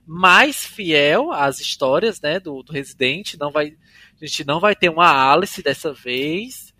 mais 0.05 0.65
fiel 0.65 1.31
às 1.31 1.61
histórias, 1.61 2.19
né, 2.19 2.37
do, 2.37 2.61
do 2.61 2.73
Resident. 2.73 3.35
Não 3.39 3.51
vai, 3.51 3.77
a 4.21 4.25
gente 4.25 4.45
não 4.45 4.59
vai 4.59 4.75
ter 4.75 4.89
uma 4.89 5.31
Alice 5.31 5.63
dessa 5.63 5.93
vez 5.93 6.73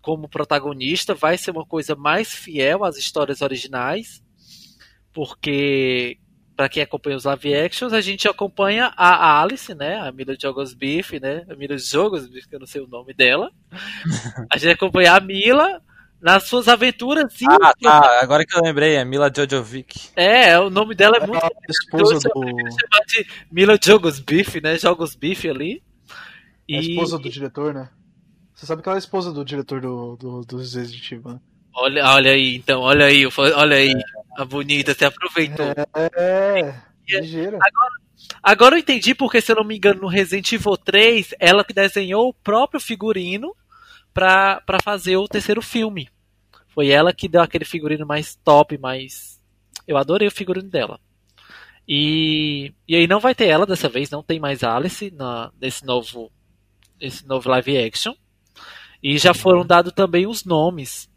como 0.00 0.28
protagonista, 0.28 1.14
vai 1.14 1.38
ser 1.38 1.52
uma 1.52 1.64
coisa 1.64 1.94
mais 1.94 2.34
fiel 2.34 2.84
às 2.84 2.96
histórias 2.96 3.40
originais, 3.40 4.20
porque 5.12 6.18
para 6.62 6.68
quem 6.68 6.80
acompanha 6.80 7.16
os 7.16 7.24
live 7.24 7.54
actions, 7.56 7.92
a 7.92 8.00
gente 8.00 8.28
acompanha 8.28 8.92
a 8.96 9.42
Alice, 9.42 9.74
né, 9.74 9.98
a 9.98 10.12
Mila 10.12 10.36
Jogos 10.40 10.72
Beef, 10.74 11.14
né, 11.14 11.44
a 11.50 11.56
Mila 11.56 11.76
Jogos 11.76 12.28
Beef, 12.28 12.46
que 12.46 12.54
eu 12.54 12.60
não 12.60 12.68
sei 12.68 12.80
o 12.80 12.86
nome 12.86 13.12
dela. 13.12 13.50
A 14.48 14.56
gente 14.56 14.70
acompanha 14.70 15.14
a 15.14 15.20
Mila 15.20 15.82
nas 16.20 16.44
suas 16.44 16.68
aventuras 16.68 17.40
e 17.40 17.46
Ah, 17.48 17.72
tá. 17.82 18.20
Agora 18.22 18.46
que 18.46 18.56
eu 18.56 18.62
lembrei, 18.62 18.94
é 18.94 19.04
Mila 19.04 19.28
Jojovic. 19.34 20.10
é, 20.14 20.56
o 20.56 20.70
nome 20.70 20.94
dela 20.94 21.16
é 21.16 21.26
muito 21.26 21.44
A 21.44 21.50
esposa 21.68 22.28
do. 22.32 22.44
de 22.44 23.26
Mila 23.50 23.76
Jogos 23.82 24.20
Beef, 24.20 24.60
né? 24.62 24.78
Jogos 24.78 25.16
Beef 25.16 25.46
ali. 25.46 25.82
A 26.70 26.74
esposa 26.74 27.18
do 27.18 27.28
diretor, 27.28 27.74
né? 27.74 27.88
Você 28.54 28.66
sabe 28.66 28.82
que 28.82 28.88
ela 28.88 28.96
é 28.96 28.98
a 28.98 29.00
esposa 29.00 29.32
do 29.32 29.44
diretor 29.44 29.80
do, 29.80 30.14
do, 30.16 30.40
do 30.42 30.58
Resident 30.58 31.10
Evil, 31.10 31.32
né? 31.32 31.40
Olha, 31.74 32.04
olha 32.06 32.30
aí, 32.30 32.56
então, 32.56 32.82
olha 32.82 33.06
aí, 33.06 33.26
olha 33.26 33.76
aí. 33.76 33.92
A 34.36 34.44
bonita, 34.44 34.94
você 34.94 35.04
aproveitou. 35.04 35.66
É, 36.16 36.74
ligeira. 37.08 37.58
Agora 38.42 38.76
eu 38.76 38.78
entendi 38.78 39.14
porque, 39.14 39.40
se 39.40 39.52
eu 39.52 39.56
não 39.56 39.64
me 39.64 39.76
engano, 39.76 40.02
no 40.02 40.06
Resident 40.06 40.52
Evil 40.52 40.76
3, 40.76 41.34
ela 41.38 41.64
que 41.64 41.72
desenhou 41.72 42.28
o 42.28 42.34
próprio 42.34 42.80
figurino 42.80 43.54
pra, 44.12 44.60
pra 44.62 44.80
fazer 44.82 45.16
o 45.16 45.28
terceiro 45.28 45.60
filme. 45.60 46.08
Foi 46.68 46.88
ela 46.88 47.12
que 47.12 47.28
deu 47.28 47.42
aquele 47.42 47.64
figurino 47.64 48.06
mais 48.06 48.34
top, 48.36 48.78
mais. 48.78 49.40
Eu 49.86 49.96
adorei 49.96 50.28
o 50.28 50.32
figurino 50.32 50.68
dela. 50.68 50.98
E, 51.86 52.72
e 52.88 52.96
aí 52.96 53.06
não 53.06 53.20
vai 53.20 53.34
ter 53.34 53.48
ela 53.48 53.66
dessa 53.66 53.88
vez, 53.88 54.08
não 54.08 54.22
tem 54.22 54.38
mais 54.38 54.62
Alice 54.62 55.10
na, 55.10 55.50
nesse 55.60 55.84
novo 55.84 56.30
esse 57.02 57.26
novo 57.26 57.50
live 57.50 57.76
action. 57.76 58.14
E 59.02 59.18
já 59.18 59.34
foram 59.34 59.66
dados 59.66 59.92
também 59.92 60.26
os 60.26 60.44
nomes. 60.44 61.10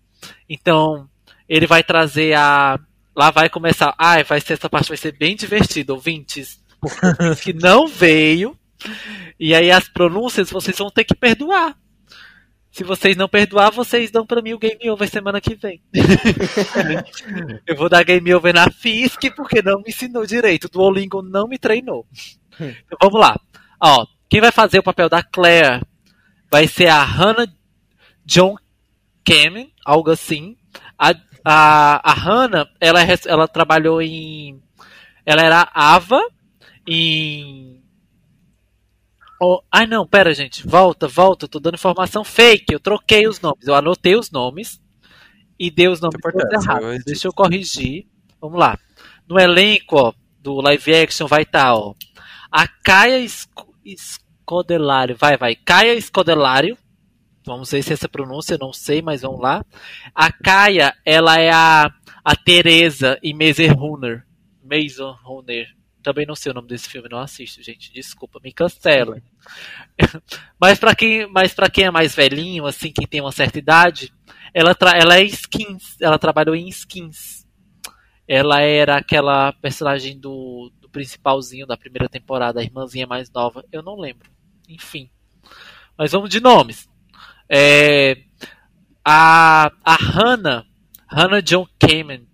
Então, 0.49 1.07
ele 1.47 1.68
vai 1.68 1.84
trazer 1.84 2.36
a. 2.36 2.80
Lá 3.16 3.32
vai 3.32 3.49
começar. 3.49 3.95
Ai, 3.97 4.24
vai 4.24 4.41
ser 4.41 4.53
essa 4.53 4.70
parte 4.70 4.89
vai 4.89 4.97
ser 4.97 5.18
bem 5.18 5.36
divertida, 5.36 5.93
ouvintes. 5.93 6.59
Que 7.41 7.53
não 7.53 7.88
veio. 7.88 8.57
E 9.39 9.55
aí 9.55 9.72
as 9.72 9.88
pronúncias 9.88 10.49
vocês 10.49 10.78
vão 10.78 10.89
ter 10.89 11.03
que 11.03 11.16
perdoar. 11.16 11.76
Se 12.76 12.84
vocês 12.84 13.16
não 13.16 13.30
perdoar, 13.30 13.72
vocês 13.72 14.11
dão 14.11 14.26
pra 14.26 14.41
mim 14.41 14.51
o 14.51 14.59
game 14.59 14.89
over 14.89 15.09
semana 15.09 15.39
que 15.39 15.55
vem. 15.55 15.82
Eu 17.66 17.74
vou 17.78 17.88
dar 17.88 18.03
game 18.03 18.34
over 18.34 18.53
na 18.53 18.70
FISC 18.70 19.32
porque 19.34 19.61
não 19.61 19.78
me 19.78 19.86
ensinou 19.88 20.26
direito. 20.26 20.66
O 20.66 20.70
Duolingo 20.70 21.22
não 21.22 21.47
me 21.47 21.57
treinou. 21.57 22.05
Então, 22.59 22.97
vamos 23.01 23.22
lá. 23.22 23.39
Ó, 23.82 24.05
quem 24.28 24.41
vai 24.41 24.51
fazer 24.51 24.80
o 24.80 24.84
papel 24.84 25.07
da 25.07 25.24
Claire 25.24 25.82
vai 26.51 26.68
ser 26.68 26.88
a 26.88 27.01
Hannah 27.01 27.47
John 28.26 28.57
Kamen, 29.24 29.72
algo 29.86 30.11
assim. 30.11 30.57
A, 30.99 31.13
a, 31.46 32.02
a 32.12 32.14
Hannah, 32.14 32.68
ela, 32.82 33.02
é 33.04 33.08
ela 33.28 33.48
trabalhou 33.48 34.02
em. 34.02 34.60
Ela 35.26 35.43
era 35.43 35.70
Ava 35.74 36.20
em. 36.88 37.82
Oh, 39.41 39.62
ai 39.72 39.86
não, 39.86 40.08
pera 40.08 40.34
gente, 40.34 40.66
volta, 40.66 41.08
volta, 41.10 41.48
tô 41.48 41.60
dando 41.60 41.76
informação 41.76 42.24
fake, 42.24 42.74
eu 42.74 42.80
troquei 42.80 43.28
os 43.28 43.41
nomes, 43.41 43.68
eu 43.68 43.76
anotei 43.76 44.16
os 44.16 44.32
nomes 44.32 44.80
e 45.60 45.70
dei 45.70 45.89
os 45.89 46.00
nomes 46.00 46.20
errados. 46.54 47.04
Deixa 47.06 47.28
eu 47.28 47.34
corrigir. 47.34 48.08
Vamos 48.39 48.58
lá. 48.58 48.80
No 49.28 49.38
elenco 49.38 49.98
ó, 49.98 50.14
do 50.39 50.62
live 50.62 50.96
action 50.96 51.28
vai 51.28 51.41
estar 51.43 51.76
ó, 51.76 51.93
a 52.50 52.66
Caia 52.68 53.20
Esco- 53.20 53.76
Escodelário, 53.84 55.18
vai, 55.18 55.38
vai, 55.38 55.56
Caia 55.56 55.93
Escodelário. 55.96 56.78
Vamos 57.46 57.70
ver 57.70 57.84
se 57.84 57.93
essa 57.93 58.10
pronúncia, 58.10 58.58
não 58.60 58.74
sei, 58.74 59.02
mas 59.02 59.22
vamos 59.22 59.39
lá. 59.39 59.64
A 60.14 60.32
Caia, 60.32 60.96
ela 61.06 61.39
é 61.39 61.52
a, 61.52 61.91
a 62.24 62.36
Teresa 62.36 63.20
em 63.22 63.34
Maze 63.34 63.68
Runner. 63.68 64.26
Maze 64.64 65.02
Runner. 65.24 65.68
Também 66.02 66.26
não 66.26 66.36
sei 66.36 66.52
o 66.52 66.56
nome 66.56 66.68
desse 66.68 66.89
filme, 66.89 67.08
não 67.10 67.20
assisto, 67.20 67.62
gente. 67.62 67.93
Desculpa, 67.93 68.39
me 68.43 68.52
cancela. 68.52 69.22
mas 70.60 70.80
para 70.80 70.96
quem, 70.96 71.28
mas 71.28 71.54
para 71.54 71.70
quem 71.70 71.86
é 71.86 71.91
mais 71.91 72.16
velhinho, 72.16 72.66
assim, 72.66 72.91
quem 72.91 73.08
tem 73.08 73.22
uma 73.22 73.32
certa 73.32 73.60
idade, 73.60 74.12
ela, 74.54 74.76
ela 74.96 75.18
é 75.18 75.24
skins, 75.24 76.00
ela 76.02 76.18
trabalhou 76.18 76.56
em 76.56 76.68
skins. 76.70 77.46
Ela 78.28 78.62
era 78.62 78.98
aquela 78.98 79.54
personagem 79.54 80.20
do, 80.20 80.72
do 80.82 80.89
principalzinho 80.89 81.68
da 81.68 81.78
primeira 81.78 82.10
temporada, 82.10 82.60
a 82.60 82.64
irmãzinha 82.64 83.06
mais 83.06 83.30
nova. 83.32 83.64
Eu 83.72 83.84
não 83.84 84.00
lembro. 84.00 84.32
Enfim. 84.68 85.12
Mas 85.96 86.12
vamos 86.12 86.30
de 86.30 86.39
nomes. 86.39 86.89
É, 87.50 88.18
a, 89.04 89.72
a 89.84 89.96
Hannah, 89.96 90.66
Hannah 91.08 91.41
John 91.41 91.68
Kamen, 91.80 92.28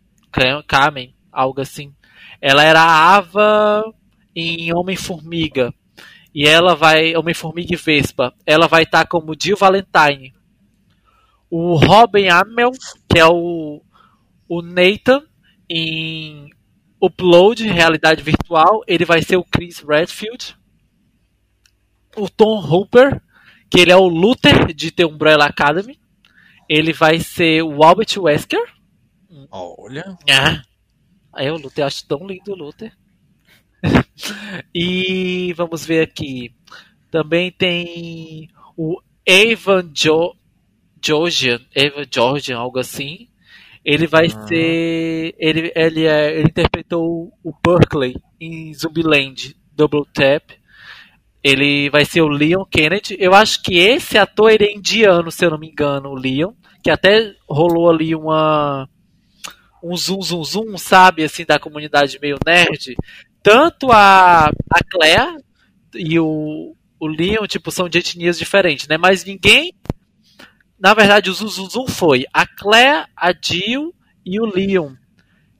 Kamen, 0.68 1.14
algo 1.32 1.62
assim. 1.62 1.93
Ela 2.39 2.64
era 2.64 2.82
a 2.82 3.16
Ava 3.18 3.84
em 4.36 4.74
Homem-Formiga. 4.74 5.74
E 6.34 6.47
ela 6.47 6.76
vai, 6.76 7.16
Homem-Formiga 7.16 7.74
e 7.74 7.78
Vespa, 7.78 8.34
ela 8.45 8.68
vai 8.68 8.84
estar 8.84 9.05
como 9.05 9.36
Jill 9.39 9.57
Valentine. 9.57 10.34
O 11.49 11.76
Robin 11.76 12.30
Amell, 12.30 12.72
que 13.09 13.20
é 13.20 13.26
o, 13.26 13.82
o 14.47 14.62
Nathan 14.62 15.22
em 15.70 16.49
Upload, 17.01 17.68
realidade 17.68 18.24
virtual, 18.24 18.82
ele 18.88 19.03
vai 19.03 19.22
ser 19.22 19.36
o 19.36 19.43
Chris 19.43 19.80
Redfield. 19.80 20.55
O 22.16 22.30
Tom 22.30 22.59
Hooper, 22.59 23.22
que 23.72 23.80
ele 23.80 23.91
é 23.91 23.95
o 23.95 24.07
Luther 24.07 24.74
de 24.74 24.91
The 24.91 25.05
Umbrella 25.05 25.45
Academy. 25.45 25.97
Ele 26.69 26.93
vai 26.93 27.19
ser 27.19 27.63
o 27.63 27.84
Albert 27.84 28.17
Wesker. 28.17 28.61
Olha. 29.49 30.17
Ah, 30.30 30.61
aí 31.34 31.49
o 31.49 31.55
Luther, 31.57 31.84
eu 31.84 31.88
acho 31.88 32.05
tão 32.05 32.28
lindo 32.28 32.51
o 32.51 32.55
Luther. 32.55 32.93
e 34.76 35.53
vamos 35.53 35.86
ver 35.86 36.03
aqui. 36.03 36.53
Também 37.09 37.51
tem 37.51 38.49
o 38.78 39.01
Evan 39.26 39.89
jo 39.93 40.36
Georgian, 41.03 41.59
Evan 41.76 42.05
Georgian, 42.13 42.57
algo 42.57 42.80
assim. 42.80 43.28
Ele 43.84 44.05
vai 44.05 44.28
Ah. 44.28 44.47
ser. 44.47 45.36
Ele, 45.39 45.72
ele, 45.76 46.05
é, 46.05 46.38
ele 46.38 46.47
interpretou 46.49 47.34
o 47.43 47.53
Berkeley 47.65 48.15
em 48.39 48.74
Zumbiland 48.74 49.55
Double 49.74 50.05
Tap. 50.13 50.51
Ele 51.43 51.89
vai 51.89 52.05
ser 52.05 52.21
o 52.21 52.27
Leon 52.27 52.63
Kennedy. 52.65 53.17
Eu 53.19 53.33
acho 53.33 53.61
que 53.63 53.77
esse 53.77 54.17
ator 54.17 54.51
ele 54.51 54.65
é 54.65 54.75
indiano, 54.75 55.31
se 55.31 55.43
eu 55.43 55.49
não 55.49 55.57
me 55.57 55.69
engano, 55.69 56.09
o 56.09 56.15
Leon. 56.15 56.53
Que 56.83 56.91
até 56.91 57.33
rolou 57.49 57.89
ali 57.89 58.15
uma. 58.15 58.87
Um 59.83 59.95
zoom, 59.97 60.21
zoom, 60.21 60.43
zoom, 60.43 60.77
sabe? 60.77 61.23
Assim, 61.23 61.43
da 61.43 61.59
comunidade 61.59 62.19
meio 62.21 62.37
nerd. 62.45 62.95
Tanto 63.41 63.91
a, 63.91 64.45
a 64.45 64.83
Claire 64.91 65.37
e 65.95 66.19
o, 66.19 66.75
o 66.99 67.07
Leon, 67.07 67.47
tipo, 67.47 67.71
são 67.71 67.89
de 67.89 67.97
etnias 67.97 68.37
diferentes, 68.37 68.87
né? 68.87 68.97
Mas 68.97 69.25
ninguém. 69.25 69.73
Na 70.79 70.93
verdade, 70.93 71.29
o 71.29 71.33
zoom, 71.33 71.47
zoom, 71.47 71.69
zoom 71.69 71.87
foi 71.87 72.25
a 72.31 72.45
Claire, 72.45 73.07
a 73.15 73.33
Jill 73.33 73.93
e 74.23 74.39
o 74.39 74.45
Leon. 74.45 74.93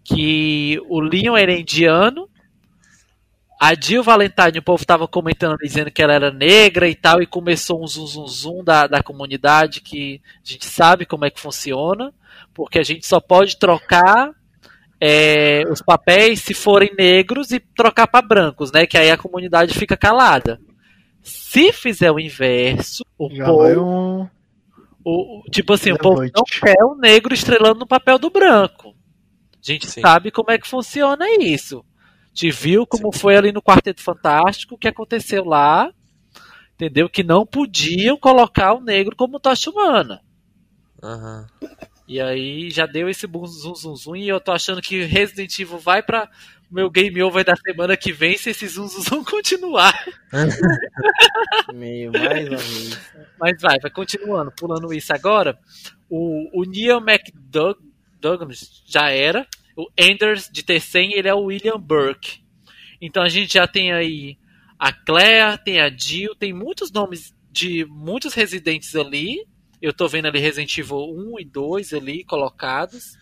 Que 0.04 0.80
o 0.88 1.00
Leon 1.00 1.36
era 1.36 1.54
indiano. 1.54 2.30
A 3.64 3.76
Jill 3.80 4.02
Valentine, 4.02 4.58
o 4.58 4.64
povo 4.64 4.84
tava 4.84 5.08
comentando, 5.08 5.56
dizendo 5.60 5.92
que 5.92 6.02
ela 6.02 6.14
era 6.16 6.32
negra 6.32 6.90
e 6.90 6.96
tal, 6.96 7.22
e 7.22 7.28
começou 7.28 7.84
um 7.84 7.86
zoom, 7.86 8.08
zoom, 8.08 8.28
zoom 8.28 8.64
da, 8.64 8.88
da 8.88 9.04
comunidade, 9.04 9.82
que 9.82 10.20
a 10.44 10.52
gente 10.52 10.66
sabe 10.66 11.06
como 11.06 11.26
é 11.26 11.30
que 11.30 11.40
funciona, 11.40 12.12
porque 12.56 12.80
a 12.80 12.84
gente 12.84 13.06
só 13.06 13.20
pode 13.20 13.58
trocar 13.58 14.32
é, 15.00 15.62
os 15.70 15.80
papéis 15.80 16.42
se 16.42 16.56
forem 16.56 16.92
negros 16.98 17.52
e 17.52 17.60
trocar 17.60 18.08
para 18.08 18.26
brancos, 18.26 18.72
né? 18.72 18.88
Que 18.88 18.98
aí 18.98 19.12
a 19.12 19.18
comunidade 19.18 19.76
fica 19.76 19.96
calada. 19.96 20.60
Se 21.22 21.72
fizer 21.72 22.12
o 22.12 22.20
inverso, 22.20 23.06
o 23.16 23.30
Já 23.30 23.46
povo 23.46 23.80
um. 23.80 24.28
o, 25.06 25.44
tipo 25.52 25.74
assim, 25.74 25.92
o 25.92 26.00
povo 26.00 26.22
Levante. 26.22 26.34
não 26.36 26.44
quer 26.46 26.84
o 26.84 26.96
negro 26.96 27.32
estrelando 27.32 27.82
no 27.82 27.88
papel 27.88 28.18
do 28.18 28.32
branco. 28.32 28.96
A 29.54 29.60
gente 29.62 29.86
Sim. 29.86 30.02
sabe 30.02 30.32
como 30.32 30.50
é 30.50 30.58
que 30.58 30.68
funciona 30.68 31.28
isso. 31.40 31.86
Te 32.34 32.50
viu 32.50 32.88
como 32.88 33.12
foi 33.12 33.36
ali 33.36 33.52
no 33.52 33.62
Quarteto 33.62 34.02
Fantástico, 34.02 34.76
o 34.76 34.78
que 34.78 34.88
aconteceu 34.88 35.44
lá, 35.44 35.92
entendeu? 36.74 37.10
Que 37.10 37.24
não 37.24 37.46
podiam 37.46 38.18
colocar 38.18 38.74
o 38.74 38.82
negro 38.82 39.16
como 39.16 39.40
tocha 39.40 39.70
humana. 39.70 40.22
Aham. 41.04 41.48
E 42.08 42.20
aí 42.20 42.70
já 42.70 42.86
deu 42.86 43.10
esse 43.10 43.26
bum 43.26 43.46
zum 43.46 43.74
zum 43.74 43.96
zum 43.96 44.16
e 44.18 44.28
eu 44.28 44.40
tô 44.40 44.52
achando 44.52 44.82
que 44.82 45.04
Resident 45.04 45.58
Evil 45.58 45.78
vai 45.78 46.04
pra 46.04 46.30
o 46.70 46.76
meu 46.76 46.90
game 46.90 47.22
over 47.24 47.44
da 47.44 47.56
semana 47.56 47.96
que 47.96 48.12
vem 48.12 48.38
se 48.38 48.50
esse 48.50 48.68
zum 48.68 48.88
zum 48.88 49.02
zum 49.02 49.24
continuar. 49.24 49.94
Meio 51.74 52.12
mais 52.12 52.24
ou 52.24 52.36
menos. 52.36 53.00
Mas 53.40 53.62
vai, 53.62 53.80
vai 53.80 53.92
continuando, 53.92 54.52
pulando 54.52 54.94
isso 54.94 55.14
agora. 55.14 55.58
O, 56.10 56.62
o 56.62 56.66
Neil 56.66 56.98
McDouglas 56.98 58.84
já 58.86 59.10
era. 59.10 59.48
O 59.76 59.88
Anders 60.00 60.50
de 60.52 60.64
T100, 60.64 61.12
ele 61.14 61.28
é 61.28 61.34
o 61.34 61.44
William 61.44 61.80
Burke. 61.80 62.42
Então 63.02 63.24
a 63.24 63.30
gente 63.30 63.54
já 63.54 63.68
tem 63.68 63.92
aí 63.92 64.38
a 64.78 64.92
Claire, 64.92 65.58
tem 65.64 65.80
a 65.80 65.90
Jill, 65.90 66.36
tem 66.36 66.54
muitos 66.54 66.92
nomes 66.92 67.34
de 67.52 67.86
muitos 67.86 68.34
residentes 68.34 68.96
ali. 68.96 69.46
Eu 69.82 69.94
tô 69.94 70.08
vendo 70.08 70.28
ali 70.28 70.40
Resident 70.40 70.78
Evil 70.78 71.12
1 71.36 71.40
e 71.40 71.46
2 71.46 71.94
ali 71.94 72.24
colocados. 72.24 73.18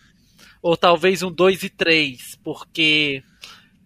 Ou 0.62 0.76
talvez 0.76 1.22
um 1.22 1.32
2 1.32 1.62
e 1.62 1.70
3, 1.70 2.38
porque 2.44 3.22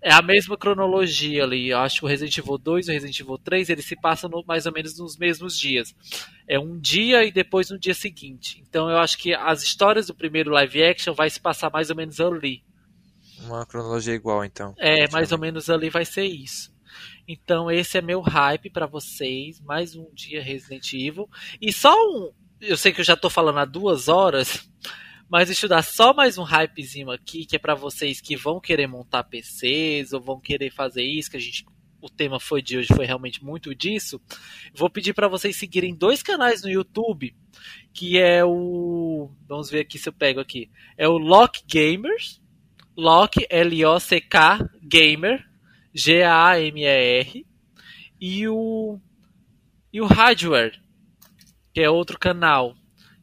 é 0.04 0.12
a 0.12 0.20
mesma 0.20 0.56
cronologia 0.56 1.42
ali. 1.44 1.70
Eu 1.70 1.78
acho 1.78 2.00
que 2.00 2.04
o 2.04 2.08
Resident 2.08 2.36
Evil 2.36 2.58
2 2.58 2.86
e 2.86 2.90
o 2.90 2.92
Resident 2.92 3.18
Evil 3.20 3.38
3 3.38 3.70
eles 3.70 3.86
se 3.86 3.96
passam 3.96 4.28
no- 4.28 4.44
mais 4.46 4.66
ou 4.66 4.72
menos 4.72 4.98
nos 4.98 5.16
mesmos 5.16 5.58
dias. 5.58 5.94
É 6.46 6.58
um 6.60 6.78
dia 6.78 7.24
e 7.24 7.32
depois 7.32 7.70
no 7.70 7.78
dia 7.78 7.94
seguinte. 7.94 8.62
Então 8.68 8.90
eu 8.90 8.98
acho 8.98 9.16
que 9.16 9.32
as 9.34 9.62
histórias 9.62 10.06
do 10.06 10.14
primeiro 10.14 10.50
live 10.50 10.84
action 10.84 11.14
vai 11.14 11.30
se 11.30 11.40
passar 11.40 11.70
mais 11.70 11.88
ou 11.88 11.96
menos 11.96 12.20
ali. 12.20 12.62
Uma 13.40 13.64
cronologia 13.66 14.14
igual, 14.14 14.44
então. 14.44 14.74
É, 14.78 15.10
mais 15.10 15.32
ou 15.32 15.38
menos 15.38 15.68
ali 15.70 15.88
vai 15.90 16.04
ser 16.04 16.24
isso. 16.24 16.72
Então 17.26 17.70
esse 17.70 17.96
é 17.96 18.02
meu 18.02 18.20
hype 18.20 18.68
pra 18.70 18.86
vocês. 18.86 19.60
Mais 19.62 19.96
um 19.96 20.06
dia 20.12 20.42
Resident 20.42 20.92
Evil. 20.92 21.28
E 21.60 21.72
só 21.72 21.92
um. 21.94 22.30
Eu 22.60 22.76
sei 22.76 22.92
que 22.92 23.00
eu 23.00 23.04
já 23.04 23.16
tô 23.16 23.28
falando 23.30 23.58
há 23.58 23.64
duas 23.64 24.08
horas. 24.08 24.68
Mas 25.34 25.48
deixa 25.48 25.66
eu 25.66 25.68
dar 25.68 25.82
só 25.82 26.14
mais 26.14 26.38
um 26.38 26.44
hypezinho 26.44 27.10
aqui, 27.10 27.44
que 27.44 27.56
é 27.56 27.58
pra 27.58 27.74
vocês 27.74 28.20
que 28.20 28.36
vão 28.36 28.60
querer 28.60 28.86
montar 28.86 29.24
PCs 29.24 30.12
ou 30.12 30.20
vão 30.20 30.38
querer 30.38 30.70
fazer 30.70 31.02
isso, 31.02 31.28
que 31.28 31.36
a 31.36 31.40
gente. 31.40 31.66
O 32.00 32.08
tema 32.08 32.38
foi 32.38 32.62
de 32.62 32.78
hoje 32.78 32.94
foi 32.94 33.04
realmente 33.04 33.44
muito 33.44 33.74
disso. 33.74 34.20
Vou 34.72 34.88
pedir 34.88 35.12
pra 35.12 35.26
vocês 35.26 35.56
seguirem 35.56 35.92
dois 35.92 36.22
canais 36.22 36.62
no 36.62 36.70
YouTube, 36.70 37.34
que 37.92 38.16
é 38.16 38.44
o. 38.44 39.28
Vamos 39.48 39.68
ver 39.68 39.80
aqui 39.80 39.98
se 39.98 40.08
eu 40.08 40.12
pego 40.12 40.38
aqui. 40.38 40.70
É 40.96 41.08
o 41.08 41.18
Lock 41.18 41.64
Gamers. 41.66 42.40
Lock, 42.96 43.44
L-O-C-K, 43.50 44.70
Gamer, 44.84 45.44
G-A-M-E-R, 45.92 47.44
e 48.20 48.46
o, 48.46 49.00
e 49.92 50.00
o 50.00 50.06
Hardware, 50.06 50.80
que 51.72 51.80
é 51.80 51.90
outro 51.90 52.20
canal, 52.20 52.76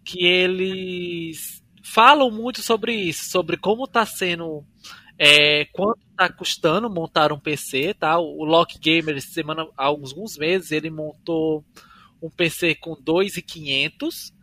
que 0.04 0.26
eles 0.26 1.61
falam 1.84 2.30
muito 2.32 2.62
sobre 2.62 2.94
isso, 2.94 3.30
sobre 3.30 3.58
como 3.58 3.86
está 3.86 4.06
sendo, 4.06 4.64
é, 5.18 5.66
quanto 5.66 6.00
está 6.10 6.32
custando 6.32 6.90
montar 6.90 7.32
um 7.32 7.40
PC, 7.40 7.94
tá? 7.94 8.18
O 8.20 8.44
Lock 8.44 8.78
Gamer, 8.80 9.22
semana, 9.22 9.68
há 9.78 9.86
alguns 9.86 10.38
meses, 10.38 10.72
ele 10.72 10.90
montou 10.90 11.66
um 12.22 12.30
PC 12.30 12.76
com 12.76 12.96
2,500, 12.96 14.34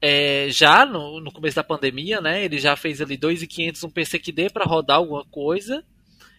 é, 0.00 0.48
já 0.50 0.84
no, 0.84 1.20
no 1.20 1.32
começo 1.32 1.56
da 1.56 1.64
pandemia, 1.64 2.20
né? 2.20 2.44
Ele 2.44 2.58
já 2.58 2.76
fez 2.76 3.00
ali 3.00 3.16
2.500 3.16 3.84
um 3.84 3.90
PC 3.90 4.18
que 4.18 4.32
dê 4.32 4.50
para 4.50 4.66
rodar 4.66 4.98
alguma 4.98 5.24
coisa. 5.24 5.82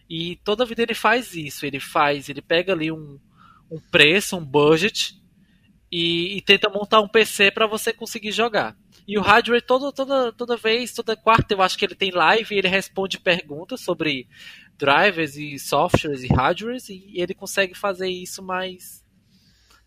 E 0.07 0.36
toda 0.43 0.65
vida 0.65 0.83
ele 0.83 0.93
faz 0.93 1.33
isso. 1.33 1.65
Ele 1.65 1.79
faz, 1.79 2.29
ele 2.29 2.43
pega 2.43 2.73
ali 2.73 2.91
um, 2.91 3.19
um 3.71 3.79
preço, 3.91 4.38
um 4.38 4.45
budget 4.45 5.19
e, 5.91 6.38
e 6.38 6.41
tenta 6.41 6.69
montar 6.69 7.01
um 7.01 7.07
PC 7.07 7.49
para 7.49 7.65
você 7.65 7.91
conseguir 7.91 8.31
jogar. 8.31 8.77
E 9.07 9.19
o 9.19 9.21
hardware 9.21 9.61
toda, 9.61 9.91
toda, 9.91 10.31
toda 10.31 10.57
vez, 10.57 10.91
toda 10.91 11.15
quarta, 11.15 11.53
eu 11.53 11.61
acho 11.61 11.77
que 11.77 11.85
ele 11.85 11.95
tem 11.95 12.11
live 12.11 12.53
e 12.53 12.57
ele 12.57 12.67
responde 12.67 13.19
perguntas 13.19 13.81
sobre 13.81 14.27
drivers 14.77 15.37
e 15.37 15.59
softwares 15.59 16.23
e 16.23 16.27
hardwares 16.27 16.89
e 16.89 17.13
ele 17.15 17.33
consegue 17.33 17.75
fazer 17.75 18.09
isso 18.09 18.41
mais 18.41 19.05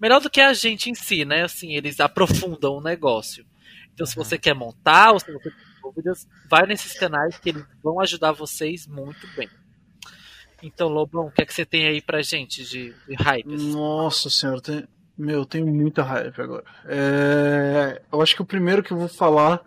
melhor 0.00 0.20
do 0.20 0.30
que 0.30 0.40
a 0.40 0.52
gente 0.52 0.88
em 0.88 0.94
si, 0.94 1.24
né? 1.24 1.42
Assim, 1.42 1.74
eles 1.74 1.98
aprofundam 1.98 2.74
o 2.74 2.80
negócio. 2.80 3.44
Então, 3.92 4.06
se 4.06 4.14
você 4.14 4.38
quer 4.38 4.54
montar 4.54 5.12
ou 5.12 5.18
se 5.18 5.26
você 5.32 5.50
tem 5.50 5.52
dúvidas, 5.82 6.28
vai 6.48 6.66
nesses 6.66 6.96
canais 6.96 7.36
que 7.38 7.48
eles 7.48 7.66
vão 7.82 8.00
ajudar 8.00 8.30
vocês 8.30 8.86
muito 8.86 9.26
bem. 9.34 9.48
Então, 10.62 10.88
Lobão, 10.88 11.26
o 11.26 11.30
que 11.32 11.42
é 11.42 11.46
que 11.46 11.54
você 11.54 11.64
tem 11.64 11.86
aí 11.86 12.00
pra 12.00 12.22
gente 12.22 12.64
de, 12.64 12.95
de 13.07 13.14
hypes? 13.14 13.62
Nossa 13.74 14.30
senhora, 14.30 14.61
tem... 14.61 14.88
meu, 15.18 15.40
eu 15.40 15.45
tenho 15.46 15.66
muita 15.66 16.03
raiva 16.03 16.42
agora. 16.42 16.64
É, 16.86 18.00
Eu 18.12 18.22
acho 18.22 18.34
que 18.36 18.42
o 18.42 18.46
primeiro 18.46 18.82
que 18.82 18.92
eu 18.92 18.96
vou 18.96 19.08
falar 19.08 19.61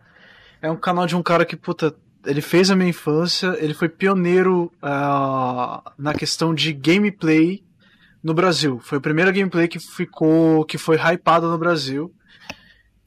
é 0.61 0.69
um 0.72 0.76
canal 0.78 1.06
de 1.06 1.15
um 1.15 1.22
cara 1.23 1.45
que, 1.45 1.56
puta, 1.56 1.94
ele 2.26 2.41
fez 2.41 2.69
a 2.72 2.76
minha 2.76 2.90
infância, 2.90 3.57
ele 3.60 3.73
foi 3.73 3.90
pioneiro 3.90 4.72
ah, 4.82 5.91
na 5.98 6.14
questão 6.14 6.53
de 6.53 6.72
gameplay 6.72 7.64
no 8.23 8.34
Brasil. 8.34 8.80
Foi 8.84 8.98
a 8.98 9.02
primeira 9.02 9.32
gameplay 9.32 9.68
que 9.68 9.80
ficou, 9.80 10.64
que 10.65 10.78
foi 10.78 10.95
hypada 10.98 11.48
no 11.48 11.57
Brasil. 11.57 12.14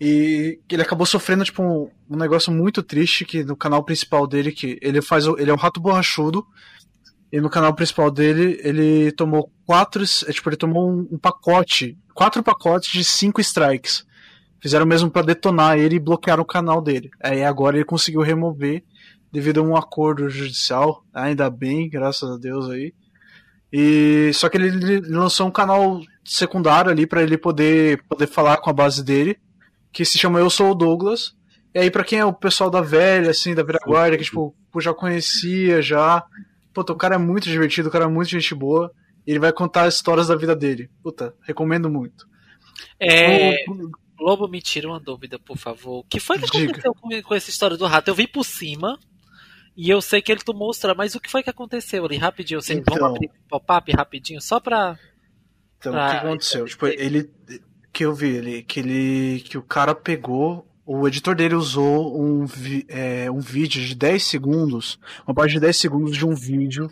E 0.00 0.58
ele 0.68 0.82
acabou 0.82 1.06
sofrendo, 1.06 1.44
tipo, 1.44 1.62
um, 1.62 1.88
um 2.10 2.16
negócio 2.16 2.52
muito 2.52 2.82
triste 2.82 3.24
que 3.24 3.44
no 3.44 3.56
canal 3.56 3.82
principal 3.84 4.26
dele, 4.26 4.50
que 4.52 4.76
ele 4.82 5.00
faz, 5.00 5.26
o- 5.26 5.38
ele 5.38 5.50
é 5.50 5.54
um 5.54 5.58
rato 5.58 5.80
borrachudo, 5.80 6.44
e 7.32 7.40
no 7.40 7.48
canal 7.48 7.72
principal 7.74 8.10
dele, 8.10 8.60
ele 8.62 9.12
tomou 9.12 9.50
quatro. 9.64 10.02
é, 10.02 10.32
Tipo, 10.32 10.50
ele 10.50 10.56
tomou 10.56 10.90
um, 10.90 11.08
um 11.12 11.18
pacote. 11.18 11.96
Quatro 12.14 12.42
pacotes 12.42 12.92
de 12.92 13.02
cinco 13.02 13.40
strikes. 13.40 14.06
Fizeram 14.60 14.86
mesmo 14.86 15.10
pra 15.10 15.20
detonar 15.20 15.76
ele 15.76 15.96
e 15.96 16.00
bloquearam 16.00 16.42
o 16.42 16.46
canal 16.46 16.80
dele. 16.80 17.10
Aí 17.22 17.44
agora 17.44 17.76
ele 17.76 17.84
conseguiu 17.84 18.22
remover 18.22 18.82
devido 19.30 19.60
a 19.60 19.62
um 19.64 19.76
acordo 19.76 20.30
judicial. 20.30 21.04
Ainda 21.12 21.50
bem, 21.50 21.90
graças 21.90 22.30
a 22.30 22.38
Deus 22.38 22.70
aí. 22.70 22.94
E 23.72 24.30
só 24.32 24.48
que 24.48 24.56
ele, 24.56 25.00
lançou 25.00 25.48
um 25.48 25.50
canal 25.50 26.00
secundário 26.24 26.90
ali 26.90 27.06
pra 27.06 27.22
ele 27.22 27.36
poder, 27.36 28.02
poder 28.08 28.28
falar 28.28 28.58
com 28.58 28.70
a 28.70 28.72
base 28.72 29.02
dele, 29.02 29.36
que 29.92 30.04
se 30.04 30.16
chama 30.16 30.38
Eu 30.38 30.48
Sou 30.48 30.70
o 30.70 30.74
Douglas. 30.74 31.34
E 31.74 31.80
aí, 31.80 31.90
pra 31.90 32.04
quem 32.04 32.20
é 32.20 32.24
o 32.24 32.32
pessoal 32.32 32.70
da 32.70 32.80
velha, 32.80 33.30
assim, 33.30 33.52
da 33.52 33.64
velha 33.64 33.80
guarda, 33.84 34.16
que, 34.16 34.22
tipo, 34.22 34.54
pô, 34.70 34.80
já 34.80 34.94
conhecia, 34.94 35.82
já. 35.82 36.24
Puta, 36.72 36.92
o 36.92 36.96
cara 36.96 37.16
é 37.16 37.18
muito 37.18 37.48
divertido, 37.48 37.88
o 37.88 37.90
cara 37.90 38.04
é 38.04 38.08
muito 38.08 38.30
gente 38.30 38.54
boa. 38.54 38.92
Ele 39.26 39.38
vai 39.38 39.52
contar 39.52 39.84
as 39.84 39.94
histórias 39.94 40.28
da 40.28 40.36
vida 40.36 40.54
dele. 40.54 40.90
Puta, 41.02 41.34
recomendo 41.42 41.88
muito. 41.90 42.26
É, 43.00 43.64
O- 43.68 43.90
Lobo, 44.18 44.46
me 44.48 44.60
tira 44.62 44.88
uma 44.88 45.00
dúvida, 45.00 45.38
por 45.38 45.56
favor. 45.58 46.00
O 46.00 46.04
que 46.04 46.20
foi 46.20 46.38
que 46.38 46.46
Diga. 46.50 46.64
aconteceu 46.72 46.94
com, 46.94 47.22
com 47.22 47.34
essa 47.34 47.50
história 47.50 47.76
do 47.76 47.86
rato? 47.86 48.08
Eu 48.08 48.14
vi 48.14 48.26
por 48.28 48.44
cima 48.44 48.98
e 49.76 49.90
eu 49.90 50.00
sei 50.00 50.22
que 50.22 50.30
ele 50.30 50.40
tomou 50.42 50.70
os 50.70 50.78
tra- 50.78 50.94
mas 50.94 51.14
o 51.14 51.20
que 51.20 51.30
foi 51.30 51.42
que 51.42 51.50
aconteceu 51.50 52.04
ali? 52.04 52.16
Rapidinho, 52.16 52.62
vocês 52.62 52.78
Então. 52.78 52.96
vão 52.96 53.08
abrir 53.08 53.30
pop-up 53.48 53.90
rapidinho, 53.92 54.40
só 54.40 54.60
pra. 54.60 54.96
Então, 55.78 55.94
Ah, 55.98 56.06
o 56.06 56.10
que 56.10 56.16
aconteceu? 56.26 56.64
Tipo, 56.66 56.86
ele. 56.86 57.30
Que 57.92 58.04
eu 58.04 58.14
vi 58.14 58.28
ele, 58.28 58.62
que 58.62 58.80
ele. 58.80 59.40
Que 59.40 59.58
o 59.58 59.62
cara 59.62 59.94
pegou 59.94 60.66
o 60.86 61.08
editor 61.08 61.34
dele 61.34 61.54
usou 61.54 62.20
um, 62.20 62.44
é, 62.88 63.30
um 63.30 63.40
vídeo 63.40 63.82
de 63.84 63.94
10 63.94 64.22
segundos, 64.22 64.98
uma 65.26 65.34
parte 65.34 65.52
de 65.52 65.60
10 65.60 65.76
segundos 65.76 66.14
de 66.16 66.26
um 66.26 66.34
vídeo 66.34 66.90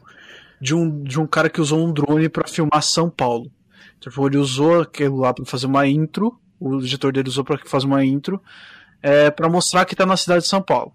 de 0.63 0.77
um, 0.77 1.03
de 1.03 1.19
um 1.19 1.27
cara 1.27 1.51
que 1.51 1.61
usou 1.61 1.85
um 1.85 1.93
drone 1.93 2.29
para 2.29 2.47
filmar 2.47 2.81
São 2.85 3.11
Paulo. 3.11 3.51
Então, 3.99 4.27
ele 4.29 4.39
usou 4.39 4.83
aquilo 4.83 5.19
lá 5.19 5.35
para 5.35 5.45
fazer 5.45 5.67
uma 5.67 5.89
intro, 5.89 6.39
o 6.61 6.79
editor 6.79 7.13
dele 7.13 7.29
usou 7.29 7.43
para 7.43 7.59
fazer 7.67 7.87
uma 7.87 8.05
intro, 8.05 8.41
é, 9.03 9.29
para 9.29 9.49
mostrar 9.49 9.85
que 9.85 9.97
tá 9.97 10.07
na 10.07 10.17
cidade 10.17 10.43
de 10.45 10.49
São 10.49 10.63
Paulo. 10.63 10.95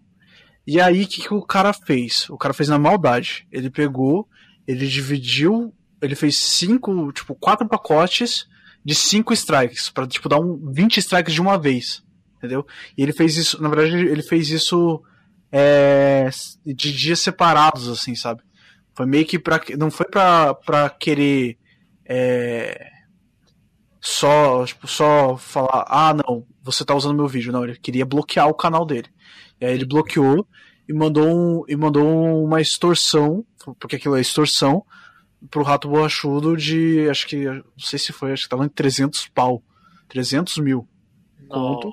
E 0.66 0.80
aí, 0.80 1.04
o 1.04 1.08
que, 1.08 1.22
que 1.22 1.34
o 1.34 1.42
cara 1.42 1.74
fez? 1.74 2.30
O 2.30 2.38
cara 2.38 2.54
fez 2.54 2.70
na 2.70 2.80
maldade. 2.80 3.46
Ele 3.52 3.70
pegou, 3.70 4.26
ele 4.66 4.88
dividiu, 4.88 5.74
ele 6.02 6.16
fez 6.16 6.38
cinco, 6.38 7.12
tipo, 7.12 7.36
quatro 7.36 7.68
pacotes 7.68 8.48
de 8.86 8.96
cinco 8.96 9.34
strikes, 9.34 9.90
para 9.90 10.08
tipo, 10.08 10.30
dar 10.30 10.40
um 10.40 10.72
20 10.72 10.98
strikes 10.98 11.34
de 11.34 11.42
uma 11.42 11.58
vez. 11.58 12.02
Entendeu? 12.38 12.66
E 12.98 13.04
ele 13.04 13.12
fez 13.12 13.36
isso, 13.36 13.62
na 13.62 13.68
verdade, 13.68 13.98
ele 13.98 14.24
fez 14.24 14.50
isso 14.50 15.02
é, 15.52 16.30
de 16.66 16.94
dias 16.94 17.20
separados, 17.20 17.90
assim, 17.90 18.16
sabe? 18.16 18.47
Foi 18.98 19.06
meio 19.06 19.28
que 19.28 19.38
pra. 19.38 19.62
Não 19.78 19.92
foi 19.92 20.08
pra, 20.08 20.56
pra 20.56 20.90
querer. 20.90 21.56
É, 22.04 22.90
só, 24.02 24.66
tipo, 24.66 24.88
só 24.88 25.38
falar, 25.38 25.86
ah, 25.88 26.16
não, 26.16 26.44
você 26.64 26.84
tá 26.84 26.96
usando 26.96 27.16
meu 27.16 27.28
vídeo. 27.28 27.52
Não, 27.52 27.64
ele 27.64 27.78
queria 27.78 28.04
bloquear 28.04 28.48
o 28.48 28.56
canal 28.56 28.88
dele. 28.88 29.08
E 29.62 29.66
aí 29.68 29.74
ele 29.76 29.86
bloqueou 29.86 30.48
e 30.90 30.94
mandou, 30.94 31.28
um, 31.28 31.64
e 31.68 31.76
mandou 31.76 32.44
uma 32.44 32.60
extorsão, 32.60 33.46
porque 33.80 33.98
aquilo 33.98 34.16
é 34.16 34.22
extorsão, 34.22 34.84
pro 35.52 35.62
Rato 35.62 35.88
Borrachudo 35.88 36.58
de, 36.58 37.08
acho 37.08 37.28
que, 37.28 37.46
não 37.46 37.64
sei 37.78 38.00
se 38.00 38.12
foi, 38.12 38.32
acho 38.32 38.44
que 38.44 38.50
tava 38.50 38.66
em 38.66 38.70
300 38.70 39.28
pau. 39.28 39.62
300 40.10 40.58
mil 40.58 40.88
conto 41.48 41.92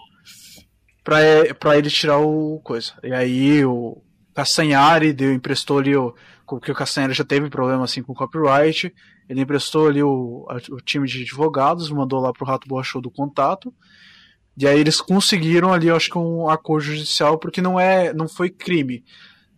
pra, 1.03 1.19
pra 1.61 1.77
ele 1.77 1.91
tirar 1.91 2.19
o 2.19 2.61
coisa. 2.65 2.95
E 3.03 3.13
aí 3.13 3.63
o 3.63 4.01
Castanhari 4.35 5.13
deu, 5.13 5.35
emprestou 5.35 5.79
ali 5.79 5.95
o. 5.95 6.15
Porque 6.47 6.71
o 6.71 6.75
Castanhari 6.75 7.15
já 7.15 7.25
teve 7.25 7.49
problema 7.49 7.85
assim 7.85 8.03
com 8.03 8.15
copyright. 8.15 8.93
Ele 9.29 9.41
emprestou 9.41 9.89
ali 9.89 10.03
o, 10.03 10.47
o 10.71 10.77
time 10.81 11.07
de 11.09 11.23
advogados, 11.23 11.91
mandou 11.91 12.21
lá 12.21 12.33
pro 12.33 12.45
Rato 12.45 12.69
Borrachudo 12.69 13.09
o 13.09 13.13
contato. 13.13 13.73
E 14.57 14.67
aí 14.67 14.79
eles 14.79 15.01
conseguiram 15.01 15.73
ali, 15.73 15.89
eu 15.89 15.97
acho 15.97 16.11
que 16.11 16.19
um 16.19 16.49
acordo 16.49 16.85
judicial, 16.85 17.39
porque 17.39 17.61
não 17.61 17.81
é, 17.81 18.13
não 18.13 18.29
foi 18.29 18.51
crime. 18.51 19.03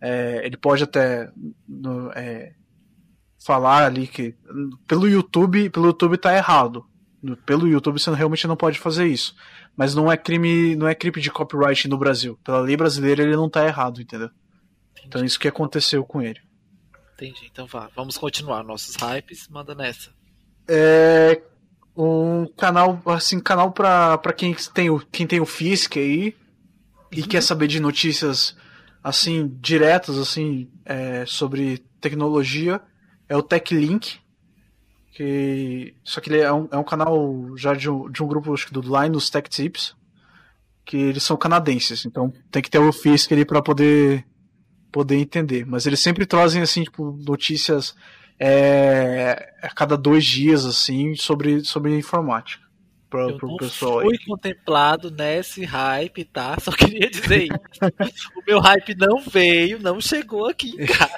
É, 0.01 0.41
ele 0.45 0.57
pode 0.57 0.83
até 0.83 1.29
no- 1.67 2.11
é, 2.13 2.53
falar 3.45 3.85
ali 3.85 4.07
que 4.07 4.35
pelo 4.87 5.07
YouTube, 5.07 5.69
pelo 5.69 5.87
YouTube 5.87 6.17
tá 6.17 6.35
errado. 6.35 6.85
Pelo 7.45 7.67
YouTube 7.67 7.99
você 7.99 8.11
realmente 8.13 8.47
não 8.47 8.55
pode 8.55 8.79
fazer 8.79 9.05
isso. 9.07 9.35
Mas 9.75 9.93
não 9.93 10.11
é 10.11 10.15
crime, 10.17 10.75
não 10.75 10.87
é 10.87 10.95
crime 10.95 11.21
de 11.21 11.29
copyright 11.31 11.87
no 11.87 11.97
Brasil. 11.97 12.39
Pela 12.43 12.61
lei 12.61 12.77
brasileira 12.77 13.21
ele 13.21 13.35
não 13.35 13.49
tá 13.49 13.65
errado, 13.65 14.01
entendeu? 14.01 14.29
Então 15.05 15.23
isso 15.23 15.39
que 15.39 15.47
aconteceu 15.47 16.03
com 16.05 16.21
ele. 16.21 16.39
Entendi. 17.17 17.49
Então 17.51 17.65
vá, 17.65 17.89
vamos 17.95 18.15
continuar 18.15 18.63
nossos 18.63 18.95
hypes, 18.95 19.47
manda 19.47 19.73
nessa. 19.73 20.11
É 20.67 21.41
um 21.95 22.45
canal, 22.55 23.01
assim, 23.07 23.39
canal 23.39 23.71
pra, 23.71 24.19
pra 24.19 24.31
quem 24.31 24.55
tem 24.71 24.89
o 24.91 24.99
quem 24.99 25.25
tem 25.25 25.39
o 25.39 25.45
Fisk 25.45 25.97
aí 25.97 26.35
e 27.11 27.23
quer 27.23 27.41
saber 27.41 27.67
de 27.67 27.79
notícias 27.79 28.55
assim 29.03 29.47
diretas 29.59 30.17
assim 30.17 30.69
é, 30.85 31.25
sobre 31.25 31.79
tecnologia 31.99 32.81
é 33.27 33.35
o 33.35 33.41
TechLink 33.41 34.19
que 35.13 35.95
só 36.03 36.19
que 36.19 36.29
ele 36.29 36.41
é 36.41 36.51
um, 36.51 36.67
é 36.69 36.77
um 36.77 36.83
canal 36.83 37.57
já 37.57 37.73
de 37.73 37.89
um, 37.89 38.09
de 38.11 38.21
um 38.21 38.27
grupo 38.27 38.53
acho 38.53 38.67
que 38.67 38.73
do 38.73 38.81
Linus 38.81 39.29
Tech 39.29 39.49
Tips 39.49 39.95
que 40.85 40.97
eles 40.97 41.23
são 41.23 41.37
canadenses 41.37 42.05
então 42.05 42.33
tem 42.51 42.61
que 42.61 42.69
ter 42.69 42.79
o 42.79 42.91
Fisk 42.91 43.31
ali 43.31 43.45
para 43.45 43.61
poder 43.61 44.25
poder 44.91 45.17
entender 45.17 45.65
mas 45.65 45.85
eles 45.85 45.99
sempre 45.99 46.25
trazem 46.25 46.61
assim 46.61 46.83
tipo 46.83 47.17
notícias 47.25 47.95
é, 48.39 49.53
a 49.61 49.69
cada 49.69 49.97
dois 49.97 50.25
dias 50.25 50.65
assim 50.65 51.15
sobre 51.15 51.63
sobre 51.63 51.95
informática 51.97 52.65
para 53.09 53.21
Eu 53.21 53.37
o 53.41 53.47
não 53.47 53.57
pessoal 53.57 53.99
aí. 53.99 54.05
fui 54.07 54.17
contemplado 54.27 55.09
nesse 55.09 55.63
hype, 55.63 56.25
tá? 56.25 56.57
Só 56.59 56.71
queria 56.73 57.09
dizer 57.09 57.43
isso. 57.43 58.33
o 58.35 58.41
meu 58.45 58.59
hype 58.59 58.95
não 58.95 59.21
veio, 59.21 59.79
não 59.79 60.01
chegou 60.01 60.49
aqui 60.49 60.71
em 60.77 60.85
casa. 60.85 61.17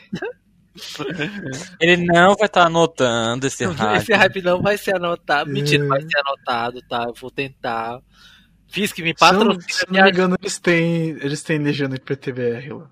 Ele 1.82 1.98
não 2.06 2.36
vai 2.36 2.46
estar 2.46 2.66
anotando 2.68 3.48
esse 3.48 3.66
hype. 3.66 4.02
Esse 4.04 4.14
hype 4.14 4.42
não 4.44 4.62
vai 4.62 4.78
ser 4.78 4.96
anotado. 4.96 5.50
Mentira, 5.50 5.84
É. 5.84 5.88
vai 5.88 6.02
ser 6.02 6.18
anotado, 6.20 6.82
tá? 6.88 7.06
Eu 7.08 7.14
vou 7.20 7.32
tentar. 7.32 8.00
Fiz 8.68 8.94
que 8.94 9.02
me 9.02 9.10
Se 9.10 9.16
patrocina, 9.16 9.62
se 9.68 9.84
eu 9.88 9.92
me 9.92 9.98
não 9.98 10.06
me 10.06 10.12
engano, 10.12 10.36
eles 10.40 10.60
têm, 10.60 11.10
eles 11.22 11.42
têm 11.42 11.58
legenda 11.58 11.96
em 11.96 12.00
PTBR 12.00 12.70
lá. 12.74 12.90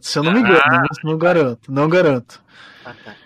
Se 0.00 0.18
eu 0.18 0.22
não 0.22 0.32
me 0.32 0.40
engano, 0.40 0.60
não, 0.70 1.12
não 1.12 1.18
garanto, 1.18 1.72
não 1.72 1.88
garanto. 1.88 2.42
Ah, 2.84 2.94
tá. 3.04 3.16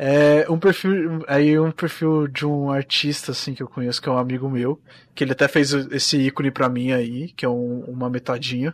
É 0.00 0.46
um 0.48 0.58
perfil, 0.60 1.24
aí 1.26 1.58
um 1.58 1.72
perfil 1.72 2.28
de 2.28 2.46
um 2.46 2.70
artista 2.70 3.32
assim 3.32 3.52
que 3.52 3.62
eu 3.62 3.66
conheço, 3.68 4.00
que 4.00 4.08
é 4.08 4.12
um 4.12 4.18
amigo 4.18 4.48
meu, 4.48 4.80
que 5.12 5.24
ele 5.24 5.32
até 5.32 5.48
fez 5.48 5.72
esse 5.72 6.16
ícone 6.18 6.52
pra 6.52 6.68
mim 6.68 6.92
aí, 6.92 7.32
que 7.32 7.44
é 7.44 7.48
um- 7.48 7.80
uma 7.80 8.08
metadinha. 8.08 8.72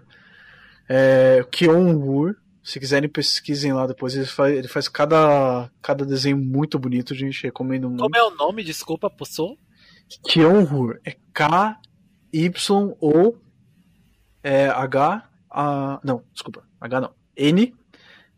É, 0.86 1.42
Kion 1.50 2.34
se 2.62 2.78
quiserem 2.80 3.08
pesquisem 3.08 3.72
lá 3.72 3.86
depois, 3.86 4.14
ele 4.14 4.26
faz, 4.26 4.54
ele 4.54 4.68
faz 4.68 4.86
cada, 4.88 5.70
cada 5.80 6.04
desenho 6.04 6.36
muito 6.36 6.78
bonito, 6.78 7.14
gente, 7.14 7.42
recomendo 7.44 7.88
muito. 7.88 8.02
Como 8.02 8.16
é 8.16 8.22
o 8.22 8.34
nome? 8.34 8.62
Desculpa, 8.64 9.08
Possou? 9.08 9.56
Kyonhur 10.28 10.98
é 11.04 11.16
K-Y-O 12.32 13.34
é, 14.42 14.68
H 14.68 15.28
a, 15.50 16.00
não, 16.04 16.22
desculpa, 16.32 16.63
H 16.84 17.00
não. 17.00 17.14
N 17.34 17.74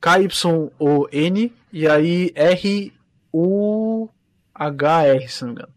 K-Y-O-N 0.00 1.52
e 1.72 1.88
aí 1.88 2.32
R-U-H-R, 2.34 2.88
se 5.28 5.42
não 5.42 5.48
me 5.48 5.54
engano. 5.54 5.72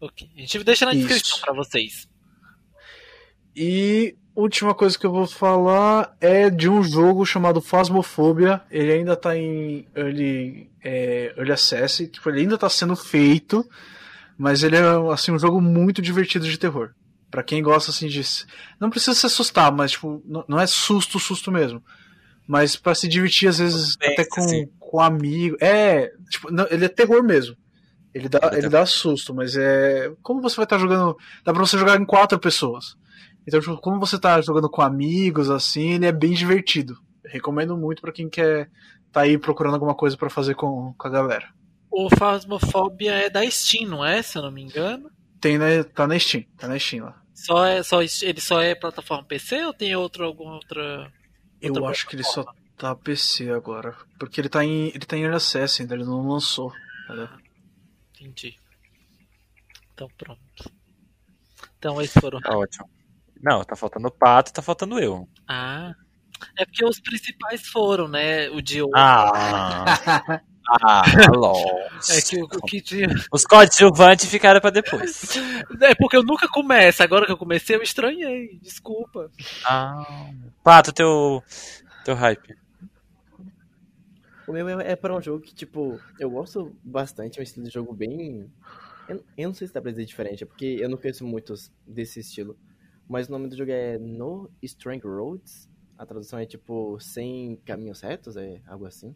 Ok. 0.00 0.30
A 0.36 0.40
gente 0.40 0.62
deixa 0.62 0.86
na 0.86 0.92
descrição 0.92 1.40
pra 1.40 1.52
vocês. 1.52 2.08
E 3.56 4.16
última 4.36 4.72
coisa 4.74 4.96
que 4.96 5.04
eu 5.04 5.10
vou 5.10 5.26
falar 5.26 6.16
é 6.20 6.48
de 6.48 6.68
um 6.68 6.84
jogo 6.84 7.26
chamado 7.26 7.60
Phasmophobia. 7.60 8.62
Ele 8.70 8.92
ainda 8.92 9.16
tá 9.16 9.36
em 9.36 9.84
early, 9.96 10.70
é, 10.84 11.34
early 11.36 11.50
access, 11.50 12.06
tipo, 12.06 12.30
ele 12.30 12.42
ainda 12.42 12.56
tá 12.56 12.68
sendo 12.68 12.94
feito, 12.94 13.68
mas 14.38 14.62
ele 14.62 14.76
é 14.76 14.82
assim 15.12 15.32
um 15.32 15.38
jogo 15.38 15.60
muito 15.60 16.00
divertido 16.00 16.46
de 16.46 16.56
terror. 16.56 16.94
Pra 17.30 17.42
quem 17.42 17.62
gosta 17.62 17.90
assim 17.90 18.08
de 18.08 18.22
não 18.80 18.88
precisa 18.88 19.14
se 19.14 19.26
assustar, 19.26 19.70
mas 19.70 19.92
tipo, 19.92 20.22
não 20.24 20.44
não 20.48 20.60
é 20.60 20.66
susto, 20.66 21.18
susto 21.18 21.52
mesmo. 21.52 21.82
Mas 22.46 22.76
pra 22.76 22.94
se 22.94 23.06
divertir 23.06 23.48
às 23.48 23.58
vezes 23.58 23.88
Suspense, 23.88 24.12
até 24.12 24.24
com 24.24 24.40
assim. 24.40 24.68
com 24.78 25.00
amigo. 25.00 25.56
É, 25.60 26.10
tipo, 26.30 26.50
não, 26.50 26.66
ele 26.70 26.86
é 26.86 26.88
terror 26.88 27.22
mesmo. 27.22 27.56
Ele 28.14 28.28
dá, 28.28 28.40
Ele 28.44 28.56
ele 28.60 28.68
dá 28.70 28.86
susto, 28.86 29.34
mas 29.34 29.54
é. 29.56 30.10
Como 30.22 30.40
você 30.40 30.56
vai 30.56 30.64
estar 30.64 30.78
jogando. 30.78 31.16
Dá 31.44 31.52
pra 31.52 31.64
você 31.64 31.76
jogar 31.76 32.00
em 32.00 32.06
quatro 32.06 32.38
pessoas. 32.38 32.96
Então, 33.46 33.60
tipo, 33.60 33.76
como 33.78 34.00
você 34.00 34.18
tá 34.18 34.40
jogando 34.40 34.68
com 34.68 34.82
amigos, 34.82 35.50
assim, 35.50 35.92
ele 35.92 36.06
é 36.06 36.12
bem 36.12 36.32
divertido. 36.32 36.96
Eu 37.22 37.30
recomendo 37.30 37.76
muito 37.76 38.00
pra 38.00 38.12
quem 38.12 38.28
quer 38.28 38.70
tá 39.12 39.22
aí 39.22 39.38
procurando 39.38 39.74
alguma 39.74 39.94
coisa 39.94 40.16
pra 40.16 40.30
fazer 40.30 40.54
com, 40.54 40.94
com 40.96 41.06
a 41.06 41.10
galera. 41.10 41.48
O 41.90 42.08
Phasmophobia 42.10 43.12
é 43.12 43.30
da 43.30 43.48
Steam, 43.50 43.88
não 43.88 44.04
é? 44.04 44.22
Se 44.22 44.38
eu 44.38 44.42
não 44.42 44.50
me 44.50 44.62
engano. 44.62 45.10
Tem 45.40 45.58
na, 45.58 45.84
tá 45.84 46.06
na 46.06 46.18
Steam, 46.18 46.44
tá 46.56 46.68
na 46.68 46.78
Steam 46.78 47.04
lá. 47.04 47.22
Só 47.34 47.64
é, 47.64 47.82
só, 47.82 48.00
ele 48.02 48.40
só 48.40 48.60
é 48.60 48.74
plataforma 48.74 49.24
PC 49.24 49.64
ou 49.64 49.72
tem 49.72 49.94
outro, 49.94 50.24
alguma 50.24 50.54
outra. 50.54 51.12
Eu 51.60 51.74
outra 51.74 51.90
acho 51.90 52.06
que 52.06 52.16
ele 52.16 52.24
só 52.24 52.44
tá 52.76 52.94
PC 52.94 53.50
agora. 53.50 53.96
Porque 54.18 54.40
ele 54.40 54.48
tá 54.48 54.64
em. 54.64 54.88
ele 54.88 55.06
tá 55.06 55.16
em 55.16 55.22
early 55.22 55.36
access 55.36 55.80
ainda, 55.80 55.94
ele 55.94 56.04
não 56.04 56.28
lançou. 56.28 56.72
entendeu? 57.04 57.28
Entendi. 58.14 58.56
Então 59.94 60.08
pronto. 60.18 60.72
Então 61.78 62.00
esses 62.02 62.20
foram. 62.20 62.40
Tá 62.40 62.56
ótimo. 62.56 62.90
Não, 63.40 63.62
tá 63.62 63.76
faltando 63.76 64.08
o 64.08 64.12
pato, 64.12 64.52
tá 64.52 64.60
faltando 64.60 64.98
eu. 64.98 65.28
Ah. 65.46 65.94
É 66.56 66.64
porque 66.64 66.84
os 66.84 67.00
principais 67.00 67.66
foram, 67.68 68.08
né? 68.08 68.48
O 68.50 68.60
de 68.60 68.82
hoje. 68.82 68.92
Ah, 68.94 69.84
ah, 70.68 71.02
lógico. 71.34 72.12
É 72.12 72.20
que 72.20 72.42
o, 72.42 72.44
o 72.44 72.66
que 72.66 72.80
tinha. 72.80 73.08
Os 73.32 73.44
coadjuvantes 73.44 74.26
ficaram 74.26 74.60
pra 74.60 74.70
depois. 74.70 75.36
É 75.80 75.94
porque 75.94 76.16
eu 76.16 76.22
nunca 76.22 76.48
começo. 76.48 77.02
Agora 77.02 77.24
que 77.24 77.32
eu 77.32 77.36
comecei, 77.36 77.76
eu 77.76 77.82
estranhei. 77.82 78.58
Desculpa. 78.60 79.30
Ah, 79.64 80.04
pato, 80.62 80.92
teu, 80.92 81.42
teu 82.04 82.14
hype. 82.14 82.56
O 84.46 84.52
meu 84.52 84.80
é, 84.80 84.92
é 84.92 84.96
para 84.96 85.14
um 85.14 85.20
jogo 85.20 85.42
que, 85.42 85.54
tipo, 85.54 86.00
eu 86.18 86.30
gosto 86.30 86.74
bastante, 86.82 87.38
é 87.38 87.40
um 87.40 87.44
estilo 87.44 87.66
de 87.66 87.72
jogo 87.72 87.92
bem. 87.92 88.50
Eu, 89.08 89.22
eu 89.36 89.48
não 89.48 89.54
sei 89.54 89.68
se 89.68 89.74
dá 89.74 89.80
pra 89.80 89.90
dizer 89.90 90.04
diferente, 90.04 90.42
é 90.42 90.46
porque 90.46 90.78
eu 90.80 90.88
não 90.88 90.96
conheço 90.96 91.24
muitos 91.24 91.70
desse 91.86 92.20
estilo. 92.20 92.56
Mas 93.08 93.28
o 93.28 93.32
nome 93.32 93.48
do 93.48 93.56
jogo 93.56 93.70
é 93.70 93.98
No 93.98 94.50
Strang 94.62 95.06
Roads. 95.06 95.68
A 95.96 96.06
tradução 96.06 96.38
é 96.38 96.46
tipo 96.46 96.98
sem 97.00 97.56
caminhos 97.64 98.00
retos, 98.00 98.36
é 98.36 98.60
algo 98.66 98.86
assim. 98.86 99.14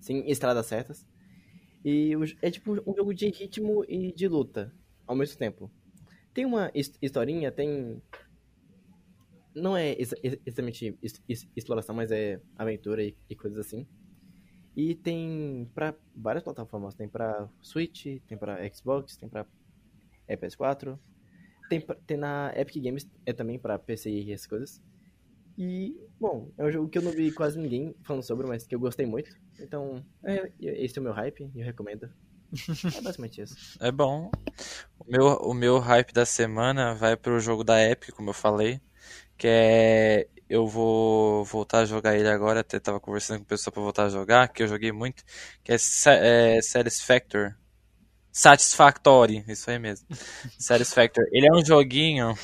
Sem 0.00 0.28
estradas 0.30 0.66
certas. 0.66 1.06
E 1.84 2.12
é 2.42 2.50
tipo 2.50 2.72
um 2.72 2.94
jogo 2.94 3.14
de 3.14 3.28
ritmo 3.30 3.84
e 3.88 4.12
de 4.12 4.26
luta 4.28 4.72
ao 5.06 5.14
mesmo 5.14 5.38
tempo. 5.38 5.70
Tem 6.34 6.44
uma 6.44 6.70
his- 6.74 6.96
historinha, 7.00 7.50
tem. 7.52 8.02
não 9.54 9.76
é 9.76 9.92
exa- 10.00 10.16
ex- 10.22 10.38
exatamente 10.46 10.96
exploração, 11.56 11.94
mas 11.94 12.10
é 12.12 12.40
aventura 12.56 13.02
e, 13.02 13.16
e 13.28 13.34
coisas 13.34 13.58
assim. 13.58 13.86
E 14.76 14.94
tem 14.94 15.68
pra 15.74 15.94
várias 16.14 16.44
plataformas. 16.44 16.94
Tem 16.94 17.08
pra 17.08 17.48
Switch, 17.60 18.04
tem 18.28 18.38
pra 18.38 18.58
Xbox, 18.72 19.16
tem 19.16 19.28
pra 19.28 19.44
é, 20.28 20.36
PS4. 20.36 20.96
Tem, 21.68 21.80
pra- 21.80 21.96
tem 22.06 22.16
na 22.16 22.52
Epic 22.56 22.82
Games 22.82 23.08
é 23.26 23.32
também 23.32 23.58
pra 23.58 23.78
PC 23.78 24.10
e 24.10 24.32
essas 24.32 24.46
coisas. 24.46 24.82
E, 25.62 25.94
bom, 26.18 26.50
é 26.56 26.64
um 26.64 26.70
jogo 26.70 26.88
que 26.88 26.96
eu 26.96 27.02
não 27.02 27.10
vi 27.10 27.30
quase 27.30 27.58
ninguém 27.58 27.94
falando 28.02 28.22
sobre, 28.22 28.46
mas 28.46 28.66
que 28.66 28.74
eu 28.74 28.80
gostei 28.80 29.04
muito. 29.04 29.30
Então, 29.58 30.02
é, 30.24 30.50
esse 30.58 30.96
é 30.96 31.00
o 31.02 31.04
meu 31.04 31.12
hype 31.12 31.50
e 31.54 31.60
eu 31.60 31.66
recomendo. 31.66 32.10
É 32.96 33.00
basicamente 33.02 33.42
isso. 33.42 33.54
É 33.78 33.92
bom. 33.92 34.30
O 34.98 35.04
meu, 35.06 35.26
o 35.26 35.52
meu 35.52 35.78
hype 35.78 36.14
da 36.14 36.24
semana 36.24 36.94
vai 36.94 37.14
pro 37.14 37.38
jogo 37.38 37.62
da 37.62 37.78
Epic, 37.78 38.14
como 38.14 38.30
eu 38.30 38.34
falei. 38.34 38.80
Que 39.36 39.46
é. 39.48 40.28
Eu 40.48 40.66
vou 40.66 41.44
voltar 41.44 41.80
a 41.80 41.84
jogar 41.84 42.16
ele 42.16 42.28
agora. 42.28 42.60
Até 42.60 42.80
tava 42.80 42.98
conversando 42.98 43.40
com 43.40 43.44
o 43.44 43.48
pessoal 43.48 43.72
pra 43.72 43.82
voltar 43.82 44.04
a 44.06 44.08
jogar, 44.08 44.48
que 44.48 44.62
eu 44.62 44.66
joguei 44.66 44.92
muito. 44.92 45.22
Que 45.62 45.72
é, 45.72 45.76
é 46.56 46.62
Satisfactor. 46.62 47.54
Satisfactory, 48.32 49.44
isso 49.46 49.70
aí 49.70 49.78
mesmo. 49.78 50.08
Satisfactor. 50.58 51.24
Ele 51.30 51.46
é 51.46 51.52
um 51.52 51.64
joguinho 51.64 52.34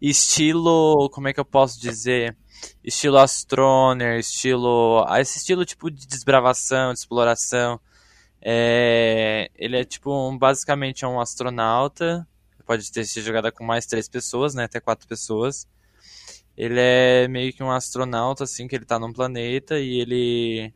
estilo. 0.00 1.08
Como 1.10 1.28
é 1.28 1.32
que 1.32 1.40
eu 1.40 1.44
posso 1.44 1.80
dizer? 1.80 2.36
Estilo 2.84 3.18
Astroner, 3.18 4.18
estilo. 4.18 5.04
ah, 5.08 5.20
Esse 5.20 5.38
estilo 5.38 5.64
tipo 5.64 5.90
de 5.90 6.06
desbravação, 6.06 6.92
de 6.92 6.98
exploração. 7.00 7.80
É, 8.42 9.50
ele 9.56 9.78
é 9.78 9.84
tipo 9.84 10.10
um, 10.12 10.36
basicamente 10.38 11.04
é 11.04 11.08
um 11.08 11.20
astronauta. 11.20 12.26
Pode 12.66 12.90
ter 12.92 13.04
sido 13.04 13.24
jogada 13.24 13.50
com 13.50 13.64
mais 13.64 13.86
três 13.86 14.08
pessoas, 14.08 14.54
né? 14.54 14.64
Até 14.64 14.80
quatro 14.80 15.06
pessoas. 15.08 15.66
Ele 16.56 16.78
é 16.78 17.28
meio 17.28 17.52
que 17.52 17.62
um 17.62 17.70
astronauta, 17.70 18.44
assim, 18.44 18.68
que 18.68 18.76
ele 18.76 18.84
tá 18.84 18.98
num 18.98 19.12
planeta 19.12 19.78
e 19.78 20.00
ele 20.00 20.72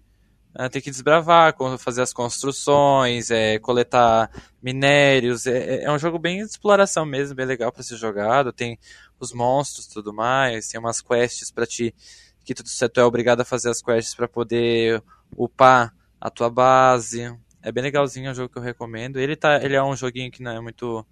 ah, 0.54 0.68
tem 0.68 0.80
que 0.80 0.90
desbravar, 0.90 1.54
fazer 1.78 2.02
as 2.02 2.12
construções, 2.12 3.30
é, 3.30 3.58
coletar 3.58 4.30
minérios. 4.62 5.46
É, 5.46 5.58
é- 5.80 5.84
é 5.84 5.92
um 5.92 5.98
jogo 5.98 6.18
bem 6.18 6.38
de 6.38 6.44
exploração 6.44 7.04
mesmo, 7.04 7.34
bem 7.34 7.46
legal 7.46 7.72
pra 7.72 7.82
ser 7.82 7.96
jogado. 7.96 8.52
Tem 8.52 8.78
os 9.18 9.32
monstros 9.32 9.86
tudo 9.86 10.12
mais, 10.12 10.68
tem 10.68 10.78
umas 10.78 11.00
quests 11.00 11.50
pra 11.50 11.66
ti 11.66 11.94
que 12.44 12.54
tu, 12.54 12.62
tu 12.62 13.00
é 13.00 13.04
obrigado 13.04 13.40
a 13.40 13.44
fazer 13.44 13.70
as 13.70 13.82
quests 13.82 14.14
pra 14.14 14.28
poder 14.28 15.02
upar 15.36 15.94
a 16.20 16.30
tua 16.30 16.50
base. 16.50 17.36
É 17.62 17.72
bem 17.72 17.82
legalzinho, 17.82 18.28
é 18.28 18.30
um 18.30 18.34
jogo 18.34 18.50
que 18.52 18.58
eu 18.58 18.62
recomendo. 18.62 19.18
Ele, 19.18 19.34
tá, 19.36 19.62
ele 19.62 19.74
é 19.74 19.82
um 19.82 19.96
joguinho 19.96 20.30
que 20.30 20.42
não 20.42 20.52
é 20.52 20.60
muito 20.60 21.04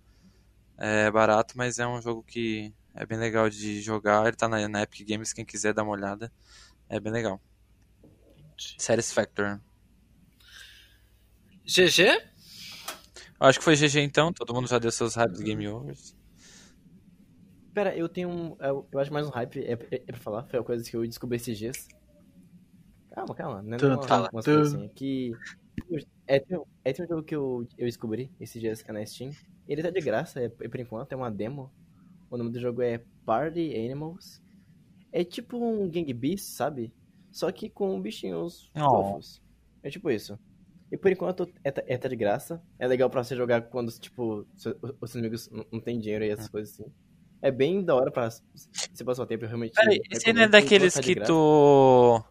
é, 0.79 1.11
barato, 1.11 1.55
mas 1.57 1.79
é 1.79 1.87
um 1.87 2.01
jogo 2.01 2.23
que 2.23 2.73
é 2.95 3.07
bem 3.07 3.19
legal 3.19 3.49
de 3.49 3.81
jogar. 3.81 4.27
Ele 4.27 4.37
tá 4.37 4.49
na, 4.49 4.69
na 4.69 4.83
Epic 4.83 5.09
Games, 5.09 5.33
quem 5.33 5.45
quiser 5.45 5.73
dar 5.75 5.83
uma 5.83 5.93
olhada. 5.93 6.31
É 6.89 7.01
bem 7.01 7.13
legal. 7.13 7.41
Satisfactor. 8.79 9.61
GG? 11.65 12.03
Eu 13.41 13.47
acho 13.47 13.59
que 13.59 13.65
foi 13.65 13.75
GG 13.77 14.01
então, 14.01 14.33
todo 14.33 14.55
mundo 14.55 14.69
já 14.69 14.79
deu 14.79 14.91
seus 14.91 15.15
hypes 15.17 15.41
game 15.41 15.67
overs. 15.69 16.15
Pera, 17.75 17.97
eu 17.97 18.09
tenho 18.09 18.29
um. 18.29 18.57
Eu, 18.61 18.87
eu 18.93 18.99
acho 19.01 19.13
mais 19.13 19.27
um 19.27 19.31
hype, 19.31 19.61
é, 19.61 19.73
é, 19.73 19.95
é 19.95 19.99
pra 20.13 20.19
falar, 20.19 20.45
foi 20.45 20.59
uma 20.59 20.65
coisa 20.65 20.89
que 20.89 20.95
eu 20.97 21.07
descobri 21.07 21.37
esses 21.37 21.57
dias. 21.59 21.89
Calma, 23.11 23.35
calma, 23.35 23.63
né? 23.63 23.77
Tum, 23.79 23.89
Não, 23.89 24.03
fala. 24.03 24.29
umas 24.33 24.45
coisas 24.45 24.75
assim, 24.75 24.89
que. 24.95 25.33
É, 26.27 26.39
tem, 26.39 26.59
um- 26.59 26.65
é, 26.85 26.93
tem 26.93 27.05
um 27.05 27.09
jogo 27.09 27.23
que 27.23 27.35
eu, 27.35 27.67
eu 27.79 27.87
descobri 27.87 28.31
esses 28.39 28.61
dias 28.61 28.83
que 28.83 28.91
é 28.91 28.95
na 28.95 29.05
Steam. 29.05 29.33
Ele 29.67 29.83
tá 29.83 29.91
de 29.91 30.01
graça, 30.01 30.41
é, 30.41 30.49
por 30.49 30.79
enquanto, 30.81 31.13
é 31.13 31.17
uma 31.17 31.31
demo. 31.31 31.73
O 32.31 32.37
nome 32.37 32.51
do 32.51 32.61
jogo 32.61 32.83
é 32.83 33.03
Party 33.25 33.75
Animals. 33.75 34.43
É 35.11 35.25
tipo 35.25 35.57
um 35.59 35.89
Gang 35.91 36.13
Beast, 36.13 36.45
sabe? 36.45 36.93
Só 37.33 37.51
que 37.51 37.69
com 37.69 38.01
bichinhos 38.01 38.71
Oh. 38.77 38.81
fofos. 38.81 39.43
É 39.83 39.91
tipo 39.91 40.09
isso. 40.11 40.39
E 40.91 40.97
por 40.97 41.11
enquanto 41.11 41.51
é, 41.65 41.71
tá- 41.71 41.83
é 41.87 41.97
tá 41.97 42.07
de 42.07 42.15
graça. 42.15 42.63
É 42.79 42.87
legal 42.87 43.09
pra 43.11 43.25
você 43.25 43.35
jogar 43.35 43.63
quando, 43.63 43.91
tipo, 43.99 44.47
seu- 44.55 44.77
os 45.01 45.11
seus 45.11 45.17
amigos 45.17 45.51
não, 45.51 45.81
tem 45.81 45.99
dinheiro 45.99 46.25
e 46.25 46.29
essas 46.31 46.49
coisas 46.49 46.75
assim. 46.75 46.85
É 47.41 47.51
bem 47.51 47.83
da 47.83 47.95
hora 47.97 48.11
pra 48.11 48.29
você 48.31 49.03
passar 49.05 49.23
o 49.23 49.27
tempo, 49.27 49.45
eu 49.45 49.49
realmente. 49.49 49.73
Peraí, 49.73 50.01
esse 50.11 50.29
aí 50.29 50.33
não 50.35 50.43
é 50.43 50.49
daqueles 50.49 50.95
tá 50.95 51.01
que 51.01 51.17
tu. 51.17 52.23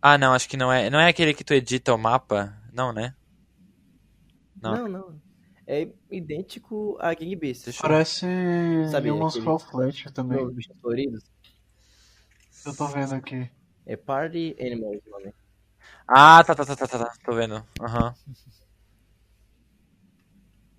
Ah, 0.00 0.16
não, 0.16 0.32
acho 0.32 0.48
que 0.48 0.56
não 0.56 0.72
é. 0.72 0.88
Não 0.88 1.00
é 1.00 1.08
aquele 1.08 1.34
que 1.34 1.42
tu 1.44 1.52
edita 1.52 1.92
o 1.92 1.98
mapa? 1.98 2.56
Não, 2.72 2.92
né? 2.92 3.14
Não. 4.62 4.74
Não, 4.76 4.88
não. 4.88 5.20
É 5.66 5.88
idêntico 6.10 6.96
a 7.00 7.12
Gang 7.14 7.34
Beast. 7.36 7.76
Parece 7.80 8.26
Sabe 8.90 9.08
alguns 9.08 9.34
aquele- 9.34 9.48
Half-Life 9.50 10.12
também. 10.12 10.48
Bichos 10.52 10.76
floridos. 10.78 11.22
Eu 12.64 12.74
tô 12.76 12.86
vendo 12.86 13.14
aqui. 13.14 13.50
É 13.86 13.96
Party 13.96 14.56
Animals 14.60 15.00
o 15.06 15.10
nome. 15.10 15.34
Ah, 16.08 16.42
tá, 16.44 16.54
tá, 16.54 16.64
tá, 16.64 16.76
tá, 16.76 16.86
tá, 16.86 16.98
tá. 16.98 17.12
Tô 17.24 17.34
vendo. 17.34 17.66
Aham. 17.80 18.14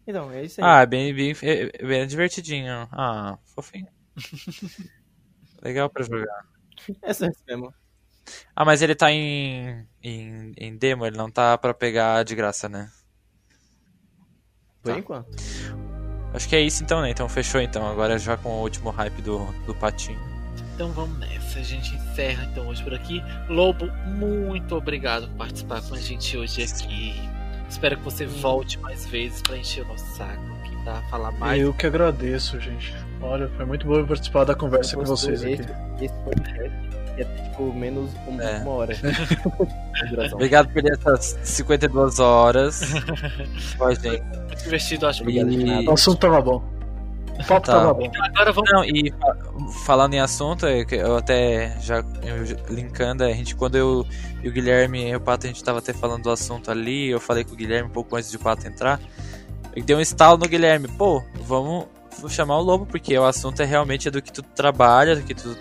Então, 0.08 0.32
é 0.32 0.44
isso 0.44 0.62
aí. 0.62 0.68
Ah, 0.68 0.82
é 0.82 0.86
bem, 0.86 1.14
bem, 1.14 1.34
é 1.42 1.86
bem 1.86 2.08
divertidinho. 2.08 2.88
Ah, 2.92 3.38
fofinho. 3.56 3.88
Legal 5.64 5.90
pra 5.90 6.04
jogar. 6.04 6.46
É 7.02 7.12
isso 7.12 7.26
mesmo. 7.48 7.74
Ah, 8.56 8.66
mas 8.66 8.82
ele 8.82 8.96
tá 8.96 9.12
em, 9.12 9.88
em, 10.02 10.52
em 10.58 10.78
demo, 10.78 11.06
ele 11.06 11.18
não 11.18 11.30
tá 11.32 11.58
pra 11.58 11.74
pegar 11.74 12.24
de 12.24 12.36
graça, 12.36 12.68
né? 12.70 12.90
Por 14.82 14.92
Tá. 14.92 15.00
enquanto. 15.00 15.30
Acho 16.34 16.50
que 16.50 16.56
é 16.56 16.62
isso 16.62 16.84
então, 16.84 17.02
né? 17.02 17.10
Então 17.10 17.30
fechou 17.30 17.62
então. 17.62 17.88
Agora 17.88 18.18
já 18.20 18.36
com 18.38 18.50
o 18.50 18.62
último 18.62 18.90
hype 18.90 19.22
do, 19.22 19.46
do 19.66 19.74
patinho. 19.76 20.35
Então 20.76 20.92
vamos 20.92 21.18
nessa. 21.18 21.60
A 21.60 21.64
gente 21.64 21.96
encerra 21.96 22.48
então 22.52 22.68
hoje 22.68 22.84
por 22.84 22.94
aqui. 22.94 23.24
Lobo, 23.50 23.90
muito 24.06 24.76
obrigado 24.76 25.28
por 25.30 25.38
participar 25.38 25.82
com 25.82 25.96
a 25.96 26.00
gente 26.00 26.38
hoje 26.38 26.62
aqui. 26.64 27.16
Espero 27.70 27.98
que 27.98 28.04
você 28.04 28.26
volte 28.26 28.78
mais 28.80 29.06
vezes 29.06 29.42
pra 29.42 29.58
encher 29.58 29.84
o 29.86 29.88
nosso 29.88 30.06
saco 30.18 30.42
aqui, 30.60 30.76
pra 30.84 31.02
falar 31.10 31.32
mais. 31.32 31.62
Eu 31.62 31.74
que 31.74 31.88
agradeço, 31.88 32.60
gente. 32.60 32.94
Olha, 33.22 33.50
foi 33.56 33.66
muito 33.66 33.88
bom 33.88 34.06
participar 34.06 34.44
da 34.44 34.54
conversa 34.54 34.96
com 34.98 35.04
vocês 35.06 35.42
aqui. 35.44 35.62
Esse 36.02 36.14
podcast 36.24 36.86
ter, 37.16 37.26
tipo, 37.26 37.74
menos 37.74 38.12
É. 38.42 38.58
uma 38.58 38.72
hora 38.72 38.94
de 38.94 40.10
duração. 40.10 40.36
Obrigado 40.36 40.68
por 40.74 40.86
essas 40.86 41.40
52 41.44 42.20
horas 42.20 42.82
a 43.80 43.94
gente. 43.94 44.22
Muito 44.22 44.64
divertido, 44.64 45.08
acho. 45.08 45.30
E-. 45.30 45.88
O 45.88 45.92
assunto 45.94 46.20
tava 46.20 46.42
bom. 46.42 46.75
O 47.40 47.48
papo 47.48 47.66
Tá. 47.66 47.74
tava 47.74 47.94
bom. 47.94 48.10
Agora 48.24 48.52
vamos. 48.54 48.72
Não, 48.72 48.84
e 48.86 49.12
fa- 49.12 49.38
falando 49.86 50.14
em 50.14 50.20
assunto, 50.20 50.66
é 50.66 50.86
eu 50.92 51.18
até 51.18 51.78
já 51.82 51.98
eu 52.24 52.74
linkando, 52.74 53.24
a 53.24 53.32
gente, 53.32 53.56
quando 53.56 53.76
eu 53.76 54.06
e 54.44 54.48
o 54.48 54.52
Guilherme 54.52 55.10
e 55.10 55.16
o 55.16 55.20
Pato, 55.20 55.46
a 55.46 55.50
gente 55.50 55.64
tava 55.64 55.80
até 55.80 55.92
falando 55.94 56.24
do 56.24 56.32
assunto 56.32 56.72
ali, 56.72 57.08
eu 57.10 57.20
falei 57.20 57.44
com 57.44 57.54
o 57.54 57.56
Guilherme 57.56 57.90
um 57.90 57.92
pouco 57.92 58.16
antes 58.16 58.30
de 58.32 58.38
o 58.38 58.40
Pato 58.40 58.66
entrar, 58.68 59.00
e 59.76 59.82
deu 59.82 59.98
um 59.98 60.02
estalo 60.02 60.38
no 60.38 60.48
Guilherme, 60.48 60.88
pô, 60.88 61.22
vamos 61.42 61.86
vou 62.20 62.30
chamar 62.30 62.58
o 62.58 62.62
Lobo, 62.62 62.86
porque 62.86 63.18
o 63.18 63.26
assunto 63.26 63.62
é 63.62 63.66
realmente 63.66 64.10
do 64.10 64.22
que 64.22 64.32
tu 64.32 64.42
trabalha, 64.42 65.18
do 65.18 65.22
que 65.24 65.34
tu 65.36 65.54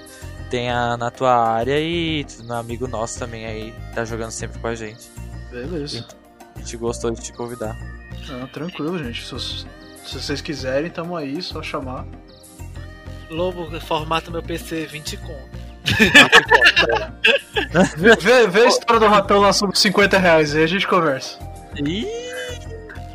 tem 0.51 0.71
a- 0.71 0.97
na 0.97 1.11
tua 1.11 1.35
área 1.35 1.81
e 1.81 2.25
tu 2.25 2.43
é 2.49 2.53
um 2.55 2.57
amigo 2.57 2.87
nosso 2.87 3.19
também 3.19 3.45
aí, 3.45 3.75
tá 3.93 4.05
jogando 4.05 4.31
sempre 4.31 4.61
com 4.61 4.69
a 4.69 4.75
gente. 4.77 5.11
Beleza. 5.51 6.07
A 6.55 6.59
gente 6.61 6.77
gostou 6.77 7.11
de 7.11 7.21
te 7.21 7.33
convidar. 7.33 7.77
Ah, 8.31 8.47
tranquilo, 8.53 8.97
gente. 9.03 9.27
Se, 9.27 9.35
os- 9.35 9.67
se 10.05 10.21
vocês 10.21 10.41
quiserem, 10.41 10.91
tamo 10.91 11.17
aí, 11.17 11.41
só 11.43 11.63
chamar. 11.63 12.05
Lobo, 13.31 13.81
formata 13.81 14.31
meu 14.31 14.43
PC 14.43 14.87
20 14.87 15.17
conto. 15.19 15.55
Vê, 17.97 18.17
vê, 18.17 18.47
vê 18.47 18.61
a 18.61 18.67
história 18.67 19.01
do 19.01 19.07
ratão 19.07 19.41
lá 19.41 19.53
sobre 19.53 19.79
50 19.79 20.19
reais, 20.19 20.55
aí 20.55 20.63
a 20.63 20.67
gente 20.67 20.87
conversa. 20.87 21.39
Ih, 21.77 22.07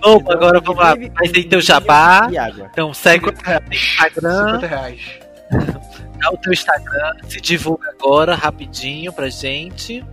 Lobo, 0.03 0.32
agora 0.32 0.60
vamos 0.60 0.82
lá. 0.82 0.95
Vai 0.95 1.28
ter 1.30 1.44
teu 1.45 1.61
jabá. 1.61 2.28
E 2.32 2.38
água. 2.38 2.70
Então 2.72 2.94
segue 2.94 3.26
50 3.26 3.49
reais. 3.49 3.66
Instagram. 3.72 4.45
50 4.45 4.68
reais. 4.68 5.20
dá 6.18 6.32
o 6.32 6.38
teu 6.38 6.53
Instagram. 6.53 7.14
Se 7.28 7.41
divulga 7.41 7.90
agora, 7.90 8.36
rapidinho 8.36 9.11
pra 9.11 9.30
gente. 9.30 10.06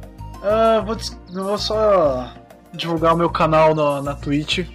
Ah, 0.43 0.83
vou, 0.85 0.97
vou 1.33 1.59
só 1.59 2.33
divulgar 2.73 3.15
o 3.15 3.17
meu 3.17 3.31
canal 3.31 3.75
na, 3.75 4.03
na 4.03 4.15
Twitch. 4.15 4.67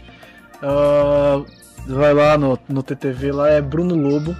Ah, 0.61 1.41
vai 1.87 2.13
lá 2.13 2.37
no, 2.37 2.57
no 2.67 2.83
TTV, 2.83 3.31
lá 3.31 3.49
é 3.49 3.61
Bruno 3.61 3.95
Lobo. 3.95 4.35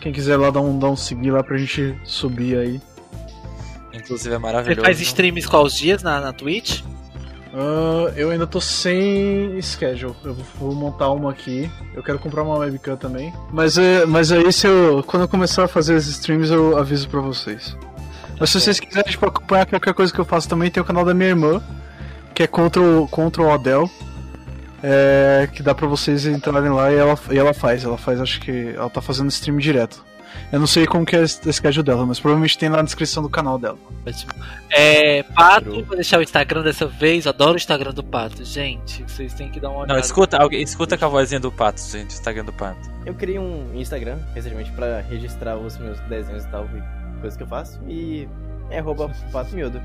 Quem 0.00 0.12
quiser 0.12 0.36
lá 0.36 0.50
dar 0.50 0.60
um, 0.60 0.78
dar 0.78 0.90
um 0.90 0.96
seguir 0.96 1.30
lá 1.30 1.42
pra 1.42 1.56
gente 1.56 1.96
subir 2.04 2.58
aí. 2.58 2.80
inclusive 3.94 4.34
é 4.34 4.38
Você 4.38 4.42
maravilhoso. 4.42 4.84
faz 4.84 5.00
streams 5.00 5.46
quais 5.48 5.74
dias 5.74 6.02
na, 6.02 6.20
na 6.20 6.32
Twitch? 6.32 6.82
Ah, 7.54 8.10
eu 8.16 8.30
ainda 8.30 8.46
tô 8.46 8.60
sem 8.60 9.60
schedule. 9.60 10.14
Eu 10.24 10.34
vou 10.58 10.74
montar 10.74 11.10
uma 11.10 11.30
aqui. 11.30 11.70
Eu 11.94 12.02
quero 12.02 12.18
comprar 12.18 12.42
uma 12.42 12.56
webcam 12.58 12.96
também. 12.96 13.32
Mas, 13.52 13.76
é, 13.76 14.06
mas 14.06 14.32
aí 14.32 14.52
se 14.52 14.66
eu, 14.66 15.04
quando 15.06 15.22
eu 15.22 15.28
começar 15.28 15.64
a 15.64 15.68
fazer 15.68 15.94
as 15.94 16.06
streams 16.06 16.50
eu 16.50 16.76
aviso 16.78 17.08
pra 17.08 17.20
vocês. 17.20 17.76
Mas 18.40 18.50
se 18.50 18.60
vocês 18.60 18.80
quiserem 18.80 19.10
tipo, 19.10 19.26
acompanhar 19.26 19.66
qualquer 19.66 19.94
coisa 19.94 20.12
que 20.12 20.18
eu 20.18 20.24
faço 20.24 20.48
também, 20.48 20.70
tem 20.70 20.82
o 20.82 20.86
canal 20.86 21.04
da 21.04 21.14
minha 21.14 21.28
irmã, 21.28 21.62
que 22.34 22.42
é 22.42 22.46
contra 22.46 22.82
o, 22.82 23.06
contra 23.06 23.42
o 23.42 23.48
Odell. 23.48 23.88
É, 24.82 25.48
que 25.52 25.62
dá 25.62 25.74
pra 25.74 25.86
vocês 25.86 26.26
entrarem 26.26 26.70
lá 26.70 26.92
e 26.92 26.96
ela, 26.96 27.18
e 27.30 27.38
ela 27.38 27.54
faz. 27.54 27.84
Ela 27.84 27.98
faz, 27.98 28.20
acho 28.20 28.40
que. 28.40 28.74
Ela 28.74 28.90
tá 28.90 29.00
fazendo 29.00 29.28
stream 29.30 29.58
direto. 29.58 30.04
Eu 30.50 30.60
não 30.60 30.66
sei 30.66 30.86
como 30.86 31.04
que 31.04 31.16
é 31.16 31.20
o 31.20 31.26
schedule 31.26 31.82
dela, 31.82 32.04
mas 32.04 32.20
provavelmente 32.20 32.58
tem 32.58 32.68
lá 32.68 32.78
na 32.78 32.82
descrição 32.82 33.22
do 33.22 33.28
canal 33.28 33.58
dela. 33.58 33.78
Ótimo. 34.06 34.32
É, 34.70 35.22
Pato, 35.22 35.84
vou 35.84 35.96
deixar 35.96 36.18
o 36.18 36.22
Instagram 36.22 36.62
dessa 36.62 36.86
vez. 36.86 37.26
Adoro 37.26 37.54
o 37.54 37.56
Instagram 37.56 37.92
do 37.92 38.02
Pato. 38.02 38.44
Gente, 38.44 39.02
vocês 39.02 39.32
têm 39.34 39.50
que 39.50 39.60
dar 39.60 39.70
uma 39.70 39.78
olhada. 39.78 39.94
Não, 39.94 40.00
escuta, 40.00 40.36
alguém, 40.38 40.62
escuta 40.62 40.98
com 40.98 41.04
a 41.04 41.08
vozinha 41.08 41.40
do 41.40 41.50
Pato, 41.50 41.80
gente, 41.80 42.10
o 42.10 42.14
Instagram 42.14 42.44
do 42.44 42.52
Pato. 42.52 42.90
Eu 43.06 43.14
criei 43.14 43.38
um 43.38 43.70
Instagram 43.74 44.18
recentemente 44.34 44.70
pra 44.72 45.00
registrar 45.00 45.56
os 45.56 45.78
meus 45.78 45.98
desenhos 46.00 46.44
e 46.44 46.48
tal, 46.48 46.66
e 46.66 47.20
coisas 47.20 47.36
que 47.36 47.42
eu 47.42 47.48
faço. 47.48 47.80
E 47.88 48.28
é 48.70 48.78
arroba 48.78 49.10
pato 49.32 49.54
miúdo. 49.54 49.80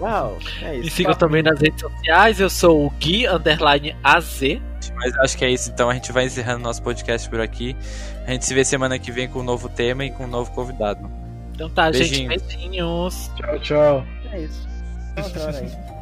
Uau, 0.00 0.38
é 0.62 0.72
Me 0.72 0.86
isso. 0.86 0.96
sigam 0.96 1.14
também 1.14 1.42
nas 1.42 1.60
redes 1.60 1.80
sociais. 1.80 2.40
Eu 2.40 2.50
sou 2.50 2.86
o 2.86 2.90
Gui 2.90 3.26
Underline 3.26 3.96
AZ. 4.02 4.40
Mas 4.96 5.16
acho 5.18 5.38
que 5.38 5.44
é 5.44 5.50
isso, 5.50 5.70
então 5.70 5.88
a 5.88 5.94
gente 5.94 6.12
vai 6.12 6.26
encerrando 6.26 6.60
nosso 6.60 6.82
podcast 6.82 7.28
por 7.28 7.40
aqui. 7.40 7.76
A 8.26 8.32
gente 8.32 8.44
se 8.44 8.54
vê 8.54 8.64
semana 8.64 8.98
que 8.98 9.10
vem 9.10 9.28
com 9.28 9.40
um 9.40 9.44
novo 9.44 9.68
tema 9.68 10.04
e 10.04 10.10
com 10.10 10.24
um 10.24 10.28
novo 10.28 10.50
convidado. 10.52 11.10
Então 11.54 11.70
tá, 11.70 11.90
gente. 11.92 12.26
Beijinhos. 12.26 12.42
Beijinhos. 12.42 13.30
Tchau, 13.36 13.58
tchau. 13.60 14.06
É 14.32 14.40
isso. 14.40 14.68
Hora 15.16 15.58
aí. 15.58 15.93